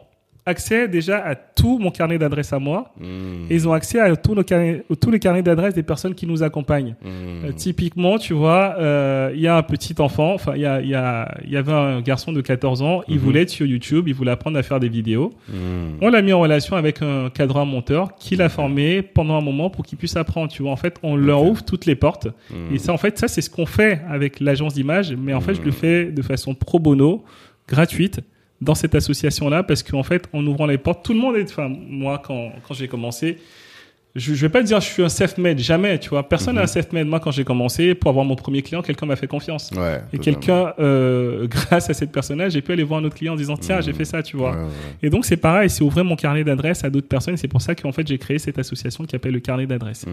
accès 0.49 0.87
déjà 0.87 1.19
à 1.27 1.35
tout 1.35 1.81
mon 1.81 1.91
carnet 1.91 2.19
d'adresse 2.19 2.53
à 2.53 2.61
moi. 2.61 2.93
Mmh. 3.01 3.51
Et 3.51 3.55
ils 3.57 3.67
ont 3.69 3.73
accès 3.73 3.99
à 3.99 4.15
tous, 4.15 4.33
nos 4.37 4.45
carnets, 4.45 4.85
tous 5.01 5.11
les 5.11 5.19
carnets 5.19 5.43
d'adresse 5.43 5.75
des 5.75 5.83
personnes 5.83 6.15
qui 6.15 6.25
nous 6.25 6.45
accompagnent. 6.45 6.95
Mmh. 7.03 7.09
Euh, 7.47 7.53
typiquement, 7.53 8.17
tu 8.17 8.33
vois, 8.33 8.77
euh, 8.79 9.33
il 9.35 9.41
y 9.41 9.49
a 9.49 9.57
un 9.57 9.65
petit 9.65 9.97
enfant, 9.99 10.35
enfin, 10.35 10.53
il 10.55 10.61
y, 10.61 10.67
a, 10.67 10.81
il 10.81 10.89
y, 10.89 10.95
a, 10.95 11.35
y 11.49 11.57
avait 11.57 11.73
un 11.73 12.01
garçon 12.01 12.33
de 12.33 12.41
14 12.41 12.81
ans, 12.83 13.03
il 13.09 13.17
Mhm. 13.17 13.21
voulait 13.23 13.43
être 13.43 13.51
sur 13.51 13.67
YouTube, 13.67 14.07
il 14.07 14.15
voulait 14.15 14.31
apprendre 14.31 14.57
à 14.57 14.63
faire 14.63 14.79
des 14.79 14.89
vidéos. 14.89 15.33
On 16.01 16.09
l'a 16.11 16.23
mis 16.23 16.33
en 16.33 16.39
relation 16.39 16.77
avec 16.77 17.03
un 17.03 17.29
cadre 17.31 17.65
monteur 17.65 18.15
qui 18.15 18.37
l'a 18.37 18.49
formé 18.49 19.03
pendant 19.03 19.37
un 19.37 19.41
moment 19.43 19.69
pour 19.69 19.85
qu'il 19.85 19.99
puisse 19.99 20.15
apprendre. 20.15 20.53
Tu 20.53 20.63
vois, 20.63 20.71
en 20.71 20.77
fait, 20.77 20.97
on 21.03 21.17
leur 21.17 21.43
ouvre 21.43 21.65
toutes 21.65 21.87
les 21.87 21.97
portes. 21.97 22.29
Et 22.73 22.79
ça, 22.79 22.93
en 22.93 22.99
fait, 22.99 23.19
ça, 23.19 23.27
c'est 23.27 23.41
ce 23.41 23.51
qu'on 23.51 23.67
fait 23.67 24.01
avec 24.09 24.39
l'agence 24.39 24.75
d'image. 24.75 25.13
Mais 25.13 25.35
en 25.35 25.41
fait, 25.41 25.55
je 25.55 25.63
le 25.63 25.73
fais 25.73 26.05
de 26.05 26.23
façon 26.23 26.55
pro 26.55 26.79
bono, 26.79 27.25
gratuite, 27.67 28.21
dans 28.61 28.75
cette 28.75 28.95
association-là, 28.95 29.63
parce 29.63 29.83
qu'en 29.83 30.03
fait, 30.03 30.29
en 30.33 30.47
ouvrant 30.47 30.67
les 30.67 30.79
portes, 30.79 31.05
tout 31.05 31.13
le 31.13 31.21
monde 31.21 31.37
est, 31.37 31.51
enfin, 31.51 31.69
moi, 31.69 32.21
quand, 32.25 32.53
quand 32.67 32.75
j'ai 32.75 32.89
commencé, 32.89 33.39
je, 34.17 34.35
je 34.35 34.41
vais 34.47 34.49
pas 34.49 34.63
dire 34.63 34.81
je 34.81 34.87
suis 34.87 35.03
un 35.05 35.09
self-made, 35.09 35.59
jamais, 35.59 35.99
tu 35.99 36.09
vois. 36.11 36.29
Personne 36.29 36.55
n'est 36.55 36.61
Mhm. 36.61 36.65
un 36.65 36.67
self-made. 36.67 37.07
Moi, 37.07 37.21
quand 37.21 37.31
j'ai 37.31 37.45
commencé, 37.45 37.95
pour 37.95 38.11
avoir 38.11 38.25
mon 38.25 38.35
premier 38.35 38.63
client, 38.63 38.83
quelqu'un 38.83 39.07
m'a 39.07 39.17
fait 39.17 39.27
confiance. 39.27 39.71
Ouais. 39.77 40.01
Et 40.13 40.19
quelqu'un, 40.19 40.73
euh, 40.79 41.47
grâce 41.51 41.91
à 41.91 41.95
cette 41.95 42.11
personne-là, 42.13 42.49
j'ai 42.49 42.63
pu 42.63 42.73
aller 42.73 42.83
voir 42.83 43.01
un 43.01 43.05
autre 43.05 43.15
client 43.17 43.35
en 43.35 43.37
disant, 43.37 43.57
tiens, 43.57 43.77
Mhm. 43.77 43.83
j'ai 43.83 43.93
fait 43.93 44.05
ça, 44.05 44.23
tu 44.23 44.37
vois. 44.37 44.51
Ouais, 44.51 44.57
ouais, 44.57 44.63
ouais. 44.65 44.69
Et 45.03 45.11
donc, 45.11 45.25
c'est 45.25 45.37
pareil, 45.37 45.71
c'est 45.71 45.85
ouvrir 45.85 46.05
mon 46.05 46.17
carnet 46.17 46.43
d'adresses 46.45 46.83
à 46.85 46.91
d'autres 46.91 47.09
personnes. 47.09 47.37
C'est 47.37 47.49
pour 47.49 47.61
ça 47.63 47.75
qu'en 47.75 47.93
fait, 47.93 48.07
j'ai 48.07 48.19
créé 48.19 48.39
cette 48.39 48.59
association 48.59 49.05
qui 49.05 49.11
s'appelle 49.11 49.33
le 49.33 49.41
carnet 49.41 49.67
d'adresses. 49.67 50.05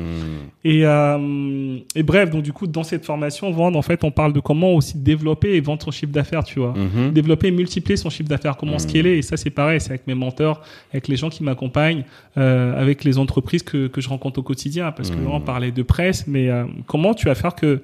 Et, 0.63 0.85
euh, 0.85 1.77
et 1.95 2.03
bref, 2.03 2.29
donc 2.29 2.43
du 2.43 2.53
coup, 2.53 2.67
dans 2.67 2.83
cette 2.83 3.05
formation, 3.05 3.51
vendre, 3.51 3.77
en 3.77 3.81
fait, 3.81 4.03
on 4.03 4.11
parle 4.11 4.33
de 4.33 4.39
comment 4.39 4.73
aussi 4.73 4.97
développer 4.97 5.55
et 5.55 5.61
vendre 5.61 5.81
son 5.83 5.91
chiffre 5.91 6.11
d'affaires, 6.11 6.43
tu 6.43 6.59
vois. 6.59 6.73
Mhm. 6.75 7.11
Développer 7.11 7.47
et 7.47 7.51
multiplier 7.51 7.97
son 7.97 8.09
chiffre 8.09 8.29
d'affaires, 8.29 8.57
comment 8.57 8.73
Mhm. 8.73 8.79
scaler. 8.79 9.17
Et 9.17 9.21
ça, 9.21 9.37
c'est 9.37 9.49
pareil, 9.49 9.79
c'est 9.79 9.89
avec 9.91 10.07
mes 10.07 10.13
mentors, 10.15 10.61
avec 10.91 11.07
les 11.07 11.15
gens 11.15 11.29
qui 11.29 11.43
m'accompagnent, 11.43 12.03
euh, 12.37 12.79
avec 12.81 13.03
les 13.03 13.17
entreprises 13.17 13.63
que, 13.63 13.87
que 13.93 14.01
je 14.01 14.09
rencontre 14.09 14.39
au 14.39 14.43
quotidien. 14.43 14.91
Parce 14.91 15.09
que 15.09 15.15
Mhm. 15.15 15.23
là, 15.23 15.29
on 15.31 15.41
parlait 15.41 15.71
de 15.71 15.83
presse, 15.83 16.27
mais 16.27 16.49
euh, 16.49 16.65
comment 16.87 17.13
tu 17.13 17.25
vas 17.27 17.35
faire 17.35 17.55
que 17.55 17.81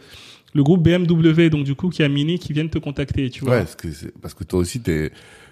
le 0.54 0.64
groupe 0.64 0.82
BMW, 0.84 1.50
donc 1.50 1.64
du 1.64 1.76
coup, 1.76 1.90
qui 1.90 2.04
a 2.04 2.10
Mini, 2.10 2.40
qui 2.40 2.52
viennent 2.54 2.70
te 2.70 2.80
contacter, 2.80 3.30
tu 3.30 3.46
vois? 3.46 3.54
Ouais, 3.54 3.60
parce 3.60 3.76
que, 3.76 3.88
parce 4.22 4.34
que 4.34 4.44
toi 4.44 4.60
aussi, 4.60 4.82
t'es, 4.82 5.12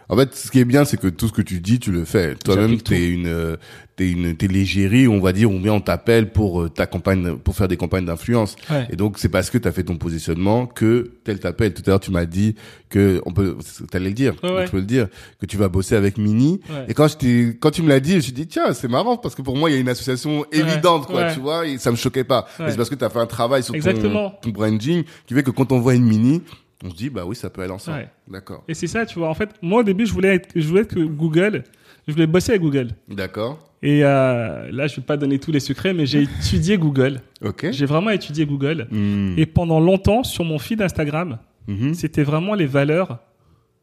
En 0.09 0.15
fait, 0.15 0.33
ce 0.35 0.49
qui 0.49 0.59
est 0.59 0.65
bien, 0.65 0.85
c'est 0.85 0.95
que 0.95 1.07
tout 1.09 1.27
ce 1.27 1.33
que 1.33 1.41
tu 1.41 1.59
dis, 1.59 1.79
tu 1.79 1.91
le 1.91 2.05
fais. 2.05 2.33
Toi-même, 2.35 2.79
t'es 2.81 3.09
une, 3.09 3.27
euh, 3.27 3.57
t'es 3.97 4.11
une, 4.11 4.37
t'es 4.37 4.47
l'égérie, 4.47 5.07
on 5.07 5.19
va 5.19 5.33
dire, 5.33 5.51
ou 5.51 5.59
bien 5.59 5.73
on 5.73 5.81
t'appelle 5.81 6.31
pour 6.31 6.61
euh, 6.61 6.69
ta 6.69 6.85
campagne, 6.85 7.35
pour 7.35 7.55
faire 7.55 7.67
des 7.67 7.75
campagnes 7.77 8.05
d'influence. 8.05 8.55
Ouais. 8.69 8.87
Et 8.91 8.95
donc, 8.95 9.17
c'est 9.17 9.27
parce 9.27 9.49
que 9.49 9.57
t'as 9.57 9.71
fait 9.71 9.83
ton 9.83 9.97
positionnement 9.97 10.67
que 10.67 11.11
tel 11.23 11.39
t'appelle. 11.39 11.73
Tout 11.73 11.81
à 11.87 11.89
l'heure, 11.89 11.99
tu 11.99 12.11
m'as 12.11 12.25
dit 12.25 12.55
que 12.89 13.21
on 13.25 13.33
peut, 13.33 13.57
t'allais 13.91 14.09
le 14.09 14.13
dire, 14.13 14.35
Ouais, 14.43 14.51
ouais. 14.51 14.65
tu 14.65 14.71
peux 14.71 14.77
le 14.77 14.83
dire, 14.85 15.07
que 15.41 15.45
tu 15.47 15.57
vas 15.57 15.67
bosser 15.67 15.95
avec 15.95 16.17
Mini. 16.17 16.61
Ouais. 16.69 16.85
Et 16.87 16.93
quand 16.93 17.07
je 17.07 17.51
quand 17.53 17.71
tu 17.71 17.81
me 17.81 17.89
l'as 17.89 17.99
dit, 17.99 18.11
je 18.11 18.15
me 18.17 18.21
suis 18.21 18.31
dit, 18.33 18.47
tiens, 18.47 18.71
c'est 18.73 18.87
marrant 18.87 19.17
parce 19.17 19.33
que 19.35 19.41
pour 19.41 19.57
moi, 19.57 19.69
il 19.69 19.73
y 19.73 19.77
a 19.77 19.79
une 19.79 19.89
association 19.89 20.45
évidente, 20.51 21.07
quoi, 21.07 21.33
tu 21.33 21.39
vois, 21.39 21.65
et 21.67 21.77
ça 21.79 21.89
me 21.91 21.97
choquait 21.97 22.23
pas. 22.23 22.47
Mais 22.59 22.69
c'est 22.71 22.77
parce 22.77 22.89
que 22.89 22.95
t'as 22.95 23.09
fait 23.09 23.19
un 23.19 23.25
travail 23.25 23.63
sur 23.63 23.73
ton, 23.73 24.31
ton 24.41 24.49
branding 24.49 25.03
qui 25.25 25.33
fait 25.33 25.43
que 25.43 25.51
quand 25.51 25.71
on 25.71 25.79
voit 25.79 25.95
une 25.95 26.05
Mini, 26.05 26.43
on 26.85 26.91
se 26.91 26.95
dit, 26.95 27.09
bah 27.09 27.23
oui, 27.25 27.35
ça 27.35 27.49
peut 27.49 27.61
aller 27.63 27.71
ensemble. 27.73 27.97
Ouais. 27.97 28.09
D'accord. 28.27 28.63
Et 28.67 28.75
c'est 28.75 28.85
ça, 28.87 29.05
tu 29.07 29.17
vois. 29.17 29.29
En 29.29 29.33
fait, 29.33 29.49
moi, 29.63 29.81
au 29.81 29.83
début, 29.83 30.05
je 30.05 30.13
voulais 30.13 30.35
être, 30.35 30.49
je 30.55 30.67
voulais 30.67 30.81
être 30.81 30.93
que 30.93 30.99
Google. 30.99 31.63
Je 32.07 32.13
voulais 32.13 32.27
bosser 32.27 32.51
avec 32.51 32.61
Google. 32.61 32.89
D'accord. 33.09 33.59
Et 33.83 34.03
euh, 34.03 34.71
là, 34.71 34.87
je 34.87 34.95
vais 34.95 35.01
pas 35.01 35.17
donner 35.17 35.37
tous 35.39 35.51
les 35.51 35.59
secrets, 35.59 35.93
mais 35.93 36.05
j'ai 36.05 36.21
étudié 36.39 36.77
Google. 36.77 37.19
Ok. 37.43 37.67
J'ai 37.71 37.85
vraiment 37.85 38.09
étudié 38.09 38.45
Google. 38.45 38.87
Hmm. 38.91 39.33
Et 39.37 39.45
pendant 39.45 39.79
longtemps, 39.79 40.23
sur 40.23 40.43
mon 40.45 40.57
feed 40.59 40.81
Instagram, 40.81 41.37
Mhm. 41.67 41.93
c'était 41.95 42.23
vraiment 42.23 42.53
les 42.55 42.65
valeurs 42.65 43.19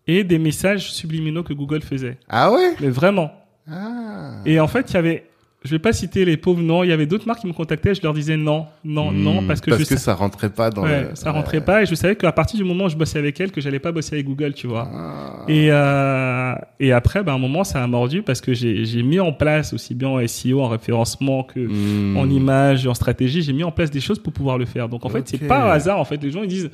et 0.06 0.24
des 0.24 0.38
messages 0.38 0.90
subliminaux 0.92 1.42
que 1.42 1.52
Google 1.52 1.82
faisait. 1.82 2.16
Ah 2.30 2.50
ouais? 2.50 2.74
Mais 2.80 2.88
vraiment. 2.88 3.30
Ah. 3.70 4.40
Et 4.46 4.58
en 4.58 4.66
fait, 4.68 4.90
il 4.90 4.94
y 4.94 4.96
avait, 4.96 5.26
je 5.64 5.70
vais 5.70 5.78
pas 5.78 5.92
citer 5.94 6.24
les 6.26 6.36
pauvres 6.36 6.60
noms, 6.60 6.82
il 6.84 6.90
y 6.90 6.92
avait 6.92 7.06
d'autres 7.06 7.26
marques 7.26 7.40
qui 7.40 7.46
me 7.46 7.52
contactaient, 7.54 7.94
je 7.94 8.02
leur 8.02 8.12
disais 8.12 8.36
non, 8.36 8.66
non, 8.84 9.10
non, 9.10 9.40
Hmm. 9.40 9.46
parce 9.46 9.60
que 9.62 9.70
parce 9.70 9.82
je 9.82 9.88
que 9.88 9.96
ça 9.98 10.12
rentrait 10.14 10.50
pas 10.50 10.68
dans 10.70 10.82
ouais, 10.82 11.04
le... 11.08 11.14
ça 11.14 11.30
rentrait 11.32 11.62
pas 11.64 11.82
et 11.82 11.86
je 11.86 11.94
savais 11.94 12.16
qu'à 12.16 12.32
partir 12.32 12.58
du 12.58 12.64
moment 12.64 12.84
où 12.84 12.88
je 12.90 12.96
bossais 12.96 13.18
avec 13.18 13.40
elle, 13.40 13.50
que 13.50 13.60
j'allais 13.62 13.78
pas 13.78 13.90
bosser 13.90 14.16
avec 14.16 14.26
Google, 14.26 14.52
tu 14.52 14.66
vois. 14.66 14.88
Ah. 14.92 15.44
Et, 15.48 15.68
euh, 15.70 16.54
et 16.80 16.92
après, 16.92 17.22
ben, 17.22 17.32
à 17.32 17.34
un 17.36 17.38
moment, 17.38 17.64
ça 17.64 17.82
a 17.82 17.86
mordu 17.86 18.22
parce 18.22 18.40
que 18.40 18.52
j'ai 18.52 18.84
j'ai 18.84 19.02
mis 19.02 19.20
en 19.20 19.32
place 19.32 19.72
aussi 19.72 19.94
bien 19.94 20.08
en 20.08 20.26
SEO, 20.26 20.60
en 20.60 20.68
référencement 20.68 21.42
que 21.44 21.60
Hmm. 21.60 22.16
en 22.18 22.28
image, 22.28 22.86
en 22.86 22.94
stratégie, 22.94 23.42
j'ai 23.42 23.52
mis 23.54 23.64
en 23.64 23.72
place 23.72 23.90
des 23.90 24.00
choses 24.00 24.18
pour 24.18 24.32
pouvoir 24.32 24.58
le 24.58 24.66
faire. 24.66 24.88
Donc 24.88 25.04
en 25.06 25.08
fait, 25.08 25.20
Ok. 25.20 25.26
c'est 25.30 25.46
pas 25.46 25.62
un 25.64 25.70
hasard. 25.70 25.98
En 25.98 26.04
fait, 26.04 26.22
les 26.22 26.30
gens 26.30 26.42
ils 26.42 26.48
disent, 26.48 26.70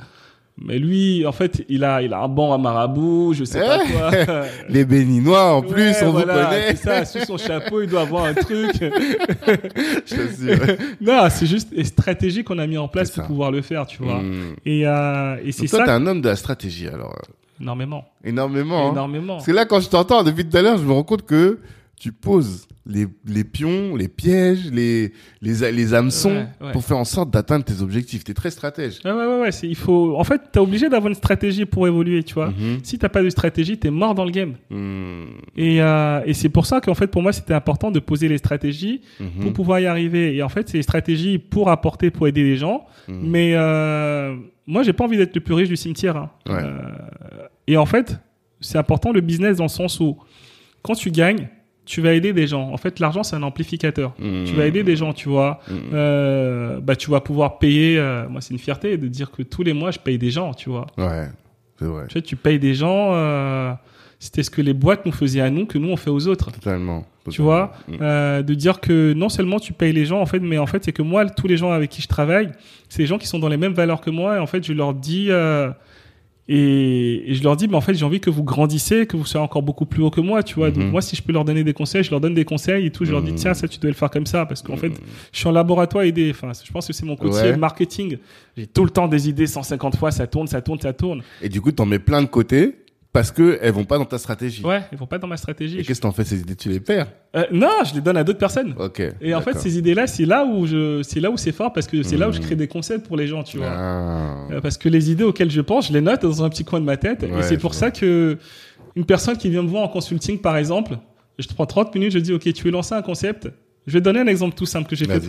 mais 0.57 0.77
lui, 0.77 1.25
en 1.25 1.31
fait, 1.31 1.63
il 1.69 1.83
a, 1.83 2.01
il 2.01 2.13
a 2.13 2.21
un 2.21 2.27
banc 2.27 2.53
à 2.53 2.57
marabout, 2.57 3.33
je 3.33 3.43
sais 3.45 3.59
pas 3.59 3.79
Eh, 3.83 3.91
quoi. 4.25 4.43
Les 4.69 4.85
béninois, 4.85 5.53
en 5.53 5.61
plus, 5.61 5.93
on 6.03 6.11
voilà, 6.11 6.33
vous 6.35 6.49
connaît. 6.49 6.75
Ça, 6.75 7.05
sous 7.05 7.19
son 7.25 7.37
chapeau, 7.37 7.81
il 7.81 7.89
doit 7.89 8.01
avoir 8.01 8.25
un 8.25 8.33
truc. 8.33 8.71
Je 10.05 10.15
t'assure. 10.15 10.75
non, 11.01 11.27
c'est 11.29 11.45
juste 11.45 11.69
une 11.71 11.83
stratégie 11.85 12.43
qu'on 12.43 12.59
a 12.59 12.67
mis 12.67 12.77
en 12.77 12.87
place 12.87 13.09
pour 13.11 13.23
ça. 13.23 13.27
pouvoir 13.27 13.51
le 13.51 13.61
faire, 13.61 13.85
tu 13.87 14.03
vois. 14.03 14.21
Hmm. 14.21 14.55
Et, 14.65 14.85
euh, 14.87 15.37
et 15.43 15.51
c'est 15.51 15.61
Donc 15.63 15.69
toi, 15.71 15.79
ça 15.79 15.85
t'es 15.85 15.91
un 15.91 16.05
homme 16.07 16.21
de 16.21 16.29
la 16.29 16.35
stratégie, 16.35 16.87
alors. 16.87 17.15
énormément, 17.59 18.05
Énormément. 18.23 18.87
hein. 18.87 18.91
énormément. 18.91 19.35
Parce 19.35 19.45
que 19.47 19.51
là, 19.51 19.65
quand 19.65 19.79
je 19.79 19.89
t'entends 19.89 20.23
depuis 20.23 20.45
tout 20.47 20.55
à 20.57 20.61
l'heure, 20.61 20.77
je 20.77 20.83
me 20.83 20.91
rends 20.91 21.03
compte 21.03 21.25
que 21.25 21.59
tu 22.01 22.11
poses 22.11 22.67
les, 22.87 23.05
les 23.27 23.43
pions, 23.43 23.95
les 23.95 24.07
pièges, 24.07 24.71
les, 24.71 25.13
les, 25.39 25.71
les 25.71 25.93
hameçons 25.93 26.31
Ouais, 26.31 26.47
ouais. 26.67 26.71
pour 26.71 26.83
faire 26.83 26.97
en 26.97 27.05
sorte 27.05 27.29
d'atteindre 27.29 27.63
tes 27.63 27.79
objectifs. 27.83 28.23
T'es 28.23 28.33
très 28.33 28.49
stratège. 28.49 29.01
Ouais, 29.05 29.11
ouais, 29.11 29.25
ouais, 29.27 29.39
ouais, 29.41 29.49
il 29.61 29.75
faut, 29.75 30.15
en 30.17 30.23
fait, 30.23 30.41
t'es 30.51 30.57
obligé 30.59 30.89
d'avoir 30.89 31.09
une 31.09 31.13
stratégie 31.15 31.65
pour 31.65 31.85
évoluer, 31.87 32.23
tu 32.23 32.33
vois. 32.33 32.49
Mhm. 32.49 32.79
Si 32.81 32.97
t'as 32.97 33.09
pas 33.09 33.21
de 33.21 33.29
stratégie, 33.29 33.77
t'es 33.77 33.91
mort 33.91 34.15
dans 34.15 34.25
le 34.25 34.31
game. 34.31 34.55
Hmm. 34.71 35.25
Et, 35.55 35.79
euh, 35.79 36.21
et 36.25 36.33
c'est 36.33 36.49
pour 36.49 36.65
ça 36.65 36.81
qu'en 36.81 36.95
fait, 36.95 37.05
pour 37.05 37.21
moi, 37.21 37.33
c'était 37.33 37.53
important 37.53 37.91
de 37.91 37.99
poser 37.99 38.27
les 38.27 38.39
stratégies 38.39 39.01
Mhm. 39.19 39.29
pour 39.43 39.53
pouvoir 39.53 39.79
y 39.79 39.85
arriver. 39.85 40.35
Et 40.35 40.41
en 40.41 40.49
fait, 40.49 40.67
c'est 40.67 40.77
les 40.77 40.83
stratégies 40.83 41.37
pour 41.37 41.69
apporter, 41.69 42.09
pour 42.09 42.27
aider 42.27 42.41
les 42.43 42.57
gens. 42.57 42.87
Mhm. 43.07 43.29
Mais 43.29 43.51
euh, 43.53 44.35
moi, 44.65 44.81
j'ai 44.81 44.93
pas 44.93 45.03
envie 45.03 45.17
d'être 45.17 45.35
le 45.35 45.41
plus 45.41 45.53
riche 45.53 45.69
du 45.69 45.77
cimetière. 45.77 46.17
hein. 46.17 46.31
Euh, 46.49 46.79
et 47.67 47.77
en 47.77 47.85
fait, 47.85 48.17
c'est 48.59 48.79
important 48.79 49.11
le 49.11 49.21
business 49.21 49.57
dans 49.57 49.65
le 49.65 49.69
sens 49.69 49.99
où 49.99 50.17
quand 50.81 50.95
tu 50.95 51.11
gagnes, 51.11 51.47
tu 51.85 51.99
vas 52.01 52.13
aider 52.13 52.31
des 52.33 52.47
gens. 52.47 52.69
En 52.71 52.77
fait, 52.77 52.99
l'argent, 52.99 53.23
c'est 53.23 53.35
un 53.35 53.43
amplificateur. 53.43 54.13
Hmm. 54.19 54.43
Tu 54.45 54.53
vas 54.53 54.65
aider 54.67 54.83
des 54.83 54.95
gens, 54.95 55.13
tu 55.13 55.29
vois. 55.29 55.59
Mhm. 55.69 55.77
Euh, 55.93 56.79
bah, 56.79 56.95
tu 56.95 57.09
vas 57.09 57.19
pouvoir 57.21 57.57
payer. 57.57 57.97
euh, 57.97 58.29
moi, 58.29 58.39
c'est 58.41 58.53
une 58.53 58.59
fierté 58.59 58.97
de 58.97 59.07
dire 59.07 59.31
que 59.31 59.41
tous 59.43 59.63
les 59.63 59.73
mois, 59.73 59.91
je 59.91 59.99
paye 59.99 60.17
des 60.17 60.29
gens, 60.31 60.53
tu 60.53 60.69
vois. 60.69 60.85
Ouais, 60.97 61.27
c'est 61.79 61.85
vrai. 61.85 62.05
Tu 62.07 62.13
vois, 62.13 62.21
tu 62.21 62.35
payes 62.35 62.59
des 62.59 62.75
gens. 62.75 63.11
euh, 63.13 63.73
C'était 64.19 64.43
ce 64.43 64.51
que 64.51 64.61
les 64.61 64.73
boîtes 64.73 65.05
nous 65.07 65.11
faisaient 65.11 65.41
à 65.41 65.49
nous, 65.49 65.65
que 65.65 65.79
nous, 65.79 65.89
on 65.89 65.97
fait 65.97 66.11
aux 66.11 66.27
autres. 66.27 66.51
Totalement. 66.51 67.03
Tu 67.29 67.41
vois, 67.41 67.71
euh, 68.01 68.41
de 68.41 68.53
dire 68.55 68.79
que 68.79 69.13
non 69.13 69.29
seulement 69.29 69.59
tu 69.59 69.73
payes 69.73 69.93
les 69.93 70.05
gens, 70.05 70.21
en 70.21 70.25
fait, 70.25 70.39
mais 70.39 70.57
en 70.57 70.65
fait, 70.67 70.83
c'est 70.83 70.91
que 70.91 71.01
moi, 71.03 71.25
tous 71.29 71.47
les 71.47 71.57
gens 71.57 71.71
avec 71.71 71.89
qui 71.91 72.01
je 72.01 72.07
travaille, 72.07 72.51
c'est 72.89 73.03
des 73.03 73.07
gens 73.07 73.17
qui 73.19 73.27
sont 73.27 73.37
dans 73.39 73.49
les 73.49 73.57
mêmes 73.57 73.73
valeurs 73.73 74.01
que 74.01 74.09
moi. 74.09 74.37
Et 74.37 74.39
en 74.39 74.47
fait, 74.47 74.63
je 74.65 74.73
leur 74.73 74.93
dis, 74.93 75.29
et, 76.47 77.31
et 77.31 77.33
je 77.35 77.43
leur 77.43 77.55
dis, 77.55 77.67
mais 77.67 77.75
en 77.75 77.81
fait, 77.81 77.93
j'ai 77.93 78.03
envie 78.03 78.19
que 78.19 78.29
vous 78.29 78.43
grandissez, 78.43 79.05
que 79.05 79.15
vous 79.15 79.25
soyez 79.25 79.43
encore 79.43 79.61
beaucoup 79.63 79.85
plus 79.85 80.01
haut 80.03 80.09
que 80.09 80.21
moi, 80.21 80.43
tu 80.43 80.55
vois. 80.55 80.71
Donc, 80.71 80.83
Mhm. 80.85 80.89
moi, 80.91 81.01
si 81.01 81.15
je 81.15 81.21
peux 81.21 81.31
leur 81.31 81.45
donner 81.45 81.63
des 81.63 81.73
conseils, 81.73 82.03
je 82.03 82.11
leur 82.11 82.19
donne 82.19 82.33
des 82.33 82.45
conseils 82.45 82.85
et 82.87 82.89
tout. 82.91 83.05
Je 83.05 83.11
leur 83.11 83.21
dis, 83.21 83.31
Mhm. 83.31 83.37
tiens, 83.37 83.53
ça, 83.53 83.67
tu 83.67 83.79
dois 83.79 83.89
le 83.89 83.95
faire 83.95 84.09
comme 84.09 84.25
ça. 84.25 84.45
Parce 84.45 84.61
qu'en 84.61 84.75
fait, 84.75 84.91
je 85.31 85.37
suis 85.37 85.47
en 85.47 85.51
laboratoire 85.51 86.03
aider. 86.03 86.31
Enfin, 86.31 86.51
je 86.65 86.71
pense 86.71 86.87
que 86.87 86.93
c'est 86.93 87.05
mon 87.05 87.15
côté 87.15 87.35
Ouais. 87.35 87.57
marketing. 87.57 88.17
J'ai 88.57 88.67
tout 88.67 88.83
le 88.83 88.89
temps 88.89 89.07
des 89.07 89.29
idées 89.29 89.47
150 89.47 89.95
fois, 89.95 90.11
ça 90.11 90.27
tourne, 90.27 90.47
ça 90.47 90.61
tourne, 90.61 90.79
ça 90.79 90.93
tourne. 90.93 91.21
Et 91.41 91.47
du 91.49 91.61
coup, 91.61 91.71
t'en 91.71 91.85
mets 91.85 91.99
plein 91.99 92.21
de 92.21 92.27
côté 92.27 92.75
parce 93.13 93.31
que 93.31 93.59
elles 93.61 93.73
vont 93.73 93.83
pas 93.83 93.97
dans 93.97 94.05
ta 94.05 94.17
stratégie. 94.17 94.63
Ouais, 94.63 94.81
ils 94.91 94.97
vont 94.97 95.05
pas 95.05 95.17
dans 95.17 95.27
ma 95.27 95.35
stratégie. 95.37 95.79
Et 95.79 95.83
qu'est-ce 95.83 95.99
que 95.99 96.03
t'en 96.07 96.11
fais 96.13 96.23
ces 96.23 96.39
idées 96.41 96.55
Tu 96.55 96.69
les 96.69 96.79
perds? 96.79 97.07
Euh, 97.35 97.43
non, 97.51 97.69
je 97.85 97.93
les 97.95 98.01
donne 98.01 98.15
à 98.17 98.23
d'autres 98.23 98.39
personnes. 98.39 98.73
Ok. 98.79 99.01
Et 99.21 99.33
en 99.35 99.41
fait, 99.41 99.57
ces 99.57 99.77
idées-là, 99.77 100.07
c'est 100.07 100.25
là 100.25 100.45
où 100.45 100.65
je, 100.65 101.01
c'est 101.03 101.19
là 101.19 101.29
où 101.29 101.37
c'est 101.37 101.51
fort 101.51 101.73
parce 101.73 101.87
que 101.87 102.03
c'est 102.03 102.17
là 102.17 102.29
où 102.29 102.31
je 102.31 102.39
Mhm. 102.39 102.45
crée 102.45 102.55
des 102.55 102.67
concepts 102.67 103.05
pour 103.07 103.17
les 103.17 103.27
gens, 103.27 103.43
tu 103.43 103.57
vois. 103.57 103.67
Ah. 103.69 104.47
Euh, 104.51 104.61
Parce 104.61 104.77
que 104.77 104.87
les 104.89 105.11
idées 105.11 105.23
auxquelles 105.25 105.51
je 105.51 105.61
pense, 105.61 105.87
je 105.89 105.93
les 105.93 106.01
note 106.01 106.21
dans 106.21 106.43
un 106.43 106.49
petit 106.49 106.63
coin 106.63 106.79
de 106.79 106.85
ma 106.85 106.97
tête. 106.97 107.23
Ouais, 107.23 107.39
et 107.39 107.43
c'est 107.43 107.57
pour 107.57 107.73
ça 107.73 107.91
que 107.91 108.37
une 108.95 109.05
personne 109.05 109.37
qui 109.37 109.49
vient 109.49 109.63
me 109.63 109.67
voir 109.69 109.83
en 109.83 109.87
consulting, 109.89 110.39
par 110.39 110.55
exemple, 110.57 110.97
je 111.39 111.47
te 111.47 111.53
prends 111.53 111.65
30 111.65 111.93
minutes, 111.95 112.11
je 112.13 112.19
dis, 112.19 112.33
OK, 112.33 112.51
tu 112.53 112.63
veux 112.63 112.71
lancer 112.71 112.93
un 112.95 113.01
concept? 113.01 113.49
Je 113.87 113.93
vais 113.93 113.99
te 113.99 114.03
donner 114.05 114.19
un 114.19 114.27
exemple 114.27 114.55
tout 114.55 114.67
simple 114.67 114.87
que 114.87 114.95
j'ai 114.95 115.05
fait. 115.05 115.21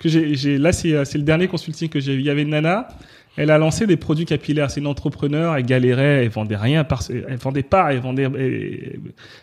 Que 0.00 0.08
j'ai, 0.08 0.34
j'ai, 0.34 0.58
là, 0.58 0.72
c'est, 0.72 0.92
euh, 0.94 1.04
c'est 1.04 1.16
le 1.18 1.22
dernier 1.22 1.46
consulting 1.46 1.88
que 1.88 2.00
j'ai 2.00 2.12
eu. 2.14 2.18
Il 2.18 2.26
y 2.26 2.30
avait 2.30 2.42
une 2.42 2.48
nana. 2.50 2.88
Elle 3.36 3.50
a 3.50 3.58
lancé 3.58 3.86
des 3.86 3.96
produits 3.96 4.24
capillaires. 4.26 4.70
C'est 4.70 4.80
une 4.80 4.86
entrepreneur. 4.86 5.56
Elle 5.56 5.64
galérait. 5.64 6.24
Elle 6.24 6.28
vendait 6.30 6.56
rien. 6.56 6.84
Par, 6.84 7.02
elle 7.10 7.36
vendait 7.36 7.62
pas. 7.62 7.92
Elle 7.92 8.00
vendait, 8.00 8.28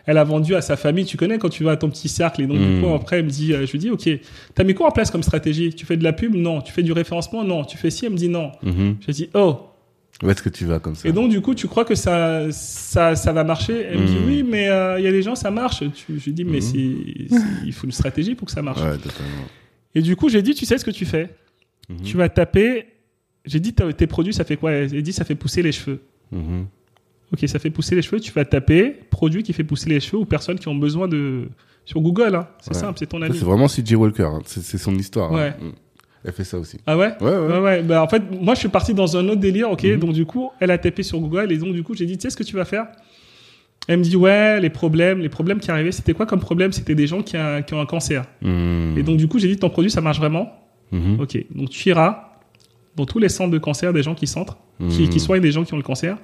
elle, 0.05 0.17
a 0.17 0.23
vendu 0.23 0.55
à 0.55 0.61
sa 0.61 0.75
famille. 0.75 1.05
Tu 1.05 1.17
connais 1.17 1.37
quand 1.37 1.49
tu 1.49 1.63
vas 1.63 1.71
à 1.71 1.77
ton 1.77 1.89
petit 1.89 2.09
cercle. 2.09 2.41
Et 2.41 2.47
donc, 2.47 2.57
du 2.59 2.81
coup, 2.81 2.93
après, 2.93 3.19
elle 3.19 3.25
me 3.25 3.29
dit, 3.29 3.53
euh, 3.53 3.65
je 3.65 3.71
lui 3.71 3.79
dis, 3.79 3.89
OK, 3.89 4.07
t'as 4.53 4.63
mis 4.63 4.73
quoi 4.73 4.87
en 4.87 4.91
place 4.91 5.09
comme 5.09 5.23
stratégie? 5.23 5.73
Tu 5.73 5.85
fais 5.85 5.97
de 5.97 6.03
la 6.03 6.13
pub? 6.13 6.35
Non. 6.35 6.61
Tu 6.61 6.73
fais 6.73 6.83
du 6.83 6.91
référencement? 6.91 7.43
Non. 7.43 7.63
Tu 7.63 7.77
fais 7.77 7.89
ci? 7.89 8.05
Elle 8.05 8.11
me 8.11 8.17
dit 8.17 8.29
non. 8.29 8.51
Mhm. 8.61 8.97
Je 9.07 9.11
dis, 9.11 9.29
oh, 9.33 9.57
Où 10.21 10.29
est-ce 10.29 10.41
que 10.43 10.49
tu 10.49 10.65
vas 10.65 10.79
comme 10.79 10.95
ça? 10.95 11.07
Et 11.07 11.11
donc, 11.13 11.29
du 11.29 11.39
coup, 11.41 11.55
tu 11.55 11.67
crois 11.67 11.85
que 11.85 11.95
ça, 11.95 12.51
ça, 12.51 13.15
ça 13.15 13.31
va 13.31 13.43
marcher? 13.45 13.83
Elle 13.89 13.99
me 13.99 14.05
dit, 14.05 14.15
Mhm. 14.15 14.27
oui, 14.27 14.43
mais 14.43 14.67
euh, 14.67 14.99
il 14.99 15.05
y 15.05 15.07
a 15.07 15.11
des 15.11 15.21
gens, 15.21 15.35
ça 15.35 15.49
marche. 15.49 15.79
Tu, 15.95 16.19
je 16.19 16.25
lui 16.25 16.33
dis, 16.33 16.43
mais 16.43 16.59
il 16.59 17.71
faut 17.73 17.85
une 17.85 17.91
stratégie 17.93 18.35
pour 18.35 18.45
que 18.47 18.51
ça 18.51 18.61
marche. 18.61 18.81
Ouais, 18.81 18.97
totalement. 18.97 19.45
Et 19.95 20.01
du 20.01 20.15
coup, 20.15 20.27
j'ai 20.29 20.41
dit, 20.41 20.53
tu 20.53 20.65
sais 20.65 20.77
ce 20.77 20.83
que 20.85 20.91
tu 20.91 21.05
fais? 21.05 21.29
Tu 22.03 22.17
vas 22.17 22.27
taper. 22.29 22.85
J'ai 23.47 23.59
dit, 23.59 23.73
tes 23.73 24.05
produits, 24.07 24.33
ça 24.33 24.43
fait 24.43 24.57
quoi? 24.57 24.71
Elle 24.71 25.01
dit, 25.01 25.13
ça 25.13 25.23
fait 25.25 25.35
pousser 25.35 25.61
les 25.63 25.71
cheveux. 25.71 26.01
Mhm. 26.31 26.65
Ok, 27.33 27.47
ça 27.47 27.59
fait 27.59 27.69
pousser 27.69 27.95
les 27.95 28.01
cheveux. 28.01 28.19
Tu 28.19 28.31
vas 28.31 28.45
taper 28.45 28.91
produit 29.09 29.41
qui 29.43 29.53
fait 29.53 29.63
pousser 29.63 29.89
les 29.89 29.99
cheveux 29.99 30.17
ou 30.19 30.25
personnes 30.25 30.59
qui 30.59 30.67
ont 30.67 30.75
besoin 30.75 31.07
de. 31.07 31.49
Sur 31.85 32.01
Google, 32.01 32.35
hein. 32.35 32.47
c'est 32.59 32.73
Ouais. 32.73 32.79
simple, 32.81 32.99
c'est 32.99 33.05
ton 33.07 33.21
ami. 33.21 33.37
C'est 33.37 33.45
vraiment 33.45 33.67
CJ 33.67 33.93
Walker. 33.95 34.23
hein. 34.23 34.39
C'est 34.45 34.77
son 34.77 34.93
histoire. 34.95 35.31
hein. 35.31 35.35
Ouais. 35.35 35.49
Mm. 35.51 35.71
Elle 36.25 36.33
fait 36.33 36.43
ça 36.43 36.57
aussi. 36.59 36.77
Ah 36.85 36.97
ouais? 36.97 37.13
Ouais, 37.21 37.29
ouais. 37.31 37.47
Ouais, 37.47 37.59
ouais. 37.59 37.81
Bah, 37.83 38.03
en 38.03 38.09
fait, 38.09 38.21
moi, 38.41 38.53
je 38.55 38.59
suis 38.59 38.67
parti 38.67 38.93
dans 38.93 39.15
un 39.15 39.25
autre 39.29 39.39
délire, 39.39 39.71
ok? 39.71 39.83
Mhm. 39.85 39.97
Donc, 39.99 40.11
du 40.13 40.25
coup, 40.25 40.49
elle 40.59 40.71
a 40.71 40.77
tapé 40.77 41.01
sur 41.03 41.17
Google 41.19 41.49
et 41.53 41.57
donc, 41.57 41.73
du 41.73 41.83
coup, 41.83 41.93
j'ai 41.95 42.05
dit, 42.05 42.17
tu 42.17 42.23
sais 42.23 42.29
ce 42.29 42.35
que 42.35 42.43
tu 42.43 42.55
vas 42.57 42.65
faire? 42.65 42.87
Elle 43.87 43.99
me 43.99 44.03
dit, 44.03 44.17
ouais, 44.17 44.59
les 44.59 44.69
problèmes, 44.69 45.19
les 45.19 45.29
problèmes 45.29 45.59
qui 45.61 45.71
arrivaient, 45.71 45.93
c'était 45.93 46.13
quoi 46.13 46.25
comme 46.25 46.41
problème? 46.41 46.73
C'était 46.73 46.95
des 46.95 47.07
gens 47.07 47.21
qui, 47.23 47.37
a- 47.37 47.61
qui 47.61 47.73
ont 47.73 47.79
un 47.79 47.85
cancer. 47.85 48.25
Mm. 48.41 48.97
Et 48.97 49.03
donc, 49.03 49.15
du 49.15 49.29
coup, 49.29 49.39
j'ai 49.39 49.47
dit, 49.47 49.55
ton 49.57 49.69
produit, 49.69 49.89
ça 49.91 50.01
marche 50.01 50.17
vraiment? 50.19 50.51
Mhm. 50.91 51.19
Ok. 51.21 51.37
Donc, 51.55 51.69
tu 51.69 51.87
iras 51.89 52.26
dans 52.97 53.05
tous 53.05 53.19
les 53.19 53.29
centres 53.29 53.51
de 53.51 53.57
cancer 53.59 53.93
des 53.93 54.03
gens 54.03 54.15
qui 54.15 54.27
centrent, 54.27 54.57
qui, 54.89 55.07
qui 55.07 55.19
soignent 55.19 55.41
des 55.41 55.51
gens 55.51 55.63
qui 55.63 55.73
ont 55.73 55.77
le 55.77 55.83
cancer, 55.83 56.17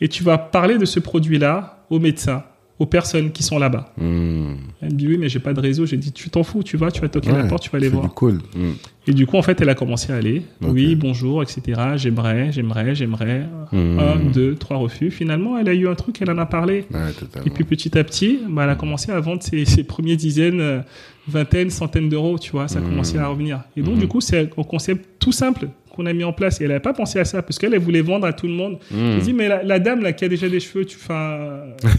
et 0.00 0.08
tu 0.08 0.22
vas 0.22 0.38
parler 0.38 0.78
de 0.78 0.84
ce 0.84 1.00
produit-là 1.00 1.84
aux 1.90 1.98
médecins, 1.98 2.44
aux 2.78 2.86
personnes 2.86 3.30
qui 3.30 3.42
sont 3.42 3.58
là-bas. 3.58 3.92
Mm. 3.98 4.54
Elle 4.80 4.88
me 4.92 4.94
dit, 4.94 5.06
oui, 5.06 5.18
mais 5.18 5.28
j'ai 5.28 5.38
pas 5.38 5.52
de 5.52 5.60
réseau. 5.60 5.84
J'ai 5.84 5.98
dit, 5.98 6.12
tu 6.12 6.30
t'en 6.30 6.42
fous, 6.42 6.62
tu 6.62 6.78
vas, 6.78 6.90
tu 6.90 7.02
vas 7.02 7.08
toquer 7.10 7.30
à 7.30 7.36
la 7.36 7.44
porte, 7.44 7.62
tu 7.62 7.70
vas 7.70 7.76
aller 7.76 7.90
voir. 7.90 8.12
cool. 8.14 8.40
Mm. 8.54 8.70
Et 9.06 9.12
du 9.12 9.26
coup, 9.26 9.36
en 9.36 9.42
fait, 9.42 9.60
elle 9.60 9.68
a 9.68 9.74
commencé 9.74 10.12
à 10.12 10.16
aller. 10.16 10.42
Oui, 10.62 10.94
bonjour, 10.94 11.42
etc. 11.42 11.62
J'aimerais, 11.96 12.52
j'aimerais, 12.52 12.94
j'aimerais. 12.94 13.46
Un, 13.72 14.16
deux, 14.32 14.54
trois 14.54 14.78
refus. 14.78 15.10
Finalement, 15.10 15.58
elle 15.58 15.68
a 15.68 15.74
eu 15.74 15.88
un 15.88 15.94
truc, 15.94 16.22
elle 16.22 16.30
en 16.30 16.38
a 16.38 16.46
parlé. 16.46 16.86
Ouais. 16.90 17.10
Et 17.44 17.50
puis 17.50 17.64
petit 17.64 17.98
à 17.98 18.04
petit, 18.04 18.40
bah, 18.48 18.64
elle 18.64 18.70
a 18.70 18.76
commencé 18.76 19.12
à 19.12 19.20
vendre 19.20 19.42
ses, 19.42 19.66
ses 19.66 19.84
premières 19.84 20.16
dizaines, 20.16 20.60
euh, 20.60 20.80
vingtaines, 21.28 21.70
centaines 21.70 22.08
d'euros, 22.08 22.38
tu 22.38 22.52
vois. 22.52 22.66
Ça 22.68 22.78
a 22.78 22.82
commencé 22.82 23.18
à 23.18 23.26
revenir. 23.26 23.60
Et 23.76 23.82
donc, 23.82 23.98
du 23.98 24.08
coup, 24.08 24.22
c'est 24.22 24.40
un 24.56 24.62
concept 24.62 25.06
tout 25.18 25.32
simple 25.32 25.68
qu'on 25.90 26.06
a 26.06 26.12
mis 26.12 26.24
en 26.24 26.32
place. 26.32 26.60
Et 26.60 26.64
elle 26.64 26.68
n'avait 26.70 26.80
pas 26.80 26.92
pensé 26.92 27.18
à 27.18 27.24
ça 27.24 27.42
parce 27.42 27.58
qu'elle 27.58 27.74
elle 27.74 27.80
voulait 27.80 28.00
vendre 28.02 28.26
à 28.26 28.32
tout 28.32 28.46
le 28.46 28.52
monde. 28.52 28.78
Mm. 28.90 28.96
Je 29.18 29.20
dis, 29.24 29.32
mais 29.32 29.48
la, 29.48 29.62
la 29.62 29.78
dame 29.78 30.02
là 30.02 30.12
qui 30.12 30.24
a 30.24 30.28
déjà 30.28 30.48
des 30.48 30.60
cheveux, 30.60 30.84
tu, 30.84 30.96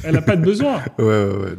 elle 0.04 0.14
n'a 0.14 0.22
pas 0.22 0.36
de 0.36 0.44
besoin. 0.44 0.80
Ouais, 1.00 1.06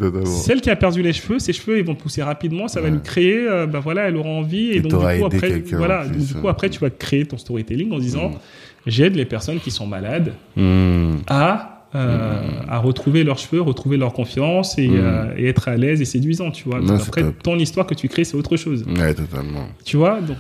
ouais, 0.00 0.08
ouais. 0.08 0.24
Celle 0.26 0.60
qui 0.60 0.70
a 0.70 0.76
perdu 0.76 1.02
les 1.02 1.12
cheveux, 1.12 1.38
ses 1.38 1.52
cheveux 1.52 1.78
ils 1.78 1.84
vont 1.84 1.94
pousser 1.94 2.22
rapidement, 2.22 2.68
ça 2.68 2.80
va 2.80 2.90
lui 2.90 3.00
créer, 3.02 3.38
euh, 3.48 3.66
bah 3.66 3.80
voilà, 3.80 4.02
elle 4.08 4.16
aura 4.16 4.28
envie 4.28 4.70
et, 4.70 4.76
Et 4.76 4.80
donc 4.80 4.90
du 4.92 5.18
coup 5.18 5.24
après, 5.26 5.62
voilà, 5.72 6.06
donc, 6.06 6.16
du 6.24 6.34
coup 6.34 6.48
après 6.48 6.70
tu 6.70 6.78
vas 6.80 6.90
créer 6.90 7.24
ton 7.24 7.38
storytelling 7.38 7.92
en 7.92 7.98
disant 7.98 8.28
Mm. 8.30 8.38
j'aide 8.86 9.16
les 9.16 9.24
personnes 9.24 9.58
qui 9.60 9.70
sont 9.70 9.86
malades 9.86 10.32
Mm. 10.56 11.16
à 11.28 11.68
euh, 11.94 12.40
à 12.68 12.78
retrouver 12.78 13.22
leurs 13.22 13.36
cheveux, 13.38 13.60
retrouver 13.60 13.98
leur 13.98 14.14
confiance 14.14 14.78
et, 14.78 14.88
euh, 14.90 15.26
et 15.36 15.46
être 15.48 15.68
à 15.68 15.76
l'aise 15.76 16.00
et 16.00 16.06
séduisant, 16.06 16.50
tu 16.50 16.64
vois. 16.66 16.78
Donc 16.80 16.88
Non, 16.88 16.94
après, 16.96 17.22
ton 17.42 17.58
histoire 17.58 17.86
que 17.86 17.92
tu 17.92 18.08
crées, 18.08 18.24
c'est 18.24 18.34
autre 18.36 18.56
chose. 18.56 18.82
Ouais, 18.98 19.12
totalement. 19.12 19.66
Tu 19.84 19.98
vois 19.98 20.22
donc, 20.22 20.38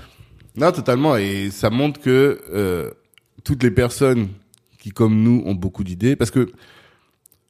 Non, 0.56 0.70
totalement. 0.72 1.16
Et 1.16 1.50
ça 1.50 1.70
montre 1.70 2.00
que 2.00 2.40
euh, 2.52 2.90
toutes 3.44 3.62
les 3.62 3.70
personnes 3.70 4.28
qui, 4.78 4.90
comme 4.90 5.22
nous, 5.22 5.42
ont 5.46 5.54
beaucoup 5.54 5.84
d'idées, 5.84 6.16
parce 6.16 6.30
que 6.30 6.50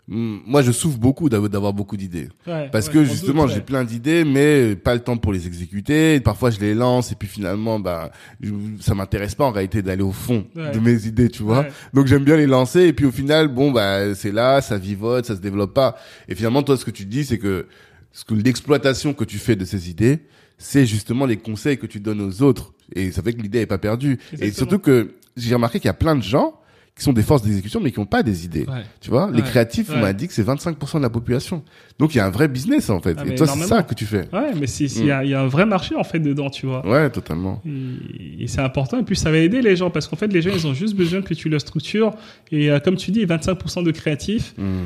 moi, 0.08 0.62
je 0.62 0.72
souffre 0.72 0.98
beaucoup 0.98 1.28
d'avoir 1.28 1.72
beaucoup 1.72 1.96
d'idées. 1.96 2.28
ouais, 2.46 2.68
Parce 2.70 2.88
ouais, 2.88 2.92
que 2.92 3.04
justement, 3.04 3.46
j'ai 3.46 3.60
plein 3.60 3.84
d'idées, 3.84 4.24
mais 4.24 4.74
pas 4.74 4.94
le 4.94 5.00
temps 5.00 5.16
pour 5.16 5.32
les 5.32 5.46
exécuter. 5.46 6.18
Parfois, 6.20 6.50
je 6.50 6.58
les 6.58 6.74
lance 6.74 7.12
et 7.12 7.14
puis 7.14 7.28
finalement, 7.28 7.78
bah, 7.78 8.10
je- 8.40 8.52
ça 8.80 8.94
m'intéresse 8.96 9.36
pas 9.36 9.44
en 9.44 9.52
réalité 9.52 9.80
d'aller 9.80 10.02
au 10.02 10.10
fond 10.12 10.44
Ouais. 10.56 10.72
de 10.72 10.80
mes 10.80 11.06
idées, 11.06 11.28
tu 11.28 11.44
vois. 11.44 11.66
Donc 11.94 12.08
j'aime 12.08 12.24
bien 12.24 12.36
les 12.36 12.48
lancer 12.48 12.80
et 12.82 12.92
puis 12.92 13.06
au 13.06 13.12
final, 13.12 13.46
bon, 13.48 13.70
bah, 13.70 14.14
c'est 14.16 14.32
là, 14.32 14.60
ça 14.60 14.76
vivote, 14.76 15.24
ça 15.24 15.36
se 15.36 15.40
développe 15.40 15.72
pas. 15.72 15.96
Et 16.28 16.34
finalement, 16.34 16.64
toi, 16.64 16.76
ce 16.76 16.84
que 16.84 16.90
tu 16.90 17.06
dis, 17.06 17.24
c'est 17.24 17.38
que 17.38 17.66
ce 18.10 18.24
que 18.24 18.34
l'exploitation 18.34 19.14
que 19.14 19.24
tu 19.24 19.38
fais 19.38 19.54
de 19.56 19.64
ces 19.64 19.88
idées, 19.88 20.18
c'est 20.64 20.86
justement 20.86 21.26
les 21.26 21.36
conseils 21.36 21.76
que 21.78 21.86
tu 21.86 21.98
donnes 22.00 22.20
aux 22.20 22.42
autres. 22.42 22.72
Et 22.94 23.10
ça 23.10 23.22
fait 23.22 23.32
que 23.32 23.42
l'idée 23.42 23.60
est 23.60 23.66
pas 23.66 23.78
perdue. 23.78 24.18
Et 24.40 24.50
surtout 24.52 24.78
que 24.78 25.14
j'ai 25.36 25.54
remarqué 25.54 25.80
qu'il 25.80 25.88
y 25.88 25.90
a 25.90 25.94
plein 25.94 26.14
de 26.14 26.22
gens 26.22 26.54
qui 26.94 27.02
sont 27.02 27.14
des 27.14 27.22
forces 27.22 27.42
d'exécution, 27.42 27.80
mais 27.80 27.90
qui 27.90 27.98
n'ont 27.98 28.04
pas 28.06 28.22
des 28.22 28.44
idées. 28.44 28.66
Ouais. 28.68 28.82
Tu 29.00 29.08
vois, 29.08 29.30
les 29.32 29.38
Ouais. 29.40 29.48
créatifs, 29.48 29.88
on 29.94 29.98
m'a 29.98 30.12
dit 30.12 30.28
que 30.28 30.34
c'est 30.34 30.42
25% 30.42 30.98
de 30.98 31.02
la 31.02 31.08
population. 31.08 31.64
Donc 31.98 32.14
il 32.14 32.18
y 32.18 32.20
a 32.20 32.26
un 32.26 32.30
vrai 32.30 32.48
business 32.48 32.90
en 32.90 33.00
fait. 33.00 33.16
Ah, 33.18 33.24
et 33.26 33.34
toi, 33.34 33.46
c'est 33.46 33.62
ça 33.64 33.82
que 33.82 33.94
tu 33.94 34.04
fais. 34.04 34.28
Ouais, 34.30 34.52
mais 34.54 34.66
il 34.66 35.04
y, 35.06 35.10
a- 35.10 35.24
il 35.24 35.30
y 35.30 35.34
a 35.34 35.40
un 35.40 35.46
vrai 35.48 35.64
marché 35.64 35.96
en 35.96 36.04
fait 36.04 36.18
dedans, 36.20 36.50
tu 36.50 36.66
vois. 36.66 36.86
Ouais, 36.86 37.08
totalement. 37.08 37.62
Et, 37.66 38.44
et 38.44 38.46
c'est 38.46 38.60
important. 38.60 38.98
Et 39.00 39.04
puis 39.04 39.16
ça 39.16 39.30
va 39.30 39.38
aider 39.38 39.62
les 39.62 39.74
gens 39.74 39.88
parce 39.90 40.06
qu'en 40.06 40.16
fait, 40.16 40.26
les 40.28 40.42
gens, 40.42 40.50
ils 40.54 40.66
ont 40.66 40.74
juste 40.74 40.94
besoin 40.94 41.22
que 41.22 41.32
tu 41.32 41.48
leur 41.48 41.62
structures. 41.62 42.12
Et 42.50 42.70
euh, 42.70 42.78
comme 42.78 42.96
tu 42.96 43.10
dis, 43.10 43.24
25% 43.24 43.82
de 43.84 43.90
créatifs. 43.90 44.52
Mm. 44.58 44.84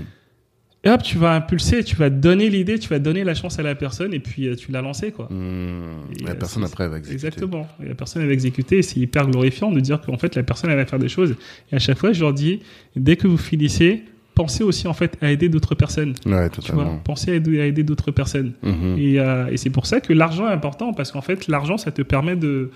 Et 0.86 0.90
hop, 0.90 1.02
tu 1.02 1.18
vas 1.18 1.34
impulser, 1.34 1.82
tu 1.82 1.96
vas 1.96 2.10
donner 2.10 2.48
l'idée, 2.48 2.78
tu 2.78 2.88
vas 2.88 3.00
donner 3.00 3.24
la 3.24 3.34
chance 3.34 3.58
à 3.58 3.62
la 3.62 3.74
personne 3.74 4.14
et 4.14 4.20
puis 4.20 4.46
euh, 4.46 4.54
tu 4.54 4.70
l'as 4.70 4.82
lancé, 4.82 5.10
quoi. 5.10 5.26
Mm. 5.30 6.12
Et, 6.20 6.24
la 6.24 6.30
euh, 6.30 6.34
personne 6.34 6.62
après 6.62 6.86
va 6.86 6.98
exécuter. 6.98 7.26
Exactement. 7.26 7.66
Et 7.82 7.88
la 7.88 7.94
personne 7.96 8.22
elle 8.22 8.28
va 8.28 8.34
exécuter 8.34 8.78
et 8.78 8.82
c'est 8.82 9.00
hyper 9.00 9.26
glorifiant 9.28 9.72
de 9.72 9.80
dire 9.80 10.00
qu'en 10.00 10.16
fait 10.16 10.36
la 10.36 10.44
personne 10.44 10.70
elle 10.70 10.76
va 10.76 10.86
faire 10.86 11.00
des 11.00 11.08
choses. 11.08 11.34
Et 11.72 11.76
à 11.76 11.80
chaque 11.80 11.98
fois, 11.98 12.12
je 12.12 12.20
leur 12.20 12.32
dis, 12.32 12.60
dès 12.94 13.16
que 13.16 13.26
vous 13.26 13.36
finissez, 13.36 14.04
pensez 14.36 14.62
aussi 14.62 14.86
en 14.86 14.92
fait 14.92 15.18
à 15.20 15.32
aider 15.32 15.48
d'autres 15.48 15.74
personnes. 15.74 16.14
Ouais, 16.24 16.48
Tu 16.50 16.70
vois, 16.70 17.00
pensez 17.02 17.32
à 17.32 17.34
aider, 17.34 17.60
à 17.60 17.66
aider 17.66 17.82
d'autres 17.82 18.12
personnes. 18.12 18.52
Mhm. 18.62 18.96
Et, 18.96 19.18
euh, 19.18 19.48
et 19.50 19.56
c'est 19.56 19.70
pour 19.70 19.86
ça 19.86 20.00
que 20.00 20.12
l'argent 20.12 20.48
est 20.48 20.52
important 20.52 20.92
parce 20.92 21.10
qu'en 21.10 21.22
fait 21.22 21.48
l'argent 21.48 21.78
ça 21.78 21.90
te 21.90 22.02
permet 22.02 22.36
de 22.36 22.70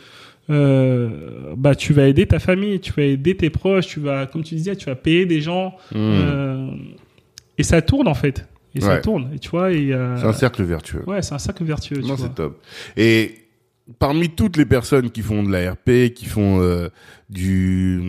euh, 0.51 1.09
bah 1.57 1.77
tu 1.77 1.93
vas 1.93 2.09
aider 2.09 2.27
ta 2.27 2.41
famille, 2.41 2.81
tu 2.81 2.93
vas 2.93 3.05
aider 3.05 3.37
tes 3.37 3.51
proches, 3.51 3.87
tu 3.87 4.01
vas 4.01 4.27
comme 4.27 4.43
tu 4.43 4.57
disais, 4.57 4.75
tu 4.75 4.87
vas 4.87 4.97
payer 4.97 5.27
des 5.27 5.41
gens 5.41 5.77
euh, 5.95 6.71
et 7.61 7.63
ça 7.63 7.83
tourne 7.83 8.09
en 8.09 8.15
fait. 8.15 8.47
Et 8.75 8.81
ça 8.81 8.99
tourne. 8.99 9.31
Et 9.35 9.39
tu 9.39 9.51
vois 9.51 9.73
et 9.73 9.93
euh, 9.93 10.17
C'est 10.17 10.27
un 10.27 10.33
cercle 10.33 10.63
vertueux. 10.63 11.03
ouais 11.07 11.23
c'est 11.23 11.35
un 11.35 11.39
cercle 11.39 11.65
vertueux. 11.65 12.01
tu 12.01 12.09
non, 12.09 12.17
c'est 12.17 12.35
top. 12.35 12.61
Et 12.97 13.35
parmi 13.99 14.31
toutes 14.31 14.57
les 14.57 14.65
personnes 14.65 15.11
qui 15.11 15.23
font 15.23 15.43
de 15.43 15.51
la 15.51 15.73
RP, 15.73 16.15
qui 16.15 16.27
font 16.27 16.61
euh, 16.61 16.89
du 17.29 18.01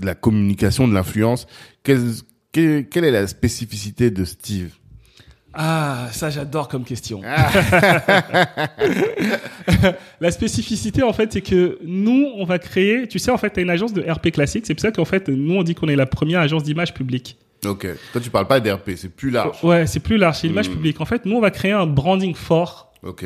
de 0.00 0.06
la 0.06 0.14
communication, 0.14 0.88
de 0.88 0.94
l'influence, 0.94 1.46
quelle, 1.82 2.00
quelle, 2.52 2.88
quelle 2.88 3.04
est 3.04 3.10
la 3.10 3.26
spécificité 3.26 4.10
de 4.10 4.24
Steve? 4.24 4.70
Ah, 5.52 6.08
ça 6.12 6.30
j'adore 6.30 6.68
comme 6.68 6.84
question. 6.84 7.20
la 10.20 10.30
spécificité 10.30 11.02
en 11.02 11.12
fait, 11.12 11.32
c'est 11.32 11.40
que 11.40 11.78
nous, 11.84 12.28
on 12.36 12.44
va 12.44 12.58
créer, 12.60 13.08
tu 13.08 13.18
sais 13.18 13.32
en 13.32 13.36
fait, 13.36 13.50
tu 13.50 13.60
as 13.60 13.62
une 13.62 13.70
agence 13.70 13.92
de 13.92 14.02
RP 14.08 14.30
classique, 14.30 14.64
c'est 14.66 14.74
pour 14.74 14.82
ça 14.82 14.92
qu'en 14.92 15.04
fait, 15.04 15.28
nous 15.28 15.54
on 15.54 15.62
dit 15.64 15.74
qu'on 15.74 15.88
est 15.88 15.96
la 15.96 16.06
première 16.06 16.40
agence 16.40 16.62
d'image 16.62 16.94
publique. 16.94 17.36
Ok. 17.66 17.86
Toi, 18.12 18.20
tu 18.20 18.30
parles 18.30 18.46
pas 18.46 18.60
d'RP, 18.60 18.92
c'est 18.96 19.08
plus 19.14 19.30
large. 19.30 19.62
Ouais, 19.62 19.86
c'est 19.86 20.00
plus 20.00 20.16
large, 20.16 20.36
c'est 20.38 20.46
l'image 20.48 20.68
Mm. 20.68 20.72
publique. 20.72 21.00
En 21.00 21.04
fait, 21.04 21.26
nous 21.26 21.36
on 21.36 21.40
va 21.40 21.50
créer 21.50 21.72
un 21.72 21.86
branding 21.86 22.34
fort. 22.34 22.92
Ok. 23.02 23.24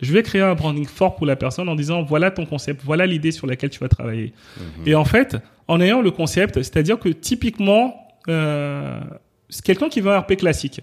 Je 0.00 0.12
vais 0.12 0.22
créer 0.22 0.42
un 0.42 0.54
branding 0.54 0.86
fort 0.86 1.14
pour 1.16 1.26
la 1.26 1.36
personne 1.36 1.68
en 1.68 1.74
disant 1.76 2.02
voilà 2.02 2.30
ton 2.30 2.44
concept, 2.44 2.82
voilà 2.84 3.06
l'idée 3.06 3.30
sur 3.30 3.46
laquelle 3.46 3.70
tu 3.70 3.78
vas 3.78 3.88
travailler. 3.88 4.32
Mhm. 4.58 4.64
Et 4.88 4.94
en 4.94 5.04
fait, 5.04 5.36
en 5.68 5.80
ayant 5.80 6.02
le 6.02 6.10
concept, 6.10 6.56
c'est-à-dire 6.56 6.98
que 6.98 7.08
typiquement, 7.08 7.96
euh, 8.28 9.00
c'est 9.48 9.64
quelqu'un 9.64 9.88
qui 9.88 10.00
veut 10.00 10.10
un 10.12 10.18
RP 10.20 10.36
classique. 10.36 10.80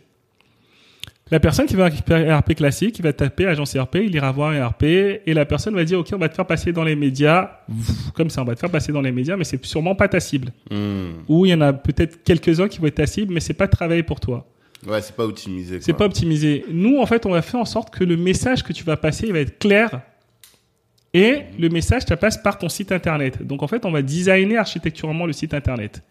La 1.32 1.40
personne 1.40 1.68
qui 1.68 1.76
veut 1.76 1.84
un 1.84 2.40
RP 2.40 2.56
classique, 2.56 2.98
il 2.98 3.04
va 3.04 3.14
taper 3.14 3.46
agence 3.46 3.78
RP, 3.78 3.98
il 3.98 4.16
ira 4.16 4.32
voir 4.32 4.50
un 4.50 4.68
RP, 4.68 4.84
et 4.84 5.34
la 5.34 5.46
personne 5.46 5.76
va 5.76 5.84
dire, 5.84 6.00
OK, 6.00 6.08
on 6.14 6.18
va 6.18 6.28
te 6.28 6.36
faire 6.36 6.48
passer 6.48 6.72
dans 6.72 6.84
les 6.84 6.96
médias, 6.96 7.52
comme 8.16 8.30
ça, 8.30 8.42
on 8.42 8.46
va 8.46 8.56
te 8.56 8.60
faire 8.60 8.72
passer 8.72 8.92
dans 8.92 9.02
les 9.02 9.12
médias, 9.12 9.38
mais 9.38 9.44
c'est 9.44 9.64
sûrement 9.66 9.94
pas 9.94 10.08
ta 10.08 10.20
cible. 10.20 10.52
Mm. 10.72 11.10
Ou 11.28 11.46
il 11.46 11.50
y 11.50 11.54
en 11.54 11.62
a 11.62 11.74
peut-être 11.74 12.24
quelques-uns 12.24 12.68
qui 12.68 12.80
vont 12.80 12.88
être 12.88 12.96
ta 12.96 13.06
cible, 13.06 13.34
mais 13.34 13.40
c'est 13.40 13.54
pas 13.54 13.68
travaillé 13.68 14.02
pour 14.02 14.20
toi. 14.20 14.48
Ouais, 14.88 15.02
c'est 15.02 15.16
pas 15.16 15.26
optimisé. 15.26 15.80
C'est 15.82 15.94
pas 15.94 16.06
optimisé. 16.06 16.66
Nous, 16.72 17.00
en 17.00 17.06
fait, 17.06 17.26
on 17.26 17.32
va 17.32 17.42
faire 17.42 17.60
en 17.60 17.66
sorte 17.66 17.94
que 17.94 18.04
le 18.04 18.18
message 18.18 18.64
que 18.64 18.74
tu 18.74 18.84
vas 18.84 18.98
passer, 18.98 19.28
il 19.28 19.34
va 19.34 19.40
être 19.40 19.60
clair. 19.60 20.02
Et 21.14 21.40
le 21.58 21.70
message, 21.70 22.04
ça 22.08 22.18
passe 22.18 22.38
par 22.38 22.58
ton 22.60 22.70
site 22.70 22.92
internet. 22.92 23.42
Donc, 23.46 23.64
en 23.64 23.68
fait, 23.68 23.84
on 23.86 23.92
va 23.92 24.02
designer 24.04 24.58
architecturalement 24.60 25.26
le 25.26 25.34
site 25.34 25.54
internet. 25.56 26.04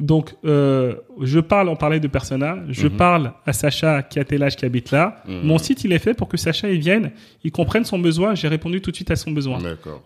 Donc, 0.00 0.34
euh, 0.44 0.96
je 1.22 1.38
parle, 1.40 1.68
on 1.68 1.76
parlait 1.76 2.00
de 2.00 2.08
persona, 2.08 2.58
je 2.68 2.88
Mhm. 2.88 2.96
parle 2.96 3.32
à 3.46 3.52
Sacha 3.52 4.02
qui 4.02 4.18
a 4.18 4.24
tel 4.24 4.42
âge, 4.42 4.56
qui 4.56 4.66
habite 4.66 4.90
là. 4.90 5.22
Mhm. 5.26 5.40
Mon 5.44 5.56
site, 5.58 5.84
il 5.84 5.92
est 5.92 5.98
fait 5.98 6.14
pour 6.14 6.28
que 6.28 6.36
Sacha, 6.36 6.68
il 6.68 6.80
vienne, 6.80 7.12
il 7.44 7.52
comprenne 7.52 7.84
son 7.84 7.98
besoin. 7.98 8.34
J'ai 8.34 8.48
répondu 8.48 8.80
tout 8.80 8.90
de 8.90 8.96
suite 8.96 9.10
à 9.12 9.16
son 9.16 9.30
besoin. 9.30 9.58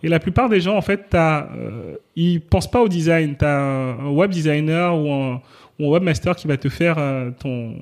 Et 0.02 0.08
la 0.08 0.20
plupart 0.20 0.48
des 0.48 0.60
gens, 0.60 0.76
en 0.76 0.82
fait, 0.82 1.06
t'as, 1.10 1.48
euh, 1.56 1.96
ils 2.16 2.40
pensent 2.40 2.70
pas 2.70 2.82
au 2.82 2.88
design. 2.88 3.34
Tu 3.36 3.44
as 3.44 3.58
un 3.58 4.10
web 4.10 4.30
designer 4.30 4.94
ou 4.96 5.10
un, 5.10 5.40
ou 5.80 5.86
un 5.86 5.90
webmaster 5.90 6.36
qui 6.36 6.46
va 6.46 6.56
te 6.58 6.68
faire 6.68 6.96
euh, 6.98 7.30
ton, 7.30 7.74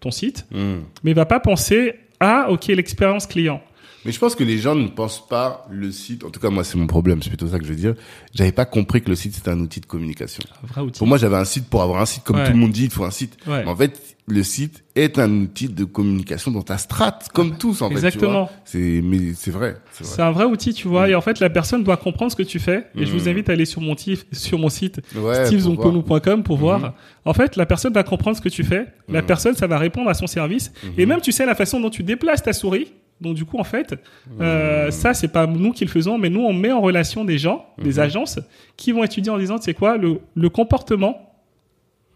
ton 0.00 0.10
site 0.10 0.46
Mm. 0.52 0.56
mais 1.02 1.10
il 1.12 1.14
va 1.14 1.24
pas 1.26 1.40
penser 1.40 1.94
à 2.20 2.50
ok 2.50 2.66
l'expérience 2.68 3.26
client. 3.26 3.62
Mais 4.04 4.12
je 4.12 4.18
pense 4.18 4.34
que 4.34 4.44
les 4.44 4.58
gens 4.58 4.74
ne 4.74 4.88
pensent 4.88 5.26
pas 5.26 5.66
le 5.70 5.90
site. 5.90 6.24
En 6.24 6.30
tout 6.30 6.40
cas, 6.40 6.50
moi, 6.50 6.62
c'est 6.64 6.78
mon 6.78 6.86
problème. 6.86 7.22
C'est 7.22 7.28
plutôt 7.30 7.48
ça 7.48 7.58
que 7.58 7.64
je 7.64 7.70
veux 7.70 7.76
dire. 7.76 7.94
J'avais 8.34 8.52
pas 8.52 8.64
compris 8.64 9.02
que 9.02 9.08
le 9.10 9.16
site 9.16 9.34
c'était 9.34 9.50
un 9.50 9.58
outil 9.60 9.80
de 9.80 9.86
communication. 9.86 10.42
Un 10.62 10.66
vrai 10.68 10.80
outil. 10.82 10.98
Pour 10.98 11.06
moi, 11.08 11.18
j'avais 11.18 11.36
un 11.36 11.44
site 11.44 11.68
pour 11.68 11.82
avoir 11.82 12.00
un 12.00 12.06
site. 12.06 12.22
Comme 12.24 12.36
Ouais. 12.36 12.46
tout 12.46 12.52
le 12.52 12.58
monde 12.58 12.70
dit, 12.72 12.84
il 12.84 12.90
faut 12.90 13.04
un 13.04 13.10
site. 13.10 13.36
Ouais. 13.46 13.64
Mais 13.64 13.70
en 13.70 13.76
fait, 13.76 14.00
le 14.30 14.42
site 14.42 14.84
est 14.94 15.18
un 15.18 15.30
outil 15.40 15.68
de 15.68 15.84
communication 15.84 16.50
dans 16.50 16.62
ta 16.62 16.76
strate, 16.78 17.28
comme 17.32 17.56
tous 17.58 17.80
en 17.82 17.88
fait. 17.88 17.94
Exactement. 17.94 18.50
C'est 18.64 19.00
mais 19.02 19.32
c'est 19.34 19.50
vrai. 19.50 19.76
C'est 19.92 20.20
un 20.22 20.30
vrai 20.30 20.44
outil, 20.44 20.74
tu 20.74 20.86
vois. 20.86 21.06
Mm. 21.06 21.10
Et 21.10 21.14
en 21.14 21.20
fait, 21.22 21.40
la 21.40 21.50
personne 21.50 21.82
doit 21.82 21.96
comprendre 21.96 22.30
ce 22.30 22.36
que 22.36 22.42
tu 22.42 22.58
fais. 22.60 22.86
Et 22.94 23.04
je 23.06 23.12
vous 23.12 23.24
Mm. 23.24 23.28
invite 23.30 23.48
à 23.48 23.52
aller 23.52 23.64
sur 23.64 23.80
mon, 23.80 23.94
tif- 23.94 24.26
sur 24.32 24.58
mon 24.58 24.68
site 24.68 25.00
Ouais, 25.16 25.44
pour 26.44 26.56
voir. 26.58 26.94
En 27.24 27.34
fait, 27.34 27.56
la 27.56 27.66
personne 27.66 27.92
va 27.92 28.02
comprendre 28.04 28.36
ce 28.36 28.42
que 28.42 28.48
tu 28.48 28.64
fais. 28.64 28.86
La 29.08 29.20
Mhm. 29.22 29.26
personne, 29.26 29.54
ça 29.56 29.66
va 29.66 29.78
répondre 29.78 30.08
à 30.08 30.14
son 30.14 30.26
service. 30.26 30.72
Et 30.96 31.04
même, 31.06 31.20
tu 31.20 31.32
sais, 31.32 31.44
la 31.46 31.54
façon 31.54 31.80
dont 31.80 31.90
tu 31.90 32.02
déplaces 32.02 32.42
ta 32.42 32.52
souris. 32.52 32.92
Donc, 33.20 33.34
du 33.34 33.44
coup, 33.44 33.58
en 33.58 33.64
fait, 33.64 33.94
euh, 34.40 34.86
Mhm. 34.86 34.90
ça, 34.92 35.12
c'est 35.14 35.28
pas 35.28 35.46
nous 35.46 35.72
qui 35.72 35.84
le 35.84 35.90
faisons, 35.90 36.18
mais 36.18 36.30
nous, 36.30 36.40
on 36.42 36.52
met 36.52 36.70
en 36.72 36.80
relation 36.80 37.24
des 37.24 37.36
gens, 37.38 37.66
des 37.78 37.94
Mhm. 37.94 37.98
agences, 38.00 38.38
qui 38.76 38.92
vont 38.92 39.02
étudier 39.02 39.30
en 39.32 39.38
disant, 39.38 39.56
c'est 39.60 39.74
quoi, 39.74 39.96
le, 39.96 40.20
le 40.36 40.48
comportement 40.48 41.24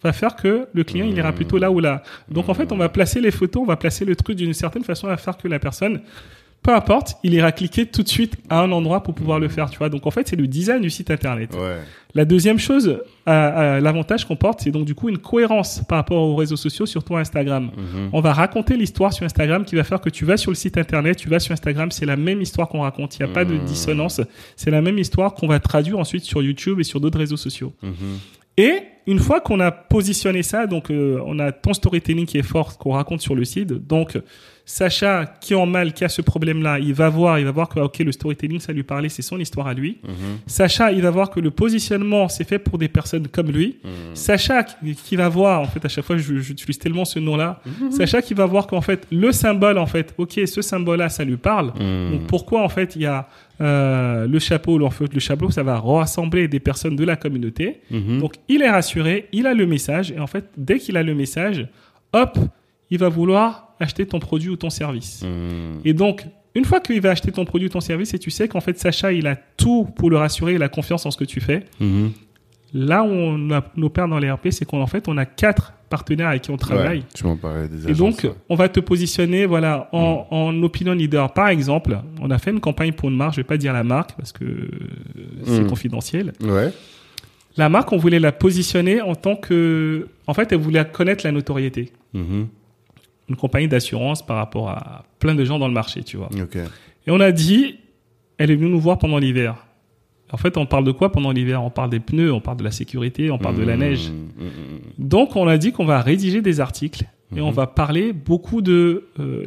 va 0.03 0.12
faire 0.12 0.34
que 0.36 0.66
le 0.72 0.84
client, 0.84 1.07
il 1.07 1.16
ira 1.16 1.30
Mhm. 1.30 1.34
plutôt 1.36 1.59
là 1.59 1.70
ou 1.70 1.80
là. 1.80 2.03
Donc, 2.28 2.48
en 2.48 2.55
fait, 2.55 2.70
on 2.72 2.76
va 2.76 2.88
placer 2.88 3.20
les 3.20 3.30
photos, 3.30 3.62
on 3.62 3.66
va 3.66 3.76
placer 3.76 4.05
le 4.05 4.14
truc 4.16 4.36
d'une 4.36 4.53
certaine 4.55 4.84
façon 4.84 5.09
à 5.09 5.16
faire 5.16 5.36
que 5.36 5.48
la 5.48 5.59
personne, 5.59 6.00
peu 6.63 6.73
importe, 6.73 7.17
il 7.25 7.35
ira 7.35 7.51
cliquer 7.51 7.87
tout 7.87 8.03
de 8.05 8.09
suite 8.09 8.37
à 8.49 8.61
un 8.61 8.71
endroit 8.71 9.03
pour 9.03 9.15
pouvoir 9.15 9.41
le 9.41 9.49
faire, 9.49 9.69
tu 9.69 9.79
vois. 9.79 9.89
Donc, 9.89 10.07
en 10.07 10.11
fait, 10.13 10.29
c'est 10.29 10.37
le 10.37 10.47
design 10.47 10.81
du 10.81 10.91
site 10.91 11.11
internet. 11.11 11.53
Ouais. 11.55 11.79
La 12.15 12.25
deuxième 12.25 12.59
chose, 12.59 13.01
à- 13.27 13.75
à 13.77 13.81
l'avantage 13.81 14.27
qu'on 14.27 14.37
porte, 14.37 14.61
c'est 14.61 14.71
donc 14.71 14.85
du 14.85 14.95
coup 14.95 15.09
une 15.09 15.19
cohérence 15.19 15.83
par 15.89 15.97
rapport 15.99 16.23
aux 16.23 16.37
réseaux 16.37 16.57
sociaux, 16.57 16.85
surtout 16.87 17.17
Instagram. 17.17 17.71
Mhm. 17.77 18.11
On 18.13 18.21
va 18.21 18.33
raconter 18.35 18.77
l'histoire 18.77 19.13
sur 19.13 19.25
Instagram 19.25 19.65
qui 19.65 19.75
va 19.77 19.83
faire 19.83 20.01
que 20.01 20.11
tu 20.11 20.25
vas 20.27 20.37
sur 20.37 20.51
le 20.51 20.55
site 20.55 20.77
internet, 20.77 21.17
tu 21.17 21.29
vas 21.31 21.41
sur 21.41 21.53
Instagram, 21.53 21.91
c'est 21.91 22.05
la 22.07 22.17
même 22.17 22.41
histoire 22.43 22.69
qu'on 22.69 22.83
raconte. 22.83 23.17
Il 23.19 23.25
n'y 23.25 23.31
a 23.31 23.33
pas 23.33 23.45
de 23.47 23.55
Mmh. 23.55 23.65
dissonance. 23.65 24.21
C'est 24.57 24.71
la 24.71 24.83
même 24.83 24.99
histoire 24.99 25.33
qu'on 25.35 25.47
va 25.49 25.59
traduire 25.59 25.99
ensuite 25.99 26.25
sur 26.25 26.43
YouTube 26.43 26.79
et 26.81 26.85
sur 26.85 27.01
d'autres 27.01 27.19
réseaux 27.19 27.39
sociaux. 27.39 27.73
Mhm. 27.83 27.93
Et 28.59 28.75
une 29.07 29.19
fois 29.19 29.41
qu'on 29.41 29.59
a 29.61 29.71
positionné 29.73 30.43
ça, 30.43 30.67
donc 30.67 30.91
euh, 30.91 31.19
on 31.25 31.39
a 31.39 31.51
ton 31.51 31.73
storytelling 31.73 32.27
qui 32.27 32.37
est 32.37 32.43
fort, 32.43 32.77
qu'on 32.77 32.93
raconte 32.93 33.23
sur 33.23 33.35
le 33.35 33.45
site. 33.47 33.73
Donc 33.73 34.19
Sacha, 34.65 35.27
qui 35.41 35.53
est 35.55 35.57
en 35.57 35.67
mal, 35.67 35.93
qui 35.93 36.05
a 36.05 36.09
ce 36.09 36.23
problème-là, 36.23 36.79
il 36.79 36.95
va 36.95 37.09
voir, 37.09 37.39
il 37.39 37.45
va 37.45 37.51
voir 37.51 37.69
que 37.69 37.81
ok 37.81 37.99
le 37.99 38.13
storytelling 38.13 38.61
ça 38.61 38.73
lui 38.73 38.85
parlait, 38.85 39.09
c'est 39.09 39.23
son 39.23 39.39
histoire 39.41 39.67
à 39.67 39.75
lui. 39.75 39.99
Mhm. 40.05 40.13
Sacha, 40.47 40.93
il 40.93 41.03
va 41.03 41.11
voir 41.11 41.31
que 41.31 41.41
le 41.41 41.51
positionnement 41.51 42.29
c'est 42.29 42.45
fait 42.49 42.59
pour 42.61 42.79
des 42.79 42.89
personnes 42.89 43.27
comme 43.29 43.51
lui. 43.51 43.79
Mhm. 43.85 43.91
Sacha 44.15 44.63
qui, 44.63 45.17
va 45.17 45.29
voir, 45.29 45.61
en 45.61 45.67
fait, 45.67 45.85
à 45.85 45.89
chaque 45.89 46.05
fois, 46.05 46.17
je- 46.17 46.37
j'utilise 46.39 46.79
tellement 46.79 47.05
ce 47.05 47.19
nom-là. 47.19 47.61
Sacha 47.91 48.23
qui 48.23 48.35
va 48.35 48.47
voir 48.47 48.67
qu'en 48.67 48.81
fait, 48.81 49.07
le 49.11 49.33
symbole, 49.33 49.79
en 49.79 49.87
fait, 49.87 50.15
ok, 50.17 50.41
ce 50.47 50.63
symbole-là, 50.63 51.09
ça 51.09 51.25
lui 51.25 51.37
parle. 51.37 51.73
Mhm. 51.79 52.11
Donc 52.13 52.27
pourquoi, 52.29 52.63
en 52.63 52.69
fait, 52.69 52.95
il 52.97 53.03
y 53.03 53.07
a 53.07 53.29
euh, 53.61 54.27
le 54.27 54.39
chapeau, 54.41 54.83
en 54.85 54.91
fait, 54.91 55.13
le 55.15 55.21
chapeau, 55.21 55.51
ça 55.51 55.63
va 55.63 55.79
rassembler 55.79 56.49
des 56.49 56.59
personnes 56.61 56.97
de 56.97 57.05
la 57.05 57.15
communauté. 57.17 57.81
Mhm. 57.91 58.19
Donc 58.21 58.35
il 58.49 58.63
est 58.63 58.71
rassuré, 58.71 59.29
il 59.33 59.47
a 59.47 59.55
le 59.55 59.67
message, 59.67 60.11
et 60.11 60.19
en 60.19 60.27
fait, 60.27 60.47
dès 60.57 60.79
qu'il 60.79 60.97
a 60.97 61.03
le 61.03 61.15
message, 61.15 61.69
hop, 62.13 62.39
il 62.91 62.99
va 62.99 63.09
vouloir 63.09 63.72
acheter 63.83 64.07
ton 64.07 64.18
produit 64.18 64.49
ou 64.51 64.57
ton 64.57 64.70
service. 64.70 65.22
Mhm. 65.22 65.80
Et 65.85 65.93
donc, 65.95 66.24
une 66.55 66.64
fois 66.64 66.80
qu'il 66.80 67.01
va 67.01 67.11
acheter 67.11 67.33
ton 67.33 67.45
produit 67.45 67.66
ou 67.68 67.70
ton 67.70 67.80
service, 67.80 68.14
et 68.14 68.18
tu 68.18 68.30
sais 68.30 68.47
qu'en 68.49 68.61
fait, 68.61 68.78
Sacha, 68.78 69.12
il 69.12 69.26
a 69.26 69.37
tout 69.37 69.87
pour 69.97 70.11
le 70.11 70.16
rassurer, 70.18 70.55
il 70.55 70.62
a 70.62 70.68
confiance 70.68 71.05
en 71.07 71.11
ce 71.11 71.16
que 71.16 71.24
tu 71.24 71.41
fais, 71.41 71.64
Mhm. 71.80 72.12
Là 72.74 73.03
où 73.03 73.09
on 73.11 73.51
a, 73.51 73.62
opère 73.83 74.09
dans 74.09 74.18
les 74.18 74.30
RP, 74.30 74.49
c'est 74.51 74.64
qu'en 74.64 74.87
fait, 74.87 75.07
on 75.07 75.18
a 75.18 75.26
quatre 75.26 75.74
partenaires 75.91 76.28
avec 76.28 76.41
qui 76.41 76.51
on 76.51 76.57
travaille. 76.57 77.01
Ouais, 77.01 77.05
tu 77.14 77.24
m'en 77.24 77.37
parlais 77.37 77.68
des 77.68 77.91
Et 77.91 77.93
donc, 77.93 78.20
ouais. 78.24 78.33
on 78.49 78.55
va 78.55 78.70
te 78.70 78.80
positionner, 78.80 79.45
voilà, 79.45 79.91
en, 79.93 80.26
en 80.30 80.62
opinion 80.62 80.95
leader. 80.95 81.35
Par 81.35 81.49
exemple, 81.49 81.99
on 82.18 82.30
a 82.30 82.39
fait 82.39 82.51
une 82.51 82.61
campagne 82.61 82.93
pour 82.95 83.11
une 83.11 83.16
marque. 83.16 83.33
Je 83.35 83.41
vais 83.41 83.45
pas 83.45 83.59
dire 83.59 83.74
la 83.74 83.85
marque 83.85 84.12
parce 84.16 84.33
que 84.33 84.70
c'est 85.45 85.66
confidentiel. 85.66 86.33
Ouais. 86.43 86.72
La 87.59 87.68
marque, 87.68 87.93
on 87.93 87.99
voulait 87.99 88.18
la 88.18 88.33
positionner 88.33 89.03
en 89.03 89.14
tant 89.16 89.37
que, 89.37 90.09
en 90.26 90.33
fait, 90.33 90.51
elle 90.53 90.59
voulait 90.59 90.83
connaître 90.91 91.26
la 91.26 91.33
notoriété. 91.33 91.93
Une 93.29 93.37
compagnie 93.37 93.68
d'assurance 93.68 94.25
par 94.27 94.37
rapport 94.37 94.68
à 94.70 95.05
plein 95.18 95.35
de 95.35 95.45
gens 95.45 95.59
dans 95.59 95.68
le 95.68 95.75
marché, 95.75 96.03
tu 96.03 96.16
vois. 96.16 96.29
Et 97.07 97.11
on 97.11 97.20
a 97.20 97.33
dit, 97.33 97.77
elle 98.39 98.51
est 98.51 98.57
venue 98.57 98.70
nous 98.70 98.81
voir 98.81 98.99
pendant 98.99 99.18
l'hiver. 99.18 99.57
En 100.33 100.37
fait, 100.39 100.57
on 100.57 100.64
parle 100.66 100.85
de 100.85 100.93
quoi 100.93 101.12
pendant 101.12 101.31
l'hiver? 101.31 101.62
On 101.62 101.70
parle 101.70 101.91
des 101.91 102.01
pneus, 102.01 102.33
on 102.33 102.41
parle 102.41 102.57
de 102.57 102.64
la 102.64 102.70
sécurité, 102.70 103.31
on 103.31 103.39
parle 103.39 103.57
de 103.57 103.62
la 103.64 103.75
Mhm. 103.75 103.81
neige. 103.81 104.11
Mhm. 104.11 105.07
Donc, 105.09 105.37
on 105.37 105.47
a 105.47 105.59
dit 105.59 105.73
qu'on 105.73 105.85
va 105.85 106.01
rédiger 106.01 106.41
des 106.43 106.59
articles 106.61 107.05
et 107.35 107.41
on 107.41 107.51
va 107.51 107.66
parler 107.66 108.12
beaucoup 108.12 108.61
de 108.61 109.05
euh, 109.18 109.47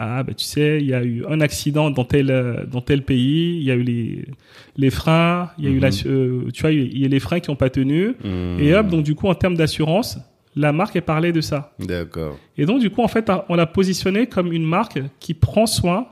ah 0.00 0.24
bah 0.24 0.34
tu 0.34 0.44
sais, 0.44 0.78
il 0.80 0.86
y 0.86 0.94
a 0.94 1.04
eu 1.04 1.24
un 1.28 1.40
accident 1.40 1.88
dans 1.90 2.04
tel 2.04 2.28
euh, 2.28 2.66
dans 2.66 2.80
tel 2.80 3.02
pays, 3.04 3.56
il 3.56 3.62
y 3.62 3.70
a 3.70 3.76
eu 3.76 3.82
les 3.82 4.24
les 4.76 4.90
freins, 4.90 5.50
il 5.56 5.64
y 5.64 5.68
a 5.68 5.70
eu 5.70 5.78
la 5.78 5.90
euh, 6.06 6.50
tu 6.52 6.60
vois, 6.62 6.72
il 6.72 6.98
y 6.98 7.04
a 7.04 7.08
les 7.08 7.20
freins 7.20 7.38
qui 7.38 7.48
ont 7.50 7.54
pas 7.56 7.70
tenu 7.70 8.16
et 8.58 8.74
hop, 8.74 8.88
donc 8.88 9.04
du 9.04 9.14
coup 9.14 9.28
en 9.28 9.34
termes 9.36 9.54
d'assurance, 9.56 10.18
la 10.56 10.72
marque 10.72 10.96
est 10.96 11.00
parlé 11.00 11.32
de 11.32 11.40
ça. 11.40 11.72
D'accord. 11.78 12.36
Et 12.58 12.66
donc, 12.66 12.80
du 12.80 12.90
coup, 12.90 13.02
en 13.02 13.08
fait, 13.08 13.30
on 13.48 13.54
l'a 13.54 13.66
positionné 13.66 14.26
comme 14.26 14.52
une 14.52 14.64
marque 14.64 15.00
qui 15.20 15.34
prend 15.34 15.66
soin 15.66 16.06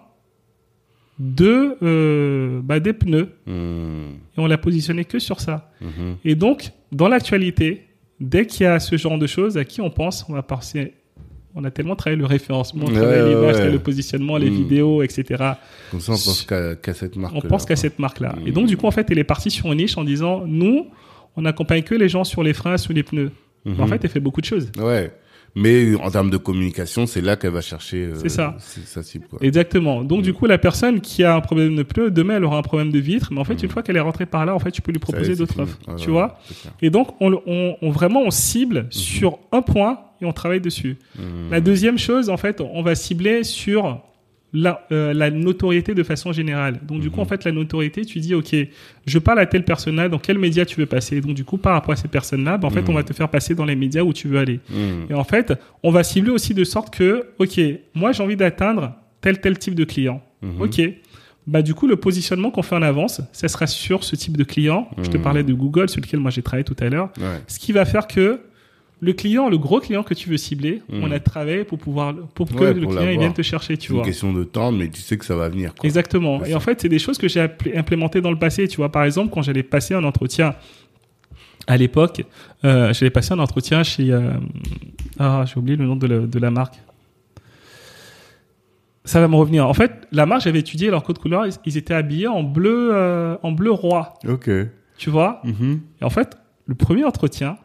de, 1.19 1.77
euh, 1.83 2.61
bah, 2.63 2.79
des 2.81 2.93
pneus. 2.93 3.29
Mhm. 3.47 4.15
Et 4.37 4.41
on 4.41 4.47
l'a 4.47 4.59
positionné 4.59 5.05
que 5.05 5.19
sur 5.19 5.41
ça. 5.41 5.71
Mhm. 5.81 6.17
Et 6.25 6.35
donc, 6.37 6.71
dans 6.93 7.09
l'actualité, 7.09 7.85
dès 8.21 8.47
qu'il 8.47 8.65
y 8.65 8.67
a 8.67 8.79
ce 8.79 8.97
genre 8.97 9.19
de 9.19 9.27
choses, 9.27 9.57
à 9.59 9.65
qui 9.65 9.81
on 9.81 9.91
pense 9.91 10.25
On 10.29 10.33
va. 10.35 10.47
On 11.55 11.65
a 11.65 11.71
tellement 11.73 11.97
travaillé 11.97 12.21
le 12.21 12.27
référencement, 12.27 12.85
Ouais, 12.85 12.93
travaillé 12.93 13.23
ouais, 13.23 13.29
l'image, 13.35 13.57
ouais. 13.57 13.71
le 13.73 13.79
positionnement, 13.81 14.37
les 14.37 14.51
Mm. 14.51 14.55
vidéos, 14.55 15.03
etc. 15.03 15.25
Comme 15.91 15.99
ça, 15.99 16.13
on 16.13 16.15
pense 16.15 16.43
qu'à 16.45 16.95
cette 16.95 17.17
marque. 17.17 17.35
On 17.35 17.41
pense 17.41 17.65
qu'à 17.65 17.75
cette 17.75 17.99
marque-là. 17.99 18.37
Et 18.47 18.53
donc, 18.53 18.67
du 18.67 18.77
coup, 18.77 18.87
en 18.87 18.93
fait, 18.93 19.11
elle 19.11 19.19
est 19.19 19.25
partie 19.25 19.51
sur 19.51 19.73
une 19.73 19.79
niche 19.79 19.97
en 19.99 20.05
disant, 20.05 20.45
nous, 20.47 20.87
on 21.37 21.43
n'accompagne 21.43 21.83
que 21.83 21.97
les 21.97 22.09
gens 22.09 22.23
sur 22.23 22.45
les 22.45 22.53
freins, 22.53 22.77
sur 22.77 22.93
les 22.93 23.03
pneus. 23.03 23.33
En 23.79 23.87
fait, 23.87 24.01
elle 24.03 24.11
fait 24.11 24.21
beaucoup 24.21 24.41
de 24.41 24.47
choses. 24.47 24.71
Ouais. 24.79 25.13
Mais 25.55 25.95
en 25.97 26.11
termes 26.11 26.31
de 26.31 26.37
communication, 26.37 27.07
c'est 27.07 27.23
là 27.23 27.35
qu'elle 27.37 27.51
va 27.53 27.63
chercher 27.63 28.05
euh, 28.05 28.15
C'est 28.17 28.29
ça. 28.29 28.55
c'est- 28.61 28.87
sa 28.87 29.03
cible. 29.03 29.27
Quoi. 29.29 29.39
Exactement. 29.43 30.05
Donc, 30.05 30.21
Mm. 30.21 30.23
du 30.23 30.33
coup, 30.35 30.47
la 30.47 30.59
personne 30.59 31.01
qui 31.01 31.25
a 31.25 31.35
un 31.35 31.41
problème 31.41 31.75
de 31.75 31.83
pneu, 31.83 32.11
demain, 32.11 32.37
elle 32.37 32.45
aura 32.45 32.59
un 32.59 32.63
problème 32.63 32.93
de 32.93 32.99
vitre. 32.99 33.29
Mais 33.33 33.41
en 33.41 33.45
fait, 33.45 33.61
une 33.63 33.69
fois 33.71 33.83
qu'elle 33.83 33.97
est 33.97 34.01
rentrée 34.01 34.27
par 34.27 34.45
là, 34.47 34.55
en 34.55 34.59
fait, 34.59 34.71
tu 34.71 34.83
peux 34.83 34.93
lui 34.93 34.99
Mm. 34.99 35.01
Proposer 35.01 35.35
d'autres 35.37 35.59
offres. 35.61 35.79
Tu 35.97 36.07
ouais, 36.07 36.13
vois. 36.13 36.39
Et 36.83 36.91
donc, 36.91 37.09
on, 37.21 37.33
on, 37.47 37.77
on- 37.81 37.91
vraiment, 37.91 38.21
on 38.23 38.31
cible 38.31 38.89
Mm-hmm. 38.91 38.93
sur 38.93 39.39
un 39.51 39.63
point 39.63 39.99
et 40.21 40.27
on 40.27 40.33
travaille 40.33 40.61
dessus. 40.61 40.99
Mhm. 41.19 41.51
La 41.51 41.61
deuxième 41.61 41.99
chose, 41.99 42.29
en 42.29 42.37
fait, 42.37 42.61
on 42.61 42.83
va 42.83 42.95
cibler 42.95 43.43
sur 43.43 44.03
la, 44.55 44.87
euh, 44.93 45.13
la 45.13 45.31
notoriété 45.31 45.95
de 45.95 46.03
façon 46.03 46.33
générale. 46.33 46.81
Donc, 46.87 47.01
du 47.01 47.11
coup, 47.11 47.21
en 47.21 47.25
Mhm. 47.25 47.29
fait, 47.29 47.45
la 47.45 47.53
notoriété, 47.53 48.05
tu 48.07 48.19
dis, 48.19 48.35
OK, 48.35 48.55
je 49.07 49.19
parle 49.19 49.41
à 49.41 49.47
telle 49.47 49.65
personne-là, 49.65 50.09
dans 50.09 50.19
quel 50.19 50.39
média 50.39 50.65
tu 50.65 50.81
veux 50.81 50.87
passer? 50.87 51.21
Donc, 51.21 51.35
du 51.35 51.45
coup, 51.45 51.59
par 51.59 51.75
rapport 51.75 51.93
à 51.93 51.97
ces 51.97 52.09
personnes-là, 52.09 52.57
ben, 52.57 52.67
en 52.69 52.71
fait, 52.71 52.81
Mhm. 52.83 52.89
on 52.91 52.95
va 52.95 53.03
te 53.03 53.13
faire 53.13 53.29
passer 53.29 53.55
dans 53.55 53.67
les 53.67 53.77
médias 53.77 54.03
où 54.03 54.13
tu 54.15 54.27
veux 54.29 54.39
aller. 54.39 54.61
Mhm. 54.71 55.07
Et 55.11 55.15
en 55.15 55.25
fait, 55.25 55.53
on 55.83 55.91
va 55.91 56.03
cibler 56.03 56.31
aussi 56.31 56.55
de 56.55 56.65
sorte 56.65 56.95
que, 56.95 57.27
OK, 57.39 57.61
moi, 57.95 58.13
j'ai 58.13 58.23
envie 58.23 58.37
d'atteindre 58.37 58.95
tel, 59.21 59.41
tel 59.41 59.59
type 59.59 59.75
de 59.75 59.85
client. 59.85 60.23
Mhm. 60.41 60.63
OK. 60.63 60.81
Bah, 61.47 61.63
du 61.63 61.75
coup, 61.75 61.87
le 61.87 61.97
positionnement 61.97 62.51
qu'on 62.51 62.63
fait 62.63 62.77
en 62.77 62.83
avance, 62.83 63.21
ça 63.33 63.49
sera 63.49 63.67
sur 63.67 64.05
ce 64.05 64.17
type 64.17 64.37
de 64.37 64.45
client. 64.45 64.89
Je 65.03 65.09
te 65.09 65.17
Mhm. 65.17 65.23
parlais 65.23 65.43
de 65.43 65.53
Google, 65.55 65.89
sur 65.89 66.01
lequel 66.01 66.21
moi 66.21 66.31
j'ai 66.31 66.43
travaillé 66.43 66.65
tout 66.65 66.77
à 66.81 66.89
l'heure. 66.89 67.11
Ouais. 67.19 67.41
Ce 67.47 67.59
qui 67.59 67.73
va 67.73 67.85
faire 67.87 68.07
que 68.07 68.41
le 69.01 69.13
client, 69.13 69.49
le 69.49 69.59
gros 69.59 69.79
client 69.81 70.03
que 70.03 70.15
tu 70.15 70.29
veux 70.29 70.37
cibler, 70.37 70.83
on 70.91 71.11
a 71.13 71.21
travaillé 71.21 71.63
pour 71.65 71.79
pouvoir, 71.79 72.15
pour 72.35 72.49
que 72.49 72.55
Ouais, 72.57 72.75
le 72.75 72.81
pour 72.83 72.91
client 72.97 73.11
il 73.11 73.19
vienne 73.19 73.33
te 73.33 73.43
chercher, 73.43 73.77
tu 73.77 73.87
C'est 73.87 73.93
une 73.93 73.97
vois. 73.97 74.05
question 74.05 74.33
de 74.33 74.43
temps, 74.45 74.73
mais 74.73 74.89
tu 74.89 75.01
sais 75.01 75.17
que 75.17 75.25
ça 75.25 75.37
va 75.37 75.49
venir. 75.49 75.75
Quoi. 75.75 75.87
Exactement. 75.87 76.45
Et 76.45 76.55
en 76.55 76.61
fait, 76.61 76.81
c'est 76.81 76.89
des 76.89 76.99
choses 76.99 77.17
que 77.19 77.29
j'ai 77.29 77.47
implémentées 77.77 78.21
dans 78.21 78.31
le 78.33 78.39
passé. 78.39 78.67
Tu 78.67 78.77
vois, 78.79 78.91
par 78.91 79.05
exemple, 79.05 79.33
quand 79.33 79.43
j'allais 79.43 79.63
passer 79.63 79.95
un 79.95 80.03
entretien 80.05 80.55
à 81.69 81.77
l'époque, 81.77 82.25
euh, 82.65 82.93
j'allais 82.93 83.11
passer 83.11 83.33
un 83.35 83.39
entretien 83.39 83.83
chez. 83.85 84.11
euh, 84.11 84.33
ah, 85.19 85.45
j'ai 85.47 85.59
oublié 85.59 85.77
le 85.77 85.85
nom 85.85 85.97
de 85.97 86.07
la, 86.07 86.19
de 86.21 86.39
la 86.39 86.51
marque. 86.51 86.75
Ça 89.05 89.21
va 89.21 89.29
me 89.29 89.37
revenir. 89.37 89.67
En 89.67 89.75
fait, 89.75 90.07
la 90.13 90.27
marque, 90.27 90.43
j'avais 90.43 90.59
étudié 90.59 90.91
leur 90.91 91.03
code 91.03 91.19
couleur. 91.19 91.47
Ils, 91.47 91.53
ils 91.65 91.77
étaient 91.79 91.95
habillés 91.95 92.27
en 92.27 92.43
bleu, 92.43 92.91
euh, 92.93 93.37
en 93.43 93.53
bleu 93.53 93.71
roi. 93.71 94.15
Ok. 94.29 94.51
Tu 94.99 95.11
vois? 95.11 95.41
Mhm. 95.45 95.81
Et 96.01 96.05
en 96.05 96.11
fait, 96.11 96.37
le 96.67 96.75
premier 96.75 97.05
entretien, 97.05 97.57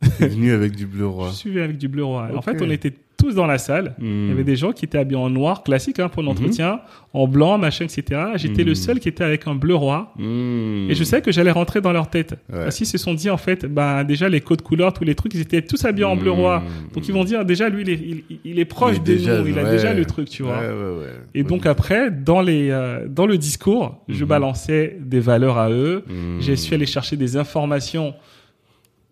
T'es 0.18 0.28
venu 0.28 0.52
avec 0.52 0.76
du 0.76 0.86
bleu 0.86 1.06
roi. 1.06 1.28
je 1.30 1.34
suis 1.36 1.60
avec 1.60 1.76
du 1.78 1.88
bleu 1.88 2.04
roi. 2.04 2.28
En 2.36 2.42
fait, 2.42 2.60
on 2.62 2.70
était 2.70 2.92
tous 3.16 3.34
dans 3.34 3.46
la 3.46 3.58
salle. 3.58 3.96
Il 4.00 4.28
y 4.28 4.30
avait 4.30 4.44
des 4.44 4.54
gens 4.54 4.70
qui 4.70 4.84
étaient 4.84 4.96
habillés 4.98 5.18
en 5.20 5.28
noir, 5.28 5.64
classique 5.64 5.98
hein, 5.98 6.08
pour 6.08 6.22
l'entretien, 6.22 6.78
en 7.12 7.26
blanc, 7.26 7.58
machin, 7.58 7.84
etc. 7.86 8.20
J'étais 8.36 8.62
le 8.62 8.70
Mhm. 8.70 8.74
seul 8.76 9.00
qui 9.00 9.08
était 9.08 9.24
avec 9.24 9.48
un 9.48 9.56
bleu 9.56 9.74
roi. 9.74 10.14
Et 10.20 10.94
je 10.94 11.02
sais 11.02 11.20
que 11.20 11.32
j'allais 11.32 11.50
rentrer 11.50 11.80
dans 11.80 11.90
leur 11.92 12.08
tête. 12.10 12.36
Ouais. 12.48 12.62
Parce 12.62 12.76
qu'ils 12.76 12.86
se 12.86 12.96
sont 12.96 13.14
dit, 13.14 13.28
en 13.28 13.36
fait, 13.36 13.66
bah, 13.66 14.04
déjà, 14.04 14.28
les 14.28 14.40
codes 14.40 14.62
couleurs, 14.62 14.92
tous 14.92 15.02
les 15.02 15.16
trucs, 15.16 15.34
ils 15.34 15.40
étaient 15.40 15.62
tous 15.62 15.84
habillés 15.84 16.04
en 16.04 16.14
bleu 16.14 16.30
roi. 16.30 16.62
Donc, 16.94 17.08
ils 17.08 17.12
vont 17.12 17.24
dire, 17.24 17.44
déjà, 17.44 17.68
lui, 17.68 17.82
il 17.82 17.90
est, 17.90 18.00
il, 18.30 18.38
il 18.44 18.58
est 18.60 18.64
proche 18.64 18.92
Il 18.92 18.96
est 18.98 19.00
de 19.00 19.04
déjà- 19.18 19.38
nous. 19.40 19.48
Il 19.48 19.58
a 19.58 19.68
déjà 19.68 19.92
le 19.92 20.04
truc, 20.04 20.28
tu 20.28 20.44
vois. 20.44 20.58
Ouais, 20.60 20.68
ouais, 20.68 20.98
ouais. 21.00 21.06
Et 21.34 21.42
donc, 21.42 21.66
après, 21.66 22.12
dans, 22.12 22.40
les, 22.40 22.70
euh, 22.70 23.08
dans 23.08 23.26
le 23.26 23.36
discours, 23.36 24.00
je 24.08 24.24
balançais 24.24 24.96
des 25.00 25.18
valeurs 25.18 25.58
à 25.58 25.70
eux. 25.72 26.04
J'ai 26.38 26.54
su 26.54 26.72
aller 26.72 26.86
chercher 26.86 27.16
des 27.16 27.36
informations 27.36 28.14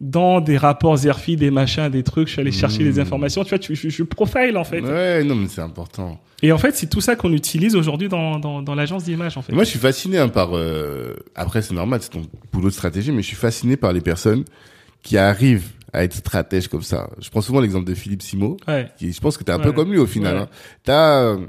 dans 0.01 0.41
des 0.41 0.57
rapports 0.59 0.97
Zerfi, 0.99 1.37
des 1.37 1.51
machins, 1.51 1.89
des 1.89 2.03
trucs. 2.03 2.29
Je 2.29 2.33
suis 2.33 2.41
allé 2.41 2.53
chercher 2.53 2.85
des 2.85 2.99
informations. 3.01 3.43
Tu 3.45 3.51
vois, 3.51 3.59
tu, 3.59 3.75
je, 3.75 3.89
je 3.89 4.03
profile, 4.03 4.57
en 4.57 4.65
fait. 4.65 4.81
Ouais, 4.83 5.25
non, 5.25 5.35
mais 5.35 5.49
c'est 5.49 5.63
important. 5.63 6.21
Et 6.43 6.53
en 6.53 6.59
fait, 6.59 6.77
c'est 6.77 6.89
tout 6.89 7.01
ça 7.01 7.17
qu'on 7.17 7.33
utilise 7.33 7.75
aujourd'hui 7.77 8.09
dans, 8.09 8.39
dans, 8.39 8.61
dans 8.61 8.75
l'agence 8.75 9.05
d'image, 9.05 9.39
en 9.39 9.43
fait. 9.43 9.53
Moi, 9.55 9.65
je 9.65 9.71
suis 9.71 9.79
fasciné 9.79 10.19
hein, 10.19 10.29
par. 10.29 10.51
euh, 10.55 11.15
Après, 11.35 11.63
c'est 11.63 11.73
normal, 11.75 12.01
c'est 12.03 12.11
ton 12.11 12.23
boulot 12.53 12.69
de 12.69 12.75
stratégie, 12.75 13.11
mais 13.11 13.23
je 13.23 13.29
suis 13.29 13.37
fasciné 13.37 13.77
par 13.79 13.93
les 13.95 14.03
personnes 14.03 14.45
qui 15.03 15.17
arrivent 15.17 15.69
à 15.95 16.05
être 16.05 16.13
stratèges 16.15 16.69
comme 16.69 16.83
ça. 16.83 17.09
Je 17.19 17.31
prends 17.31 17.41
souvent 17.41 17.61
l'exemple 17.61 17.87
de 17.87 17.95
Philippe 17.95 18.21
Simo, 18.21 18.59
Ouais. 18.69 18.91
qui, 18.99 19.13
je 19.13 19.21
pense 19.21 19.39
que 19.39 19.45
t'es 19.45 19.53
un 19.53 19.57
Ouais. 19.59 19.63
peu 19.65 19.73
comme 19.73 19.91
lui 19.93 19.99
au 19.99 20.07
final. 20.07 20.35
Ouais. 20.35 20.41
Hein. 20.43 20.49
T'as 20.85 21.23
euh, 21.23 21.47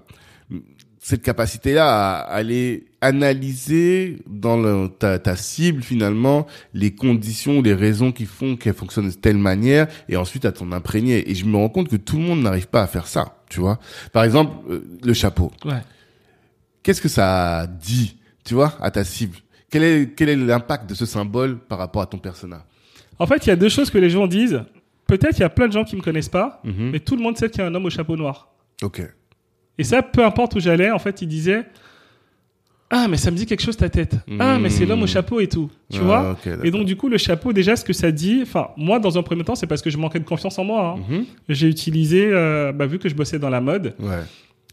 cette 1.09 1.21
capacité-là 1.21 1.87
à 1.87 2.17
aller 2.19 2.83
analyser 2.99 4.17
dans 4.27 4.57
le, 4.57 4.89
ta, 4.89 5.19
ta 5.19 5.37
cible 5.37 5.81
finalement 5.81 6.47
les 6.73 6.93
conditions, 6.93 7.61
les 7.61 7.73
raisons 7.73 8.11
qui 8.11 8.25
font 8.25 8.57
qu'elle 8.57 8.73
fonctionne 8.73 9.07
de 9.07 9.13
telle 9.13 9.37
manière, 9.37 9.87
et 10.09 10.17
ensuite 10.17 10.43
à 10.43 10.51
t'en 10.51 10.69
imprégner. 10.73 11.29
Et 11.31 11.33
je 11.35 11.45
me 11.45 11.55
rends 11.55 11.69
compte 11.69 11.87
que 11.87 11.95
tout 11.95 12.17
le 12.17 12.23
monde 12.23 12.41
n'arrive 12.41 12.67
pas 12.67 12.81
à 12.83 12.87
faire 12.87 13.07
ça. 13.07 13.37
Tu 13.49 13.61
vois. 13.61 13.79
Par 14.11 14.25
exemple, 14.25 14.51
euh, 14.69 14.83
le 15.01 15.13
chapeau 15.13 15.49
Ouais. 15.63 15.79
qu'est-ce 16.83 17.01
que 17.01 17.07
ça 17.07 17.67
dit, 17.67 18.17
tu 18.43 18.53
vois, 18.53 18.73
à 18.81 18.91
ta 18.91 19.05
cible? 19.05 19.37
Quel 19.69 19.83
est 19.83 20.13
quel 20.13 20.27
est 20.27 20.35
l'impact 20.35 20.89
de 20.89 20.93
ce 20.95 21.05
symbole 21.05 21.57
par 21.57 21.77
rapport 21.77 22.01
à 22.01 22.05
ton 22.07 22.17
persona? 22.17 22.65
En 23.17 23.27
fait, 23.27 23.45
il 23.45 23.49
y 23.49 23.51
a 23.53 23.55
deux 23.55 23.69
choses 23.69 23.89
que 23.89 23.97
les 23.97 24.09
gens 24.09 24.27
disent. 24.27 24.61
Peut-être 25.07 25.37
il 25.37 25.41
y 25.41 25.45
a 25.45 25.49
plein 25.49 25.67
de 25.67 25.73
gens 25.73 25.85
qui 25.85 25.95
me 25.95 26.01
connaissent 26.01 26.27
pas, 26.27 26.59
Mhm. 26.65 26.89
mais 26.91 26.99
tout 26.99 27.15
le 27.15 27.21
monde 27.23 27.37
sait 27.37 27.49
qu'il 27.49 27.61
y 27.61 27.63
a 27.63 27.67
un 27.67 27.73
homme 27.75 27.85
au 27.85 27.89
chapeau 27.89 28.17
noir. 28.17 28.49
Ok. 28.83 29.01
Et 29.79 29.83
ça, 29.83 30.01
peu 30.01 30.23
importe 30.25 30.55
où 30.55 30.59
j'allais, 30.59 30.89
en 30.91 30.99
fait, 30.99 31.21
ils 31.21 31.27
disaient 31.27 31.63
Ah, 32.89 33.07
mais 33.09 33.17
ça 33.17 33.31
me 33.31 33.35
dit 33.35 33.45
quelque 33.45 33.61
chose 33.63 33.75
ta 33.75 33.89
tête. 33.89 34.15
Ah, 34.39 34.57
mais 34.59 34.69
c'est 34.69 34.85
l'homme 34.85 35.03
au 35.03 35.07
chapeau 35.07 35.39
et 35.41 35.47
tout. 35.47 35.69
Tu 35.91 35.99
Ah, 36.01 36.05
vois. 36.05 36.37
Et 36.63 36.71
donc, 36.71 36.85
du 36.85 36.95
coup, 36.95 37.09
le 37.09 37.17
chapeau, 37.17 37.51
déjà, 37.51 37.75
ce 37.75 37.83
que 37.83 37.91
ça 37.93 38.11
dit, 38.11 38.39
enfin, 38.43 38.69
moi, 38.77 38.99
dans 38.99 39.17
un 39.17 39.23
premier 39.23 39.43
temps, 39.43 39.55
c'est 39.55 39.67
parce 39.67 39.81
que 39.81 39.89
je 39.89 39.97
manquais 39.97 40.19
de 40.19 40.23
confiance 40.25 40.57
en 40.57 40.63
moi. 40.63 40.95
hein. 40.97 41.03
Mhm. 41.09 41.25
J'ai 41.49 41.67
utilisé, 41.67 42.29
euh, 42.31 42.71
bah, 42.71 42.85
vu 42.85 42.97
que 42.97 43.09
je 43.09 43.15
bossais 43.15 43.39
dans 43.39 43.49
la 43.49 43.59
mode, 43.59 43.93
Ouais. 43.99 44.15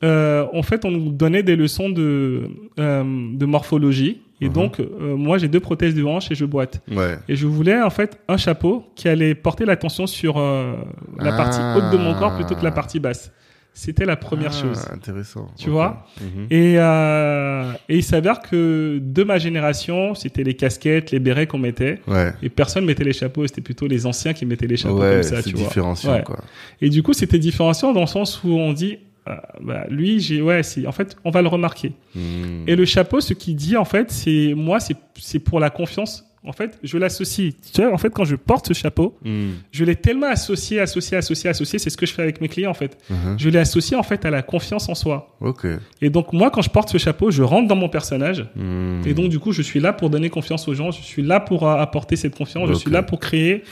euh, 0.05 0.47
en 0.53 0.63
fait, 0.63 0.85
on 0.85 0.93
nous 0.93 1.11
donnait 1.11 1.43
des 1.43 1.57
leçons 1.57 1.91
de, 1.91 2.43
euh, 2.79 3.03
de 3.35 3.47
morphologie. 3.47 4.21
Et 4.41 4.47
Mhm. 4.47 4.53
donc, 4.53 4.81
moi, 5.01 5.39
j'ai 5.39 5.49
deux 5.49 5.61
prothèses 5.61 5.95
de 5.95 6.05
hanche 6.05 6.31
et 6.31 6.35
je 6.37 6.45
boite. 6.45 6.83
Ouais. 6.91 7.19
Et 7.29 7.35
je 7.37 7.47
voulais 7.47 7.81
en 7.83 7.91
fait 7.91 8.21
un 8.29 8.37
chapeau 8.37 8.85
qui 8.95 9.09
allait 9.09 9.35
porter 9.35 9.65
l'attention 9.65 10.07
sur 10.07 10.39
la 10.39 11.35
Ah. 11.35 11.37
partie 11.37 11.61
haute 11.77 11.91
de 11.93 11.97
mon 11.97 12.15
corps 12.15 12.35
plutôt 12.37 12.55
que 12.55 12.63
la 12.65 12.71
partie 12.73 13.01
basse. 13.01 13.33
C'était 13.77 14.05
la 14.05 14.15
première 14.15 14.53
Ah, 14.57 14.63
chose. 14.63 14.87
Intéressant. 14.93 15.49
Tu 15.59 15.69
vois 15.69 16.07
Mhm. 16.21 16.47
Et, 16.51 16.75
euh, 16.79 17.73
et 17.89 17.97
il 17.97 18.05
s'avère 18.05 18.41
que 18.41 19.01
de 19.03 19.23
ma 19.25 19.39
génération, 19.39 20.15
c'était 20.15 20.45
les 20.45 20.55
casquettes, 20.55 21.11
les 21.11 21.19
bérets 21.19 21.49
qu'on 21.49 21.59
mettait. 21.59 22.01
Ouais. 22.07 22.33
Et 22.41 22.49
personne 22.51 22.85
mettait 22.85 23.03
les 23.03 23.13
chapeaux. 23.13 23.47
C'était 23.49 23.61
plutôt 23.63 23.89
les 23.89 24.07
anciens 24.07 24.33
qui 24.33 24.47
mettaient 24.47 24.69
les 24.69 24.77
chapeaux 24.77 25.01
Ouais, 25.01 25.15
comme 25.15 25.23
ça, 25.25 25.43
c'est 25.43 25.51
tu 25.51 25.57
vois. 25.57 25.67
différenciant, 25.67 26.13
Ouais. 26.15 26.23
quoi. 26.23 26.39
Et 26.81 26.89
du 26.89 27.03
coup, 27.03 27.13
c'était 27.13 27.39
différenciant 27.41 27.93
dans 27.93 28.03
le 28.03 28.07
sens 28.07 28.45
où 28.45 28.51
on 28.51 28.73
dit, 28.73 28.99
euh, 29.29 29.33
bah, 29.61 29.87
lui, 29.91 30.21
j'ai, 30.21 30.41
ouais, 30.41 30.63
c'est, 30.63 30.87
en 30.87 30.93
fait, 30.93 31.17
on 31.25 31.31
va 31.31 31.43
le 31.43 31.49
remarquer. 31.49 31.95
Mhm. 32.15 32.65
Et 32.69 32.77
le 32.77 32.85
chapeau, 32.85 33.21
ce 33.21 33.35
qu'il 33.35 33.57
dit, 33.57 33.77
en 33.77 33.85
fait, 33.85 34.11
c'est, 34.13 34.55
moi, 34.57 34.79
c'est, 34.79 34.97
c'est 35.19 35.41
pour 35.41 35.59
la 35.59 35.71
confiance 35.71 36.25
En 36.47 36.53
fait, 36.53 36.79
je 36.83 36.99
l'associe. 36.99 37.55
Tu 37.73 37.81
vois, 37.83 37.93
en 37.93 37.97
fait, 37.99 38.11
quand 38.11 38.25
je 38.25 38.37
porte 38.37 38.69
ce 38.69 38.75
chapeau, 38.75 39.17
Hmm. 39.25 39.53
je 39.73 39.85
l'ai 39.85 39.97
tellement 39.97 40.27
associé, 40.29 40.79
associé, 40.81 41.17
associé, 41.17 41.49
associé. 41.49 41.79
C'est 41.79 41.89
ce 41.91 41.97
que 41.97 42.05
je 42.07 42.13
fais 42.13 42.23
avec 42.23 42.41
mes 42.41 42.49
clients, 42.49 42.71
en 42.71 42.75
fait. 42.75 42.99
Mhm. 43.09 43.37
Je 43.39 43.49
l'ai 43.49 43.59
associé, 43.59 43.97
en 43.97 44.03
fait, 44.03 44.25
à 44.27 44.31
la 44.31 44.43
confiance 44.43 44.89
en 44.89 44.95
soi. 44.95 45.37
Ok. 45.41 45.67
Et 46.03 46.11
donc, 46.11 46.33
moi, 46.33 46.51
quand 46.51 46.61
je 46.63 46.71
porte 46.71 46.91
ce 46.91 46.99
chapeau, 46.99 47.31
je 47.31 47.43
rentre 47.43 47.67
dans 47.69 47.77
mon 47.77 47.89
personnage. 47.89 48.47
Hmm. 48.57 49.01
Et 49.07 49.15
donc, 49.15 49.31
du 49.31 49.39
coup, 49.39 49.53
je 49.53 49.63
suis 49.63 49.81
là 49.81 49.93
pour 49.95 50.11
donner 50.11 50.29
confiance 50.29 50.69
aux 50.69 50.75
gens. 50.75 50.91
Je 50.91 51.01
suis 51.03 51.23
là 51.23 51.41
pour 51.41 51.67
apporter 51.69 52.17
cette 52.17 52.37
confiance. 52.37 52.69
Je 52.69 52.75
suis 52.75 52.91
là 52.91 53.03
pour 53.03 53.21
créer 53.21 53.65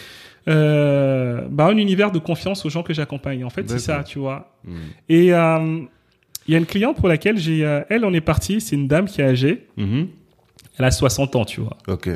euh, 0.48 1.42
bah, 1.50 1.66
un 1.66 1.76
univers 1.76 2.10
de 2.10 2.18
confiance 2.18 2.64
aux 2.64 2.70
gens 2.70 2.82
que 2.82 2.92
j'accompagne. 2.94 3.44
En 3.44 3.50
fait, 3.50 3.68
c'est 3.70 3.78
ça, 3.78 4.02
tu 4.02 4.18
vois. 4.18 4.52
Hmm. 4.64 4.76
Et 5.08 5.32
euh, 5.32 5.80
il 6.48 6.52
y 6.52 6.54
a 6.54 6.58
une 6.58 6.66
cliente 6.66 6.96
pour 6.96 7.08
laquelle 7.08 7.38
j'ai, 7.38 7.64
euh, 7.64 7.82
elle, 7.88 8.04
on 8.04 8.12
est 8.12 8.20
parti. 8.20 8.60
C'est 8.60 8.76
une 8.76 8.88
dame 8.88 9.06
qui 9.06 9.20
est 9.20 9.24
âgée. 9.24 9.66
Mhm. 9.76 10.08
Elle 10.78 10.84
a 10.86 10.90
60 10.90 11.36
ans, 11.36 11.44
tu 11.44 11.60
vois. 11.60 11.76
Ok. 11.86 12.08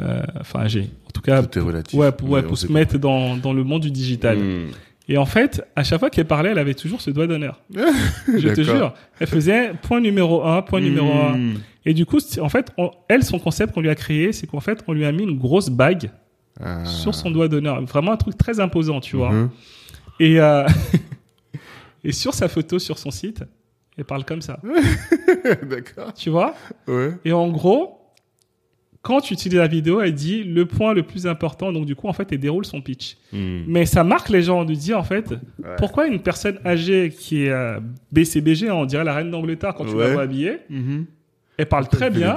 Euh, 0.00 0.22
enfin, 0.40 0.60
âgée. 0.60 0.88
En 1.06 1.10
tout 1.10 1.20
cas, 1.20 1.42
Tout 1.42 1.58
est 1.58 1.62
relatif. 1.62 1.98
ouais, 1.98 2.12
pour, 2.12 2.30
ouais, 2.30 2.42
se 2.54 2.70
mettre 2.72 2.98
dans, 2.98 3.36
dans 3.36 3.52
le 3.52 3.64
monde 3.64 3.82
du 3.82 3.90
digital. 3.90 4.38
Hmm. 4.38 4.68
Et 5.08 5.18
en 5.18 5.26
fait, 5.26 5.62
à 5.76 5.82
chaque 5.82 5.98
fois 6.00 6.08
qu'elle 6.08 6.26
parlait, 6.26 6.50
elle 6.50 6.58
avait 6.58 6.74
toujours 6.74 7.00
ce 7.00 7.10
doigt 7.10 7.26
d'honneur. 7.26 7.60
Je 7.74 8.48
te 8.54 8.62
jure. 8.62 8.94
Elle 9.18 9.26
faisait 9.26 9.72
point 9.82 10.00
numéro 10.00 10.44
un, 10.44 10.62
point 10.62 10.80
numéro 10.80 11.12
un. 11.12 11.36
Hmm. 11.36 11.54
Et 11.84 11.94
du 11.94 12.06
coup, 12.06 12.18
en 12.40 12.48
fait, 12.48 12.70
on- 12.78 12.90
elle, 13.08 13.24
son 13.24 13.38
concept 13.38 13.74
qu'on 13.74 13.80
lui 13.80 13.90
a 13.90 13.94
créé, 13.94 14.32
c'est 14.32 14.46
qu'en 14.46 14.60
fait, 14.60 14.82
on 14.86 14.92
lui 14.92 15.04
a 15.04 15.12
mis 15.12 15.24
une 15.24 15.36
grosse 15.38 15.68
bague 15.68 16.10
Ah. 16.62 16.84
sur 16.84 17.14
son 17.14 17.30
doigt 17.30 17.48
d'honneur. 17.48 17.82
Vraiment 17.84 18.12
un 18.12 18.16
truc 18.16 18.38
très 18.38 18.60
imposant, 18.60 19.00
tu 19.00 19.16
vois. 19.16 19.32
Mhm. 19.32 19.50
Et, 20.20 20.40
euh, 20.40 20.64
et 22.04 22.12
sur 22.12 22.34
sa 22.34 22.48
photo, 22.48 22.78
sur 22.78 22.98
son 22.98 23.10
site, 23.10 23.42
elle 23.96 24.04
parle 24.04 24.24
comme 24.24 24.42
ça. 24.42 24.60
D'accord. 25.68 26.14
Tu 26.14 26.30
vois? 26.30 26.54
Ouais. 26.86 27.12
Et 27.24 27.32
en 27.32 27.48
gros, 27.48 27.99
quand 29.02 29.20
tu 29.22 29.32
utilises 29.32 29.58
la 29.58 29.66
vidéo, 29.66 30.00
elle 30.02 30.12
dit 30.14 30.44
le 30.44 30.66
point 30.66 30.92
le 30.92 31.02
plus 31.02 31.26
important. 31.26 31.72
Donc, 31.72 31.86
du 31.86 31.94
coup, 31.96 32.06
en 32.08 32.12
fait, 32.12 32.28
elle 32.32 32.38
déroule 32.38 32.66
son 32.66 32.82
pitch. 32.82 33.16
Hmm. 33.32 33.60
Mais 33.66 33.86
ça 33.86 34.04
marque 34.04 34.28
les 34.28 34.42
gens 34.42 34.64
de 34.64 34.74
dire, 34.74 34.98
en 34.98 35.02
fait, 35.04 35.30
Ouais. 35.30 35.36
pourquoi 35.78 36.06
une 36.06 36.20
personne 36.20 36.58
âgée 36.66 37.10
qui 37.16 37.44
est 37.44 37.50
euh, 37.50 37.78
BCBG, 38.12 38.68
hein, 38.68 38.74
on 38.74 38.84
dirait 38.84 39.04
la 39.04 39.14
reine 39.14 39.30
d'Angleterre 39.30 39.74
quand 39.74 39.84
tu 39.86 39.94
Ouais. 39.94 40.06
la 40.08 40.12
vois 40.12 40.22
habillée, 40.22 40.58
Mhm. 40.68 41.06
elle 41.56 41.66
parle 41.66 41.88
très 41.88 42.10
bien, 42.10 42.36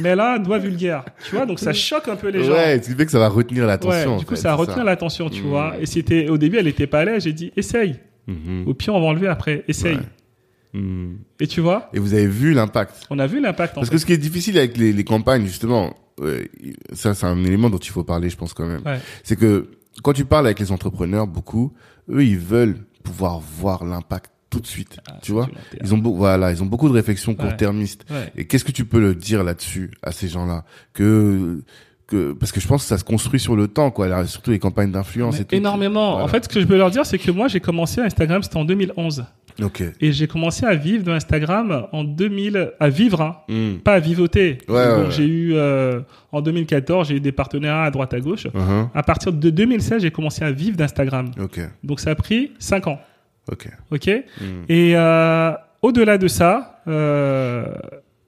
mais 0.00 0.08
elle 0.10 0.20
a 0.20 0.34
un 0.34 0.38
doigt 0.40 0.58
vulgaire. 0.58 1.04
Tu 1.28 1.36
vois, 1.36 1.46
donc 1.46 1.58
ça 1.60 1.72
choque 1.72 2.08
un 2.08 2.16
peu 2.16 2.28
les 2.30 2.42
gens. 2.42 2.52
Ouais, 2.52 2.80
ce 2.82 2.90
qui 2.90 2.96
fait 2.96 3.06
que 3.06 3.12
ça 3.12 3.18
va 3.20 3.28
retenir 3.28 3.64
l'attention. 3.66 4.16
Du 4.16 4.24
coup, 4.24 4.34
fait, 4.34 4.40
ça 4.40 4.54
retient 4.54 4.82
l'attention, 4.84 5.28
tu 5.30 5.42
vois. 5.42 5.74
Et 5.80 5.86
c'était, 5.86 6.28
au 6.28 6.36
début, 6.38 6.56
elle 6.58 6.66
était 6.68 6.86
pas 6.88 7.00
à 7.00 7.04
l'aise. 7.04 7.24
J'ai 7.24 7.32
dit, 7.32 7.52
essaye. 7.56 7.96
Mhm. 8.26 8.64
Au 8.66 8.74
pire, 8.74 8.94
on 8.94 9.00
va 9.00 9.06
enlever 9.06 9.28
après. 9.28 9.64
Essaye. 9.68 9.98
Hmm. 10.74 11.16
Et 11.40 11.46
tu 11.46 11.60
vois, 11.60 11.90
Et 11.92 11.98
vous 11.98 12.14
avez 12.14 12.26
vu 12.26 12.54
l'impact. 12.54 13.06
on 13.10 13.18
a 13.18 13.26
vu 13.26 13.40
l'impact, 13.40 13.72
en 13.76 13.80
Parce 13.80 13.88
fait. 13.88 13.94
que 13.96 14.00
ce 14.00 14.06
qui 14.06 14.12
est 14.12 14.18
difficile 14.18 14.56
avec 14.58 14.76
les, 14.78 14.92
les 14.92 15.04
campagnes, 15.04 15.44
justement, 15.46 15.94
ça 16.92 17.14
c'est 17.14 17.26
un 17.26 17.42
élément 17.44 17.68
dont 17.70 17.78
il 17.78 17.90
faut 17.90 18.04
parler, 18.04 18.30
je 18.30 18.36
pense 18.36 18.54
quand 18.54 18.66
même. 18.66 18.82
Ouais. 18.86 19.00
C'est 19.24 19.36
que 19.36 19.68
quand 20.02 20.12
tu 20.12 20.24
parles 20.24 20.46
avec 20.46 20.58
les 20.60 20.72
entrepreneurs, 20.72 21.26
beaucoup, 21.26 21.72
eux, 22.10 22.24
ils 22.24 22.38
veulent 22.38 22.76
pouvoir 23.02 23.40
voir 23.40 23.84
l'impact 23.84 24.30
tout 24.48 24.60
de 24.60 24.66
suite. 24.66 24.98
Ah, 25.10 25.18
tu 25.22 25.32
vois. 25.32 25.48
Ils 25.82 25.94
ont 25.94 26.00
voilà, 26.00 26.52
ils 26.52 26.62
ont 26.62 26.66
beaucoup 26.66 26.88
de 26.88 26.94
réflexions 26.94 27.32
Ouais. 27.32 27.38
court-termistes. 27.38 28.04
Ouais. 28.10 28.32
Et 28.36 28.46
qu'est-ce 28.46 28.64
que 28.64 28.72
tu 28.72 28.84
peux 28.84 29.00
le 29.00 29.14
dire 29.14 29.42
là-dessus 29.44 29.90
à 30.02 30.12
ces 30.12 30.28
gens-là? 30.28 30.64
Que 30.92 31.62
que 32.06 32.32
parce 32.32 32.52
que 32.52 32.60
je 32.60 32.66
pense 32.68 32.82
que 32.82 32.88
ça 32.88 32.98
se 32.98 33.04
construit 33.04 33.40
sur 33.40 33.56
le 33.56 33.68
temps, 33.68 33.90
quoi. 33.90 34.08
Là, 34.08 34.26
surtout 34.26 34.50
les 34.50 34.58
campagnes 34.58 34.90
d'influence 34.90 35.36
Mais 35.36 35.42
et 35.42 35.44
tout. 35.44 35.54
énormément. 35.54 36.10
Voilà. 36.12 36.24
En 36.24 36.28
fait, 36.28 36.44
ce 36.44 36.48
que 36.48 36.60
je 36.60 36.66
peux 36.66 36.76
leur 36.76 36.90
dire, 36.90 37.06
c'est 37.06 37.18
que 37.18 37.30
moi, 37.30 37.48
j'ai 37.48 37.60
commencé 37.60 38.00
Instagram, 38.00 38.42
c'était 38.42 38.56
en 38.56 38.64
2011. 38.64 39.24
Ok. 39.62 39.82
Et 40.00 40.12
j'ai 40.12 40.26
commencé 40.26 40.64
à 40.64 40.74
vivre 40.74 41.04
de 41.04 41.10
Instagram 41.12 41.86
en 41.92 42.04
2000, 42.04 42.72
à 42.80 42.88
vivre, 42.88 43.20
hein, 43.20 43.36
Hmm. 43.48 43.78
pas 43.84 43.94
à 43.94 43.98
vivoter. 44.00 44.58
Ouais, 44.68 44.88
Donc, 44.88 45.04
ouais, 45.06 45.10
j'ai 45.10 45.26
eu, 45.26 45.54
euh, 45.54 46.00
en 46.32 46.40
2014, 46.40 47.08
j'ai 47.08 47.16
eu 47.16 47.20
des 47.20 47.32
partenariats 47.32 47.84
à 47.84 47.90
droite 47.90 48.14
à 48.14 48.20
gauche. 48.20 48.46
Uh-huh. 48.46 48.88
À 48.94 49.02
partir 49.02 49.32
de 49.32 49.50
2016, 49.50 50.02
j'ai 50.02 50.10
commencé 50.10 50.42
à 50.44 50.50
vivre 50.50 50.76
d'Instagram. 50.76 51.30
Ok. 51.40 51.60
Donc, 51.84 52.00
ça 52.00 52.10
a 52.10 52.14
pris 52.14 52.52
5 52.58 52.86
ans. 52.86 52.98
Ok. 53.50 53.68
OK? 53.90 54.08
Hmm. 54.40 54.44
Et 54.70 54.92
euh, 54.96 55.52
au-delà 55.82 56.16
de 56.16 56.28
ça, 56.28 56.80
euh, 56.88 57.66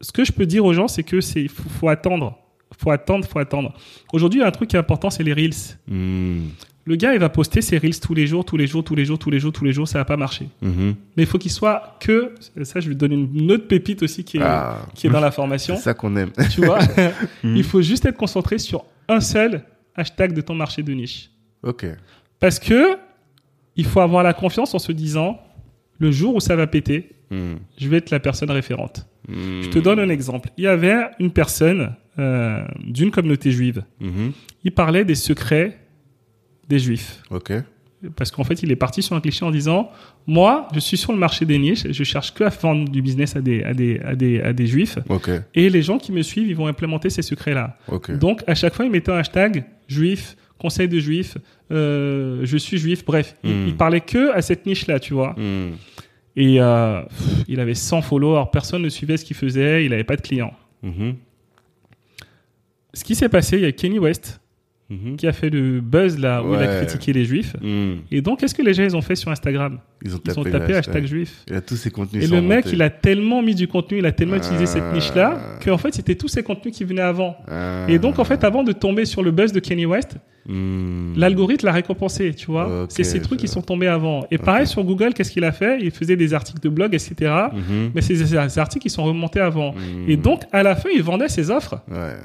ce 0.01 0.13
que 0.13 0.25
je 0.25 0.33
peux 0.33 0.45
dire 0.47 0.65
aux 0.65 0.75
gens, 0.75 0.89
c'est 0.89 1.05
que 1.05 1.21
c'est 1.23 1.49
faut, 1.49 1.69
faut 1.71 1.89
attendre, 1.89 2.37
faut 2.79 2.91
attendre, 2.91 3.27
faut 3.27 3.39
attendre. 3.39 3.73
Aujourd'hui, 4.13 4.43
un 4.43 4.51
truc 4.51 4.71
qui 4.71 4.77
est 4.77 4.79
important, 4.79 5.11
c'est 5.11 5.23
les 5.23 5.33
reels. 5.33 5.55
Hmm. 5.89 6.49
Le 6.87 6.97
gars, 6.97 7.15
il 7.15 7.19
va 7.21 7.31
poster 7.31 7.63
ses 7.63 7.79
reels 7.79 7.99
tous 7.99 8.13
les 8.15 8.27
jours, 8.27 8.45
tous 8.45 8.59
les 8.59 8.67
jours, 8.67 8.85
tous 8.85 8.95
les 8.95 9.07
jours, 9.07 9.19
tous 9.19 9.31
les 9.31 9.41
jours, 9.41 9.53
tous 9.53 9.65
les 9.65 9.73
jours. 9.73 9.89
Ça 9.89 9.99
va 9.99 10.05
pas 10.05 10.19
marcher. 10.19 10.49
Mhm. 10.61 10.95
Mais 11.17 11.23
il 11.23 11.27
faut 11.27 11.39
qu'il 11.39 11.51
soit 11.51 11.97
que 11.99 12.35
ça. 12.63 12.79
Je 12.81 12.89
vais 12.91 12.95
te 12.95 12.99
donner 13.01 13.15
une 13.15 13.51
autre 13.53 13.67
pépite 13.67 14.03
aussi 14.03 14.23
qui 14.23 14.37
est 14.37 14.43
Ah. 14.43 14.81
qui 14.95 15.07
est 15.07 15.11
dans 15.11 15.21
la 15.21 15.31
formation. 15.31 15.77
C'est 15.77 15.83
ça 15.83 15.95
qu'on 15.95 16.15
aime. 16.17 16.31
Tu 16.53 16.61
vois, 16.63 16.79
il 17.45 17.65
faut 17.65 17.81
juste 17.81 18.05
être 18.05 18.19
concentré 18.19 18.59
sur 18.59 18.85
un 19.09 19.21
seul 19.21 19.65
hashtag 19.95 20.35
de 20.35 20.43
ton 20.43 20.55
marché 20.55 20.83
de 20.83 20.93
niche. 20.93 21.31
ok. 21.63 21.87
Parce 22.39 22.59
que 22.59 22.99
il 23.77 23.87
faut 23.87 24.01
avoir 24.01 24.23
la 24.23 24.35
confiance 24.35 24.75
en 24.75 24.79
se 24.79 24.93
disant 24.93 25.41
le 25.99 26.11
jour 26.11 26.35
où 26.37 26.41
ça 26.41 26.55
va 26.57 26.67
péter, 26.67 27.11
Hmm. 27.31 27.55
je 27.79 27.89
vais 27.89 27.97
être 27.97 28.11
la 28.11 28.21
personne 28.21 28.51
référente. 28.51 29.07
Hmm. 29.27 29.63
Je 29.63 29.71
te 29.71 29.79
donne 29.79 29.99
un 29.99 30.11
exemple. 30.11 30.51
Il 30.59 30.65
y 30.65 30.67
avait 30.67 30.95
une 31.19 31.31
personne 31.31 31.95
euh, 32.19 32.65
d'une 32.85 33.11
communauté 33.11 33.51
juive. 33.51 33.83
Mhm. 34.01 34.33
Il 34.65 34.73
parlait 34.73 35.05
des 35.05 35.15
secrets 35.15 35.79
des 36.69 36.79
juifs. 36.79 37.21
Ok. 37.31 37.53
Parce 38.17 38.31
qu'en 38.31 38.45
fait, 38.45 38.63
il 38.63 38.71
est 38.71 38.77
parti 38.77 39.01
sur 39.03 39.17
un 39.17 39.21
cliché 39.21 39.45
en 39.47 39.51
disant 39.51 39.91
Moi, 40.27 40.69
je 40.75 40.79
suis 40.81 40.97
sur 40.99 41.13
le 41.13 41.19
marché 41.19 41.47
des 41.47 41.59
niches, 41.59 41.87
je 41.91 42.05
cherche 42.05 42.35
que 42.35 42.45
à 42.45 42.51
vendre 42.51 42.89
du 42.91 43.01
business 43.01 43.35
à 43.35 43.41
des, 43.41 43.63
à 43.65 43.73
des, 43.73 43.99
à 44.01 44.15
des, 44.15 44.41
à 44.43 44.53
des 44.53 44.67
juifs. 44.67 44.99
Et 45.55 45.71
les 45.71 45.83
gens 45.83 45.97
qui 45.99 46.13
me 46.13 46.21
suivent, 46.23 46.49
ils 46.49 46.57
vont 46.57 46.67
implémenter 46.67 47.09
ces 47.09 47.23
secrets-là. 47.23 47.79
Donc, 48.17 48.43
à 48.47 48.55
chaque 48.55 48.75
fois, 48.75 48.85
il 48.85 48.91
mettait 48.91 49.11
un 49.11 49.17
hashtag 49.17 49.65
juif, 49.89 50.37
conseil 50.59 50.87
de 50.89 50.99
juif, 50.99 51.39
euh, 51.73 52.41
je 52.45 52.57
suis 52.59 52.77
juif, 52.77 53.05
bref. 53.07 53.37
Il, 53.43 53.51
Hmm. 53.51 53.69
il 53.69 53.77
parlait 53.77 54.01
que 54.03 54.33
à 54.33 54.43
cette 54.43 54.67
niche-là, 54.67 55.01
tu 55.01 55.15
vois. 55.15 55.33
Hmm. 55.39 55.73
Et 56.37 56.61
euh, 56.61 57.03
pff, 57.05 57.45
il 57.49 57.59
avait 57.61 57.75
100 57.75 58.03
followers, 58.03 58.45
personne 58.53 58.83
ne 58.83 58.89
suivait 58.91 59.17
ce 59.17 59.25
qu'il 59.25 59.37
faisait, 59.37 59.85
il 59.85 59.91
n'avait 59.91 60.05
pas 60.05 60.17
de 60.17 60.21
clients. 60.23 60.53
Mhm. 62.95 62.99
Ce 62.99 63.05
qui 63.05 63.15
s'est 63.15 63.29
passé, 63.29 63.57
il 63.57 63.63
y 63.63 63.67
a 63.67 63.73
Kenny 63.73 63.99
West 63.99 64.41
Mhm. 64.91 65.17
qui 65.17 65.27
a 65.27 65.33
fait 65.33 65.49
le 65.49 65.81
buzz 65.81 66.19
là 66.19 66.43
où 66.45 66.53
il 66.55 66.61
a 66.61 66.83
critiqué 66.83 67.15
les 67.15 67.25
juifs. 67.25 67.57
Hmm. 67.63 67.95
Et 68.13 68.21
donc, 68.21 68.41
qu'est-ce 68.41 68.55
que 68.55 68.61
les 68.61 68.75
gens 68.75 68.83
ils 68.85 68.95
ont 68.95 69.01
fait 69.01 69.17
sur 69.17 69.31
Instagram? 69.31 69.79
Ils 70.05 70.15
ont 70.15 70.19
Ils 70.23 70.33
tapé, 70.35 70.41
ont 70.41 70.45
tapé 70.45 70.75
hashtag 70.75 71.07
juif. 71.07 71.43
Tous 71.67 71.89
contenus. 71.89 72.23
Et 72.23 72.27
le 72.27 72.43
mec, 72.43 72.67
montés. 72.67 72.77
il 72.77 72.83
a 72.83 72.91
tellement 72.91 73.41
mis 73.41 73.55
du 73.55 73.67
contenu, 73.67 73.99
il 73.99 74.05
a 74.07 74.13
tellement 74.13 74.37
utilisé 74.37 74.67
cette 74.67 74.83
Ah. 74.91 74.93
niche-là, 74.95 75.41
qu'en 75.65 75.79
fait, 75.79 75.95
c'était 75.95 76.15
tous 76.17 76.29
ces 76.29 76.43
contenus 76.43 76.77
qui 76.77 76.85
venaient 76.85 77.01
avant. 77.01 77.35
Ah. 77.49 77.87
Et 77.89 77.99
donc, 77.99 78.19
en 78.19 78.25
fait, 78.25 78.45
avant 78.45 78.63
de 78.63 78.73
tomber 78.73 79.07
sur 79.07 79.23
le 79.23 79.31
buzz 79.31 79.53
de 79.53 79.61
Kenny 79.61 79.87
West, 79.87 80.17
Hmm. 80.47 81.15
l'algorithme 81.17 81.65
l'a 81.65 81.73
récompensé, 81.73 82.35
tu 82.35 82.47
vois. 82.51 82.85
C'est 82.91 83.05
ces 83.05 83.23
trucs 83.23 83.41
qui 83.41 83.49
sont 83.49 83.63
tombés 83.63 83.87
avant. 83.89 84.27
Et 84.31 84.37
pareil, 84.37 84.67
sur 84.67 84.85
Google, 84.85 85.15
qu'est-ce 85.15 85.31
qu'il 85.33 85.45
a 85.45 85.53
fait? 85.53 85.79
Il 85.81 85.93
faisait 85.93 86.17
des 86.17 86.35
articles 86.35 86.61
de 86.61 86.69
blog, 86.69 86.95
etc. 86.95 87.15
Mhm. 87.55 87.93
Mais 87.95 88.03
ces, 88.03 88.17
ces 88.17 88.59
articles, 88.59 88.87
ils 88.87 88.91
sont 88.91 89.05
remontés 89.05 89.41
avant. 89.41 89.73
Hmm. 89.73 90.05
Et 90.11 90.19
donc, 90.19 90.43
à 90.53 90.63
la 90.63 90.77
fin, 90.77 90.91
il 90.95 91.03
vendait 91.03 91.29
ses 91.31 91.51
offres. 91.51 91.77
Ouais. 91.91 92.17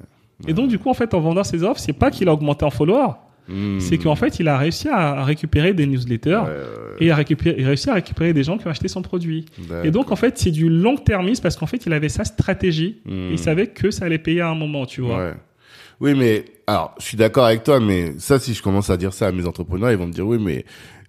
Et 0.47 0.53
donc, 0.53 0.69
du 0.69 0.79
coup, 0.79 0.89
en 0.89 0.93
fait, 0.93 1.13
en 1.13 1.19
vendant 1.19 1.43
ses 1.43 1.63
offres, 1.63 1.79
c'est 1.79 1.93
pas 1.93 2.11
qu'il 2.11 2.29
a 2.29 2.33
augmenté 2.33 2.65
en 2.65 2.69
followers, 2.69 3.13
Hmm. 3.49 3.79
c'est 3.79 3.97
qu'en 3.97 4.15
fait, 4.15 4.39
il 4.39 4.47
a 4.47 4.59
réussi 4.59 4.87
à 4.89 5.23
récupérer 5.23 5.73
des 5.73 5.87
newsletters 5.87 6.35
Ouais, 6.35 6.59
et 6.99 7.09
à 7.09 7.15
récupérer, 7.15 7.55
il 7.57 7.65
a 7.65 7.69
réussi 7.69 7.89
à 7.89 7.95
récupérer 7.95 8.31
des 8.31 8.43
gens 8.43 8.59
qui 8.59 8.67
ont 8.67 8.69
acheté 8.69 8.87
son 8.87 9.01
produit. 9.01 9.45
Et 9.83 9.89
donc, 9.89 10.11
en 10.11 10.15
fait, 10.15 10.37
c'est 10.37 10.51
du 10.51 10.69
long-termisme 10.69 11.41
parce 11.41 11.55
qu'en 11.57 11.65
fait, 11.65 11.83
il 11.87 11.93
avait 11.93 12.09
sa 12.09 12.25
stratégie. 12.25 13.01
Hmm. 13.05 13.29
Et 13.29 13.31
il 13.31 13.39
savait 13.39 13.65
que 13.67 13.89
ça 13.89 14.05
allait 14.05 14.19
payer 14.19 14.41
à 14.41 14.49
un 14.49 14.55
moment, 14.55 14.85
tu 14.85 15.01
vois. 15.01 15.17
Ouais. 15.17 15.33
Oui, 15.99 16.13
mais 16.13 16.45
alors, 16.67 16.93
je 16.99 17.05
suis 17.05 17.17
d'accord 17.17 17.45
avec 17.45 17.63
toi, 17.63 17.79
mais 17.79 18.13
ça, 18.19 18.37
si 18.37 18.53
je 18.53 18.61
commence 18.61 18.91
à 18.91 18.97
dire 18.97 19.13
ça 19.13 19.27
à 19.27 19.31
mes 19.31 19.45
entrepreneurs, 19.47 19.91
ils 19.91 19.97
vont 19.97 20.07
me 20.07 20.13
dire 20.13 20.27
oui, 20.27 20.37
mais 20.39 20.63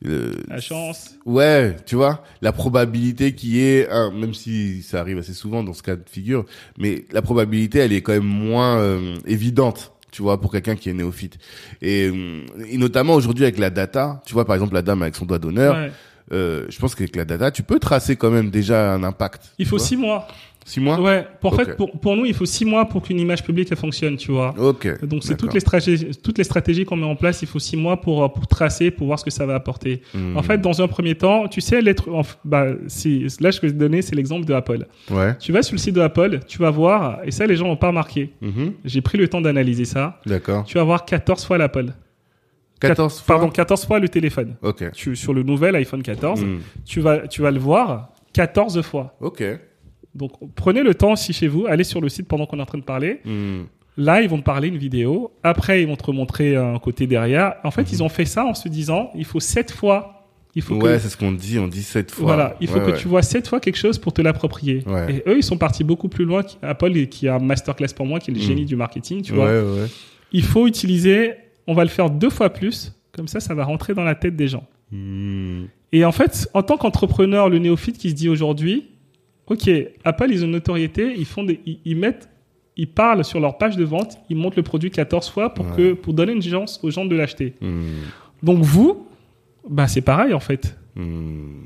euh, 0.07 0.33
La 0.49 0.61
chance. 0.61 1.15
ouais, 1.27 1.77
tu 1.87 1.95
vois, 1.97 2.25
la 2.43 2.53
probabilité 2.53 3.35
qui 3.35 3.61
est, 3.61 3.89
hein, 3.91 4.11
même 4.15 4.35
si 4.35 4.83
ça 4.83 5.01
arrive 5.01 5.19
assez 5.19 5.35
souvent 5.35 5.63
dans 5.63 5.75
ce 5.75 5.83
cas 5.83 5.97
de 5.97 6.03
figure, 6.11 6.45
mais 6.79 7.05
la 7.13 7.23
probabilité, 7.23 7.79
elle 7.81 7.93
est 7.93 8.03
quand 8.03 8.13
même 8.13 8.23
moins 8.25 8.79
euh, 8.79 9.17
évidente. 9.27 9.93
Tu 10.13 10.23
vois, 10.23 10.41
pour 10.41 10.51
quelqu'un 10.51 10.75
qui 10.75 10.91
est 10.91 10.93
néophyte. 10.93 11.39
Et, 11.83 12.09
euh, 12.13 12.45
et 12.69 12.77
notamment 12.79 13.15
aujourd'hui 13.15 13.45
avec 13.45 13.59
la 13.59 13.71
data, 13.71 14.21
tu 14.27 14.33
vois, 14.35 14.45
par 14.45 14.57
exemple, 14.57 14.75
la 14.75 14.83
dame 14.83 15.03
avec 15.03 15.15
son 15.15 15.25
doigt 15.25 15.39
d'honneur, 15.39 15.77
Ouais. 15.77 15.93
euh, 16.33 16.67
je 16.69 16.79
pense 16.81 16.97
qu'avec 16.97 17.15
la 17.15 17.25
data, 17.25 17.53
tu 17.53 17.63
peux 17.63 17.79
tracer 17.79 18.17
quand 18.17 18.31
même 18.31 18.51
déjà 18.51 18.93
un 18.93 19.05
impact. 19.05 19.53
Il 19.59 19.67
faut 19.67 19.79
six 19.79 19.97
mois. 19.97 20.27
Six 20.65 20.79
mois? 20.79 21.01
Ouais. 21.01 21.27
Pour, 21.41 21.57
fait, 21.57 21.75
pour, 21.77 21.91
pour 21.99 22.17
nous, 22.17 22.27
il 22.27 22.35
faut 22.35 22.45
six 22.45 22.65
mois 22.65 22.85
pour 22.85 23.03
qu'une 23.03 23.19
image 23.19 23.43
publique 23.43 23.69
elle 23.71 23.77
fonctionne, 23.79 24.17
tu 24.17 24.31
vois. 24.31 24.55
Ok. 24.59 25.05
Donc 25.05 25.25
c'est 25.25 25.37
toutes 25.37 25.55
les 25.55 25.61
stratégies, 25.61 26.11
toutes 26.23 26.39
les 26.39 26.45
stratégies 26.45 26.85
qu'on 26.85 26.97
met 26.97 27.07
en 27.07 27.17
place. 27.17 27.43
Il 27.43 27.49
faut 27.49 27.59
six 27.59 27.77
mois 27.77 28.01
pour 28.01 28.23
euh, 28.23 28.29
pour 28.29 28.47
tracer, 28.47 28.91
pour 28.91 29.07
voir 29.07 29.19
ce 29.19 29.25
que 29.25 29.31
ça 29.31 29.47
va 29.47 29.55
apporter. 29.55 30.03
Hmm. 30.15 30.37
En 30.37 30.43
fait, 30.43 30.59
dans 30.59 30.81
un 30.83 30.87
premier 30.87 31.15
temps, 31.15 31.49
tu 31.49 31.61
sais 31.61 31.81
l'être. 31.81 32.09
Bah, 32.45 32.67
si, 32.89 33.27
là, 33.41 33.51
je 33.51 33.61
vais 33.61 33.69
te 33.69 33.77
donner, 33.77 34.03
c'est 34.03 34.15
l'exemple 34.15 34.45
de 34.47 34.53
Apple. 34.55 34.87
Ouais. 35.11 35.37
Tu 35.39 35.51
vas 35.51 35.63
sur 35.63 35.75
le 35.75 35.79
site 35.79 35.95
de 35.95 36.01
Apple, 36.03 36.41
tu 36.47 36.59
vas 36.59 36.71
voir, 36.71 37.21
et 37.25 37.31
ça, 37.31 37.47
les 37.47 37.57
gens 37.57 37.67
n'ont 37.67 37.77
pas 37.77 37.89
remarqué. 37.89 38.31
Mhm. 38.41 38.75
J'ai 38.85 39.01
pris 39.01 39.19
le 39.19 39.27
temps 39.29 39.41
d'analyser 39.41 39.87
ça. 39.87 40.21
D'accord. 40.27 40.65
Tu 40.65 40.77
vas 40.79 40.85
voir 40.85 41.05
14 41.05 41.45
fois 41.45 41.59
l'Apple. 41.59 41.87
14 42.81 43.21
fois. 43.23 43.37
Pardon, 43.37 43.51
14 43.51 43.85
fois 43.87 43.99
le 43.99 44.09
téléphone. 44.09 44.55
Ok. 44.63 44.85
Tu, 44.93 45.17
sur 45.17 45.35
le 45.35 45.43
nouvel 45.43 45.75
iPhone 45.77 46.03
14, 46.03 46.43
Hmm. 46.45 46.59
tu 46.87 47.01
vas 47.01 47.27
tu 47.29 47.43
vas 47.43 47.51
le 47.51 47.59
voir 47.59 48.11
14 48.33 48.81
fois. 48.83 49.17
Ok. 49.21 49.43
Donc 50.15 50.33
prenez 50.55 50.83
le 50.83 50.95
temps 50.95 51.17
si 51.17 51.33
chez 51.33 51.47
vous, 51.49 51.67
allez 51.67 51.85
sur 51.85 52.01
le 52.01 52.09
site 52.09 52.27
pendant 52.29 52.47
qu'on 52.47 52.59
est 52.59 52.63
en 52.63 52.67
train 52.67 52.79
de 52.79 52.85
parler. 52.85 53.21
Hmm. 53.25 53.63
Là, 53.97 54.23
ils 54.23 54.29
vont 54.29 54.39
te 54.39 54.43
parler 54.45 54.69
une 54.69 54.79
vidéo. 54.79 55.33
Après, 55.43 55.83
ils 55.83 55.87
vont 55.89 55.97
te 55.97 56.05
remontrer 56.05 56.57
un 56.57 56.79
côté 56.79 57.07
derrière. 57.07 57.55
En 57.65 57.71
fait, 57.71 57.93
ils 57.93 58.03
ont 58.03 58.09
fait 58.09 58.25
ça 58.25 58.45
en 58.45 58.55
se 58.55 58.69
disant, 58.69 59.11
il 59.15 59.25
faut 59.25 59.41
sept 59.41 59.71
fois. 59.73 60.17
Il 60.55 60.63
faut 60.63 60.75
ouais, 60.77 60.95
que, 60.95 60.99
c'est 61.01 61.11
ce 61.11 61.17
qu'on 61.17 61.31
dit, 61.33 61.59
on 61.59 61.69
dit 61.69 61.83
sept 61.83 62.11
fois. 62.11 62.25
voilà, 62.25 62.57
il 62.61 62.67
faut 62.67 62.79
Ouais, 62.79 62.87
que 62.87 62.91
ouais. 62.93 62.97
tu 62.97 63.09
vois 63.09 63.23
sept 63.23 63.47
fois 63.47 63.61
quelque 63.61 63.77
chose 63.77 63.99
pour 63.99 64.13
te 64.13 64.21
l'approprier. 64.23 64.83
Ouais. 64.87 65.17
Et 65.25 65.31
eux, 65.31 65.37
ils 65.39 65.43
sont 65.45 65.59
partis 65.59 65.85
beaucoup 65.85 66.09
plus 66.09 66.25
loin. 66.25 66.43
Apple, 66.63 67.07
qui 67.07 67.29
a 67.29 67.35
un 67.37 67.39
masterclass 67.41 67.89
pour 67.95 68.07
moi, 68.07 68.19
qui 68.21 68.31
est 68.31 68.35
le 68.35 68.41
Mm. 68.41 68.43
génie 68.43 68.65
du 68.65 68.75
marketing, 68.75 69.23
tu 69.23 69.33
vois. 69.33 69.47
ouais, 69.47 69.61
ouais. 69.61 69.87
Il 70.33 70.43
faut 70.45 70.67
utiliser, 70.67 71.35
on 71.67 71.75
va 71.75 71.85
le 71.85 71.91
faire 71.91 72.11
deux 72.11 72.31
fois 72.31 72.51
plus. 72.51 72.93
Comme 73.13 73.29
ça, 73.29 73.39
ça 73.41 73.55
va 73.55 73.65
rentrer 73.65 73.93
dans 73.95 74.05
la 74.05 74.15
tête 74.15 74.35
des 74.35 74.49
gens. 74.49 74.67
Hmm. 74.93 75.65
Et 75.93 76.05
en 76.05 76.13
fait, 76.13 76.49
en 76.55 76.63
tant 76.63 76.77
qu'entrepreneur, 76.79 77.49
le 77.49 77.59
néophyte 77.59 77.99
qui 77.99 78.11
se 78.11 78.15
dit 78.15 78.29
aujourd'hui, 78.29 78.89
OK, 79.51 79.69
Apple, 80.05 80.27
ils 80.31 80.43
ont 80.43 80.47
une 80.47 80.53
notoriété, 80.53 81.13
ils 81.17 81.27
font 81.27 81.43
des, 81.45 81.61
ils, 81.67 81.79
ils 81.85 81.97
mettent, 81.97 82.29
ils 82.77 82.89
parlent 82.89 83.25
sur 83.25 83.41
leur 83.41 83.59
page 83.59 83.77
de 83.77 83.85
vente, 83.85 84.17
ils 84.31 84.37
montrent 84.37 84.57
le 84.57 84.63
produit 84.63 84.91
14 84.91 85.29
fois 85.29 85.53
pour 85.53 85.67
Ouais. 85.67 85.77
que, 85.77 85.93
pour 85.93 86.15
donner 86.15 86.33
une 86.33 86.43
chance 86.43 86.81
aux 86.83 86.91
gens 86.91 87.05
de 87.05 87.15
l'acheter. 87.17 87.55
Hmm. 87.61 87.83
Donc 88.43 88.59
vous, 88.63 89.07
bah, 89.69 89.87
c'est 89.89 90.01
pareil, 90.01 90.33
en 90.33 90.41
fait. 90.41 90.77
Hmm. 90.97 91.57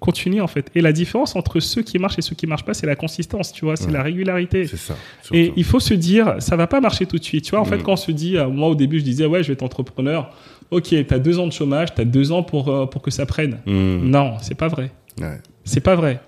Continue, 0.00 0.42
en 0.42 0.46
fait. 0.48 0.70
Et 0.74 0.82
la 0.82 0.92
différence 0.92 1.34
entre 1.34 1.60
ceux 1.60 1.80
qui 1.80 1.98
marchent 1.98 2.18
et 2.18 2.22
ceux 2.22 2.34
qui 2.34 2.46
marchent 2.46 2.64
pas, 2.64 2.74
c'est 2.74 2.86
la 2.86 2.96
consistance, 2.96 3.52
tu 3.54 3.64
vois, 3.64 3.76
c'est 3.76 3.86
Ouais. 3.86 3.92
la 3.92 4.02
régularité. 4.02 4.66
C'est 4.66 4.76
ça. 4.76 4.94
Et 5.32 5.52
il 5.56 5.64
faut 5.64 5.80
se 5.80 5.94
dire, 5.94 6.34
ça 6.40 6.56
va 6.56 6.66
pas 6.66 6.80
marcher 6.80 7.06
tout 7.06 7.16
de 7.16 7.24
suite. 7.24 7.44
Tu 7.44 7.52
vois, 7.52 7.60
en 7.60 7.64
fait, 7.64 7.78
Mm. 7.78 7.82
quand 7.84 7.92
on 7.92 7.96
se 7.96 8.10
dit, 8.12 8.36
euh, 8.36 8.48
moi 8.48 8.68
au 8.68 8.74
début, 8.74 8.98
je 8.98 9.04
disais, 9.04 9.24
ouais, 9.24 9.42
je 9.42 9.48
vais 9.48 9.54
être 9.54 9.62
entrepreneur. 9.62 10.30
Ok, 10.70 10.88
tu 10.88 11.06
as 11.14 11.18
deux 11.18 11.38
ans 11.38 11.46
de 11.46 11.52
chômage, 11.52 11.94
tu 11.94 12.00
as 12.02 12.04
deux 12.04 12.32
ans 12.32 12.42
pour, 12.42 12.68
euh, 12.68 12.84
pour 12.86 13.00
que 13.00 13.10
ça 13.10 13.24
prenne. 13.24 13.60
Hmm. 13.64 14.10
Non, 14.10 14.34
c'est 14.42 14.56
pas 14.56 14.68
vrai. 14.68 14.90
Ouais. 15.20 15.38
C'est 15.62 15.80
pas 15.80 15.94
vrai. 15.94 16.20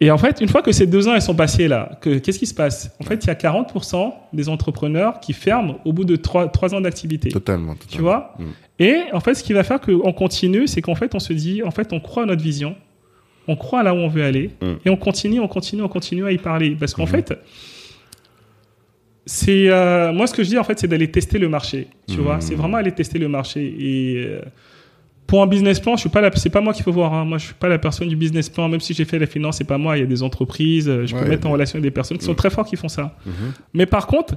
Et 0.00 0.10
en 0.10 0.18
fait, 0.18 0.40
une 0.40 0.48
fois 0.48 0.62
que 0.62 0.72
ces 0.72 0.86
deux 0.88 1.06
ans 1.06 1.14
ils 1.14 1.22
sont 1.22 1.34
passés 1.36 1.68
là, 1.68 1.98
que- 2.00 2.18
qu'est-ce 2.18 2.38
qui 2.40 2.46
se 2.46 2.54
passe? 2.54 2.90
En 3.00 3.04
fait, 3.04 3.22
il 3.24 3.28
y 3.28 3.30
a 3.30 3.34
40% 3.34 4.12
des 4.32 4.48
entrepreneurs 4.48 5.20
qui 5.20 5.32
ferment 5.32 5.78
au 5.84 5.92
bout 5.92 6.04
de 6.04 6.16
trois, 6.16 6.48
trois 6.48 6.74
ans 6.74 6.80
d'activité. 6.80 7.28
Totalement, 7.28 7.74
totalement. 7.76 7.92
Tu 7.96 8.00
vois? 8.02 8.34
Mm. 8.38 8.44
Et 8.80 9.02
en 9.12 9.20
fait, 9.20 9.34
ce 9.34 9.44
qui 9.44 9.52
va 9.52 9.62
faire 9.62 9.80
qu'on 9.80 10.12
continue, 10.12 10.66
c'est 10.66 10.82
qu'en 10.82 10.96
fait, 10.96 11.14
on 11.14 11.20
se 11.20 11.32
dit, 11.32 11.62
en 11.62 11.70
fait, 11.70 11.92
on 11.92 12.00
croit 12.00 12.24
à 12.24 12.26
notre 12.26 12.42
vision, 12.42 12.74
on 13.46 13.54
croit 13.54 13.80
à 13.80 13.82
là 13.84 13.94
où 13.94 13.98
on 13.98 14.08
veut 14.08 14.24
aller, 14.24 14.50
Mm. 14.60 14.72
et 14.84 14.90
on 14.90 14.96
continue, 14.96 15.38
on 15.38 15.46
continue, 15.48 15.82
on 15.82 15.88
continue 15.88 16.26
à 16.26 16.32
y 16.32 16.38
parler. 16.38 16.76
Parce 16.78 16.94
qu'en 16.94 17.04
Mhm. 17.04 17.08
fait, 17.08 17.38
c'est 19.24 19.68
euh, 19.68 20.12
moi 20.12 20.26
ce 20.26 20.34
que 20.34 20.42
je 20.42 20.48
dis 20.48 20.58
en 20.58 20.64
fait, 20.64 20.78
c'est 20.80 20.88
d'aller 20.88 21.10
tester 21.10 21.38
le 21.38 21.48
marché. 21.48 21.86
Tu 22.08 22.16
vois, 22.16 22.40
c'est 22.40 22.56
vraiment 22.56 22.78
aller 22.78 22.90
tester 22.92 23.18
le 23.20 23.28
marché. 23.28 23.62
Et 23.78 24.16
euh, 24.26 24.40
pour 25.26 25.42
un 25.42 25.46
business 25.46 25.80
plan, 25.80 25.96
je 25.96 26.00
suis 26.00 26.08
pas 26.10 26.20
la, 26.20 26.30
c'est 26.36 26.50
pas 26.50 26.60
moi 26.60 26.72
qu'il 26.74 26.82
faut 26.84 26.92
voir. 26.92 27.14
hein. 27.14 27.24
Moi, 27.24 27.38
je 27.38 27.46
suis 27.46 27.54
pas 27.54 27.68
la 27.68 27.78
personne 27.78 28.08
du 28.08 28.16
business 28.16 28.48
plan. 28.50 28.68
Même 28.68 28.80
si 28.80 28.92
j'ai 28.92 29.04
fait 29.06 29.18
la 29.18 29.26
finance, 29.26 29.56
c'est 29.58 29.64
pas 29.64 29.78
moi. 29.78 29.96
Il 29.96 30.00
y 30.00 30.02
a 30.02 30.06
des 30.06 30.22
entreprises. 30.22 30.88
euh, 30.88 31.06
Je 31.06 31.14
peux 31.16 31.24
mettre 31.26 31.46
en 31.46 31.50
relation 31.52 31.76
avec 31.76 31.84
des 31.84 31.90
personnes 31.90 32.18
qui 32.18 32.24
sont 32.24 32.32
Mm. 32.32 32.36
très 32.36 32.50
forts 32.50 32.66
qui 32.66 32.76
font 32.76 32.88
ça. 32.88 33.16
Mhm. 33.24 33.32
Mais 33.72 33.86
par 33.86 34.06
contre, 34.06 34.34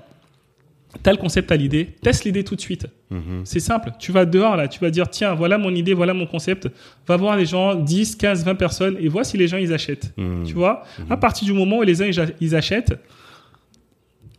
t'as 1.03 1.11
le 1.11 1.17
concept, 1.17 1.49
t'as 1.49 1.57
l'idée, 1.57 1.87
teste 2.01 2.23
l'idée 2.23 2.45
tout 2.45 2.55
de 2.55 2.61
suite. 2.61 2.87
Mhm. 3.09 3.41
C'est 3.43 3.59
simple. 3.59 3.91
Tu 3.99 4.13
vas 4.13 4.25
dehors, 4.25 4.55
là, 4.55 4.69
tu 4.69 4.79
vas 4.79 4.89
dire, 4.89 5.09
tiens, 5.09 5.33
voilà 5.33 5.57
mon 5.57 5.75
idée, 5.75 5.93
voilà 5.93 6.13
mon 6.13 6.25
concept. 6.27 6.69
Va 7.07 7.17
voir 7.17 7.35
les 7.35 7.45
gens, 7.45 7.75
10, 7.75 8.15
15, 8.15 8.45
20 8.45 8.55
personnes, 8.55 8.95
et 9.01 9.09
vois 9.09 9.25
si 9.25 9.37
les 9.37 9.47
gens, 9.49 9.57
ils 9.57 9.73
achètent. 9.73 10.13
Hmm. 10.15 10.43
Tu 10.45 10.53
vois? 10.53 10.83
À 11.09 11.17
partir 11.17 11.45
du 11.45 11.51
moment 11.53 11.79
où 11.79 11.83
les 11.83 12.01
uns, 12.01 12.09
ils 12.39 12.55
achètent, 12.55 12.93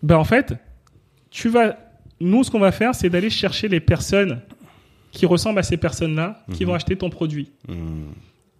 ben 0.02 0.16
en 0.16 0.24
fait, 0.24 0.54
tu 1.30 1.48
vas... 1.50 1.76
Nous, 2.18 2.44
ce 2.44 2.50
qu'on 2.50 2.58
va 2.60 2.72
faire, 2.72 2.94
c'est 2.94 3.10
d'aller 3.10 3.28
chercher 3.28 3.68
les 3.68 3.80
personnes 3.80 4.40
qui 5.12 5.26
ressemblent 5.26 5.58
à 5.58 5.62
ces 5.62 5.76
personnes-là, 5.76 6.42
qui 6.52 6.62
Mhm. 6.64 6.68
vont 6.70 6.74
acheter 6.74 6.96
ton 6.96 7.10
produit. 7.10 7.50
Hmm. 7.68 8.04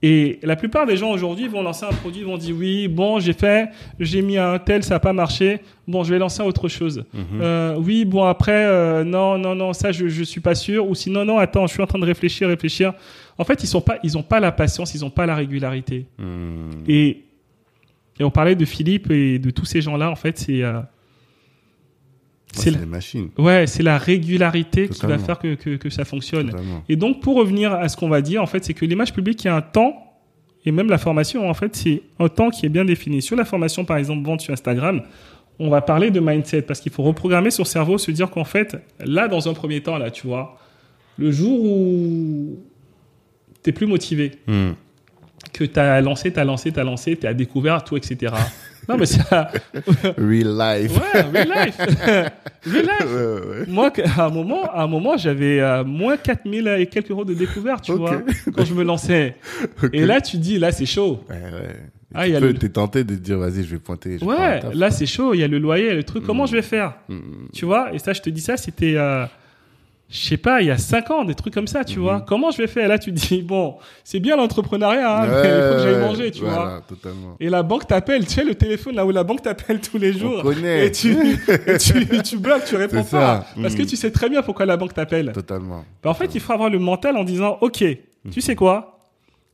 Et 0.03 0.39
la 0.43 0.57
plupart 0.57 0.87
des 0.87 0.97
gens 0.99 1.11
aujourd'hui 1.11 1.49
vont 1.49 1.63
lancer 1.63 1.87
un 1.87 1.93
produit, 1.95 2.23
vont 2.23 2.37
dire 2.37 2.55
oui, 2.57 2.87
bon, 2.87 3.19
j'ai 3.19 3.33
fait, 3.33 3.71
j'ai 3.99 4.21
mis 4.21 4.37
un 4.37 4.59
tel, 4.59 4.83
ça 4.85 4.95
n'a 4.95 5.01
pas 5.01 5.15
marché, 5.15 5.61
bon, 5.89 6.05
je 6.05 6.13
vais 6.13 6.19
lancer 6.19 6.43
autre 6.43 6.69
chose. 6.69 7.05
Mhm. 7.15 7.23
Euh, 7.41 7.77
oui, 7.79 8.05
bon, 8.05 8.25
après, 8.25 8.67
euh, 8.67 9.05
non, 9.05 9.39
non, 9.39 9.55
non, 9.55 9.73
ça, 9.73 9.93
je, 9.93 10.07
je 10.09 10.23
suis 10.23 10.41
pas 10.41 10.55
sûr. 10.55 10.87
Ou 10.87 10.95
sinon, 10.95 11.25
non, 11.25 11.39
attends, 11.39 11.67
je 11.67 11.73
suis 11.73 11.83
en 11.83 11.87
train 11.87 11.99
de 11.99 12.05
réfléchir, 12.05 12.47
réfléchir. 12.49 12.93
En 13.39 13.45
fait, 13.45 13.63
ils 13.63 13.67
sont 13.67 13.81
pas, 13.81 13.99
ils 14.03 14.17
ont 14.19 14.23
pas 14.23 14.39
la 14.39 14.53
patience, 14.53 14.95
ils 14.95 15.03
ont 15.05 15.11
pas 15.11 15.25
la 15.27 15.35
régularité. 15.35 16.07
Et, 16.87 17.23
et 18.21 18.25
on 18.25 18.31
parlait 18.31 18.55
de 18.55 18.65
Philippe 18.67 19.11
et 19.11 19.39
de 19.39 19.51
tous 19.51 19.65
ces 19.65 19.81
gens-là, 19.81 20.11
en 20.11 20.17
fait, 20.17 20.39
c'est, 20.39 20.63
euh, 20.63 20.81
c'est 22.57 22.71
la, 22.71 22.79
ouais, 23.39 23.67
c'est 23.67 23.83
la 23.83 23.99
régularité 23.99 24.89
qui 24.89 25.07
va 25.07 25.19
faire 25.19 25.39
que, 25.39 25.55
que, 25.55 25.77
que 25.77 25.91
ça 25.91 26.05
fonctionne. 26.05 26.51
Totalement. 26.51 26.83
Et 26.89 26.97
donc, 26.97 27.21
pour 27.21 27.37
revenir 27.37 27.73
à 27.73 27.89
ce 27.89 27.97
qu'on 27.97 28.09
va 28.09 28.21
dire, 28.23 28.43
en 28.43 28.47
fait, 28.47 28.65
c'est 28.65 28.75
que 28.75 28.85
l'image 28.85 29.13
publique, 29.13 29.43
il 29.45 29.47
y 29.47 29.51
a 29.51 29.57
un 29.57 29.63
temps, 29.63 30.03
et 30.65 30.73
même 30.73 30.89
la 30.89 30.99
formation, 30.99 31.49
en 31.49 31.55
fait, 31.55 31.77
c'est 31.77 32.03
un 32.19 32.29
temps 32.29 32.51
qui 32.51 32.67
est 32.67 32.69
bien 32.69 32.85
défini. 32.85 33.23
Sur 33.23 33.37
la 33.37 33.45
formation, 33.45 33.85
par 33.85 33.97
exemple, 33.99 34.27
vente 34.27 34.41
sur 34.41 34.53
Instagram, 34.53 35.03
on 35.59 35.71
va 35.71 35.81
parler 35.81 36.11
de 36.11 36.21
mindset, 36.21 36.63
parce 36.63 36.81
qu'il 36.81 36.93
faut 36.93 37.03
reprogrammer 37.03 37.51
son 37.51 37.65
cerveau, 37.65 37.99
se 37.99 38.11
dire 38.11 38.31
qu'en 38.31 38.45
fait, 38.45 38.77
là, 38.99 39.29
dans 39.29 39.49
un 39.49 39.55
premier 39.55 39.81
temps, 39.83 39.97
là, 39.99 40.11
tu 40.11 40.27
vois, 40.27 40.59
le 41.19 41.31
jour 41.31 41.65
où 41.65 42.59
t'es 43.63 43.73
plus 43.73 43.87
motivé, 43.87 44.33
Hmm. 44.47 44.73
que 45.53 45.65
t'as 45.65 46.01
lancé, 46.01 46.33
t'as 46.33 46.45
lancé, 46.45 46.73
t'as 46.73 46.85
lancé, 46.85 47.17
t'as 47.17 47.33
découvert 47.33 47.85
tout, 47.85 47.97
etc. 47.97 48.35
non, 48.89 48.97
mais 48.97 49.07
ça, 49.07 49.51
Real 50.19 50.57
life. 50.59 50.93
ouais, 50.99 51.21
real 51.33 51.49
life. 51.49 51.77
real 52.67 52.85
life. 52.85 53.07
Ouais, 53.07 53.25
ouais, 53.25 53.59
ouais. 53.61 53.65
Moi, 53.69 53.93
à 54.17 54.27
un 54.27 54.31
moment, 54.31 54.65
à 54.73 54.83
un 54.83 54.87
moment, 54.87 55.17
j'avais 55.17 55.61
euh, 55.61 55.85
moins 55.85 56.17
4000 56.17 56.69
et 56.79 56.87
quelques 56.87 57.11
euros 57.11 57.25
de 57.25 57.35
découvert, 57.35 57.81
tu 57.81 57.93
vois, 57.93 58.23
quand 58.55 58.65
je 58.65 58.75
me 58.75 58.83
lançais. 58.85 59.37
Et 59.93 60.05
là, 60.07 60.21
tu 60.21 60.37
dis, 60.39 60.59
là, 60.59 60.73
c'est 60.73 60.87
chaud. 60.87 61.25
Ouais, 61.29 61.37
ouais. 61.37 61.77
Ah, 62.15 62.25
tu 62.27 62.33
peux, 62.35 62.39
le- 62.49 62.55
t'es 62.55 62.69
tenté 62.71 63.05
de 63.05 63.15
te 63.15 63.21
dire, 63.21 63.39
vas-y, 63.39 63.63
je 63.65 63.71
vais 63.73 63.79
pointer. 63.79 64.19
je 64.19 64.25
Ouais, 64.25 64.63
là, 64.73 64.91
c'est 64.91 65.07
chaud. 65.07 65.35
Il 65.35 65.41
y 65.41 65.45
a 65.45 65.49
le 65.49 65.59
loyer, 65.59 65.93
le 65.95 66.03
truc. 66.03 66.25
Comment 66.25 66.45
Mm. 66.45 66.49
je 66.49 66.53
vais 66.53 66.63
faire 66.63 66.95
Hmm. 67.09 67.19
Tu 67.53 67.65
vois 67.67 67.93
Et 67.93 67.99
ça, 67.99 68.13
je 68.13 68.23
te 68.23 68.31
dis 68.31 68.41
ça, 68.41 68.57
c'était, 68.57 68.95
euh, 68.97 69.27
je 70.09 70.19
sais 70.19 70.37
pas, 70.37 70.61
il 70.63 70.69
y 70.69 70.71
a 70.71 70.79
5 70.79 71.11
ans, 71.11 71.25
des 71.25 71.35
trucs 71.35 71.53
comme 71.53 71.67
ça, 71.67 71.85
tu 71.85 71.97
Mhm. 71.99 72.03
vois. 72.05 72.21
Comment 72.21 72.51
je 72.53 72.59
vais 72.59 72.69
faire? 72.69 72.89
Là, 72.89 72.99
tu 72.99 73.13
te 73.13 73.19
dis, 73.19 73.43
bon, 73.43 73.75
c'est 74.05 74.21
bien 74.21 74.37
l'entrepreneuriat, 74.37 75.23
hein, 75.23 75.27
mais 75.27 75.49
il 75.49 75.69
faut 75.69 75.75
que 75.77 75.83
j'aille 75.83 75.95
Ouais, 75.95 76.01
manger, 76.01 76.31
tu 76.31 76.41
voilà, 76.43 76.57
vois. 76.65 76.83
totalement. 76.89 77.37
Et 77.41 77.49
la 77.49 77.63
banque 77.65 77.87
t'appelle, 77.89 78.25
tu 78.25 78.33
sais, 78.35 78.45
le 78.45 78.55
téléphone 78.55 78.95
là 78.95 79.05
où 79.05 79.11
la 79.11 79.25
banque 79.25 79.43
t'appelle 79.43 79.81
tous 79.81 79.99
les 79.99 80.15
On 80.15 80.19
jours. 80.19 80.43
connaît. 80.43 80.87
Et 80.87 80.91
tu, 80.93 81.11
et 81.67 81.79
tu, 81.79 82.23
tu 82.23 82.37
bloques, 82.39 82.65
tu 82.65 82.77
réponds 82.77 83.03
pas. 83.03 83.05
ça. 83.05 83.47
Parce 83.61 83.75
que 83.75 83.83
Mm. 83.83 83.87
tu 83.87 83.97
sais 83.97 84.11
très 84.13 84.29
bien 84.29 84.43
pourquoi 84.43 84.65
la 84.67 84.77
banque 84.77 84.95
t'appelle. 84.95 85.33
Totalement. 85.33 85.85
Ben, 86.03 86.11
en 86.11 86.15
fait, 86.15 86.35
il 86.35 86.41
faut 86.41 86.53
avoir 86.53 86.71
le 86.71 86.79
mental 86.79 87.17
en 87.17 87.25
disant, 87.25 87.59
OK, 87.61 87.85
tu 88.31 88.41
sais 88.41 88.55
quoi? 88.55 88.93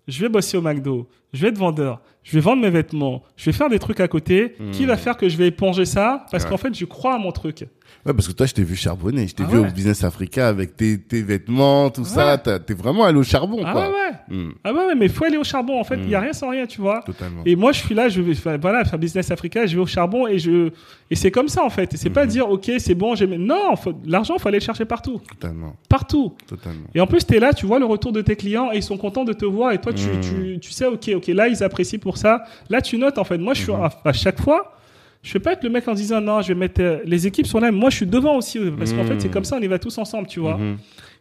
Je 0.08 0.20
vais 0.20 0.28
bosser 0.28 0.56
au 0.56 0.62
McDo, 0.62 1.06
je 1.32 1.40
vais 1.42 1.48
être 1.48 1.58
vendeur, 1.58 2.00
je 2.24 2.32
vais 2.32 2.40
vendre 2.40 2.60
mes 2.60 2.70
vêtements, 2.70 3.22
je 3.36 3.44
vais 3.46 3.52
faire 3.52 3.68
des 3.68 3.78
trucs 3.78 4.00
à 4.00 4.08
côté. 4.08 4.56
Qui 4.72 4.84
va 4.84 4.96
faire 4.96 5.16
que 5.16 5.28
je 5.28 5.36
vais 5.36 5.46
éponger 5.46 5.84
ça? 5.86 6.26
Parce 6.32 6.42
Ouais. 6.44 6.50
qu'en 6.50 6.56
fait, 6.56 6.74
je 6.76 6.84
crois 6.84 7.14
à 7.14 7.18
mon 7.18 7.30
truc. 7.30 7.66
Ouais, 8.04 8.12
parce 8.14 8.26
que 8.26 8.32
toi, 8.32 8.46
je 8.46 8.52
t'ai 8.54 8.64
vu 8.64 8.74
charbonner. 8.74 9.28
Je 9.28 9.34
t'ai 9.36 9.44
Ah 9.46 9.50
vu 9.50 9.58
ouais. 9.60 9.68
au 9.68 9.70
Business 9.72 10.02
Africa 10.02 10.48
avec 10.48 10.76
tes, 10.76 10.98
tes 10.98 11.22
vêtements, 11.22 11.88
tout 11.88 12.04
ça. 12.04 12.34
Ouais. 12.44 12.58
T'es 12.60 12.74
vraiment 12.74 13.04
allé 13.04 13.16
au 13.18 13.22
charbon, 13.22 13.62
Ah 13.64 13.70
quoi. 13.72 13.82
ouais, 13.82 13.88
ouais. 13.88 14.36
Hmm, 14.36 14.50
Ah 14.64 14.72
ouais, 14.72 14.86
ouais, 14.86 14.94
mais 14.96 15.06
il 15.06 15.12
faut 15.12 15.24
aller 15.24 15.36
au 15.36 15.44
charbon. 15.44 15.78
En 15.78 15.84
fait, 15.84 15.94
il 15.96 16.06
Mm. 16.06 16.10
y 16.10 16.14
a 16.16 16.20
rien 16.20 16.32
sans 16.32 16.48
rien, 16.50 16.66
tu 16.66 16.80
vois. 16.80 17.02
Totalement. 17.06 17.42
Et 17.46 17.54
moi, 17.54 17.70
je 17.70 17.78
suis 17.78 17.94
là, 17.94 18.08
je 18.08 18.20
vais 18.20 18.34
faire, 18.34 18.58
voilà, 18.60 18.84
faire 18.84 18.98
Business 18.98 19.30
Africa, 19.30 19.66
je 19.66 19.76
vais 19.76 19.82
au 19.82 19.86
charbon 19.86 20.26
et 20.26 20.40
je, 20.40 20.70
et 21.10 21.14
c'est 21.14 21.30
comme 21.30 21.46
ça, 21.48 21.64
en 21.64 21.70
fait. 21.70 21.94
Et 21.94 21.96
c'est 21.96 22.10
pas 22.10 22.24
Mhm. 22.24 22.30
dire, 22.30 22.50
OK, 22.50 22.70
c'est 22.78 22.94
bon, 22.96 23.14
j'ai, 23.14 23.26
non, 23.28 23.74
l'argent, 24.04 24.36
faut 24.36 24.48
aller 24.48 24.58
le 24.58 24.64
chercher 24.64 24.84
partout. 24.84 25.20
Totalement. 25.28 25.76
Partout. 25.88 26.32
Totalement. 26.48 26.86
Et 26.96 27.00
en 27.00 27.06
plus, 27.06 27.24
tu 27.24 27.36
es 27.36 27.38
là, 27.40 27.52
tu 27.52 27.66
vois 27.66 27.78
le 27.78 27.84
retour 27.86 28.10
de 28.10 28.20
tes 28.20 28.34
clients 28.34 28.70
et 28.72 28.78
ils 28.78 28.82
sont 28.82 28.96
contents 28.96 29.24
de 29.24 29.32
te 29.32 29.44
voir. 29.44 29.70
Et 29.70 29.78
toi, 29.80 29.92
tu, 29.92 30.06
tu, 30.20 30.58
tu 30.60 30.72
sais, 30.72 30.86
OK, 30.86 31.08
OK, 31.14 31.28
là, 31.28 31.46
ils 31.46 31.62
apprécient 31.62 32.00
pour 32.00 32.16
ça. 32.16 32.42
Là, 32.68 32.80
tu 32.82 32.98
notes, 32.98 33.18
en 33.18 33.24
fait. 33.24 33.38
Moi, 33.38 33.54
je 33.54 33.62
suis 33.62 33.72
à, 33.72 33.90
à 34.04 34.12
chaque 34.12 34.40
fois, 34.40 34.74
je 35.22 35.32
vais 35.32 35.40
pas 35.40 35.52
être 35.52 35.62
le 35.62 35.70
mec 35.70 35.86
en 35.86 35.94
disant, 35.94 36.20
non, 36.20 36.42
je 36.42 36.48
vais 36.48 36.54
mettre, 36.58 36.80
euh, 36.82 36.98
les 37.04 37.26
équipes 37.26 37.46
sont 37.46 37.60
là. 37.60 37.70
Moi, 37.70 37.90
je 37.90 37.96
suis 37.96 38.06
devant 38.06 38.36
aussi. 38.36 38.58
euh, 38.58 38.70
Parce 38.76 38.92
qu'en 38.92 39.04
fait, 39.04 39.20
c'est 39.20 39.30
comme 39.30 39.44
ça, 39.44 39.56
on 39.56 39.62
y 39.62 39.68
va 39.68 39.78
tous 39.78 39.96
ensemble, 39.98 40.26
tu 40.26 40.40
vois. 40.40 40.56
Mhm. 40.58 40.76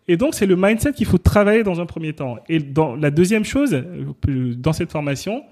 Et 0.08 0.18
donc, 0.18 0.34
c'est 0.34 0.48
le 0.48 0.56
mindset 0.56 0.94
qu'il 0.94 1.06
faut 1.06 1.20
travailler 1.20 1.64
dans 1.64 1.80
un 1.80 1.86
premier 1.86 2.14
temps. 2.14 2.38
Et 2.50 2.60
dans 2.60 2.96
la 2.96 3.12
deuxième 3.12 3.46
chose, 3.46 3.74
euh, 3.74 4.54
dans 4.58 4.74
cette 4.74 4.92
formation, 4.92 5.44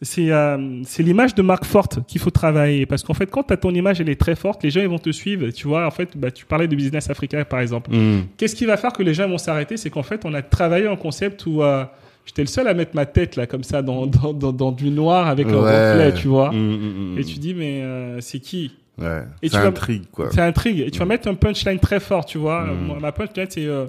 c'est 0.00 0.30
euh, 0.30 0.82
c'est 0.84 1.02
l'image 1.02 1.34
de 1.34 1.42
marque 1.42 1.64
forte 1.64 2.04
qu'il 2.06 2.20
faut 2.20 2.30
travailler. 2.30 2.86
Parce 2.86 3.02
qu'en 3.02 3.14
fait, 3.14 3.26
quand 3.26 3.42
tu 3.42 3.52
as 3.52 3.56
ton 3.56 3.70
image, 3.74 4.00
elle 4.00 4.08
est 4.08 4.20
très 4.20 4.36
forte, 4.36 4.62
les 4.62 4.70
gens 4.70 4.80
ils 4.80 4.88
vont 4.88 4.98
te 4.98 5.10
suivre. 5.10 5.50
Tu 5.50 5.66
vois, 5.66 5.86
en 5.86 5.90
fait, 5.90 6.16
bah, 6.16 6.30
tu 6.30 6.44
parlais 6.46 6.68
de 6.68 6.76
Business 6.76 7.10
Africa, 7.10 7.44
par 7.44 7.60
exemple. 7.60 7.90
Hmm. 7.92 8.22
Qu'est-ce 8.36 8.54
qui 8.54 8.64
va 8.64 8.76
faire 8.76 8.92
que 8.92 9.02
les 9.02 9.14
gens 9.14 9.28
vont 9.28 9.38
s'arrêter? 9.38 9.76
C'est 9.76 9.90
qu'en 9.90 10.02
fait, 10.04 10.24
on 10.24 10.32
a 10.34 10.42
travaillé 10.42 10.86
un 10.86 10.96
concept 10.96 11.46
où 11.46 11.62
euh, 11.62 11.84
j'étais 12.26 12.42
le 12.42 12.48
seul 12.48 12.66
à 12.68 12.74
mettre 12.74 12.94
ma 12.94 13.06
tête 13.06 13.36
là, 13.36 13.46
comme 13.46 13.64
ça, 13.64 13.82
dans, 13.82 14.06
dans, 14.06 14.32
dans, 14.32 14.52
dans 14.52 14.72
du 14.72 14.90
noir 14.90 15.26
avec 15.28 15.46
un 15.48 15.54
Ouais. 15.62 15.92
reflet, 15.92 16.14
tu 16.14 16.28
vois. 16.28 16.50
Hmm, 16.50 16.56
hmm, 16.56 17.14
hmm. 17.14 17.18
Et 17.18 17.24
tu 17.24 17.38
dis, 17.38 17.54
mais 17.54 17.82
euh, 17.82 18.20
c'est 18.20 18.38
qui? 18.40 18.72
Ouais. 18.98 19.22
Et 19.42 19.48
Ça 19.48 19.56
tu 19.58 19.62
vas- 19.62 19.68
intrigue, 19.70 20.02
quoi. 20.12 20.28
C'est 20.30 20.40
intrigue. 20.42 20.80
Et 20.80 20.90
tu 20.90 20.98
vas 20.98 21.06
mettre 21.06 21.26
un 21.28 21.34
punchline 21.34 21.78
très 21.78 21.98
fort, 22.00 22.24
tu 22.26 22.38
vois. 22.38 22.64
Mm. 22.66 23.00
Ma 23.00 23.10
punchline, 23.12 23.46
c'est 23.48 23.64
euh, 23.66 23.86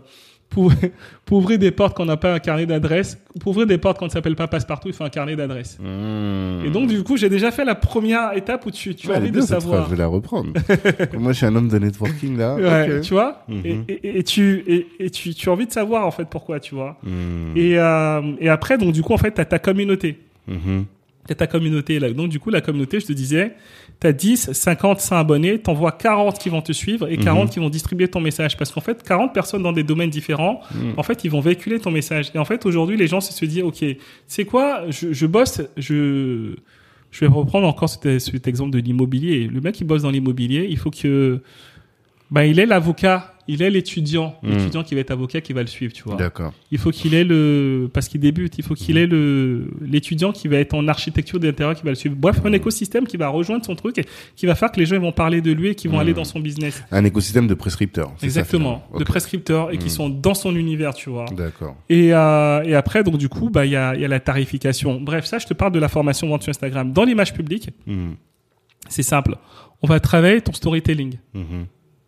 pour, 0.53 0.71
pour 1.25 1.39
ouvrir 1.39 1.57
des 1.59 1.71
portes 1.71 1.97
qu'on 1.97 2.05
n'a 2.05 2.17
pas 2.17 2.33
un 2.33 2.39
carnet 2.39 2.65
d'adresse. 2.65 3.17
Pour 3.39 3.51
ouvrir 3.51 3.67
des 3.67 3.77
portes 3.77 3.97
qu'on 3.97 4.05
ne 4.05 4.11
s'appelle 4.11 4.35
pas 4.35 4.47
passe-partout, 4.47 4.87
il 4.89 4.93
faut 4.93 5.03
un 5.03 5.09
carnet 5.09 5.35
d'adresse. 5.35 5.77
Hmm. 5.79 6.65
Et 6.65 6.69
donc, 6.69 6.87
du 6.87 7.03
coup, 7.03 7.17
j'ai 7.17 7.29
déjà 7.29 7.51
fait 7.51 7.65
la 7.65 7.75
première 7.75 8.33
étape 8.37 8.65
où 8.65 8.71
tu, 8.71 8.95
tu 8.95 9.07
Ouais, 9.07 9.15
as 9.15 9.17
envie 9.17 9.31
de 9.31 9.37
phrase, 9.41 9.49
savoir. 9.49 9.85
Je 9.85 9.91
vais 9.91 9.97
la 9.97 10.07
reprendre. 10.07 10.53
Moi, 11.17 11.31
je 11.31 11.37
suis 11.37 11.45
un 11.45 11.55
homme 11.55 11.67
de 11.67 11.79
networking, 11.79 12.37
là. 12.37 12.55
Ouais. 12.55 13.01
Tu 13.01 13.13
vois? 13.13 13.43
Mhm. 13.47 13.61
Et, 13.65 13.93
et, 13.93 14.19
et 14.19 14.23
tu, 14.23 14.63
et, 14.67 14.87
et 14.99 15.09
tu, 15.09 15.33
tu 15.33 15.49
as 15.49 15.51
envie 15.51 15.65
de 15.65 15.71
savoir, 15.71 16.05
en 16.05 16.11
fait, 16.11 16.25
pourquoi, 16.25 16.59
tu 16.59 16.75
vois? 16.75 16.97
Hmm. 17.03 17.57
Et, 17.57 17.77
euh, 17.79 18.21
et 18.39 18.49
après, 18.49 18.77
donc, 18.77 18.93
du 18.93 19.01
coup, 19.01 19.13
en 19.13 19.17
fait, 19.17 19.33
tu 19.33 19.41
as 19.41 19.45
ta 19.45 19.59
communauté. 19.59 20.19
Mhm. 21.23 21.27
T'as 21.27 21.35
ta 21.35 21.47
communauté 21.47 21.99
là. 21.99 22.11
Donc 22.11 22.29
du 22.29 22.39
coup, 22.39 22.49
la 22.49 22.61
communauté, 22.61 22.99
je 22.99 23.05
te 23.05 23.13
disais, 23.13 23.55
t'as 23.99 24.11
10, 24.11 24.51
50, 24.51 24.99
100 24.99 25.15
abonnés, 25.17 25.59
t'envoies 25.59 25.91
40 25.93 26.37
qui 26.37 26.49
vont 26.49 26.61
te 26.61 26.71
suivre 26.73 27.07
et 27.07 27.17
40 27.17 27.49
qui 27.49 27.59
vont 27.59 27.69
distribuer 27.69 28.07
ton 28.07 28.19
message. 28.19 28.57
Parce 28.57 28.71
qu'en 28.71 28.81
fait, 28.81 29.01
40 29.03 29.33
personnes 29.33 29.63
dans 29.63 29.71
des 29.71 29.83
domaines 29.83 30.09
différents, 30.09 30.61
en 30.97 31.03
fait, 31.03 31.23
ils 31.23 31.31
vont 31.31 31.39
véhiculer 31.39 31.79
ton 31.79 31.91
message. 31.91 32.31
Et 32.35 32.37
en 32.37 32.45
fait, 32.45 32.65
aujourd'hui, 32.65 32.97
les 32.97 33.07
gens 33.07 33.21
se 33.21 33.45
disent, 33.45 33.63
OK, 33.63 33.85
c'est 34.27 34.45
quoi? 34.45 34.83
Je, 34.89 35.13
je 35.13 35.25
bosse, 35.25 35.61
je... 35.77 36.55
Je 37.11 37.19
vais 37.19 37.27
reprendre 37.27 37.67
encore 37.67 37.89
cet, 37.89 38.17
cet 38.17 38.47
exemple 38.47 38.71
de 38.71 38.79
l'immobilier. 38.79 39.47
Le 39.47 39.61
mec 39.61 39.75
qui 39.75 39.83
bosse 39.83 40.01
dans 40.01 40.09
l'immobilier, 40.09 40.65
il 40.67 40.77
faut 40.79 40.89
que... 40.89 41.41
Ben, 42.31 42.41
il 42.41 42.59
est 42.59 42.65
l'avocat 42.65 43.32
il 43.47 43.61
est 43.61 43.69
l'étudiant, 43.69 44.35
Hmm. 44.41 44.49
l'étudiant 44.51 44.83
qui 44.83 44.95
va 44.95 45.01
être 45.01 45.11
avocat 45.11 45.41
qui 45.41 45.53
va 45.53 45.61
le 45.61 45.67
suivre, 45.67 45.91
tu 45.93 46.03
vois. 46.03 46.15
D'accord. 46.15 46.53
Il 46.71 46.77
faut 46.77 46.91
qu'il 46.91 47.13
ait 47.13 47.23
le, 47.23 47.89
parce 47.93 48.07
qu'il 48.07 48.19
débute, 48.21 48.57
il 48.57 48.63
faut 48.63 48.73
qu'il 48.73 48.97
ait 48.97 49.05
le, 49.07 49.69
l'étudiant 49.81 50.31
qui 50.31 50.47
va 50.47 50.57
être 50.57 50.73
en 50.73 50.87
architecture 50.87 51.39
d'intérieur 51.39 51.75
qui 51.75 51.83
va 51.83 51.89
le 51.89 51.95
suivre. 51.95 52.15
Bref, 52.17 52.39
un 52.45 52.53
écosystème 52.53 53.05
qui 53.07 53.17
va 53.17 53.27
rejoindre 53.29 53.65
son 53.65 53.75
truc 53.75 53.97
et 53.97 54.05
qui 54.35 54.45
va 54.45 54.55
faire 54.55 54.71
que 54.71 54.79
les 54.79 54.85
gens 54.85 54.95
ils 54.95 55.01
vont 55.01 55.11
parler 55.11 55.41
de 55.41 55.51
lui 55.51 55.69
et 55.69 55.75
qui 55.75 55.87
vont 55.87 55.99
aller 55.99 56.13
dans 56.13 56.23
son 56.23 56.39
business. 56.39 56.83
Un 56.91 57.03
écosystème 57.05 57.47
de 57.47 57.53
prescripteurs. 57.53 58.11
ça, 58.17 58.25
Exactement. 58.25 58.83
De 58.97 59.03
prescripteurs 59.03 59.71
et 59.73 59.77
qui 59.77 59.89
sont 59.89 60.09
dans 60.09 60.33
son 60.33 60.55
univers, 60.55 60.93
tu 60.93 61.09
vois. 61.09 61.25
D'accord. 61.35 61.75
Et, 61.89 62.13
euh, 62.13 62.63
et 62.63 62.75
après, 62.75 63.03
donc, 63.03 63.17
du 63.17 63.29
coup, 63.29 63.49
bah, 63.49 63.65
il 63.65 63.71
y 63.71 63.75
a, 63.75 63.95
y 63.95 64.05
a 64.05 64.07
la 64.07 64.19
tarification. 64.19 65.01
Bref, 65.01 65.25
ça, 65.25 65.37
je 65.39 65.45
te 65.47 65.53
parle 65.53 65.71
de 65.73 65.79
la 65.79 65.89
formation 65.89 66.27
vente 66.27 66.43
sur 66.43 66.49
Instagram. 66.51 66.91
Dans 66.93 67.03
l'image 67.03 67.33
publique, 67.33 67.69
c'est 68.89 69.03
simple. 69.03 69.35
On 69.81 69.87
va 69.87 69.99
travailler 69.99 70.39
ton 70.41 70.53
storytelling. 70.53 71.15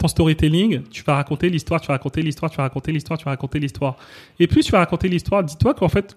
Storytelling, 0.08 0.84
tu 0.90 1.04
vas 1.04 1.16
raconter 1.16 1.50
l'histoire, 1.50 1.82
tu 1.82 1.88
vas 1.88 1.94
raconter 1.94 2.22
l'histoire, 2.22 2.50
tu 2.52 2.58
vas 2.58 2.64
raconter 2.64 2.92
l'histoire, 2.92 3.18
tu 3.20 3.26
vas 3.26 3.32
raconter 3.32 3.60
l'histoire. 3.60 3.98
Et 4.40 4.48
plus 4.48 4.64
tu 4.64 4.72
vas 4.72 4.80
raconter 4.80 5.08
l'histoire, 5.10 5.44
dis-toi 5.44 5.74
qu'en 5.74 5.90
fait, 5.90 6.16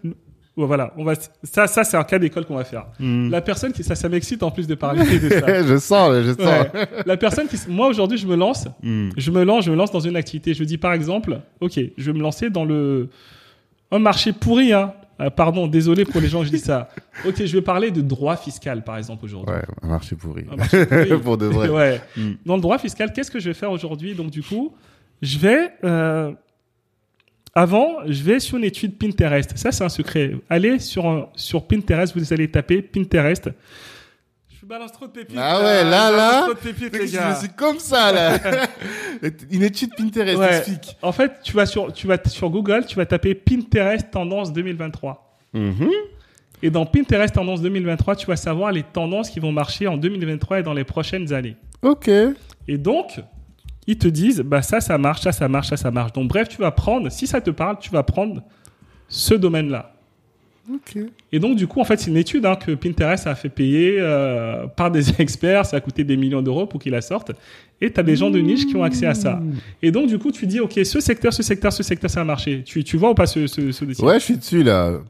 voilà, 0.57 0.93
on 0.97 1.05
va, 1.05 1.13
ça, 1.45 1.69
ça 1.69 1.85
c'est 1.85 1.97
un 1.97 2.03
cas 2.03 2.19
d'école 2.19 2.45
qu'on 2.45 2.57
va 2.57 2.65
faire. 2.65 2.87
La 2.99 3.41
personne 3.41 3.73
qui, 3.73 3.85
ça, 3.85 3.95
ça 3.95 4.09
m'excite 4.09 4.43
en 4.43 4.51
plus 4.51 4.67
de 4.67 4.75
parler 4.75 5.05
de 5.19 5.29
ça. 5.29 5.63
je 5.67 5.77
sens, 5.79 6.13
je 6.25 6.33
sens. 6.33 6.39
Ouais. 6.75 6.89
La 7.07 7.17
personne 7.17 7.47
qui, 7.47 7.57
moi 7.69 7.87
aujourd'hui, 7.89 8.19
je 8.19 8.27
me 8.27 8.35
lance, 8.37 8.67
Mhm. 8.83 9.11
je 9.17 9.31
me 9.31 9.45
lance, 9.45 9.65
je 9.65 9.71
me 9.71 9.77
lance 9.77 9.93
dans 9.93 10.01
une 10.01 10.17
activité. 10.17 10.55
Je 10.55 10.65
dis 10.65 10.77
par 10.79 10.93
exemple, 10.95 11.41
ok, 11.61 11.79
je 11.97 12.11
vais 12.11 12.17
me 12.17 12.23
lancer 12.23 12.51
dans 12.51 12.65
le 12.65 13.09
un 13.91 13.99
marché 14.01 14.33
pourri, 14.33 14.73
hein. 14.73 14.93
Euh, 15.21 15.31
pardon, 15.31 15.67
désolé 15.67 16.05
pour 16.05 16.21
les 16.21 16.29
gens 16.29 16.45
je 16.45 16.51
dis 16.51 16.59
ça. 16.59 16.89
Ok, 17.27 17.45
je 17.45 17.53
vais 17.57 17.63
parler 17.63 17.91
de 17.91 18.01
droit 18.01 18.37
fiscal 18.37 18.85
par 18.85 18.97
exemple 18.97 19.25
aujourd'hui. 19.25 19.55
Ouais, 19.55 19.63
un 19.83 19.89
marché 19.89 20.15
pourri. 20.15 20.45
Un 20.51 20.57
marché 20.57 20.87
pourri. 20.87 21.19
Pour 21.23 21.37
de 21.37 21.47
vrai. 21.47 21.69
ouais. 21.69 22.01
Mm. 22.17 22.33
Dans 22.47 22.55
le 22.55 22.63
droit 22.63 22.79
fiscal, 22.79 23.13
qu'est-ce 23.13 23.31
que 23.31 23.41
je 23.41 23.49
vais 23.49 23.55
faire 23.55 23.73
aujourd'hui? 23.73 24.15
Donc 24.15 24.31
du 24.31 24.43
coup, 24.43 24.75
je 25.21 25.39
vais 25.39 25.71
euh, 25.83 26.33
avant, 27.55 27.97
je 28.07 28.23
vais 28.23 28.39
sur 28.39 28.59
une 28.59 28.65
étude 28.65 28.97
Pinterest. 28.97 29.57
Ça, 29.57 29.73
c'est 29.73 29.83
un 29.83 29.89
secret. 29.89 30.37
Allez 30.49 30.79
sur 30.79 31.29
sur 31.35 31.67
Pinterest, 31.67 32.17
vous 32.17 32.33
allez 32.33 32.49
taper 32.49 32.83
Pinterest. 32.83 33.51
Je 34.69 34.75
balance 34.75 34.93
trop 34.93 35.07
de 35.07 35.13
pépites. 35.13 35.35
Ah 35.41 35.61
ouais, 35.61 35.83
là, 35.83 36.11
là. 36.11 36.43
trop 36.43 36.53
de 36.53 36.59
pépites, 36.59 36.93
les 36.93 37.07
Je 37.07 37.17
gars. 37.17 37.35
suis 37.37 37.49
comme 37.49 37.79
ça, 37.79 38.13
là. 38.13 38.39
Une 39.51 39.63
étude 39.63 39.95
Pinterest, 39.97 40.37
Ouais. 40.39 40.59
explique. 40.59 40.95
En 41.01 41.11
fait, 41.11 41.41
tu 41.43 41.55
vas 41.55 41.65
sur 41.65 41.91
tu 41.91 42.07
vas 42.07 42.19
sur 42.27 42.51
Google, 42.51 42.85
tu 42.87 42.95
vas 42.97 43.07
taper 43.07 43.35
Pinterest 43.35 44.11
tendance 44.11 44.53
2023. 44.53 45.39
Mhm. 45.55 45.89
Et 46.63 46.69
dans 46.69 46.85
Pinterest 46.85 47.35
tendance 47.35 47.63
2023, 47.63 48.15
tu 48.17 48.27
vas 48.27 48.37
savoir 48.37 48.71
les 48.71 48.83
tendances 48.83 49.31
qui 49.31 49.41
vont 49.41 49.53
marcher 49.53 49.87
en 49.87 49.97
2023 49.97 50.61
et 50.61 50.63
dans 50.63 50.75
les 50.75 50.85
prochaines 50.85 51.33
années. 51.33 51.57
Ok. 51.81 52.11
Et 52.69 52.77
donc, 52.77 53.23
ils 53.87 53.97
te 53.97 54.09
disent, 54.09 54.41
bah 54.41 54.61
ça, 54.61 54.83
ça 54.83 54.99
marche, 54.99 55.23
ça, 55.23 55.33
ça 55.33 55.49
marche, 55.49 55.69
ça, 55.69 55.79
ça 55.79 55.91
marche. 55.91 56.13
Donc, 56.13 56.29
bref, 56.29 56.47
tu 56.47 56.59
vas 56.59 56.73
prendre, 56.73 57.11
si 57.11 57.27
ça 57.27 57.41
te 57.41 57.49
parle, 57.49 57.79
tu 57.79 57.89
vas 57.91 58.03
prendre 58.03 58.43
ce 59.09 59.33
domaine-là. 59.33 59.95
Ok. 60.71 61.03
Et 61.33 61.39
donc, 61.39 61.57
du 61.57 61.67
coup, 61.67 61.81
en 61.81 61.85
fait, 61.85 61.99
c'est 61.99 62.11
une 62.11 62.17
étude 62.17 62.45
hein, 62.45 62.57
que 62.57 62.73
Pinterest 62.73 63.27
a 63.27 63.35
fait 63.35 63.49
payer 63.49 63.97
euh, 63.99 64.67
par 64.67 64.91
des 64.91 65.03
experts. 65.21 65.65
Ça 65.67 65.77
a 65.79 65.81
coûté 65.81 66.05
des 66.05 66.17
millions 66.17 66.43
d'euros 66.43 66.67
pour 66.67 66.79
qu'ils 66.81 66.93
la 66.93 67.01
sortent. 67.01 67.33
Et 67.81 67.91
tu 67.93 67.99
as 67.99 68.03
des 68.03 68.17
gens 68.17 68.29
de 68.31 68.39
niche 68.39 68.67
qui 68.67 68.77
ont 68.77 68.83
accès 68.83 69.07
à 69.07 69.15
ça. 69.15 69.41
Et 69.83 69.91
donc, 69.91 70.09
du 70.09 70.19
coup, 70.19 70.31
tu 70.33 70.47
dis, 70.47 70.61
OK, 70.61 70.79
ce 70.85 71.01
secteur, 71.01 71.33
ce 71.33 71.43
secteur, 71.43 71.73
ce 71.73 71.83
secteur, 71.83 72.11
ça 72.11 72.21
a 72.21 72.25
marché. 72.25 72.63
Tu, 72.65 72.85
tu 72.85 72.97
vois 72.97 73.11
ou 73.11 73.15
pas 73.15 73.27
ce, 73.27 73.47
ce, 73.47 73.73
ce 73.73 73.85
Ouais, 74.03 74.19
je 74.19 74.25
suis 74.25 74.37
dessus, 74.37 74.63
là. 74.63 75.01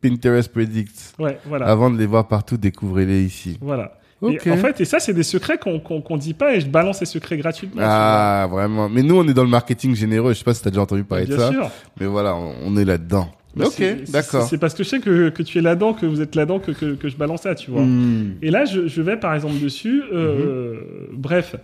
Pinterest 0.00 0.52
Predicts. 0.52 1.14
Ouais, 1.18 1.38
voilà. 1.46 1.66
Avant 1.66 1.90
de 1.90 1.98
les 1.98 2.06
voir 2.06 2.28
partout, 2.28 2.56
découvrez-les 2.56 3.22
ici. 3.24 3.58
Voilà. 3.60 3.96
Ok. 4.20 4.46
Et 4.46 4.50
en 4.50 4.56
fait, 4.58 4.78
et 4.80 4.84
ça, 4.84 4.98
c'est 5.00 5.14
des 5.14 5.22
secrets 5.22 5.56
qu'on 5.56 5.80
qu'on 5.80 6.02
qu'on 6.02 6.18
dit 6.18 6.34
pas 6.34 6.54
et 6.54 6.60
je 6.60 6.66
balance 6.66 6.98
ces 6.98 7.06
secrets 7.06 7.38
gratuitement. 7.38 7.80
tu 7.80 7.86
Ah, 7.88 8.46
vraiment. 8.50 8.90
Mais 8.90 9.02
nous, 9.02 9.16
on 9.16 9.26
est 9.26 9.32
dans 9.32 9.44
le 9.44 9.48
marketing 9.48 9.94
généreux. 9.96 10.34
Je 10.34 10.38
sais 10.40 10.44
pas 10.44 10.52
si 10.52 10.62
t'as 10.62 10.68
déjà 10.68 10.82
entendu 10.82 11.04
parler 11.04 11.24
de 11.24 11.34
Bien 11.34 11.46
ça. 11.46 11.50
sûr. 11.52 11.70
Mais 11.98 12.04
voilà, 12.06 12.36
on, 12.36 12.52
on 12.66 12.76
est 12.76 12.84
là-dedans. 12.84 13.30
Bah, 13.56 13.66
ok, 13.66 13.82
d'accord. 14.12 14.42
C'est 14.44 14.58
parce 14.58 14.74
que 14.74 14.84
je 14.84 14.88
sais 14.88 15.00
que, 15.00 15.28
que 15.30 15.42
tu 15.42 15.58
es 15.58 15.60
là-dedans, 15.60 15.92
que 15.92 16.06
vous 16.06 16.20
êtes 16.20 16.34
là-dedans, 16.36 16.60
que, 16.60 16.70
que, 16.70 16.94
que 16.94 17.08
je 17.08 17.16
balance 17.16 17.42
ça, 17.42 17.54
tu 17.54 17.70
vois. 17.70 17.82
Hmm. 17.82 18.34
Et 18.42 18.50
là, 18.50 18.64
je, 18.64 18.86
je 18.86 19.02
vais 19.02 19.16
par 19.16 19.34
exemple 19.34 19.58
dessus. 19.60 20.02
euh, 20.12 20.74
Mhm. 21.10 21.16
Bref. 21.18 21.56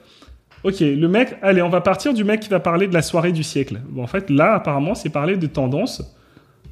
Ok, 0.65 0.81
le 0.81 1.07
mec, 1.07 1.37
allez, 1.43 1.63
on 1.63 1.69
va 1.69 1.81
partir 1.81 2.13
du 2.13 2.25
mec 2.25 2.41
qui 2.41 2.49
va 2.49 2.59
parler 2.59 2.89
de 2.89 2.95
la 2.95 3.03
soirée 3.03 3.31
du 3.31 3.45
siècle. 3.45 3.81
Bon, 3.89 4.03
en 4.03 4.07
fait, 4.09 4.31
là, 4.31 4.55
apparemment, 4.55 4.95
c'est 4.97 5.11
parler 5.11 5.37
de 5.37 5.47
tendances. 5.47 6.03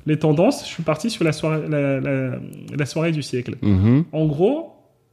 Les 0.07 0.19
tendances, 0.19 0.63
je 0.65 0.69
suis 0.69 0.83
parti 0.83 1.11
sur 1.11 1.23
la 1.25 1.33
soirée, 1.33 1.63
la, 1.69 2.01
la- 2.01 2.39
la 2.77 2.87
soirée 2.87 3.13
du 3.13 3.23
siècle. 3.23 3.55
Mhm. 3.63 4.05
En 4.13 4.27
gros, 4.27 4.73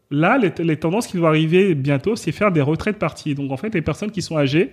là, 0.10 0.38
les, 0.40 0.52
les 0.64 0.78
tendances 0.78 1.06
qui 1.07 1.18
vont 1.18 1.28
arriver 1.28 1.76
bientôt, 1.76 2.15
c'est 2.15 2.32
faire 2.32 2.52
des 2.52 2.61
retraites 2.61 2.98
parties. 2.98 3.36
Donc, 3.36 3.52
en 3.52 3.57
fait, 3.57 3.73
les 3.73 3.82
personnes 3.84 4.10
qui 4.11 4.22
sont 4.23 4.38
âgées, 4.38 4.72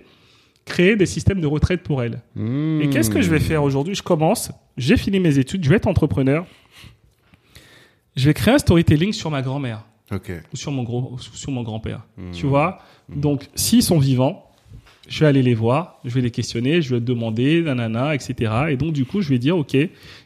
créer 0.65 0.95
des 0.95 1.05
systèmes 1.05 1.41
de 1.41 1.47
retraite 1.47 1.83
pour 1.83 2.03
elles. 2.03 2.21
Hmm. 2.35 2.81
Et 2.81 2.89
qu'est-ce 2.89 3.09
que 3.09 3.21
je 3.21 3.29
vais 3.29 3.39
faire 3.39 3.63
aujourd'hui? 3.63 3.95
Je 3.95 4.03
commence, 4.03 4.51
j'ai 4.77 4.97
fini 4.97 5.19
mes 5.19 5.37
études, 5.39 5.63
je 5.63 5.69
vais 5.69 5.77
être 5.77 5.87
entrepreneur. 5.87 6.45
Je 8.15 8.25
vais 8.25 8.33
créer 8.33 8.53
un 8.53 8.59
storytelling 8.59 9.13
sur 9.13 9.31
ma 9.31 9.41
grand-mère 9.41 9.85
ou 10.11 10.57
sur 10.57 10.71
mon, 10.71 10.83
gros, 10.83 11.13
ou 11.13 11.19
sur 11.19 11.51
mon 11.51 11.63
grand-père. 11.63 12.05
Hmm. 12.17 12.31
Tu 12.31 12.45
vois? 12.45 12.79
Donc, 13.09 13.47
s'ils 13.55 13.83
sont 13.83 13.99
vivants, 13.99 14.48
je 15.09 15.19
vais 15.21 15.25
aller 15.25 15.41
les 15.41 15.55
voir, 15.55 15.99
je 16.05 16.13
vais 16.13 16.21
les 16.21 16.29
questionner, 16.31 16.81
je 16.81 16.93
vais 16.95 17.01
demander, 17.01 17.61
nanana, 17.61 18.13
etc. 18.15 18.51
Et 18.69 18.77
donc, 18.77 18.93
du 18.93 19.05
coup, 19.05 19.21
je 19.21 19.29
vais 19.29 19.39
dire, 19.39 19.57
OK, 19.57 19.75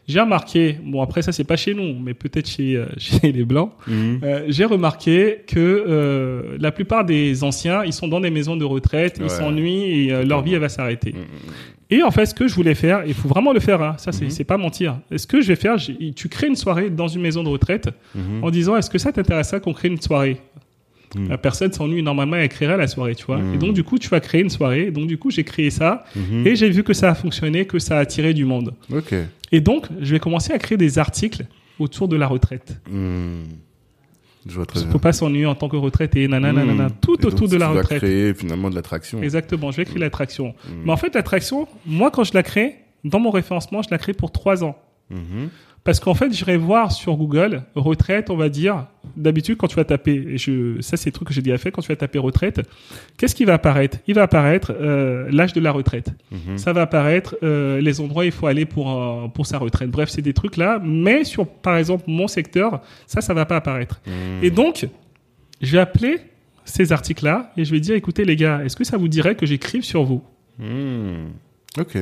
j'ai 0.07 0.19
remarqué, 0.19 0.77
bon, 0.83 1.01
après, 1.01 1.21
ça, 1.21 1.31
c'est 1.31 1.45
pas 1.45 1.55
chez 1.55 1.73
nous, 1.73 1.97
mais 1.99 2.13
peut-être 2.13 2.49
chez, 2.49 2.75
euh, 2.75 2.85
chez 2.97 3.31
les 3.31 3.45
Blancs, 3.45 3.71
Mhm. 3.87 4.19
euh, 4.23 4.43
j'ai 4.49 4.65
remarqué 4.65 5.37
que 5.47 5.59
euh, 5.59 6.57
la 6.59 6.71
plupart 6.71 7.05
des 7.05 7.43
anciens, 7.43 7.83
ils 7.85 7.93
sont 7.93 8.07
dans 8.09 8.19
des 8.19 8.29
maisons 8.29 8.57
de 8.57 8.65
retraite, 8.65 9.17
Ouais. 9.19 9.25
ils 9.27 9.29
s'ennuient 9.29 10.09
et 10.09 10.25
leur 10.25 10.41
vie, 10.43 10.53
elle 10.53 10.59
va 10.59 10.69
s'arrêter. 10.69 11.13
Mhm. 11.13 11.23
Et 11.89 12.01
en 12.01 12.11
fait, 12.11 12.25
ce 12.25 12.33
que 12.33 12.47
je 12.47 12.55
voulais 12.55 12.75
faire, 12.75 13.03
il 13.05 13.13
faut 13.13 13.27
vraiment 13.29 13.53
le 13.53 13.59
faire, 13.59 13.81
hein, 13.81 13.95
ça 13.97 14.11
c'est 14.11 14.25
Mhm. 14.25 14.31
c'est 14.31 14.43
pas 14.43 14.57
mentir. 14.57 14.99
Ce 15.15 15.27
que 15.27 15.41
je 15.41 15.47
vais 15.49 15.55
faire, 15.55 15.75
tu 16.15 16.27
crées 16.27 16.47
une 16.47 16.55
soirée 16.55 16.89
dans 16.89 17.07
une 17.07 17.21
maison 17.21 17.43
de 17.43 17.49
retraite 17.49 17.89
Mhm. 18.15 18.43
en 18.43 18.49
disant 18.49 18.75
est-ce 18.75 18.89
que 18.89 18.97
ça 18.97 19.11
t'intéresserait 19.11 19.61
qu'on 19.61 19.73
crée 19.73 19.89
une 19.89 20.01
soirée? 20.01 20.37
Mhm. 21.15 21.29
La 21.29 21.37
personne 21.37 21.71
s'ennuie 21.71 22.01
normalement, 22.03 22.35
elle 22.37 22.49
créerait 22.49 22.77
la 22.77 22.87
soirée, 22.87 23.15
tu 23.15 23.25
vois. 23.25 23.37
Mhm. 23.37 23.53
Et 23.53 23.57
donc 23.57 23.73
du 23.73 23.83
coup, 23.83 23.97
tu 23.99 24.09
vas 24.09 24.19
créer 24.19 24.41
une 24.41 24.49
soirée. 24.49 24.87
Et 24.87 24.91
donc 24.91 25.07
du 25.07 25.17
coup, 25.17 25.29
j'ai 25.31 25.43
créé 25.43 25.69
ça 25.69 26.03
Mhm. 26.15 26.47
et 26.47 26.55
j'ai 26.55 26.69
vu 26.69 26.83
que 26.83 26.93
ça 26.93 27.09
a 27.09 27.15
fonctionné, 27.15 27.65
que 27.65 27.79
ça 27.79 27.97
a 27.97 27.99
attiré 28.01 28.33
du 28.33 28.45
monde. 28.45 28.73
Ok. 28.91 29.13
Et 29.51 29.61
donc, 29.61 29.87
je 30.01 30.11
vais 30.13 30.19
commencer 30.19 30.51
à 30.53 30.57
créer 30.59 30.77
des 30.77 30.97
articles 30.97 31.45
autour 31.79 32.07
de 32.07 32.15
la 32.15 32.27
retraite. 32.27 32.79
Hmm. 32.89 33.43
Je 34.47 34.55
vois 34.55 34.65
très 34.65 34.81
Il 34.81 34.87
ne 34.87 34.91
faut 34.91 34.99
pas 34.99 35.13
s'ennuyer 35.13 35.45
en 35.45 35.55
tant 35.55 35.69
que 35.69 35.77
retraite 35.77 36.15
et 36.17 36.27
nanana, 36.27 36.65
nanana, 36.65 36.89
tout 36.89 37.15
Et 37.17 37.21
donc, 37.21 37.33
autour 37.33 37.47
de 37.47 37.55
la 37.55 37.67
tu 37.67 37.73
vas 37.75 37.79
retraite. 37.79 37.99
créer 37.99 38.33
finalement 38.33 38.69
de 38.69 38.75
l'attraction. 38.75 39.21
Exactement, 39.23 39.71
je 39.71 39.77
vais 39.77 39.85
créer 39.85 39.99
l'attraction. 39.99 40.53
Mais 40.83 40.91
en 40.91 40.97
fait, 40.97 41.15
l'attraction, 41.15 41.67
moi, 41.85 42.11
quand 42.11 42.23
je 42.25 42.33
la 42.33 42.43
crée, 42.43 42.75
dans 43.05 43.19
mon 43.19 43.29
référencement, 43.31 43.81
je 43.81 43.87
la 43.91 43.97
crée 43.97 44.13
pour 44.13 44.31
trois 44.33 44.63
ans. 44.63 44.77
Parce 45.83 45.99
qu'en 45.99 46.13
fait, 46.13 46.31
j'irai 46.31 46.55
voir 46.55 46.91
sur 46.91 47.15
Google, 47.17 47.63
retraite, 47.75 48.29
on 48.29 48.37
va 48.37 48.47
dire, 48.47 48.85
d'habitude, 49.17 49.57
quand 49.57 49.67
tu 49.67 49.75
vas 49.75 49.83
taper, 49.83 50.13
et 50.29 50.37
je, 50.37 50.79
ça 50.79 50.95
c'est 50.95 51.09
le 51.09 51.11
truc 51.11 51.27
que 51.27 51.33
j'ai 51.33 51.41
déjà 51.41 51.57
fait, 51.57 51.71
quand 51.71 51.81
tu 51.81 51.89
vas 51.89 51.97
taper 51.97 52.19
retraite, 52.19 52.61
qu'est-ce 53.17 53.35
qui 53.35 53.43
va 53.43 53.55
apparaître? 53.55 53.97
Il 54.07 54.15
va 54.15 54.23
apparaître 54.23 54.73
euh, 54.79 55.27
l'âge 55.29 55.51
de 55.51 55.59
la 55.59 55.71
retraite. 55.71 56.11
Mhm. 56.31 56.57
Ça 56.57 56.71
va 56.71 56.83
apparaître 56.83 57.35
euh, 57.43 57.81
les 57.81 57.99
endroits 57.99 58.23
où 58.23 58.27
il 58.27 58.31
faut 58.31 58.47
aller 58.47 58.65
pour, 58.65 58.91
euh, 58.91 59.27
pour 59.27 59.45
sa 59.45 59.57
retraite. 59.57 59.91
Bref, 59.91 60.09
c'est 60.09 60.21
des 60.21 60.33
trucs 60.33 60.55
là, 60.55 60.79
mais 60.81 61.25
sur, 61.25 61.45
par 61.47 61.75
exemple, 61.75 62.05
mon 62.07 62.29
secteur, 62.29 62.81
ça, 63.05 63.19
ça 63.19 63.33
va 63.33 63.45
pas 63.45 63.57
apparaître. 63.57 63.99
Mhm. 64.07 64.43
Et 64.43 64.51
donc, 64.51 64.87
je 65.61 65.71
vais 65.73 65.79
appeler 65.79 66.17
ces 66.65 66.93
articles-là 66.93 67.51
et 67.57 67.65
je 67.65 67.71
vais 67.73 67.81
dire, 67.81 67.95
écoutez 67.95 68.23
les 68.23 68.37
gars, 68.37 68.61
est-ce 68.63 68.75
que 68.75 68.85
ça 68.85 68.97
vous 68.97 69.09
dirait 69.09 69.35
que 69.35 69.45
j'écrive 69.45 69.83
sur 69.83 70.03
vous? 70.03 70.23
Hmm. 70.59 71.31
Ok. 71.77 71.97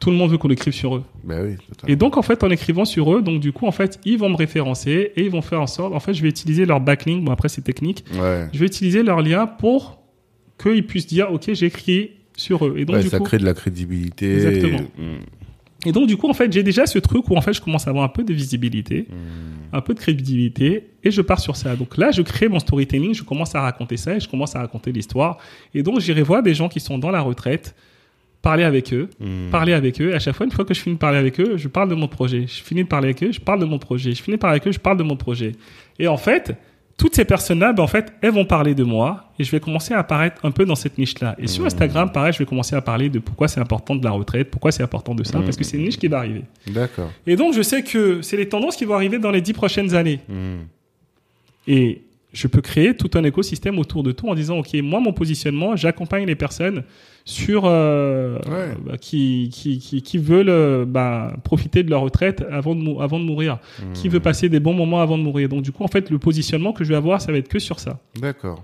Tout 0.00 0.10
le 0.10 0.16
monde 0.16 0.30
veut 0.30 0.38
qu'on 0.38 0.48
écrive 0.50 0.72
sur 0.72 0.94
eux. 0.96 1.04
Bah 1.24 1.36
oui. 1.42 1.56
totalement. 1.68 1.92
Et 1.92 1.96
donc, 1.96 2.16
en 2.16 2.22
fait, 2.22 2.44
en 2.44 2.50
écrivant 2.50 2.84
sur 2.84 3.12
eux, 3.14 3.20
donc 3.20 3.40
du 3.40 3.52
coup, 3.52 3.66
en 3.66 3.72
fait, 3.72 3.98
ils 4.04 4.16
vont 4.16 4.28
me 4.28 4.36
référencer 4.36 5.12
et 5.16 5.24
ils 5.24 5.30
vont 5.30 5.42
faire 5.42 5.60
en 5.60 5.66
sorte, 5.66 5.92
en 5.92 5.98
fait, 6.00 6.14
je 6.14 6.22
vais 6.22 6.28
utiliser 6.28 6.66
leur 6.66 6.80
backlink, 6.80 7.24
bon 7.24 7.32
après 7.32 7.48
c'est 7.48 7.62
technique, 7.62 8.04
Ouais. 8.18 8.46
je 8.52 8.58
vais 8.60 8.66
utiliser 8.66 9.02
leur 9.02 9.22
lien 9.22 9.46
pour 9.48 9.98
qu'ils 10.62 10.86
puissent 10.86 11.06
dire, 11.08 11.32
ok, 11.32 11.52
j'ai 11.52 11.66
écrit 11.66 12.10
sur 12.36 12.64
eux. 12.66 12.74
Et 12.78 12.84
donc, 12.84 12.96
Ouais, 12.96 13.02
du 13.02 13.08
ça 13.08 13.18
coup, 13.18 13.24
crée 13.24 13.38
de 13.38 13.44
la 13.44 13.54
crédibilité. 13.54 14.34
Exactement. 14.34 14.78
Hmm. 14.98 15.18
et 15.86 15.90
donc, 15.92 16.06
du 16.06 16.16
coup, 16.16 16.28
en 16.28 16.34
fait, 16.34 16.52
j'ai 16.52 16.62
déjà 16.62 16.86
ce 16.86 17.00
truc 17.00 17.28
où, 17.28 17.36
en 17.36 17.40
fait, 17.40 17.52
je 17.52 17.60
commence 17.60 17.86
à 17.88 17.90
avoir 17.90 18.04
un 18.04 18.08
peu 18.08 18.22
de 18.22 18.32
visibilité, 18.32 19.06
Hmm. 19.10 19.74
un 19.76 19.80
peu 19.80 19.94
de 19.94 19.98
crédibilité, 19.98 20.90
et 21.02 21.10
je 21.10 21.20
pars 21.22 21.40
sur 21.40 21.56
ça. 21.56 21.74
Donc 21.74 21.96
là, 21.96 22.12
je 22.12 22.22
crée 22.22 22.48
mon 22.48 22.60
storytelling, 22.60 23.14
je 23.14 23.24
commence 23.24 23.54
à 23.56 23.60
raconter 23.62 23.96
ça, 23.96 24.14
et 24.16 24.20
je 24.20 24.28
commence 24.28 24.54
à 24.54 24.60
raconter 24.60 24.92
l'histoire. 24.92 25.38
Et 25.74 25.82
donc, 25.82 25.98
j'irai 26.00 26.22
voir 26.22 26.42
des 26.44 26.54
gens 26.54 26.68
qui 26.68 26.78
sont 26.78 26.98
dans 26.98 27.10
la 27.10 27.20
retraite, 27.20 27.74
parler 28.42 28.64
avec 28.64 28.92
eux, 28.92 29.08
Hmm. 29.20 29.50
parler 29.50 29.72
avec 29.72 30.00
eux. 30.00 30.10
Et 30.10 30.14
à 30.14 30.18
chaque 30.18 30.34
fois, 30.34 30.46
une 30.46 30.52
fois 30.52 30.64
que 30.64 30.74
je 30.74 30.80
finis 30.80 30.94
de 30.94 31.00
parler 31.00 31.18
avec 31.18 31.40
eux, 31.40 31.56
je 31.56 31.68
parle 31.68 31.88
de 31.88 31.94
mon 31.94 32.08
projet. 32.08 32.42
Je 32.46 32.62
finis 32.62 32.84
de 32.84 32.88
parler 32.88 33.08
avec 33.08 33.22
eux, 33.22 33.32
je 33.32 33.40
parle 33.40 33.60
de 33.60 33.64
mon 33.64 33.78
projet. 33.78 34.12
Je 34.12 34.22
finis 34.22 34.36
de 34.36 34.40
parler 34.40 34.54
avec 34.56 34.68
eux, 34.68 34.72
je 34.72 34.78
parle 34.78 34.96
de 34.96 35.02
mon 35.02 35.16
projet. 35.16 35.52
Et 35.98 36.06
en 36.06 36.16
fait, 36.16 36.56
toutes 36.96 37.14
ces 37.14 37.24
personnes-là, 37.24 37.72
ben, 37.72 37.82
en 37.82 37.86
fait, 37.86 38.12
elles 38.22 38.32
vont 38.32 38.44
parler 38.44 38.74
de 38.74 38.82
moi 38.82 39.32
et 39.38 39.44
je 39.44 39.50
vais 39.52 39.60
commencer 39.60 39.94
à 39.94 39.98
apparaître 40.00 40.44
un 40.44 40.50
peu 40.50 40.64
dans 40.64 40.74
cette 40.74 40.98
niche-là. 40.98 41.36
Et 41.38 41.46
sur 41.46 41.64
Instagram, 41.64 42.10
pareil, 42.10 42.32
je 42.32 42.38
vais 42.38 42.44
commencer 42.44 42.74
à 42.74 42.80
parler 42.80 43.08
de 43.08 43.20
pourquoi 43.20 43.46
c'est 43.46 43.60
important 43.60 43.94
de 43.94 44.04
la 44.04 44.10
retraite, 44.10 44.50
pourquoi 44.50 44.72
c'est 44.72 44.82
important 44.82 45.14
de 45.14 45.22
ça, 45.24 45.40
parce 45.40 45.56
que 45.56 45.62
c'est 45.62 45.76
une 45.76 45.84
niche 45.84 45.98
qui 45.98 46.08
va 46.08 46.18
arriver. 46.18 46.42
D'accord. 46.66 47.12
Et 47.26 47.36
donc, 47.36 47.54
je 47.54 47.62
sais 47.62 47.82
que 47.82 48.20
c'est 48.22 48.36
les 48.36 48.48
tendances 48.48 48.76
qui 48.76 48.84
vont 48.84 48.94
arriver 48.94 49.18
dans 49.18 49.30
les 49.30 49.40
dix 49.40 49.52
prochaines 49.52 49.94
années. 49.94 50.20
Hmm. 50.28 50.64
Et 51.68 52.02
je 52.32 52.46
peux 52.46 52.60
créer 52.60 52.94
tout 52.96 53.10
un 53.14 53.24
écosystème 53.24 53.78
autour 53.78 54.02
de 54.02 54.12
tout 54.12 54.28
en 54.28 54.34
disant, 54.34 54.58
OK, 54.58 54.74
moi, 54.82 55.00
mon 55.00 55.12
positionnement, 55.12 55.76
j'accompagne 55.76 56.26
les 56.26 56.34
personnes 56.34 56.84
sur 57.24 57.62
euh, 57.64 58.38
Ouais. 58.48 58.74
bah, 58.84 58.96
qui, 58.98 59.50
qui, 59.52 59.78
qui, 59.78 60.02
qui 60.02 60.18
veulent 60.18 60.48
euh, 60.48 60.84
bah, 60.86 61.34
profiter 61.44 61.82
de 61.82 61.90
leur 61.90 62.02
retraite 62.02 62.44
avant 62.50 62.74
de, 62.74 62.80
mou- 62.80 63.00
avant 63.02 63.18
de 63.18 63.24
mourir, 63.24 63.58
qui 63.94 64.08
veut 64.08 64.20
passer 64.20 64.48
des 64.48 64.60
bons 64.60 64.74
moments 64.74 65.00
avant 65.00 65.16
de 65.18 65.22
mourir. 65.22 65.48
Donc, 65.48 65.62
du 65.62 65.72
coup, 65.72 65.84
en 65.84 65.88
fait, 65.88 66.10
le 66.10 66.18
positionnement 66.18 66.72
que 66.72 66.84
je 66.84 66.90
vais 66.90 66.96
avoir, 66.96 67.20
ça 67.20 67.32
va 67.32 67.38
être 67.38 67.48
que 67.48 67.58
sur 67.58 67.80
ça. 67.80 67.98
D'accord. 68.20 68.62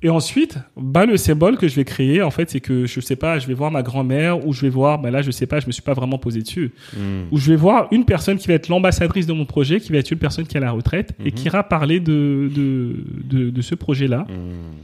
Et 0.00 0.10
ensuite, 0.10 0.58
bah, 0.76 1.06
le 1.06 1.16
symbole 1.16 1.56
que 1.58 1.66
je 1.66 1.74
vais 1.74 1.84
créer, 1.84 2.22
en 2.22 2.30
fait, 2.30 2.48
c'est 2.50 2.60
que 2.60 2.86
je 2.86 3.00
sais 3.00 3.16
pas, 3.16 3.40
je 3.40 3.48
vais 3.48 3.54
voir 3.54 3.72
ma 3.72 3.82
grand-mère 3.82 4.46
ou 4.46 4.52
je 4.52 4.60
vais 4.62 4.68
voir, 4.68 5.00
bah, 5.00 5.10
là, 5.10 5.22
je 5.22 5.32
sais 5.32 5.46
pas, 5.46 5.58
je 5.58 5.66
me 5.66 5.72
suis 5.72 5.82
pas 5.82 5.94
vraiment 5.94 6.18
posé 6.18 6.40
dessus 6.40 6.70
Hmm. 6.96 7.24
où 7.32 7.36
je 7.38 7.50
vais 7.50 7.56
voir 7.56 7.88
une 7.90 8.04
personne 8.04 8.38
qui 8.38 8.46
va 8.46 8.54
être 8.54 8.68
l'ambassadrice 8.68 9.26
de 9.26 9.32
mon 9.32 9.44
projet, 9.44 9.80
qui 9.80 9.90
va 9.90 9.98
être 9.98 10.10
une 10.12 10.18
personne 10.18 10.46
qui 10.46 10.54
est 10.56 10.60
à 10.60 10.64
la 10.64 10.70
retraite 10.70 11.14
et 11.24 11.32
qui 11.32 11.46
ira 11.46 11.64
parler 11.64 11.98
de, 11.98 12.48
de, 12.54 13.04
de, 13.24 13.50
de 13.50 13.62
ce 13.62 13.74
projet-là. 13.74 14.20
Hmm. 14.28 14.76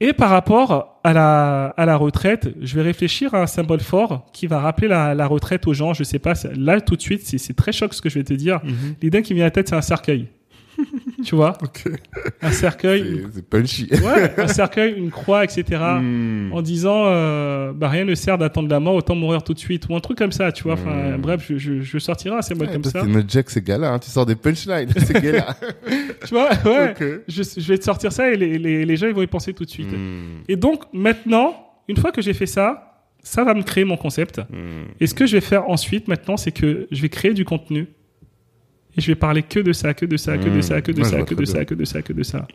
Et 0.00 0.12
par 0.12 0.30
rapport 0.30 1.00
à 1.04 1.12
la, 1.12 1.66
à 1.76 1.86
la 1.86 1.96
retraite, 1.96 2.52
je 2.60 2.74
vais 2.74 2.82
réfléchir 2.82 3.34
à 3.34 3.42
un 3.42 3.46
symbole 3.46 3.80
fort 3.80 4.26
qui 4.32 4.46
va 4.48 4.58
rappeler 4.58 4.88
la, 4.88 5.14
la 5.14 5.26
retraite 5.28 5.66
aux 5.68 5.74
gens. 5.74 5.94
Je 5.94 6.02
sais 6.02 6.18
pas, 6.18 6.32
là 6.56 6.80
tout 6.80 6.96
de 6.96 7.00
suite, 7.00 7.22
c'est 7.24 7.38
c'est 7.38 7.54
très 7.54 7.70
choc 7.72 7.94
ce 7.94 8.02
que 8.02 8.10
je 8.10 8.18
vais 8.18 8.24
te 8.24 8.34
dire. 8.34 8.60
L'idée 9.00 9.22
qui 9.22 9.32
me 9.32 9.36
vient 9.36 9.44
à 9.44 9.46
la 9.46 9.50
tête, 9.52 9.68
c'est 9.68 9.76
un 9.76 9.80
cercueil. 9.80 10.26
Tu 11.24 11.34
vois. 11.34 11.56
Un 12.42 12.50
cercueil, 12.50 13.22
C'est- 13.24 13.34
C'est 13.36 13.48
punchy. 13.48 13.88
ouais, 13.92 14.32
un 14.40 14.46
cercueil, 14.48 14.94
une 14.96 15.10
croix, 15.10 15.44
etc. 15.44 15.64
Hmm. 16.00 16.50
En 16.52 16.62
disant, 16.62 17.04
euh, 17.06 17.72
bah, 17.72 17.88
rien 17.88 18.04
ne 18.04 18.14
sert 18.14 18.38
d'attendre 18.38 18.68
la 18.68 18.80
mort, 18.80 18.94
autant 18.94 19.14
mourir 19.14 19.42
tout 19.42 19.54
de 19.54 19.58
suite, 19.58 19.86
ou 19.88 19.96
un 19.96 20.00
truc 20.00 20.18
comme 20.18 20.32
ça, 20.32 20.52
tu 20.52 20.64
vois. 20.64 20.74
Enfin, 20.74 21.16
Mm. 21.16 21.20
bref, 21.20 21.44
je, 21.48 21.56
je, 21.58 21.80
je 21.80 21.98
sortirai 21.98 22.36
un 22.36 22.42
symbole 22.42 22.68
Ouais, 22.68 22.72
comme 22.74 22.84
ça. 22.84 23.02
Tu 23.02 23.08
me 23.08 23.22
jack 23.26 23.50
ces 23.50 23.62
gars-là, 23.62 23.92
hein. 23.92 23.98
tu 23.98 24.10
sors 24.10 24.26
des 24.26 24.36
punchlines, 24.36 24.88
ces 24.96 25.14
gars-là. 25.14 25.56
Tu 26.26 26.34
vois, 26.34 26.50
ouais. 26.64 26.94
Je, 27.28 27.42
je 27.42 27.68
vais 27.68 27.78
te 27.78 27.84
sortir 27.84 28.12
ça 28.12 28.30
et 28.30 28.36
les, 28.36 28.58
les, 28.58 28.84
les 28.84 28.96
gens 28.96 29.06
ils 29.08 29.14
vont 29.14 29.22
y 29.22 29.26
penser 29.26 29.52
tout 29.54 29.64
de 29.64 29.70
suite. 29.70 29.90
Hmm. 29.92 30.42
Et 30.48 30.56
donc 30.56 30.84
maintenant, 30.92 31.56
une 31.88 31.96
fois 31.96 32.12
que 32.12 32.22
j'ai 32.22 32.32
fait 32.32 32.46
ça, 32.46 33.00
ça 33.24 33.44
va 33.44 33.54
me 33.54 33.62
créer 33.62 33.84
mon 33.84 33.96
concept. 33.96 34.38
Hmm. 34.38 34.84
Et 35.00 35.06
ce 35.06 35.14
que 35.14 35.26
je 35.26 35.36
vais 35.36 35.40
faire 35.40 35.68
ensuite 35.68 36.06
maintenant, 36.08 36.36
c'est 36.36 36.52
que 36.52 36.86
je 36.90 37.02
vais 37.02 37.08
créer 37.08 37.34
du 37.34 37.44
contenu. 37.44 37.88
Et 38.96 39.00
je 39.00 39.06
vais 39.06 39.14
parler 39.14 39.42
que 39.42 39.58
de 39.60 39.72
ça, 39.72 39.94
que 39.94 40.04
de 40.04 40.16
ça, 40.16 40.36
que 40.36 40.44
de 40.44 40.56
Mmh. 40.58 40.62
ça, 40.62 40.82
que 40.82 40.92
de 40.92 41.02
ça, 41.02 41.22
que 41.22 41.34
de 41.34 41.44
ça, 41.44 41.64
que 41.64 41.74
de 41.74 41.84
ça, 41.84 42.02
que 42.02 42.12
de 42.12 42.22
ça. 42.22 42.46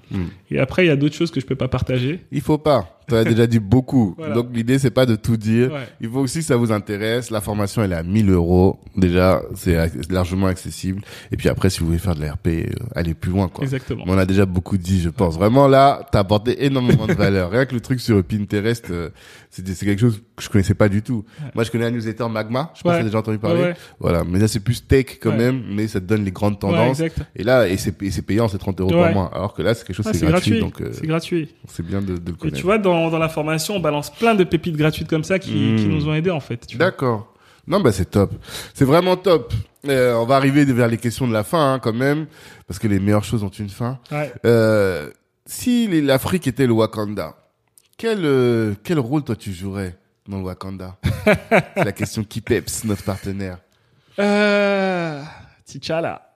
Et 0.51 0.59
après, 0.59 0.85
il 0.85 0.87
y 0.87 0.91
a 0.91 0.95
d'autres 0.95 1.15
choses 1.15 1.31
que 1.31 1.39
je 1.39 1.45
peux 1.45 1.55
pas 1.55 1.67
partager. 1.67 2.19
Il 2.31 2.41
faut 2.41 2.57
pas. 2.59 2.96
Tu 3.07 3.15
as 3.15 3.23
déjà 3.23 3.47
dit 3.47 3.59
beaucoup. 3.59 4.15
Voilà. 4.17 4.33
Donc 4.35 4.47
l'idée 4.53 4.79
c'est 4.79 4.91
pas 4.91 5.05
de 5.05 5.15
tout 5.15 5.37
dire. 5.37 5.71
Ouais. 5.71 5.87
Il 6.01 6.09
faut 6.09 6.19
aussi 6.19 6.39
que 6.39 6.45
ça 6.45 6.55
vous 6.55 6.71
intéresse. 6.71 7.29
La 7.31 7.39
formation 7.41 7.83
elle 7.83 7.91
est 7.93 7.95
à 7.95 8.03
1000 8.03 8.29
euros. 8.31 8.79
Déjà 8.95 9.41
c'est 9.55 9.77
largement 10.11 10.47
accessible. 10.47 11.01
Et 11.31 11.37
puis 11.37 11.49
après 11.49 11.69
si 11.69 11.79
vous 11.79 11.85
voulez 11.87 11.97
faire 11.99 12.15
de 12.15 12.21
la 12.21 12.33
RP, 12.33 12.47
euh, 12.47 12.63
allez 12.95 13.13
plus 13.13 13.31
loin 13.31 13.47
quoi. 13.47 13.63
Exactement. 13.63 14.03
Mais 14.05 14.11
on 14.13 14.17
a 14.17 14.25
déjà 14.25 14.45
beaucoup 14.45 14.77
dit, 14.77 14.99
je 15.01 15.09
pense. 15.09 15.35
Vraiment 15.37 15.67
là, 15.67 16.05
t'as 16.11 16.19
apporté 16.19 16.65
énormément 16.65 17.05
de 17.07 17.13
valeur. 17.13 17.51
Rien 17.51 17.65
que 17.65 17.73
le 17.75 17.81
truc 17.81 17.99
sur 17.99 18.21
Pinterest, 18.23 18.89
euh, 18.91 19.09
c'est 19.51 19.63
quelque 19.85 19.99
chose 20.01 20.21
que 20.35 20.43
je 20.43 20.49
connaissais 20.49 20.73
pas 20.75 20.89
du 20.89 21.01
tout. 21.01 21.23
Moi 21.55 21.63
je 21.63 21.71
connais 21.71 21.85
la 21.85 21.91
newsletter 21.91 22.27
Magma. 22.29 22.71
Je 22.73 22.79
sais 22.79 22.83
pas 22.83 22.93
si 22.93 22.99
t'as 22.99 23.05
déjà 23.05 23.19
entendu 23.19 23.37
parler. 23.39 23.73
Voilà. 23.99 24.23
Mais 24.23 24.39
là 24.39 24.47
c'est 24.47 24.59
plus 24.59 24.85
tech 24.85 25.17
quand 25.21 25.35
même, 25.35 25.63
mais 25.71 25.87
ça 25.87 25.99
te 26.01 26.05
donne 26.05 26.25
les 26.25 26.31
grandes 26.31 26.59
tendances. 26.59 27.01
et 27.35 27.43
là, 27.43 27.67
et 27.67 27.77
c'est 27.77 28.21
payant, 28.23 28.47
c'est 28.47 28.57
30 28.57 28.81
euros 28.81 28.89
par 28.91 29.13
mois. 29.13 29.31
Alors 29.33 29.53
que 29.53 29.61
là 29.61 29.73
c'est 29.73 29.85
quelque 29.85 29.95
chose 29.95 30.07
Ah, 30.07 30.13
c'est 30.13 30.19
c'est 30.19 30.25
gratuit, 30.27 30.59
gratuit. 30.59 30.61
donc 30.61 30.81
euh, 30.81 30.91
C'est 30.93 31.07
gratuit. 31.07 31.49
c'est 31.67 31.85
bien 31.85 32.01
de, 32.01 32.17
de 32.17 32.31
le 32.31 32.33
Et 32.33 32.37
connaître. 32.37 32.57
tu 32.57 32.63
vois, 32.63 32.77
dans, 32.77 32.96
dans 33.11 33.19
la 33.19 33.29
formation, 33.29 33.75
on 33.75 33.79
balance 33.79 34.09
plein 34.09 34.35
de 34.35 34.43
pépites 34.43 34.75
gratuites 34.75 35.07
comme 35.09 35.23
ça 35.23 35.39
qui, 35.39 35.51
Mmh. 35.53 35.75
qui 35.77 35.85
nous 35.87 36.07
ont 36.07 36.13
aidés 36.13 36.31
en 36.31 36.39
fait. 36.39 36.65
D'accord. 36.75 37.33
Non, 37.67 37.79
bah 37.81 37.91
c'est 37.91 38.09
top. 38.11 38.31
C'est 38.73 38.85
vraiment 38.85 39.17
top. 39.17 39.53
Euh, 39.87 40.13
on 40.15 40.25
va 40.25 40.35
arriver 40.37 40.63
vers 40.65 40.87
les 40.87 40.97
questions 40.97 41.27
de 41.27 41.33
la 41.33 41.43
fin 41.43 41.73
hein, 41.73 41.79
quand 41.79 41.93
même, 41.93 42.25
parce 42.65 42.79
que 42.79 42.87
les 42.87 42.99
meilleures 42.99 43.23
choses 43.23 43.43
ont 43.43 43.49
une 43.49 43.69
fin. 43.69 43.99
Ouais. 44.11 44.31
Euh, 44.45 45.09
si 45.45 45.87
l'Afrique 46.01 46.47
était 46.47 46.65
le 46.65 46.73
Wakanda, 46.73 47.35
quel 47.97 48.19
euh, 48.23 48.73
quel 48.83 48.99
rôle 48.99 49.23
toi 49.23 49.35
tu 49.35 49.51
jouerais 49.53 49.97
dans 50.27 50.37
le 50.37 50.43
Wakanda? 50.43 50.97
C'est 51.75 51.83
la 51.85 51.91
question 51.91 52.23
qui 52.23 52.41
peps 52.41 52.83
notre 52.85 53.03
partenaire. 53.03 53.57
Euh, 54.19 55.21
T'Challa. 55.65 56.26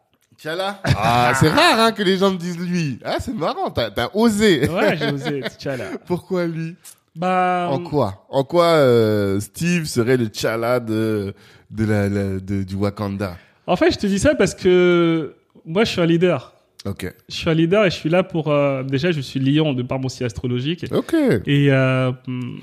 T'Challa 0.42 0.82
Ah, 0.84 1.34
c'est 1.40 1.50
rare 1.50 1.80
hein, 1.80 1.92
que 1.92 2.02
les 2.02 2.18
gens 2.18 2.32
me 2.32 2.38
disent 2.38 2.58
lui. 2.58 2.98
Ah, 3.06 3.18
c'est 3.20 3.34
marrant, 3.34 3.70
t'as 3.70 3.90
as 3.96 4.16
osé. 4.16 4.68
Ouais, 4.70 4.98
j'ai 4.98 5.12
osé 5.12 5.42
T'Challa. 5.42 5.86
Pourquoi 6.08 6.48
lui? 6.48 6.76
Bah, 7.16 7.68
En 7.70 7.80
quoi? 7.84 8.26
En 8.30 8.44
quoi 8.44 8.66
euh, 8.66 9.40
Steve 9.40 9.86
serait 9.86 10.18
le 10.18 10.30
T'Challa 10.30 10.80
de 10.80 11.34
de 11.70 11.86
la, 11.86 12.10
la- 12.10 12.40
de, 12.40 12.64
du 12.64 12.76
Wakanda? 12.76 13.38
En 13.68 13.76
fait, 13.76 13.92
je 13.92 13.98
te 14.00 14.08
dis 14.08 14.18
ça 14.18 14.34
parce 14.34 14.56
que 14.56 15.36
moi, 15.66 15.84
je 15.84 15.92
suis 15.92 16.02
un 16.02 16.06
leader. 16.08 16.54
Ok. 16.86 17.14
Je 17.30 17.36
suis 17.36 17.50
un 17.50 17.54
leader 17.54 17.86
et 17.86 17.92
je 17.92 17.96
suis 17.96 18.10
là 18.10 18.24
pour. 18.24 18.48
euh, 18.52 18.82
déjà, 18.82 19.12
je 19.12 19.22
suis 19.22 19.40
lion 19.40 19.74
de 19.74 19.84
par 19.84 20.00
mon 20.00 20.10
signe 20.10 20.26
astrologique. 20.26 20.86
Ok. 20.92 21.14
Et, 21.46 21.72
euh, 21.72 22.12
hum, 22.28 22.60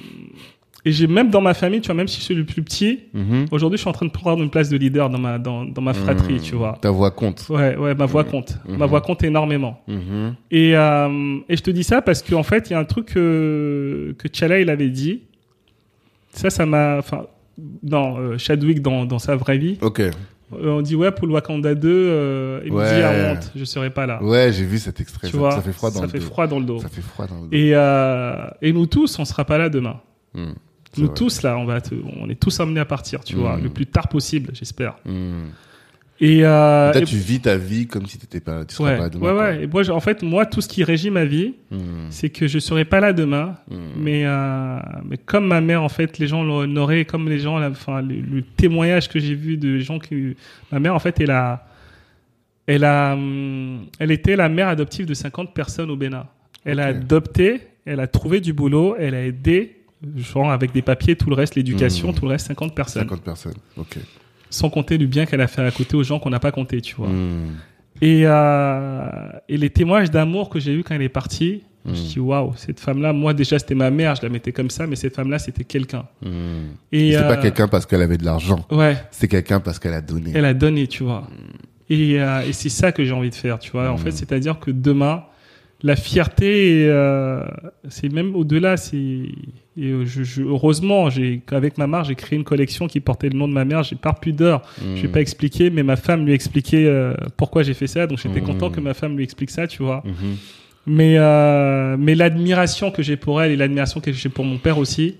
et 0.88 0.92
j'ai 0.92 1.06
même 1.06 1.28
dans 1.30 1.40
ma 1.40 1.54
famille, 1.54 1.80
tu 1.80 1.86
vois, 1.86 1.94
même 1.94 2.08
si 2.08 2.18
je 2.18 2.24
suis 2.24 2.34
le 2.34 2.44
plus 2.44 2.62
petit, 2.62 3.00
Mhm. 3.14 3.46
aujourd'hui, 3.50 3.76
je 3.76 3.82
suis 3.82 3.88
en 3.90 3.92
train 3.92 4.06
de 4.06 4.10
prendre 4.10 4.42
une 4.42 4.50
place 4.50 4.68
de 4.68 4.76
leader 4.76 5.10
dans 5.10 5.18
ma, 5.18 5.38
dans, 5.38 5.64
dans 5.64 5.82
ma 5.82 5.92
fratrie, 5.94 6.34
Mmh. 6.36 6.40
tu 6.40 6.54
vois. 6.54 6.78
Ta 6.80 6.90
voix 6.90 7.10
compte. 7.10 7.46
Ouais, 7.50 7.76
ouais, 7.76 7.94
ma 7.94 8.06
voix 8.06 8.24
compte. 8.24 8.58
Ma 8.66 8.84
Mhm. 8.84 8.90
voix 8.90 9.00
compte 9.00 9.22
énormément. 9.24 9.80
Mhm. 9.88 10.34
Et, 10.50 10.76
euh, 10.76 11.38
et 11.48 11.56
je 11.56 11.62
te 11.62 11.70
dis 11.70 11.84
ça 11.84 12.00
parce 12.02 12.22
qu'en 12.22 12.42
fait, 12.42 12.70
il 12.70 12.72
y 12.72 12.76
a 12.76 12.78
un 12.78 12.84
truc 12.84 13.06
que, 13.14 14.14
que 14.18 14.28
T'Challa, 14.28 14.60
il 14.60 14.70
avait 14.70 14.88
dit. 14.90 15.22
Ça, 16.32 16.50
ça 16.50 16.66
m'a. 16.66 16.98
Enfin, 16.98 17.26
dans 17.82 18.18
euh, 18.18 18.38
Chadwick, 18.38 18.82
dans, 18.82 19.04
dans 19.04 19.18
sa 19.18 19.34
vraie 19.34 19.58
vie, 19.58 19.78
Ok. 19.82 19.98
euh, 20.00 20.10
on 20.52 20.80
dit 20.80 20.94
ouais, 20.94 21.10
pour 21.10 21.26
le 21.26 21.32
Wakanda 21.34 21.74
2, 21.74 21.88
euh, 21.90 22.60
il 22.64 22.72
me 22.72 22.78
Ouais. 22.78 22.84
dit 22.94 23.02
ah, 23.02 23.32
honte, 23.32 23.50
je 23.56 23.64
serai 23.64 23.90
pas 23.90 24.06
là. 24.06 24.22
Ouais, 24.22 24.52
j'ai 24.52 24.64
vu 24.64 24.78
cet 24.78 25.00
extrait. 25.00 25.26
tu 25.26 25.32
ça, 25.32 25.38
vois, 25.38 25.50
ça 25.50 25.60
fait 25.62 25.72
froid 25.72 25.90
dans 25.90 25.96
ça 26.00 26.02
le 26.06 26.08
fait 26.12 26.18
dos. 26.20 26.24
froid 26.26 26.46
dans 26.46 26.58
le 26.60 26.64
dos. 26.64 26.78
Ça 26.80 26.88
fait 26.88 27.00
froid 27.02 27.26
dans 27.26 27.34
le 27.36 27.40
dos. 27.42 27.48
Et, 27.50 27.70
euh, 27.74 28.46
et 28.62 28.72
nous 28.72 28.86
tous, 28.86 29.18
on 29.18 29.24
sera 29.24 29.44
pas 29.44 29.58
là 29.58 29.68
demain. 29.68 30.00
Hmm. 30.34 30.52
Nous 30.96 31.06
vrai. 31.06 31.14
tous 31.14 31.42
là, 31.42 31.58
on 31.58 31.64
va, 31.64 31.80
te- 31.80 31.94
on 32.20 32.28
est 32.30 32.38
tous 32.40 32.58
amenés 32.60 32.80
à 32.80 32.84
partir, 32.84 33.22
tu 33.22 33.36
vois, 33.36 33.56
Mm. 33.56 33.62
le 33.64 33.68
plus 33.70 33.86
tard 33.86 34.08
possible, 34.08 34.50
j'espère. 34.54 34.96
Hmm. 35.04 35.48
Et, 36.20 36.44
euh, 36.44 36.92
et- 36.94 37.04
tu 37.04 37.14
vis 37.16 37.38
ta 37.40 37.56
vie 37.56 37.86
comme 37.86 38.06
si 38.06 38.18
t'étais 38.18 38.40
pas, 38.40 38.64
tu 38.64 38.74
serais 38.74 38.90
ouais, 38.92 38.96
pas 38.96 39.02
là 39.02 39.04
ouais, 39.04 39.10
demain. 39.10 39.20
quoi. 39.34 39.44
ouais. 39.44 39.62
Et 39.62 39.66
moi, 39.68 39.82
j'ai- 39.84 39.92
en 39.92 40.00
fait, 40.00 40.22
moi, 40.24 40.46
tout 40.46 40.60
ce 40.60 40.66
qui 40.66 40.82
régit 40.82 41.10
ma 41.10 41.24
vie, 41.24 41.54
Hmm. 41.70 41.76
c'est 42.10 42.30
que 42.30 42.48
je 42.48 42.58
serai 42.58 42.84
pas 42.84 42.98
là 42.98 43.12
demain, 43.12 43.54
Hmm. 43.70 43.76
mais, 43.96 44.22
euh, 44.26 44.78
mais 45.04 45.16
comme 45.18 45.46
ma 45.46 45.60
mère, 45.60 45.82
en 45.84 45.88
fait, 45.88 46.18
les 46.18 46.26
gens 46.26 46.42
l'honoraient, 46.42 47.04
comme 47.04 47.28
les 47.28 47.38
gens, 47.38 47.62
enfin, 47.62 48.02
le, 48.02 48.16
le 48.16 48.42
témoignage 48.42 49.08
que 49.08 49.20
j'ai 49.20 49.34
vu 49.34 49.56
de 49.58 49.78
gens 49.78 50.00
qui, 50.00 50.34
ma 50.72 50.80
mère, 50.80 50.94
en 50.94 50.98
fait, 50.98 51.20
elle 51.20 51.30
a, 51.30 51.64
elle 52.66 52.82
a, 52.84 53.12
hum, 53.14 53.86
elle 54.00 54.10
était 54.10 54.34
la 54.34 54.48
mère 54.48 54.68
adoptive 54.68 55.06
de 55.06 55.14
50 55.14 55.54
personnes 55.54 55.90
au 55.90 55.96
Bénin. 55.96 56.26
Elle 56.64 56.80
a 56.80 56.90
Ok. 56.90 56.96
adopté, 56.96 57.60
elle 57.86 58.00
a 58.00 58.08
trouvé 58.08 58.40
du 58.40 58.52
boulot, 58.52 58.96
elle 58.98 59.14
a 59.14 59.24
aidé, 59.24 59.76
genre 60.16 60.50
avec 60.52 60.72
des 60.72 60.82
papiers, 60.82 61.16
tout 61.16 61.28
le 61.28 61.34
reste, 61.36 61.54
l'éducation, 61.56 62.08
Mhm. 62.08 62.14
tout 62.14 62.24
le 62.24 62.30
reste, 62.32 62.46
50 62.48 62.74
personnes. 62.74 63.02
50 63.02 63.22
personnes. 63.22 63.54
Ok. 63.76 63.96
Sans 64.50 64.70
compter 64.70 64.96
du 64.98 65.06
bien 65.06 65.26
qu'elle 65.26 65.40
a 65.40 65.46
fait 65.48 65.62
à 65.62 65.70
côté 65.70 65.96
aux 65.96 66.02
gens 66.02 66.18
qu'on 66.18 66.30
n'a 66.30 66.40
pas 66.40 66.52
compté, 66.52 66.80
tu 66.80 66.94
vois. 66.96 67.08
Et, 68.00 68.22
euh, 68.24 69.08
et 69.48 69.56
les 69.56 69.70
témoignages 69.70 70.10
d'amour 70.10 70.48
que 70.50 70.60
j'ai 70.60 70.72
eu 70.72 70.82
quand 70.84 70.94
elle 70.94 71.02
est 71.02 71.08
partie, 71.08 71.62
je 71.84 71.90
Mm. 71.90 71.94
dis 71.94 72.20
waouh, 72.20 72.52
cette 72.56 72.80
femme-là, 72.80 73.12
moi 73.12 73.34
déjà 73.34 73.58
c'était 73.58 73.74
ma 73.74 73.90
mère, 73.90 74.14
je 74.14 74.22
la 74.22 74.28
mettais 74.28 74.52
comme 74.52 74.70
ça, 74.70 74.86
mais 74.86 74.94
cette 74.96 75.14
femme-là 75.16 75.38
c'était 75.38 75.64
quelqu'un. 75.64 76.04
Hmm. 76.22 76.74
Et 76.92 77.12
C'est 77.12 77.16
euh, 77.18 77.28
pas 77.28 77.36
quelqu'un 77.38 77.66
parce 77.66 77.86
qu'elle 77.86 78.02
avait 78.02 78.18
de 78.18 78.24
l'argent. 78.24 78.64
Ouais, 78.70 78.96
C'est 79.10 79.26
quelqu'un 79.28 79.58
parce 79.60 79.78
qu'elle 79.78 79.94
a 79.94 80.00
donné. 80.00 80.32
elle 80.34 80.44
a 80.44 80.54
donné, 80.54 80.86
tu 80.86 81.02
vois. 81.02 81.26
Et, 81.90 82.20
euh, 82.20 82.42
et 82.46 82.52
c'est 82.52 82.68
ça 82.68 82.92
que 82.92 83.02
j'ai 83.04 83.12
envie 83.12 83.30
de 83.30 83.34
faire, 83.34 83.58
tu 83.58 83.70
vois. 83.72 83.90
En 83.90 83.96
fait, 83.96 84.10
c'est-à-dire 84.10 84.58
que 84.60 84.70
demain, 84.70 85.24
la 85.82 85.94
fierté, 85.96 86.86
euh, 86.88 87.44
c'est 87.88 88.12
même 88.12 88.34
au-delà. 88.34 88.76
C'est 88.76 88.96
et 88.96 89.92
euh, 89.92 90.04
je, 90.04 90.24
je- 90.24 90.42
heureusement, 90.42 91.08
j'ai 91.08 91.40
avec 91.52 91.78
ma 91.78 91.86
mère, 91.86 92.02
j'ai 92.02 92.16
créé 92.16 92.36
une 92.36 92.44
collection 92.44 92.88
qui 92.88 92.98
portait 93.00 93.28
le 93.28 93.38
nom 93.38 93.46
de 93.46 93.52
ma 93.52 93.64
mère. 93.64 93.84
J'ai 93.84 93.94
par 93.96 94.18
pudeur, 94.18 94.62
Hmm. 94.82 94.96
je 94.96 95.02
vais 95.02 95.08
pas 95.08 95.20
expliquer, 95.20 95.70
mais 95.70 95.84
ma 95.84 95.94
femme 95.96 96.24
lui 96.24 96.32
a 96.32 96.34
expliqué 96.34 96.86
euh, 96.86 97.14
pourquoi 97.36 97.62
j'ai 97.62 97.74
fait 97.74 97.86
ça. 97.86 98.06
Donc 98.08 98.18
j'étais 98.18 98.40
Mm. 98.40 98.44
content 98.44 98.70
que 98.70 98.80
ma 98.80 98.92
femme 98.94 99.16
lui 99.16 99.22
explique 99.22 99.50
ça, 99.50 99.66
tu 99.68 99.82
vois. 99.84 100.02
Mhm. 100.04 100.36
Mais, 100.90 101.16
euh, 101.18 101.96
mais 101.98 102.14
l'admiration 102.14 102.90
que 102.90 103.02
j'ai 103.02 103.16
pour 103.16 103.42
elle 103.42 103.52
et 103.52 103.56
l'admiration 103.56 104.00
que 104.00 104.10
j'ai 104.10 104.30
pour 104.30 104.44
mon 104.46 104.56
père 104.58 104.78
aussi. 104.78 105.16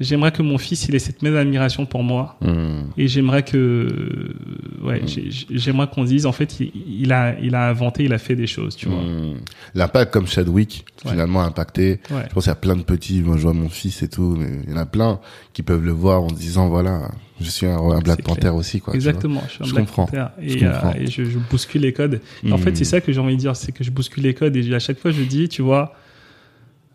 J'aimerais 0.00 0.32
que 0.32 0.42
mon 0.42 0.58
fils 0.58 0.86
il 0.88 0.94
ait 0.94 0.98
cette 0.98 1.22
même 1.22 1.36
admiration 1.36 1.86
pour 1.86 2.02
moi 2.02 2.36
Hmm. 2.40 2.84
et 2.96 3.06
j'aimerais 3.08 3.42
que 3.44 4.34
ouais 4.82 5.02
j'ai- 5.06 5.28
j'aimerais 5.50 5.86
qu'on 5.88 6.04
dise 6.04 6.26
en 6.26 6.32
fait 6.32 6.58
il, 6.60 6.72
il 7.02 7.12
a 7.12 7.38
il 7.40 7.54
a 7.54 7.68
inventé 7.68 8.04
il 8.04 8.12
a 8.12 8.18
fait 8.18 8.34
des 8.36 8.46
choses 8.46 8.74
tu 8.76 8.88
vois 8.88 9.02
Hmm. 9.02 9.34
L'impact 9.74 10.12
comme 10.12 10.26
Chadwick, 10.26 10.84
Ouais. 11.04 11.10
finalement, 11.12 11.40
a 11.42 11.44
impacté. 11.46 12.00
ouais 12.10 12.24
Je 12.28 12.34
pense 12.34 12.44
qu'il 12.44 12.50
y 12.50 12.52
a 12.52 12.54
plein 12.56 12.76
de 12.76 12.82
petits, 12.82 13.22
moi 13.22 13.36
je 13.36 13.42
vois 13.42 13.52
mon 13.54 13.68
fils 13.68 14.02
et 14.02 14.08
tout, 14.08 14.36
mais 14.38 14.48
il 14.64 14.70
y 14.70 14.74
en 14.74 14.76
a 14.76 14.86
plein 14.86 15.18
qui 15.52 15.62
peuvent 15.62 15.84
le 15.84 15.90
voir 15.92 16.22
en 16.22 16.28
se 16.28 16.34
disant, 16.34 16.68
voilà, 16.68 17.10
je 17.40 17.50
suis 17.50 17.66
un, 17.66 17.76
un 17.78 17.98
Black 18.00 18.22
Panther 18.22 18.50
aussi, 18.50 18.80
quoi. 18.80 18.94
exactement 18.94 19.42
je 19.48 19.54
suis 19.54 19.62
un 19.64 19.66
Je 19.66 19.72
Black 19.72 19.86
comprends. 19.86 20.06
Panther 20.06 20.26
et, 20.40 20.48
Je 20.58 20.64
comprends. 20.64 20.90
euh, 20.90 21.00
et 21.00 21.06
je, 21.08 21.24
je 21.24 21.38
bouscule 21.50 21.82
les 21.82 21.92
codes 21.92 22.20
Et 22.44 22.52
en 22.52 22.58
fait 22.58 22.70
Hmm. 22.70 22.74
c'est 22.76 22.84
ça 22.84 23.00
que 23.00 23.12
j'ai 23.12 23.20
envie 23.20 23.34
de 23.36 23.40
dire 23.40 23.56
c'est 23.56 23.72
que 23.72 23.82
je 23.82 23.90
bouscule 23.90 24.22
les 24.22 24.34
codes 24.34 24.54
et 24.56 24.74
à 24.74 24.78
chaque 24.78 24.98
fois 24.98 25.10
je 25.10 25.22
dis 25.22 25.48
tu 25.48 25.62
vois 25.62 25.94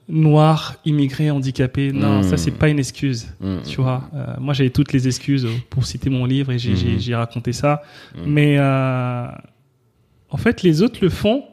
noir 0.10 0.76
immigré 0.86 1.30
handicapé 1.32 1.92
non 1.92 2.20
Hmm. 2.20 2.24
ça 2.24 2.38
c'est 2.38 2.52
pas 2.52 2.70
une 2.70 2.80
excuse 2.80 3.28
Hmm. 3.42 3.58
tu 3.68 3.82
vois 3.82 4.10
Euh, 4.14 4.36
moi 4.40 4.54
j'avais 4.54 4.70
toutes 4.70 4.94
les 4.94 5.06
excuses 5.08 5.48
pour 5.70 5.86
citer 5.86 6.10
mon 6.10 6.26
livre 6.26 6.52
et 6.54 6.60
j'ai 6.60 6.76
j'ai 7.00 7.16
raconté 7.16 7.52
ça 7.54 7.82
mais 8.26 8.56
euh, 8.58 9.28
en 10.30 10.38
fait 10.38 10.64
les 10.64 10.82
autres 10.82 11.00
le 11.02 11.10
font 11.10 11.44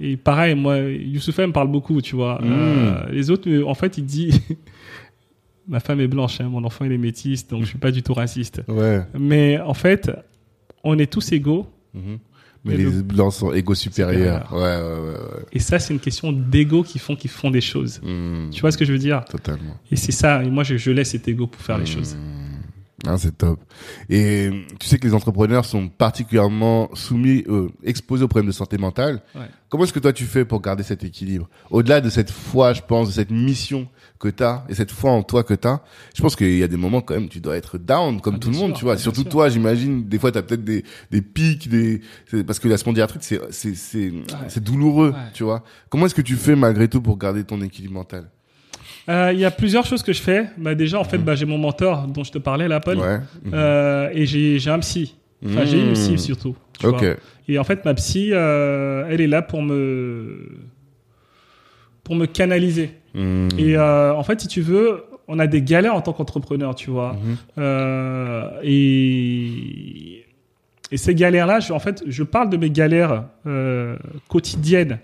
et 0.00 0.16
pareil 0.16 0.54
moi 0.54 0.78
Youssoufa 0.78 1.46
me 1.46 1.52
parle 1.52 1.68
beaucoup 1.68 2.00
tu 2.00 2.14
vois. 2.16 2.40
Euh, 2.42 3.06
les 3.10 3.30
autres 3.30 3.48
en 3.66 3.74
fait 3.74 3.98
il 3.98 4.04
dit 4.06 4.30
ma 5.68 5.80
femme 5.80 6.00
est 6.00 6.08
blanche 6.08 6.40
hein, 6.40 6.48
mon 6.48 6.62
enfant 6.64 6.84
il 6.84 6.92
est 6.92 6.98
métis 6.98 7.48
donc 7.48 7.62
je 7.62 7.68
suis 7.68 7.78
pas 7.78 7.90
du 7.90 8.02
tout 8.02 8.14
raciste 8.14 8.62
Ouais. 8.68 9.02
mais 9.18 9.58
en 9.60 9.74
fait 9.74 10.10
on 10.84 10.98
est 10.98 11.10
tous 11.10 11.32
égaux. 11.32 11.66
Mais 12.64 12.76
les 12.78 12.84
le- 12.84 13.02
blancs 13.02 13.32
sont 13.34 13.52
égaux 13.52 13.74
supérieurs. 13.74 14.48
Ouais, 14.52 14.58
ouais, 14.60 14.66
ouais. 14.66 15.10
ouais. 15.10 15.44
et 15.52 15.58
ça 15.58 15.78
c'est 15.78 15.92
une 15.92 16.00
question 16.00 16.32
d'ego 16.32 16.82
qui 16.82 16.98
font 16.98 17.14
qui 17.16 17.28
font 17.28 17.50
des 17.50 17.60
choses 17.60 18.00
Hmm. 18.02 18.48
tu 18.50 18.60
vois 18.62 18.72
ce 18.72 18.78
que 18.78 18.84
je 18.86 18.92
veux 18.92 18.98
dire? 18.98 19.24
Totalement. 19.26 19.76
et 19.90 19.96
c'est 19.96 20.12
ça 20.12 20.42
et 20.42 20.48
moi 20.50 20.64
je, 20.64 20.76
je 20.78 20.90
laisse 20.90 21.10
cet 21.10 21.28
ego 21.28 21.46
pour 21.46 21.60
faire 21.60 21.78
les 21.78 21.86
choses 21.86 22.14
Hmm. 22.14 22.43
Ah, 23.06 23.18
c'est 23.18 23.36
top. 23.36 23.60
Et 24.08 24.50
tu 24.80 24.86
sais 24.86 24.98
que 24.98 25.06
les 25.06 25.14
entrepreneurs 25.14 25.64
sont 25.64 25.88
particulièrement 25.88 26.88
soumis, 26.94 27.44
euh, 27.48 27.68
exposés 27.82 28.24
aux 28.24 28.28
problèmes 28.28 28.46
de 28.48 28.52
santé 28.52 28.78
mentale. 28.78 29.22
Ouais. 29.34 29.42
Comment 29.68 29.84
est-ce 29.84 29.92
que 29.92 29.98
toi 29.98 30.12
tu 30.12 30.24
fais 30.24 30.44
pour 30.44 30.60
garder 30.60 30.82
cet 30.84 31.02
équilibre? 31.04 31.48
Au-delà 31.70 32.00
de 32.00 32.08
cette 32.08 32.30
foi, 32.30 32.72
je 32.72 32.80
pense, 32.82 33.08
de 33.08 33.12
cette 33.12 33.30
mission 33.30 33.88
que 34.20 34.28
tu 34.28 34.42
as 34.44 34.64
et 34.68 34.74
cette 34.74 34.92
foi 34.92 35.10
en 35.10 35.22
toi 35.22 35.42
que 35.42 35.52
tu 35.54 35.66
as, 35.66 35.82
je 36.14 36.22
pense 36.22 36.36
qu'il 36.36 36.56
y 36.56 36.62
a 36.62 36.68
des 36.68 36.76
moments 36.76 37.00
quand 37.00 37.14
même 37.14 37.28
tu 37.28 37.40
dois 37.40 37.56
être 37.56 37.76
down 37.78 38.20
comme 38.20 38.36
Ah, 38.36 38.38
tout 38.38 38.50
le 38.50 38.56
monde, 38.56 38.74
tu 38.74 38.84
vois. 38.84 38.94
bien 38.94 39.02
Surtout 39.02 39.22
sûr. 39.22 39.30
toi, 39.30 39.48
j'imagine, 39.48 40.08
des 40.08 40.18
fois 40.18 40.30
tu 40.32 40.38
as 40.38 40.42
peut-être 40.42 40.64
des, 40.64 40.84
des 41.10 41.20
pics, 41.22 41.68
des 41.68 42.00
parce 42.46 42.58
que 42.60 42.68
la 42.68 42.76
spondylarthrite 42.78 43.22
c'est 43.22 43.40
c'est 43.50 43.74
c'est 43.74 44.12
c'est 44.48 44.62
douloureux, 44.62 45.10
Ouais. 45.10 45.30
tu 45.34 45.42
vois. 45.42 45.64
Comment 45.90 46.06
est-ce 46.06 46.14
que 46.14 46.22
tu 46.22 46.36
fais 46.36 46.54
malgré 46.56 46.88
tout 46.88 47.02
pour 47.02 47.18
garder 47.18 47.42
ton 47.44 47.60
équilibre 47.60 47.94
mental? 47.94 48.30
Euh, 49.08 49.30
il 49.34 49.38
y 49.38 49.44
a 49.44 49.50
plusieurs 49.50 49.84
choses 49.84 50.02
que 50.02 50.12
je 50.14 50.22
fais 50.22 50.46
bah 50.56 50.74
déjà 50.74 50.98
en 50.98 51.04
fait 51.04 51.18
bah, 51.18 51.34
j'ai 51.34 51.44
mon 51.44 51.58
mentor 51.58 52.06
dont 52.06 52.24
je 52.24 52.32
te 52.32 52.38
parlais 52.38 52.68
là 52.68 52.80
Paul. 52.80 52.98
Ouais. 52.98 53.20
Euh, 53.52 54.08
et 54.12 54.24
j'ai 54.26 54.70
un 54.70 54.78
psy 54.78 55.14
enfin 55.44 55.64
j'ai 55.66 55.78
une 55.78 55.92
psy 55.92 56.12
Mhm. 56.12 56.18
surtout 56.18 56.56
tu 56.78 56.86
Ok. 56.86 57.02
vois. 57.02 57.14
et 57.48 57.58
en 57.58 57.64
fait 57.64 57.84
ma 57.84 57.92
psy 57.94 58.30
euh, 58.32 59.04
elle 59.10 59.20
est 59.20 59.26
là 59.26 59.42
pour 59.42 59.60
me 59.62 60.48
pour 62.02 62.14
me 62.16 62.26
canaliser 62.26 62.90
Hmm. 63.14 63.48
et 63.58 63.78
en 63.78 64.22
fait 64.24 64.40
si 64.40 64.48
tu 64.48 64.60
veux 64.60 65.04
on 65.28 65.38
a 65.38 65.46
des 65.46 65.62
galères 65.62 65.94
en 65.94 66.00
tant 66.00 66.12
qu'entrepreneur 66.12 66.74
tu 66.74 66.90
vois 66.90 67.12
Mhm. 67.12 67.36
Euh, 67.58 68.48
et, 68.62 70.24
et 70.90 70.96
ces 70.96 71.14
galères-là, 71.14 71.60
je- 71.60 71.72
en 71.72 71.78
fait, 71.78 72.02
je 72.06 72.22
parle 72.24 72.50
de 72.50 72.56
mes 72.56 72.70
galères 72.70 73.24
quotidiennes, 74.28 74.98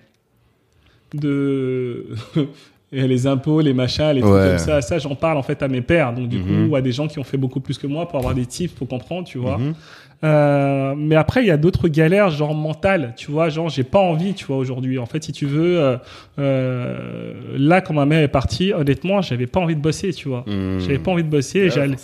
de 1.15 2.07
et 2.93 3.07
les 3.07 3.27
impôts, 3.27 3.61
les 3.61 3.73
machins, 3.75 4.11
les 4.13 4.21
trucs 4.21 4.33
Ouais. 4.35 4.49
comme 4.49 4.59
ça. 4.59 4.81
Ça, 4.83 4.99
j'en 4.99 5.15
parle 5.15 5.39
en 5.39 5.43
fait 5.43 5.63
à 5.63 5.69
mes 5.69 5.81
pères, 5.81 6.13
donc 6.13 6.29
du 6.29 6.39
Mhm. 6.39 6.69
coup, 6.69 6.77
à 6.77 6.81
des 6.81 6.93
gens 6.93 7.07
qui 7.07 7.19
ont 7.19 7.25
fait 7.25 7.37
beaucoup 7.37 7.61
plus 7.61 7.79
que 7.79 7.87
moi 7.87 8.09
pour 8.09 8.19
avoir 8.19 8.35
des 8.35 8.47
tips, 8.47 8.73
pour 8.75 8.89
comprendre, 8.89 9.27
tu 9.29 9.39
vois. 9.39 9.59
Mhm. 9.59 9.75
Euh, 10.23 10.95
mais 10.99 11.15
après, 11.17 11.43
il 11.43 11.47
y 11.47 11.51
a 11.51 11.57
d'autres 11.57 11.89
galères, 11.89 12.29
genre 12.31 12.55
mentales, 12.55 13.15
tu 13.17 13.31
vois, 13.31 13.49
genre 13.49 13.71
j'ai 13.71 13.85
pas 13.85 14.01
envie, 14.01 14.35
tu 14.35 14.45
vois, 14.45 14.57
aujourd'hui. 14.59 14.99
En 14.99 15.07
fait, 15.07 15.25
si 15.25 15.33
tu 15.33 15.47
veux, 15.47 15.81
euh, 15.81 15.97
euh, 16.39 17.33
là, 17.57 17.81
quand 17.81 17.95
ma 17.95 18.05
mère 18.07 18.21
est 18.23 18.29
partie, 18.29 18.73
honnêtement, 18.73 19.23
j'avais 19.23 19.47
pas 19.47 19.61
envie 19.61 19.77
de 19.77 19.81
bosser, 19.81 20.13
tu 20.13 20.29
vois. 20.29 20.45
Hmm. 20.47 20.79
J'avais 20.81 20.99
pas 20.99 21.11
envie 21.13 21.23
de 21.25 21.29
bosser. 21.29 21.65
Ouais, 21.65 21.71
j'allais-. 21.71 21.97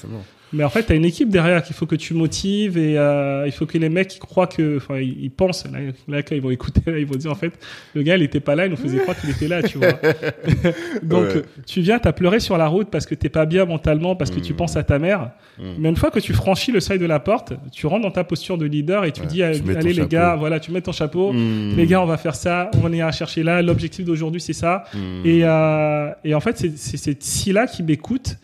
Mais 0.52 0.62
en 0.64 0.68
fait, 0.70 0.84
tu 0.84 0.92
as 0.92 0.94
une 0.94 1.04
équipe 1.04 1.28
derrière 1.28 1.62
qu'il 1.62 1.74
faut 1.74 1.86
que 1.86 1.96
tu 1.96 2.14
motives 2.14 2.78
et 2.78 2.96
euh, 2.98 3.44
il 3.46 3.52
faut 3.52 3.66
que 3.66 3.76
les 3.78 3.88
mecs 3.88 4.14
ils 4.14 4.18
croient 4.20 4.46
que. 4.46 4.76
Enfin, 4.76 4.98
ils, 4.98 5.24
ils 5.24 5.30
pensent. 5.30 5.64
Là, 5.70 5.78
là, 6.08 6.22
quand 6.22 6.34
ils 6.34 6.40
vont 6.42 6.50
écouter, 6.50 6.80
là, 6.90 6.98
ils 6.98 7.06
vont 7.06 7.16
dire 7.16 7.30
en 7.32 7.34
fait, 7.34 7.52
le 7.94 8.02
gars, 8.02 8.16
il 8.16 8.22
était 8.22 8.40
pas 8.40 8.54
là, 8.54 8.66
il 8.66 8.70
nous 8.70 8.76
faisait 8.76 8.98
croire 8.98 9.18
qu'il 9.20 9.30
était 9.30 9.48
là, 9.48 9.62
tu 9.62 9.78
vois. 9.78 9.92
Donc, 11.02 11.26
Ouais. 11.26 11.42
tu 11.66 11.80
viens, 11.80 11.98
t'as 11.98 12.12
pleuré 12.12 12.40
sur 12.40 12.56
la 12.58 12.68
route 12.68 12.88
parce 12.90 13.06
que 13.06 13.14
t'es 13.14 13.28
pas 13.28 13.46
bien 13.46 13.64
mentalement, 13.64 14.14
parce 14.16 14.30
que 14.30 14.40
tu 14.40 14.52
Mm. 14.52 14.56
penses 14.56 14.76
à 14.76 14.82
ta 14.84 14.98
mère. 14.98 15.30
Mm. 15.58 15.62
Mais 15.78 15.88
une 15.88 15.96
fois 15.96 16.10
que 16.10 16.20
tu 16.20 16.32
franchis 16.32 16.72
le 16.72 16.80
seuil 16.80 16.98
de 16.98 17.06
la 17.06 17.18
porte, 17.20 17.52
tu 17.72 17.86
rentres 17.86 18.02
dans 18.02 18.10
ta 18.10 18.24
posture 18.24 18.58
de 18.58 18.66
leader 18.66 19.04
et 19.04 19.12
tu 19.12 19.22
Ouais, 19.22 19.26
dis 19.26 19.36
tu 19.36 19.42
allez, 19.42 19.60
les 19.88 19.94
chapeau. 19.94 20.08
gars, 20.08 20.36
voilà, 20.36 20.60
tu 20.60 20.70
mets 20.72 20.80
ton 20.80 20.92
chapeau. 20.92 21.32
Hmm. 21.32 21.74
Les 21.76 21.86
gars, 21.86 22.00
on 22.02 22.06
va 22.06 22.16
faire 22.16 22.34
ça, 22.34 22.70
on 22.82 22.92
est 22.92 23.02
à 23.02 23.10
chercher 23.12 23.42
là. 23.42 23.62
L'objectif 23.62 24.04
d'aujourd'hui, 24.04 24.40
c'est 24.40 24.52
ça. 24.52 24.84
Et, 25.24 25.40
euh, 25.42 26.10
et 26.24 26.34
en 26.34 26.40
fait, 26.40 26.56
c'est 26.58 26.76
c'est 26.76 26.96
cette 26.96 27.22
scie-là 27.22 27.66
qui 27.66 27.82
m'écoute 27.82 28.36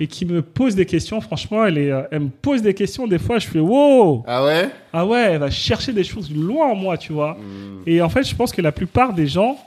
Et 0.00 0.06
qui 0.06 0.24
me 0.24 0.40
pose 0.40 0.76
des 0.76 0.86
questions. 0.86 1.20
Franchement, 1.20 1.64
elle, 1.64 1.78
est, 1.78 1.90
euh, 1.90 2.02
elle 2.12 2.20
me 2.20 2.28
pose 2.28 2.62
des 2.62 2.74
questions. 2.74 3.08
Des 3.08 3.18
fois, 3.18 3.38
je 3.40 3.48
fais 3.48 3.58
wow, 3.58 4.24
Ah 4.26 4.44
ouais? 4.44 4.70
Ah 4.92 5.04
ouais, 5.04 5.32
elle 5.32 5.40
va 5.40 5.50
chercher 5.50 5.92
des 5.92 6.04
choses 6.04 6.32
loin 6.32 6.68
en 6.68 6.76
moi, 6.76 6.96
tu 6.96 7.12
vois. 7.12 7.34
Hmm. 7.34 7.82
Et 7.84 8.00
en 8.00 8.08
fait, 8.08 8.22
je 8.22 8.34
pense 8.36 8.52
que 8.52 8.62
la 8.62 8.70
plupart 8.70 9.12
des 9.12 9.26
gens, 9.26 9.58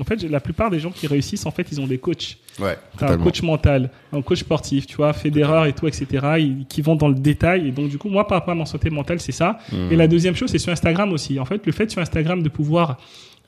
en 0.00 0.04
fait, 0.04 0.22
la 0.24 0.40
plupart 0.40 0.70
des 0.70 0.80
gens 0.80 0.90
qui 0.90 1.06
réussissent, 1.06 1.46
en 1.46 1.52
fait, 1.52 1.66
ils 1.70 1.80
ont 1.80 1.86
des 1.86 1.98
coachs. 1.98 2.38
Ouais, 2.58 2.76
T'as 2.98 3.12
un 3.12 3.18
coach 3.18 3.42
mental, 3.42 3.90
un 4.12 4.22
coach 4.22 4.40
sportif, 4.40 4.86
tu 4.86 4.96
vois, 4.96 5.12
Federer 5.12 5.68
et 5.68 5.72
tout, 5.72 5.86
etc. 5.86 6.06
Ils, 6.38 6.66
qui 6.68 6.82
vont 6.82 6.96
dans 6.96 7.08
le 7.08 7.14
détail. 7.14 7.68
Et 7.68 7.70
donc, 7.70 7.90
du 7.90 7.98
coup, 7.98 8.08
moi, 8.08 8.26
par 8.26 8.38
rapport 8.38 8.52
à 8.52 8.56
ma 8.56 8.66
santé 8.66 8.90
mentale, 8.90 9.20
c'est 9.20 9.32
ça. 9.32 9.58
Hmm. 9.70 9.92
Et 9.92 9.96
la 9.96 10.08
deuxième 10.08 10.34
chose, 10.34 10.50
c'est 10.50 10.58
sur 10.58 10.72
Instagram 10.72 11.12
aussi. 11.12 11.38
En 11.38 11.44
fait, 11.44 11.64
le 11.64 11.72
fait 11.72 11.88
sur 11.90 12.02
Instagram 12.02 12.42
de 12.42 12.48
pouvoir 12.48 12.98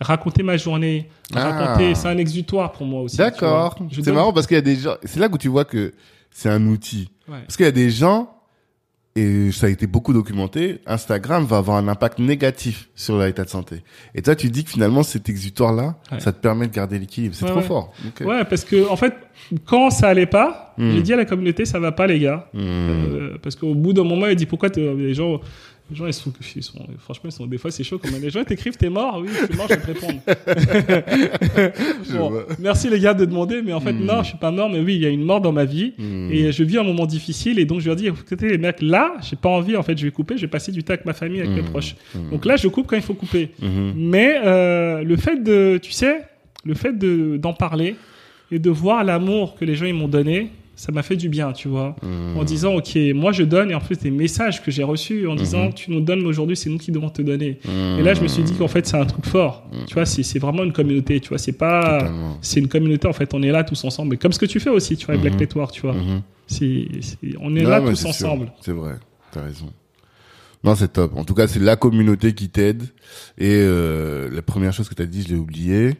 raconter 0.04 0.42
ma 0.42 0.56
journée, 0.56 1.08
Ah. 1.34 1.50
raconter, 1.50 1.94
c'est 1.94 2.08
un 2.08 2.18
exutoire 2.18 2.72
pour 2.72 2.86
moi 2.86 3.02
aussi. 3.02 3.16
D'accord. 3.16 3.76
C'est 3.92 4.02
donne- 4.02 4.14
marrant 4.14 4.32
parce 4.32 4.46
qu'il 4.46 4.56
y 4.56 4.58
a 4.58 4.62
des 4.62 4.76
gens. 4.76 4.94
C'est 5.04 5.18
là 5.20 5.28
où 5.32 5.38
tu 5.38 5.48
vois 5.48 5.64
que 5.64 5.92
c'est 6.30 6.48
un 6.50 6.66
outil. 6.66 7.10
Ouais. 7.28 7.38
Parce 7.46 7.56
qu'il 7.56 7.64
y 7.66 7.68
a 7.68 7.72
des 7.72 7.90
gens 7.90 8.30
et 9.16 9.52
ça 9.52 9.66
a 9.66 9.70
été 9.70 9.86
beaucoup 9.86 10.12
documenté. 10.12 10.80
Instagram 10.86 11.44
va 11.44 11.58
avoir 11.58 11.76
un 11.76 11.86
impact 11.86 12.18
négatif 12.18 12.88
sur 12.96 13.16
l'état 13.18 13.44
de 13.44 13.48
santé. 13.48 13.82
Et 14.14 14.22
toi, 14.22 14.34
tu 14.34 14.50
dis 14.50 14.64
que 14.64 14.70
finalement 14.70 15.04
cet 15.04 15.28
exutoire-là, 15.28 15.96
Ouais. 16.10 16.18
ça 16.20 16.32
te 16.32 16.38
permet 16.40 16.66
de 16.66 16.72
garder 16.74 16.98
l'équilibre. 16.98 17.34
C'est 17.34 17.44
Ouais, 17.44 17.50
trop 17.52 17.60
ouais. 17.60 17.66
fort. 17.66 17.92
Ok. 18.06 18.26
Ouais, 18.26 18.44
parce 18.44 18.64
que 18.64 18.88
en 18.90 18.96
fait, 18.96 19.14
quand 19.66 19.90
ça 19.90 20.08
allait 20.08 20.26
pas, 20.26 20.74
Hmm. 20.76 20.90
j'ai 20.90 21.02
dit 21.02 21.12
à 21.12 21.16
la 21.16 21.24
communauté, 21.24 21.64
ça 21.64 21.78
va 21.78 21.92
pas 21.92 22.08
les 22.08 22.18
gars, 22.18 22.48
Hmm. 22.52 22.58
Euh, 22.60 23.38
parce 23.40 23.54
qu'au 23.54 23.74
bout 23.74 23.92
d'un 23.92 24.02
moment, 24.02 24.26
il 24.26 24.34
dit 24.34 24.46
pourquoi 24.46 24.68
les 24.76 25.14
gens, 25.14 25.40
les 25.90 25.96
gens 25.96 26.06
ils 26.06 26.14
sont, 26.14 26.32
ils 26.56 26.62
sont, 26.62 26.78
franchement, 26.98 27.28
ils 27.28 27.32
sont 27.32 27.46
des 27.46 27.58
fois 27.58 27.70
c'est 27.70 27.84
chaud. 27.84 27.98
Comme 27.98 28.18
les 28.20 28.30
gens 28.30 28.42
t'écrivent 28.44 28.76
t'es 28.76 28.88
mort, 28.88 29.20
oui, 29.22 29.28
je 29.38 29.46
suis 29.46 29.54
mort, 29.56 29.66
je 29.68 29.74
vais 29.74 29.80
te 29.80 29.86
répondre. 29.86 30.20
Bon, 32.18 32.32
merci 32.58 32.88
les 32.88 33.00
gars 33.00 33.14
de 33.14 33.24
demander, 33.24 33.60
mais 33.62 33.72
en 33.72 33.80
fait 33.80 33.92
Hmm. 33.92 34.04
non, 34.06 34.22
je 34.22 34.28
suis 34.28 34.38
pas 34.38 34.50
mort, 34.50 34.68
mais 34.70 34.80
oui, 34.80 34.94
il 34.96 35.02
y 35.02 35.06
a 35.06 35.08
une 35.10 35.24
mort 35.24 35.40
dans 35.40 35.52
ma 35.52 35.64
vie. 35.64 35.92
Hmm. 35.98 36.30
Et 36.32 36.52
je 36.52 36.64
vis 36.64 36.78
un 36.78 36.82
moment 36.84 37.06
difficile 37.06 37.58
et 37.58 37.64
donc 37.64 37.80
je 37.80 37.86
leur 37.86 37.96
dis 37.96 38.06
écoutez 38.06 38.48
les 38.48 38.58
mecs 38.58 38.80
là 38.82 39.14
j'ai 39.22 39.36
pas 39.36 39.48
envie 39.48 39.76
en 39.76 39.82
fait 39.82 39.96
je 39.98 40.04
vais 40.06 40.10
couper 40.10 40.36
je 40.36 40.42
vais 40.42 40.48
passer 40.48 40.72
du 40.72 40.82
temps 40.82 40.94
avec 40.94 41.04
ma 41.04 41.12
famille 41.12 41.40
avec 41.40 41.52
mes 41.52 41.62
Hmm. 41.62 41.70
proches 41.70 41.96
donc 42.30 42.44
là 42.44 42.56
je 42.56 42.68
coupe 42.68 42.86
quand 42.86 42.96
il 42.96 43.02
faut 43.02 43.14
couper 43.14 43.50
mais 43.96 44.36
euh, 44.44 45.02
le 45.02 45.16
fait 45.16 45.42
de, 45.42 45.78
tu 45.82 45.92
sais, 45.92 46.22
le 46.64 46.74
fait 46.74 46.96
de 46.98 47.36
d'en 47.36 47.52
parler 47.52 47.96
et 48.50 48.58
de 48.58 48.70
voir 48.70 49.04
l'amour 49.04 49.54
que 49.56 49.64
les 49.64 49.74
gens 49.76 49.86
ils 49.86 49.94
m'ont 49.94 50.08
donné, 50.08 50.50
ça 50.76 50.92
m'a 50.92 51.02
fait 51.02 51.16
du 51.16 51.28
bien, 51.28 51.52
tu 51.52 51.68
vois. 51.68 51.96
Hmm. 52.02 52.36
En 52.36 52.44
disant, 52.44 52.74
ok, 52.74 52.96
moi 53.14 53.32
je 53.32 53.42
donne 53.42 53.70
et 53.70 53.74
en 53.74 53.80
plus 53.80 53.98
des 53.98 54.10
messages 54.10 54.62
que 54.62 54.70
j'ai 54.70 54.82
reçus 54.82 55.26
en 55.26 55.34
disant, 55.34 55.70
tu 55.70 55.90
nous 55.90 56.00
donnes 56.00 56.20
mais 56.20 56.28
aujourd'hui, 56.28 56.56
c'est 56.56 56.70
nous 56.70 56.78
qui 56.78 56.92
devons 56.92 57.10
te 57.10 57.22
donner. 57.22 57.58
Hmm. 57.64 57.98
Et 57.98 58.02
là, 58.02 58.14
je 58.14 58.22
me 58.22 58.28
suis 58.28 58.42
dit 58.42 58.54
qu'en 58.54 58.68
fait, 58.68 58.86
c'est 58.86 58.96
un 58.96 59.06
truc 59.06 59.26
fort. 59.26 59.68
Tu 59.86 59.94
vois, 59.94 60.06
c'est 60.06 60.38
vraiment 60.38 60.64
une 60.64 60.72
communauté. 60.72 61.20
Tu 61.20 61.28
vois, 61.28 61.38
c'est 61.38 61.52
pas, 61.52 62.10
c'est 62.40 62.60
une 62.60 62.68
communauté. 62.68 63.06
En 63.06 63.12
fait, 63.12 63.34
on 63.34 63.42
est 63.42 63.50
là 63.50 63.64
tous 63.64 63.84
ensemble. 63.84 64.10
Mais 64.10 64.16
comme 64.16 64.32
ce 64.32 64.38
que 64.38 64.46
tu 64.46 64.60
fais 64.60 64.70
aussi, 64.70 64.96
tu 64.96 65.06
vois, 65.06 65.14
avec. 65.14 65.24
Black 65.24 65.40
Network, 65.40 65.72
tu 65.72 65.82
vois. 65.82 65.94
On 65.94 67.56
est 67.56 67.62
Non, 67.62 67.70
là 67.70 67.80
tous 67.80 68.04
ensemble. 68.04 68.52
C'est 68.60 68.72
vrai, 68.72 68.94
t'as 69.32 69.42
raison. 69.42 69.72
Non, 70.62 70.74
c'est 70.74 70.94
top. 70.94 71.14
En 71.16 71.24
tout 71.24 71.34
cas, 71.34 71.46
c'est 71.46 71.60
la 71.60 71.76
communauté 71.76 72.34
qui 72.34 72.48
t'aide. 72.48 72.84
Et 73.36 73.52
euh, 73.52 74.30
la 74.32 74.40
première 74.40 74.72
chose 74.72 74.88
que 74.88 74.94
t'as 74.94 75.04
dit, 75.04 75.22
je 75.22 75.28
l'ai 75.28 75.38
oublié. 75.38 75.94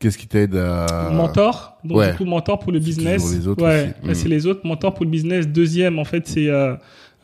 Qu'est-ce 0.00 0.16
qui 0.16 0.26
t'aide 0.26 0.56
à... 0.56 1.10
Mentor, 1.12 1.76
donc 1.84 1.98
ouais. 1.98 2.10
du 2.12 2.16
coup 2.16 2.24
mentor 2.24 2.58
pour 2.58 2.72
le 2.72 2.78
business. 2.78 3.22
toujours 3.22 3.38
les 3.38 3.48
autres 3.48 3.62
ouais, 3.62 4.14
c'est 4.14 4.28
les 4.28 4.46
autres. 4.46 4.66
Mentor 4.66 4.94
pour 4.94 5.04
le 5.04 5.10
business. 5.10 5.46
Deuxième, 5.46 5.98
en 5.98 6.04
fait, 6.04 6.26
c'est 6.26 6.48
euh, 6.48 6.74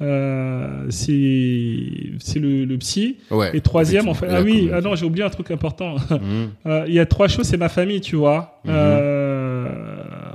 euh, 0.02 0.84
c'est 0.90 2.38
le, 2.38 2.66
le 2.66 2.76
psy. 2.76 3.16
Ouais. 3.30 3.50
Et 3.54 3.62
troisième, 3.62 4.08
en 4.08 4.14
fait, 4.14 4.28
ah 4.30 4.42
oui, 4.42 4.68
ah 4.72 4.82
non, 4.82 4.94
j'ai 4.94 5.06
oublié 5.06 5.24
un 5.24 5.30
truc 5.30 5.50
important. 5.50 5.96
Mhm. 6.10 6.50
Euh, 6.66 6.84
Il 6.86 6.94
y 6.94 7.00
a 7.00 7.06
trois 7.06 7.28
choses, 7.28 7.46
c'est 7.46 7.56
ma 7.56 7.68
famille, 7.70 8.00
tu 8.02 8.16
vois. 8.16 8.60
Mhm. 8.64 8.72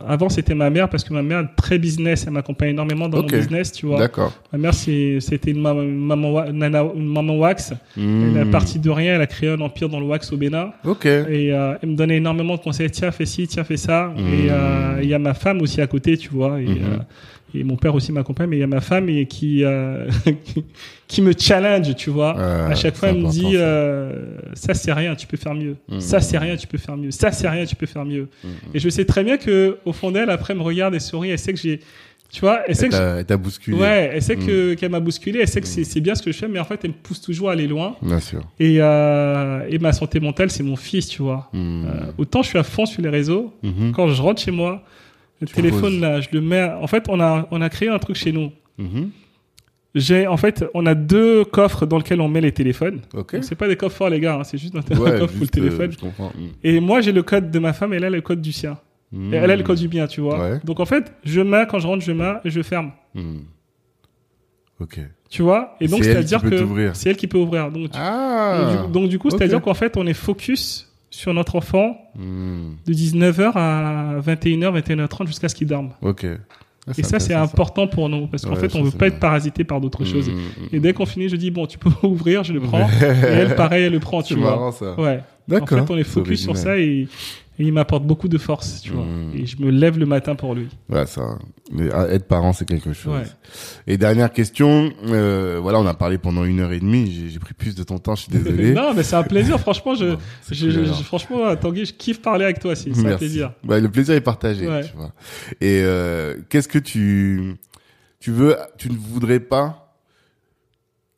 Euh, 0.02 0.14
avant 0.14 0.30
c'était 0.30 0.56
ma 0.56 0.70
mère 0.70 0.90
parce 0.90 1.04
que 1.04 1.14
ma 1.14 1.22
mère 1.22 1.48
très 1.56 1.78
business, 1.80 2.26
elle 2.28 2.34
m'accompagne 2.34 2.70
énormément 2.72 3.08
dans 3.10 3.20
Ok. 3.20 3.32
mon 3.32 3.38
business, 3.38 3.72
tu 3.72 3.86
vois. 3.86 4.00
D'accord. 4.00 4.34
Ma 4.52 4.58
mère 4.58 4.74
c'était 4.74 5.52
une 5.52 5.62
maman, 5.62 5.82
une 5.82 6.06
maman, 6.06 6.94
une 6.96 7.30
wax. 7.40 7.74
Elle 7.98 8.04
est 8.38 8.46
Hmm. 8.46 8.52
partie 8.52 8.80
de 8.80 8.90
rien, 8.90 9.16
elle 9.16 9.22
a 9.22 9.28
créé 9.28 9.50
un 9.50 9.62
empire 9.62 9.90
dans 9.90 10.00
le 10.00 10.06
wax 10.06 10.32
au 10.34 10.38
Bénin. 10.38 10.72
Ok. 10.86 11.06
Et 11.06 11.54
euh, 11.54 11.74
elle 11.82 11.90
me 11.90 11.96
donnait 11.96 12.18
énormément 12.18 12.56
de 12.56 12.62
conseils. 12.62 12.90
Tiens, 12.92 13.12
fais 13.12 13.26
ci, 13.26 13.48
tiens, 13.48 13.64
fais 13.64 13.78
ça. 13.78 14.14
Et 14.18 14.50
euh, 14.50 15.00
il 15.02 15.10
y 15.10 15.14
a 15.14 15.20
ma 15.20 15.34
femme 15.34 15.62
aussi 15.62 15.82
à 15.82 15.88
côté, 15.88 16.18
tu 16.18 16.30
vois. 16.30 16.60
Et, 16.62 16.66
Mhm. 16.66 17.04
Euh, 17.56 17.60
et 17.60 17.64
mon 17.64 17.76
père 17.76 17.96
aussi 17.96 18.12
m'accompagne. 18.12 18.50
Mais 18.50 18.58
il 18.58 18.60
y 18.60 18.64
a 18.64 18.68
ma 18.68 18.82
femme 18.82 19.10
et 19.10 19.26
qui, 19.26 19.64
euh, 19.64 20.08
qui, 21.08 21.22
me 21.22 21.34
challenge, 21.38 21.96
tu 21.96 22.10
vois. 22.10 22.36
Ah, 22.38 22.68
à 22.68 22.76
chaque 22.76 22.96
fois, 22.96 23.10
elle 23.10 23.22
me 23.22 23.30
dit 23.30 23.54
ça. 23.54 23.58
euh, 23.60 24.38
ça 24.54 24.74
c'est 24.74 24.94
rien, 24.94 25.16
tu 25.16 25.28
peux 25.28 25.38
faire 25.38 25.54
mieux. 25.56 25.76
Mhm. 25.90 26.02
Ça 26.02 26.20
c'est 26.20 26.38
rien, 26.38 26.56
tu 26.56 26.68
peux 26.68 26.78
faire 26.78 26.98
mieux. 26.98 27.12
Ça 27.12 27.32
c'est 27.32 27.50
rien, 27.50 27.66
tu 27.66 27.76
peux 27.76 27.86
faire 27.86 28.06
mieux. 28.06 28.28
Et 28.74 28.80
je 28.80 28.90
sais 28.90 29.06
très 29.06 29.24
bien 29.24 29.38
que 29.38 29.78
au 29.86 29.94
fond 29.94 30.12
d'elle, 30.12 30.30
après, 30.30 30.54
elle 30.54 30.60
me 30.60 30.64
regarde 30.64 30.96
et 30.96 31.00
sourit. 31.00 31.30
Elle 31.30 31.40
sait 31.40 31.54
que 31.54 31.60
j'ai, 31.60 31.80
tu 32.32 32.40
vois, 32.42 32.62
elle 32.66 32.76
sait 32.76 32.86
Elle 32.86 32.92
que 32.92 33.22
t'a 33.24 33.36
bousculé. 33.36 33.78
Ouais, 33.78 34.12
elle 34.14 34.22
sait 34.22 34.38
que 34.38 34.74
qu'elle 34.76 34.92
m'a 34.92 35.02
bousculé, 35.02 35.40
elle 35.42 35.48
sait 35.50 35.60
que 35.60 35.68
c'est 35.68 35.84
c'est 35.84 36.00
bien 36.00 36.16
ce 36.16 36.24
que 36.24 36.32
je 36.32 36.38
fais, 36.38 36.48
mais 36.48 36.60
en 36.60 36.64
fait, 36.64 36.80
elle 36.84 36.92
me 36.92 36.96
pousse 36.96 37.20
toujours 37.20 37.50
à 37.50 37.54
aller 37.54 37.68
loin. 37.68 37.98
Bien 38.02 38.22
sûr. 38.22 38.42
Et, 38.58 38.78
euh, 38.80 39.66
et 39.70 39.80
ma 39.80 39.92
santé 39.92 40.22
mentale, 40.22 40.50
c'est 40.50 40.64
mon 40.64 40.78
fils, 40.78 41.08
tu 41.10 41.22
vois. 41.22 41.50
Euh, 41.54 42.12
autant 42.18 42.42
je 42.42 42.48
suis 42.48 42.58
à 42.58 42.64
fond 42.64 42.86
sur 42.86 43.02
les 43.02 43.10
réseaux, 43.10 43.54
quand 43.94 44.08
je 44.08 44.22
rentre 44.22 44.42
chez 44.42 44.52
moi, 44.52 44.84
le 45.42 45.48
Tu 45.48 45.54
téléphone 45.54 45.82
poses. 45.82 46.00
là, 46.00 46.22
je 46.22 46.30
le 46.32 46.42
mets. 46.42 46.64
En 46.64 46.88
fait, 46.88 47.06
on 47.10 47.20
a 47.20 47.48
on 47.52 47.62
a 47.62 47.70
créé 47.70 47.90
un 47.90 48.00
truc 48.00 48.16
chez 48.16 48.32
nous. 48.32 48.52
Mhm. 48.78 49.10
J'ai 49.94 50.26
en 50.26 50.38
fait, 50.38 50.64
on 50.74 50.86
a 50.86 50.96
deux 50.96 51.44
coffres 51.44 51.86
dans 51.86 51.98
lesquels 51.98 52.22
on 52.22 52.30
met 52.30 52.40
les 52.40 52.54
téléphones. 52.54 53.02
Ok. 53.14 53.34
Donc, 53.34 53.44
C'est 53.44 53.56
pas 53.56 53.68
des 53.68 53.76
coffres 53.76 53.98
forts 53.98 54.10
les 54.10 54.22
gars, 54.22 54.36
hein, 54.40 54.44
c'est 54.46 54.58
juste 54.58 54.74
un, 54.76 54.80
Ouais, 54.98 55.20
coffre 55.20 55.34
pour 55.34 55.42
le 55.42 55.44
euh, 55.44 55.48
téléphone. 55.48 55.92
Hmm. 56.18 56.48
Et 56.64 56.80
moi 56.80 57.02
j'ai 57.02 57.12
le 57.12 57.24
code 57.24 57.52
de 57.52 57.60
ma 57.60 57.74
femme 57.74 57.92
et 57.94 57.98
elle 57.98 58.06
a 58.06 58.10
le 58.10 58.22
code 58.22 58.42
du 58.42 58.54
sien. 58.54 58.78
Et 59.14 59.36
elle 59.36 59.52
a 59.52 59.58
le 59.58 59.64
code 59.64 59.78
du 59.78 59.90
bien, 59.90 60.08
tu 60.08 60.22
vois. 60.22 60.40
Ouais. 60.40 60.60
Donc 60.64 60.80
en 60.80 60.86
fait, 60.86 61.12
je 61.26 61.42
mets 61.42 61.66
quand 61.70 61.80
je 61.80 61.88
rentre, 61.88 62.02
je 62.06 62.14
mets 62.14 62.36
et 62.46 62.50
je 62.50 62.62
ferme. 62.62 62.92
Hmm. 63.14 63.40
Ok. 64.80 65.00
Tu 65.30 65.42
vois? 65.42 65.76
Et 65.82 65.88
donc 65.88 66.04
C'est 66.04 66.24
qui 66.26 66.38
peut 66.40 66.50
que 66.50 66.94
c'est 66.94 67.10
elle 67.10 67.18
qui 67.18 67.28
peut 67.28 67.38
ouvrir. 67.38 67.70
Donc 67.72 67.90
Ah. 67.94 68.76
Donc, 68.78 68.86
du, 68.88 68.92
donc, 68.94 69.10
du 69.10 69.20
coup, 69.20 69.28
ok. 69.28 69.36
c'est-à-dire 69.38 69.62
qu'en 69.62 69.74
fait, 69.74 69.98
on 69.98 70.08
est 70.08 70.14
focus 70.14 70.91
sur 71.12 71.34
notre 71.36 71.56
enfant 71.56 71.96
Hmm. 72.18 72.72
de 72.86 72.94
19h 72.94 73.52
à 73.56 74.20
21h, 74.20 74.72
21h30 74.82 75.28
jusqu'à 75.28 75.48
ce 75.48 75.54
qu'il 75.56 75.68
dorme. 75.68 75.92
Ok. 76.02 76.26
Ah, 76.88 76.92
Et 76.98 77.04
ça, 77.04 77.20
c'est 77.20 77.36
important 77.36 77.86
pour 77.88 78.10
nous 78.10 78.26
parce 78.28 78.44
qu'en 78.44 78.54
Ouais, 78.56 78.60
fait, 78.60 78.76
on 78.76 78.82
veut 78.82 78.90
c'est 78.90 78.98
pas 78.98 79.06
bien. 79.06 79.14
être 79.16 79.20
parasité 79.22 79.64
par 79.64 79.80
d'autres 79.80 80.04
choses. 80.04 80.30
Hmm, 80.30 80.34
hmm, 80.34 80.68
Et 80.74 80.80
dès 80.80 80.94
qu'on 80.94 81.06
finit, 81.06 81.30
je 81.30 81.36
dis 81.36 81.52
bon, 81.52 81.68
tu 81.68 81.78
peux 81.78 81.92
ouvrir, 82.08 82.44
je 82.44 82.54
le 82.54 82.60
prends. 82.60 82.90
et 83.02 83.06
elle, 83.06 83.56
pareil, 83.56 83.84
elle 83.84 83.94
le 83.94 84.00
prend, 84.00 84.24
tu 84.24 84.34
C'est 84.34 84.40
vois. 84.40 84.50
marrant 84.52 84.72
ça. 84.72 85.00
Ouais. 85.00 85.20
En 85.58 85.60
D'accord. 85.60 85.88
fait, 85.88 85.94
on 85.94 85.98
est 85.98 86.04
focus 86.04 86.42
sur 86.42 86.58
ça 86.58 86.78
et, 86.78 87.08
et 87.60 87.64
il 87.64 87.74
m'apporte 87.74 88.04
beaucoup 88.06 88.28
de 88.28 88.38
force, 88.38 88.82
tu 88.82 88.92
vois. 88.92 89.04
Mm. 89.06 89.32
Et 89.36 89.46
je 89.46 89.58
me 89.62 89.70
lève 89.72 89.98
le 90.00 90.06
matin 90.06 90.36
pour 90.36 90.56
lui. 90.56 90.68
Ouais, 90.90 91.06
ça. 91.06 91.38
Mais 91.72 91.90
ah, 91.94 92.08
être 92.10 92.28
parent, 92.28 92.52
c'est 92.54 92.66
quelque 92.66 92.92
chose. 92.94 93.14
Ouais. 93.14 93.24
Et 93.88 93.98
dernière 93.98 94.32
question. 94.34 94.92
Euh, 95.08 95.60
voilà, 95.62 95.80
on 95.80 95.86
a 95.86 95.94
parlé 95.94 96.18
pendant 96.18 96.44
une 96.44 96.60
heure 96.60 96.72
et 96.74 96.80
demie. 96.80 97.12
J'ai- 97.12 97.30
J'ai 97.30 97.40
pris 97.40 97.54
plus 97.54 97.76
de 97.76 97.84
ton 97.84 97.98
temps. 97.98 98.16
Je 98.16 98.24
suis 98.24 98.32
désolé. 98.32 98.74
non, 98.74 98.94
mais 98.94 99.04
c'est 99.04 99.16
un 99.16 99.24
plaisir. 99.24 99.60
Franchement, 99.60 99.96
je, 99.96 100.16
je, 100.52 100.66
cool, 100.66 100.86
je- 100.86 101.04
franchement, 101.04 101.56
Tanguy, 101.56 101.86
je 101.86 101.94
kiffe 101.94 102.22
parler 102.22 102.44
avec 102.46 102.60
toi 102.60 102.72
aussi. 102.74 102.92
C'est 102.94 103.08
un 103.08 103.18
plaisir. 103.18 103.54
Ouais, 103.68 103.80
le 103.80 103.90
plaisir 103.90 104.16
est 104.16 104.22
partagé, 104.22 104.68
Ouais. 104.68 104.84
tu 104.84 104.96
vois. 104.98 105.14
Et 105.62 105.82
euh, 105.84 106.36
qu'est-ce 106.50 106.68
que 106.68 106.80
tu 106.80 107.56
tu 108.20 108.32
veux 108.32 108.56
tu 108.78 108.90
ne 108.92 108.96
voudrais 108.98 109.40
pas 109.40 109.81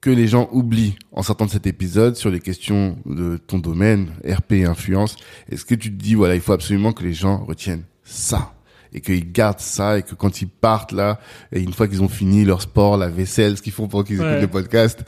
que 0.03 0.09
les 0.09 0.27
gens 0.27 0.49
oublient 0.51 0.95
en 1.13 1.23
sortant 1.23 1.45
de 1.45 1.49
cet 1.51 1.65
épisode 1.65 2.17
sur 2.17 2.29
les 2.29 2.41
questions 2.41 2.97
de 3.05 3.37
ton 3.37 3.57
domaine, 3.57 4.09
RP 4.27 4.51
et 4.51 4.65
influence. 4.65 5.15
Est-ce 5.49 5.63
que 5.63 5.75
tu 5.75 5.89
te 5.89 5.95
dis 5.95 6.13
voilà, 6.13 6.35
il 6.35 6.41
faut 6.41 6.51
absolument 6.51 6.91
que 6.91 7.03
les 7.03 7.13
gens 7.13 7.45
retiennent 7.45 7.85
ça 8.03 8.53
et 8.91 8.99
qu'ils 8.99 9.31
gardent 9.31 9.61
ça 9.61 9.97
et 9.97 10.03
que 10.03 10.13
quand 10.13 10.41
ils 10.41 10.49
partent 10.49 10.91
là 10.91 11.21
et 11.53 11.61
une 11.61 11.71
fois 11.71 11.87
qu'ils 11.87 12.03
ont 12.03 12.09
fini 12.09 12.43
leur 12.43 12.61
sport, 12.61 12.97
la 12.97 13.07
vaisselle, 13.07 13.55
ce 13.55 13.61
qu'ils 13.61 13.71
font 13.71 13.87
pendant 13.87 14.03
qu'ils 14.03 14.19
Ouais. 14.19 14.27
écoutent 14.31 14.41
le 14.41 14.47
podcast, 14.49 15.05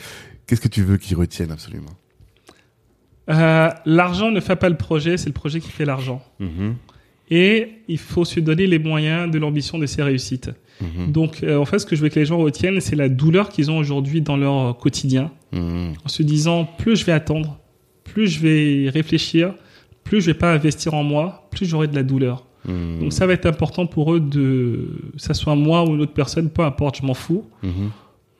qu'est-ce 0.47 0.61
que 0.61 0.69
tu 0.69 0.81
veux 0.83 0.95
qu'ils 0.95 1.17
retiennent 1.17 1.51
absolument? 1.51 1.91
Euh, 3.29 3.69
l'argent 3.85 4.31
ne 4.31 4.39
fait 4.39 4.55
pas 4.55 4.69
le 4.69 4.77
projet, 4.77 5.17
c'est 5.17 5.27
le 5.27 5.33
projet 5.33 5.59
qui 5.59 5.71
fait 5.71 5.85
l'argent. 5.85 6.21
Mhm. 6.39 6.75
Et 7.31 7.69
il 7.87 7.97
faut 7.97 8.23
se 8.25 8.39
donner 8.39 8.67
les 8.67 8.77
moyens 8.79 9.31
de 9.31 9.39
l'ambition 9.39 9.77
de 9.79 9.85
ses 9.85 10.03
réussites. 10.03 10.51
Mhm. 10.81 11.11
Donc, 11.11 11.41
euh, 11.43 11.57
en 11.57 11.65
fait, 11.65 11.79
ce 11.79 11.85
que 11.85 11.95
je 11.95 12.01
veux 12.01 12.09
que 12.09 12.19
les 12.19 12.25
gens 12.25 12.37
retiennent, 12.37 12.79
c'est 12.81 12.95
la 12.95 13.09
douleur 13.09 13.49
qu'ils 13.49 13.71
ont 13.71 13.77
aujourd'hui 13.77 14.21
dans 14.21 14.37
leur 14.37 14.77
quotidien, 14.77 15.31
Mhm. 15.51 15.93
en 16.03 16.07
se 16.07 16.21
disant 16.21 16.67
plus 16.77 16.97
je 16.97 17.05
vais 17.05 17.13
attendre, 17.13 17.57
plus 18.03 18.27
je 18.27 18.39
vais 18.39 18.89
réfléchir, 18.89 19.53
plus 20.03 20.21
je 20.21 20.27
vais 20.27 20.33
pas 20.37 20.53
investir 20.53 20.93
en 20.93 21.03
moi, 21.03 21.47
plus 21.51 21.65
j'aurai 21.65 21.87
de 21.87 21.95
la 21.95 22.03
douleur. 22.03 22.45
Mhm. 22.67 22.99
Donc, 22.99 23.13
ça 23.13 23.25
va 23.25 23.33
être 23.33 23.45
important 23.47 23.87
pour 23.87 24.13
eux 24.13 24.19
de, 24.19 24.89
que 25.15 25.21
ça 25.21 25.33
soit 25.33 25.55
moi 25.55 25.83
ou 25.87 25.95
une 25.95 26.01
autre 26.01 26.13
personne, 26.13 26.49
peu 26.49 26.61
importe, 26.63 26.97
je 27.01 27.05
m'en 27.05 27.13
fous, 27.15 27.45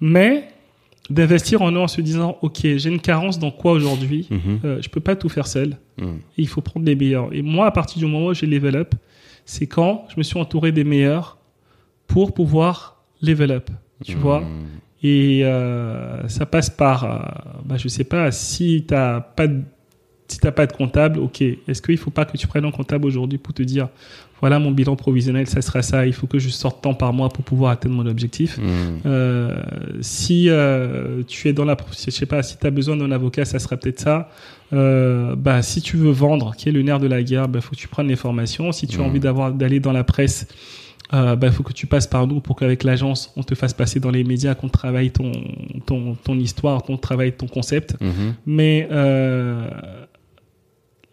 mais 0.02 0.48
d'investir 1.10 1.62
en 1.62 1.72
eux 1.72 1.80
en 1.80 1.88
se 1.88 2.02
disant, 2.02 2.38
ok, 2.42 2.60
j'ai 2.64 2.90
une 2.90 3.00
carence 3.00 3.38
dans 3.40 3.52
quoi 3.52 3.74
aujourd'hui 3.74 4.28
Mhm. 4.32 4.60
euh, 4.66 4.82
Je 4.82 4.90
peux 4.90 5.00
pas 5.02 5.16
tout 5.16 5.30
faire 5.30 5.48
seul. 5.48 5.78
Mhm. 6.00 6.18
Et 6.38 6.42
il 6.42 6.48
faut 6.48 6.62
prendre 6.62 6.86
les 6.86 6.96
meilleurs. 6.96 7.32
Et 7.34 7.42
moi, 7.42 7.68
à 7.68 7.72
partir 7.72 8.00
du 8.00 8.06
moment 8.06 8.28
où 8.28 8.34
j'ai 8.34 8.48
level 8.48 8.76
up, 8.76 8.96
c'est 9.46 9.68
quand 9.68 10.06
je 10.10 10.16
me 10.18 10.24
suis 10.24 10.40
entouré 10.40 10.72
des 10.72 10.84
meilleurs 10.84 11.38
pour 12.08 12.34
pouvoir 12.34 13.04
level 13.22 13.52
up. 13.52 13.70
Tu 14.04 14.16
vois 14.16 14.42
Mhm. 14.42 14.48
Et 15.04 15.42
euh, 15.46 16.28
ça 16.28 16.46
passe 16.48 16.70
par, 16.72 17.04
euh, 17.04 17.20
bah, 17.64 17.78
je 17.78 17.88
sais 17.88 18.04
pas, 18.04 18.32
si 18.32 18.86
t'as 18.88 19.22
pas 19.22 19.46
de, 19.48 19.62
si 20.28 20.40
t'as 20.40 20.52
pas 20.52 20.66
de 20.66 20.74
comptable, 20.74 21.20
ok. 21.20 21.42
Est-ce 21.42 21.82
qu'il 21.84 21.98
faut 21.98 22.10
pas 22.10 22.26
que 22.26 22.36
tu 22.38 22.48
prennes 22.48 22.66
un 22.66 22.72
comptable 22.72 23.06
aujourd'hui 23.06 23.38
pour 23.38 23.54
te 23.54 23.62
dire, 23.62 23.90
voilà 24.46 24.60
mon 24.60 24.70
bilan 24.70 24.96
provisionnel, 24.96 25.48
ça 25.48 25.60
sera 25.64 25.82
ça. 25.82 26.06
Il 26.06 26.14
faut 26.14 26.28
que 26.28 26.38
je 26.38 26.50
sorte 26.50 26.84
tant 26.84 26.94
par 26.94 27.12
mois 27.14 27.30
pour 27.30 27.44
pouvoir 27.44 27.72
atteindre 27.72 27.96
mon 27.96 28.06
objectif. 28.06 28.60
Mhm. 28.60 29.00
Euh, 29.08 29.64
si 30.02 30.50
euh, 30.50 31.24
tu 31.28 31.50
es 31.50 31.54
dans 31.54 31.66
la, 31.66 31.76
je 32.06 32.12
sais 32.12 32.28
pas, 32.28 32.44
si 32.44 32.56
tu 32.60 32.68
as 32.68 32.70
besoin 32.70 32.96
d'un 32.96 33.12
avocat, 33.12 33.44
ça 33.44 33.58
sera 33.58 33.76
peut-être 33.76 34.00
ça. 34.02 34.30
Euh, 34.72 35.36
bah, 35.36 35.64
si 35.64 35.82
tu 35.82 35.98
veux 35.98 36.12
vendre, 36.12 36.54
qui 36.56 36.70
est 36.70 36.72
le 36.72 36.84
nerf 36.84 37.00
de 37.00 37.08
la 37.08 37.24
guerre, 37.24 37.48
bah, 37.48 37.60
faut 37.60 37.72
que 37.72 37.76
tu 37.82 37.88
prennes 37.88 38.08
les 38.08 38.16
formations. 38.16 38.72
Si 38.72 38.86
tu 38.86 38.98
as 38.98 39.02
Mhm. 39.02 39.10
envie 39.10 39.20
d'avoir, 39.20 39.52
d'aller 39.52 39.80
dans 39.80 39.94
la 39.94 40.04
presse, 40.04 40.48
euh, 41.14 41.36
bah, 41.36 41.50
faut 41.52 41.64
que 41.64 41.74
tu 41.74 41.88
passes 41.88 42.06
par 42.06 42.28
nous 42.28 42.40
pour 42.40 42.56
qu'avec 42.56 42.84
l'agence, 42.84 43.34
on 43.38 43.42
te 43.42 43.56
fasse 43.56 43.74
passer 43.74 44.00
dans 44.00 44.12
les 44.12 44.24
médias, 44.24 44.54
qu'on 44.54 44.70
travaille 44.70 45.10
ton, 45.10 45.32
ton, 45.88 46.16
ton 46.24 46.38
histoire, 46.38 46.84
qu'on 46.84 46.98
travaille 46.98 47.32
ton 47.32 47.48
concept. 47.48 47.96
Mhm. 48.00 48.36
Mais 48.46 48.88
euh, 48.92 49.68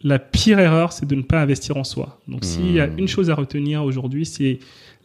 la 0.04 0.18
pire 0.18 0.58
erreur, 0.58 0.92
c'est 0.92 1.06
de 1.06 1.14
ne 1.14 1.22
pas 1.22 1.40
investir 1.40 1.76
en 1.76 1.84
soi. 1.84 2.18
Donc, 2.28 2.44
s'il 2.44 2.72
y 2.72 2.80
a 2.80 2.86
Mhm. 2.86 2.98
une 2.98 3.08
chose 3.08 3.30
à 3.30 3.34
retenir 3.34 3.84
aujourd'hui, 3.84 4.26
c'est 4.26 4.58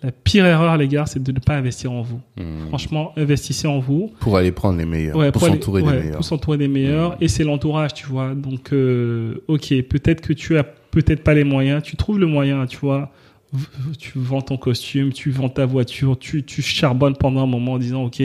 la 0.04 0.12
pire 0.12 0.46
erreur, 0.46 0.78
les 0.78 0.88
gars, 0.88 1.06
c'est 1.06 1.22
de 1.22 1.32
ne 1.32 1.40
pas 1.40 1.56
investir 1.56 1.92
en 1.92 2.02
vous. 2.02 2.20
Mhm. 2.38 2.68
Franchement, 2.70 3.14
investissez 3.18 3.68
en 3.68 3.80
vous. 3.80 4.12
Pour 4.20 4.38
aller 4.38 4.52
prendre 4.52 4.78
les 4.78 4.86
meilleurs. 4.86 5.16
Ouais, 5.16 5.32
pour 5.32 5.42
s'entourer 5.44 5.82
ouais, 5.82 5.92
des 5.92 5.98
meilleurs. 6.00 6.16
Pour 6.18 6.26
s'entourer 6.26 6.58
des 6.58 6.68
meilleurs. 6.68 7.18
Et 7.22 7.28
c'est 7.28 7.44
l'entourage, 7.44 7.94
tu 7.94 8.06
vois. 8.08 8.34
Donc, 8.36 8.74
euh, 8.74 9.44
ok, 9.48 9.74
peut-être 9.90 10.22
que 10.22 10.34
tu 10.34 10.58
as 10.58 10.64
peut-être 10.64 11.24
pas 11.24 11.34
les 11.34 11.44
moyens. 11.44 11.84
Tu 11.84 11.96
trouves 11.96 12.20
le 12.20 12.28
moyen, 12.28 12.66
tu 12.66 12.78
vois. 12.78 13.12
Tu 13.98 14.12
vends 14.16 14.42
ton 14.42 14.58
costume, 14.58 15.14
tu 15.14 15.32
vends 15.32 15.50
ta 15.50 15.66
voiture, 15.66 16.20
tu, 16.20 16.44
tu 16.44 16.62
charbonnes 16.62 17.16
pendant 17.16 17.44
un 17.44 17.48
moment 17.48 17.74
en 17.74 17.78
disant, 17.78 18.04
ok, 18.04 18.22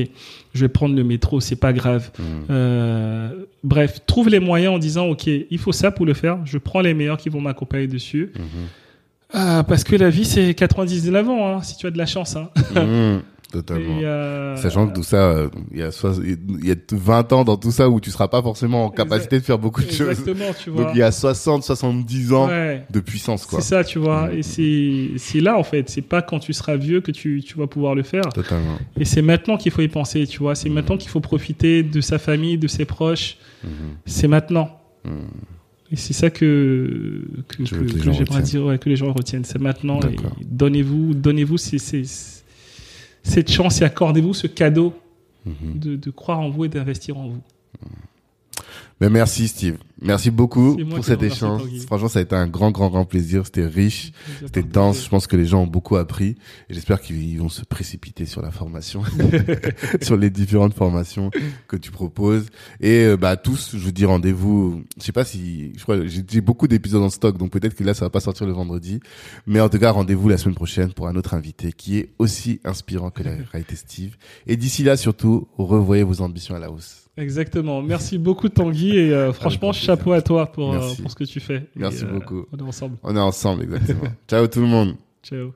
je 0.54 0.60
vais 0.60 0.68
prendre 0.68 0.96
le 0.96 1.04
métro, 1.04 1.40
c'est 1.40 1.56
pas 1.56 1.72
grave. 1.72 2.10
Mhm. 2.18 2.24
Euh, 2.50 3.44
bref, 3.62 4.00
trouve 4.06 4.28
les 4.28 4.40
moyens 4.40 4.74
en 4.74 4.78
disant, 4.78 5.06
ok, 5.06 5.26
il 5.26 5.58
faut 5.58 5.72
ça 5.72 5.92
pour 5.92 6.06
le 6.06 6.14
faire. 6.14 6.38
Je 6.44 6.58
prends 6.58 6.80
les 6.80 6.92
meilleurs 6.92 7.18
qui 7.18 7.28
vont 7.28 7.40
m'accompagner 7.40 7.86
dessus. 7.86 8.32
Mhm. 8.36 8.44
Ah, 9.32 9.64
parce 9.66 9.84
que 9.84 9.96
la 9.96 10.10
vie, 10.10 10.24
c'est 10.24 10.54
99 10.54 11.28
ans, 11.28 11.56
hein, 11.56 11.62
si 11.62 11.76
tu 11.76 11.86
as 11.86 11.90
de 11.90 11.98
la 11.98 12.06
chance. 12.06 12.36
Hein. 12.36 12.50
Mhm. 12.74 13.22
Totalement. 13.52 14.00
Et, 14.00 14.06
euh, 14.06 14.56
Sachant 14.56 14.88
que 14.88 14.94
tout 14.94 15.02
ça, 15.02 15.30
euh, 15.30 15.48
il 15.72 15.78
y 15.78 15.82
a 15.82 15.90
il 16.22 16.66
y 16.66 16.72
a 16.72 16.74
20 16.90 17.32
ans 17.34 17.44
dans 17.44 17.58
tout 17.58 17.70
ça 17.70 17.90
où 17.90 18.00
tu 18.00 18.10
seras 18.10 18.28
pas 18.28 18.40
forcément 18.40 18.86
en 18.86 18.90
capacité 18.90 19.38
de 19.38 19.44
faire 19.44 19.58
beaucoup 19.58 19.82
de 19.82 19.90
choses. 19.90 20.08
Exactement, 20.08 20.54
tu 20.58 20.70
vois. 20.70 20.84
Donc 20.84 20.92
il 20.94 20.98
y 20.98 21.02
a 21.02 21.12
60, 21.12 21.62
70 21.62 22.32
ans 22.32 22.48
Ouais. 22.48 22.84
de 22.90 23.00
puissance, 23.00 23.44
quoi. 23.44 23.60
C'est 23.60 23.68
ça, 23.68 23.84
tu 23.84 23.98
vois. 23.98 24.28
Mm. 24.28 24.38
Et 24.38 25.18
c'est 25.18 25.40
là, 25.40 25.58
en 25.58 25.64
fait. 25.64 25.90
C'est 25.90 26.00
pas 26.02 26.22
quand 26.22 26.38
tu 26.38 26.54
seras 26.54 26.76
vieux 26.76 27.02
que 27.02 27.10
tu, 27.10 27.42
tu 27.44 27.58
vas 27.58 27.66
pouvoir 27.66 27.94
le 27.94 28.02
faire. 28.02 28.22
Totalement. 28.22 28.78
Et 28.98 29.04
c'est 29.04 29.22
maintenant 29.22 29.58
qu'il 29.58 29.70
faut 29.70 29.82
y 29.82 29.88
penser, 29.88 30.26
tu 30.26 30.38
vois. 30.38 30.54
C'est 30.54 30.70
maintenant 30.70 30.96
qu'il 30.96 31.10
faut 31.10 31.20
profiter 31.20 31.82
de 31.82 32.00
sa 32.00 32.18
famille, 32.18 32.56
de 32.56 32.68
ses 32.68 32.86
proches. 32.86 33.36
Mhm. 33.62 33.70
C'est 34.06 34.28
maintenant. 34.28 34.80
Mhm. 35.04 35.28
Et 35.90 35.96
c'est 35.96 36.14
ça 36.14 36.30
que, 36.30 37.22
que, 37.48 37.66
j'aimerais 37.66 38.40
dire, 38.40 38.64
ouais, 38.64 38.78
que 38.78 38.88
les 38.88 38.96
gens 38.96 39.12
retiennent. 39.12 39.44
C'est 39.44 39.60
maintenant. 39.60 40.00
Donnez-vous, 40.42 41.12
donnez-vous 41.12 41.58
cette 43.22 43.50
chance 43.50 43.80
et 43.80 43.84
accordez-vous 43.84 44.34
ce 44.34 44.46
cadeau 44.46 44.94
Mhm. 45.44 45.78
de, 45.80 45.96
de 45.96 46.10
croire 46.10 46.38
en 46.38 46.50
vous 46.50 46.66
et 46.66 46.68
d'investir 46.68 47.18
en 47.18 47.26
vous. 47.28 47.40
Mais 49.02 49.10
merci 49.10 49.48
Steve. 49.48 49.78
Merci 50.00 50.30
beaucoup 50.30 50.76
pour 50.76 51.04
cet 51.04 51.24
échange. 51.24 51.62
Franchement, 51.86 52.06
ça 52.06 52.20
a 52.20 52.22
été 52.22 52.36
un 52.36 52.46
grand, 52.46 52.70
grand, 52.70 52.88
grand 52.88 53.04
plaisir. 53.04 53.44
C'était 53.46 53.66
riche, 53.66 54.12
c'était 54.46 54.62
dense. 54.62 55.02
Je 55.02 55.08
pense 55.08 55.26
que 55.26 55.34
les 55.34 55.44
gens 55.44 55.62
ont 55.62 55.66
beaucoup 55.66 55.96
appris 55.96 56.36
et 56.70 56.74
j'espère 56.74 57.00
qu'ils 57.00 57.36
vont 57.40 57.48
se 57.48 57.64
précipiter 57.64 58.26
sur 58.26 58.42
la 58.42 58.52
formation, 58.52 59.02
sur 60.02 60.16
les 60.16 60.30
différentes 60.30 60.74
formations 60.74 61.32
que 61.66 61.76
tu 61.76 61.90
proposes. 61.90 62.46
Et 62.80 63.06
euh, 63.06 63.16
bah 63.16 63.30
à 63.30 63.36
tous, 63.36 63.70
je 63.72 63.78
vous 63.78 63.90
dis 63.90 64.04
rendez-vous. 64.04 64.84
Je 64.98 65.02
sais 65.02 65.10
pas 65.10 65.24
si, 65.24 65.72
je 65.76 65.82
crois, 65.82 66.06
j'ai 66.06 66.22
j'ai 66.28 66.40
beaucoup 66.40 66.68
d'épisodes 66.68 67.02
en 67.02 67.10
stock, 67.10 67.36
donc 67.36 67.50
peut-être 67.50 67.74
que 67.74 67.82
là, 67.82 67.94
ça 67.94 68.04
va 68.04 68.10
pas 68.10 68.20
sortir 68.20 68.46
le 68.46 68.52
vendredi. 68.52 69.00
Mais 69.48 69.60
en 69.60 69.68
tout 69.68 69.80
cas, 69.80 69.90
rendez-vous 69.90 70.28
la 70.28 70.38
semaine 70.38 70.54
prochaine 70.54 70.92
pour 70.92 71.08
un 71.08 71.16
autre 71.16 71.34
invité 71.34 71.72
qui 71.72 71.98
est 71.98 72.10
aussi 72.20 72.60
inspirant 72.62 73.10
que 73.10 73.24
la 73.24 73.32
réalité 73.50 73.74
Steve. 73.74 74.14
Et 74.46 74.56
d'ici 74.56 74.84
là, 74.84 74.96
surtout, 74.96 75.48
revoyez 75.58 76.04
vos 76.04 76.20
ambitions 76.20 76.54
à 76.54 76.60
la 76.60 76.70
hausse. 76.70 77.01
Exactement. 77.16 77.82
Merci 77.82 78.16
beaucoup 78.16 78.48
Tanguy 78.48 78.96
et 78.96 79.12
euh, 79.12 79.32
franchement 79.32 79.72
chapeau 79.72 80.12
à 80.12 80.22
toi 80.22 80.46
pour, 80.50 80.72
euh, 80.72 80.80
pour 81.00 81.10
ce 81.10 81.16
que 81.16 81.24
tu 81.24 81.40
fais. 81.40 81.68
Merci 81.76 82.04
Et, 82.04 82.06
euh, 82.06 82.12
beaucoup. 82.12 82.46
On 82.52 82.58
est 82.58 82.62
ensemble. 82.62 82.96
On 83.02 83.14
est 83.14 83.20
ensemble, 83.20 83.64
exactement. 83.64 84.10
Ciao 84.28 84.46
tout 84.46 84.60
le 84.60 84.66
monde. 84.66 84.96
Ciao. 85.22 85.52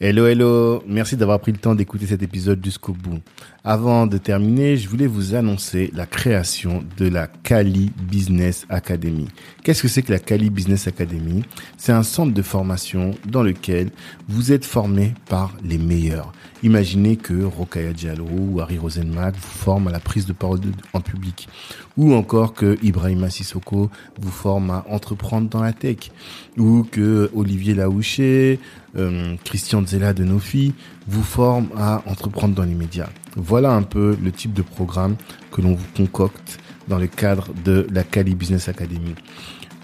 Hello, 0.00 0.26
hello. 0.26 0.82
Merci 0.88 1.16
d'avoir 1.16 1.38
pris 1.38 1.52
le 1.52 1.58
temps 1.58 1.76
d'écouter 1.76 2.06
cet 2.06 2.22
épisode 2.24 2.64
jusqu'au 2.64 2.92
bout. 2.92 3.20
Avant 3.62 4.08
de 4.08 4.18
terminer, 4.18 4.76
je 4.76 4.88
voulais 4.88 5.06
vous 5.06 5.36
annoncer 5.36 5.92
la 5.94 6.06
création 6.06 6.82
de 6.96 7.06
la 7.06 7.28
Cali 7.28 7.92
Business 8.10 8.66
Academy. 8.68 9.28
Qu'est-ce 9.62 9.80
que 9.80 9.86
c'est 9.86 10.02
que 10.02 10.10
la 10.10 10.18
Cali 10.18 10.50
Business 10.50 10.88
Academy? 10.88 11.44
C'est 11.76 11.92
un 11.92 12.02
centre 12.02 12.34
de 12.34 12.42
formation 12.42 13.12
dans 13.28 13.44
lequel 13.44 13.90
vous 14.26 14.50
êtes 14.50 14.64
formé 14.64 15.14
par 15.28 15.54
les 15.62 15.78
meilleurs. 15.78 16.32
Imaginez 16.64 17.16
que 17.16 17.42
Rokaya 17.42 17.92
Diallo 17.92 18.24
ou 18.24 18.60
Harry 18.60 18.78
Rosenmack 18.78 19.34
vous 19.34 19.58
forment 19.58 19.88
à 19.88 19.90
la 19.90 19.98
prise 19.98 20.26
de 20.26 20.32
parole 20.32 20.60
en 20.92 21.00
public. 21.00 21.48
Ou 21.96 22.14
encore 22.14 22.54
que 22.54 22.78
Ibrahima 22.82 23.30
Sissoko 23.30 23.90
vous 24.20 24.30
forme 24.30 24.70
à 24.70 24.84
entreprendre 24.88 25.48
dans 25.48 25.60
la 25.60 25.72
tech. 25.72 26.12
Ou 26.56 26.86
que 26.88 27.30
Olivier 27.34 27.74
Laouché, 27.74 28.60
euh, 28.96 29.34
Christian 29.44 29.84
Zella 29.84 30.12
de 30.12 30.22
Nofi 30.22 30.72
vous 31.08 31.24
forme 31.24 31.68
à 31.76 32.02
entreprendre 32.06 32.54
dans 32.54 32.64
les 32.64 32.74
médias. 32.74 33.08
Voilà 33.36 33.72
un 33.72 33.82
peu 33.82 34.16
le 34.22 34.30
type 34.30 34.52
de 34.52 34.62
programme 34.62 35.16
que 35.50 35.62
l'on 35.62 35.74
vous 35.74 35.86
concocte 35.96 36.60
dans 36.86 36.98
le 36.98 37.08
cadre 37.08 37.48
de 37.64 37.88
la 37.90 38.04
Cali 38.04 38.36
Business 38.36 38.68
Academy. 38.68 39.14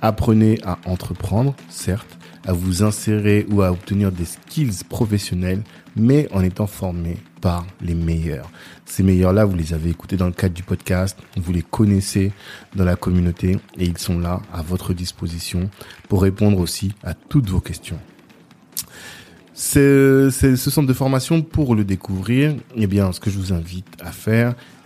Apprenez 0.01 0.61
à 0.65 0.79
entreprendre, 0.85 1.57
certes, 1.69 2.19
à 2.47 2.53
vous 2.53 2.83
insérer 2.83 3.47
ou 3.51 3.63
à 3.63 3.73
obtenir 3.73 4.13
des 4.13 4.25
skills 4.25 4.85
professionnels, 4.89 5.63
mais 5.99 6.29
en 6.33 6.43
étant 6.43 6.67
formé 6.67 7.19
par 7.41 7.67
les 7.81 7.95
meilleurs. 7.95 8.51
Ces 8.85 9.03
meilleurs-là, 9.03 9.45
vous 9.45 9.57
les 9.57 9.75
avez 9.75 9.91
écoutés 9.91 10.17
dans 10.17 10.27
le 10.27 10.33
cadre 10.33 10.55
du 10.55 10.63
podcast, 10.63 11.19
vous 11.37 11.53
les 11.53 11.63
connaissez 11.63 12.33
dans 12.75 12.85
la 12.85 12.97
communauté 12.97 13.59
et 13.77 13.85
ils 13.85 13.99
sont 13.99 14.19
là 14.19 14.41
à 14.53 14.63
votre 14.63 14.93
disposition 14.93 15.71
pour 16.09 16.23
répondre 16.23 16.59
aussi 16.59 16.93
à 17.05 17.15
toutes 17.15 17.49
vos 17.49 17.61
questions. 17.61 17.99
C'est 19.61 20.31
ce 20.31 20.71
centre 20.71 20.87
de 20.87 20.93
formation 20.93 21.43
pour 21.43 21.75
le 21.75 21.85
découvrir. 21.85 22.55
Eh 22.77 22.87
bien, 22.87 23.13
ce 23.13 23.19
que 23.19 23.29
je 23.29 23.39
vous 23.39 23.53
invite 23.53 23.89
à 24.01 24.13
faire, 24.13 24.55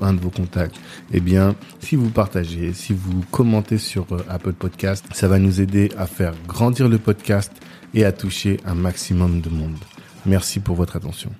un 0.00 0.14
de 0.14 0.20
vos 0.20 0.30
contacts. 0.30 0.76
Eh 1.12 1.20
bien, 1.20 1.54
si 1.80 1.96
vous 1.96 2.10
partagez, 2.10 2.72
si 2.72 2.92
vous 2.92 3.22
commentez 3.30 3.78
sur 3.78 4.06
euh, 4.12 4.24
Apple 4.28 4.52
Podcast, 4.52 5.04
ça 5.12 5.28
va 5.28 5.38
nous 5.38 5.60
aider 5.60 5.90
à 5.96 6.06
faire 6.06 6.34
grandir 6.46 6.88
le 6.88 6.98
podcast 6.98 7.52
et 7.94 8.04
à 8.04 8.12
toucher 8.12 8.58
un 8.64 8.74
maximum 8.74 9.40
de 9.40 9.50
monde. 9.50 9.78
Merci 10.26 10.60
pour 10.60 10.76
votre 10.76 10.96
attention. 10.96 11.30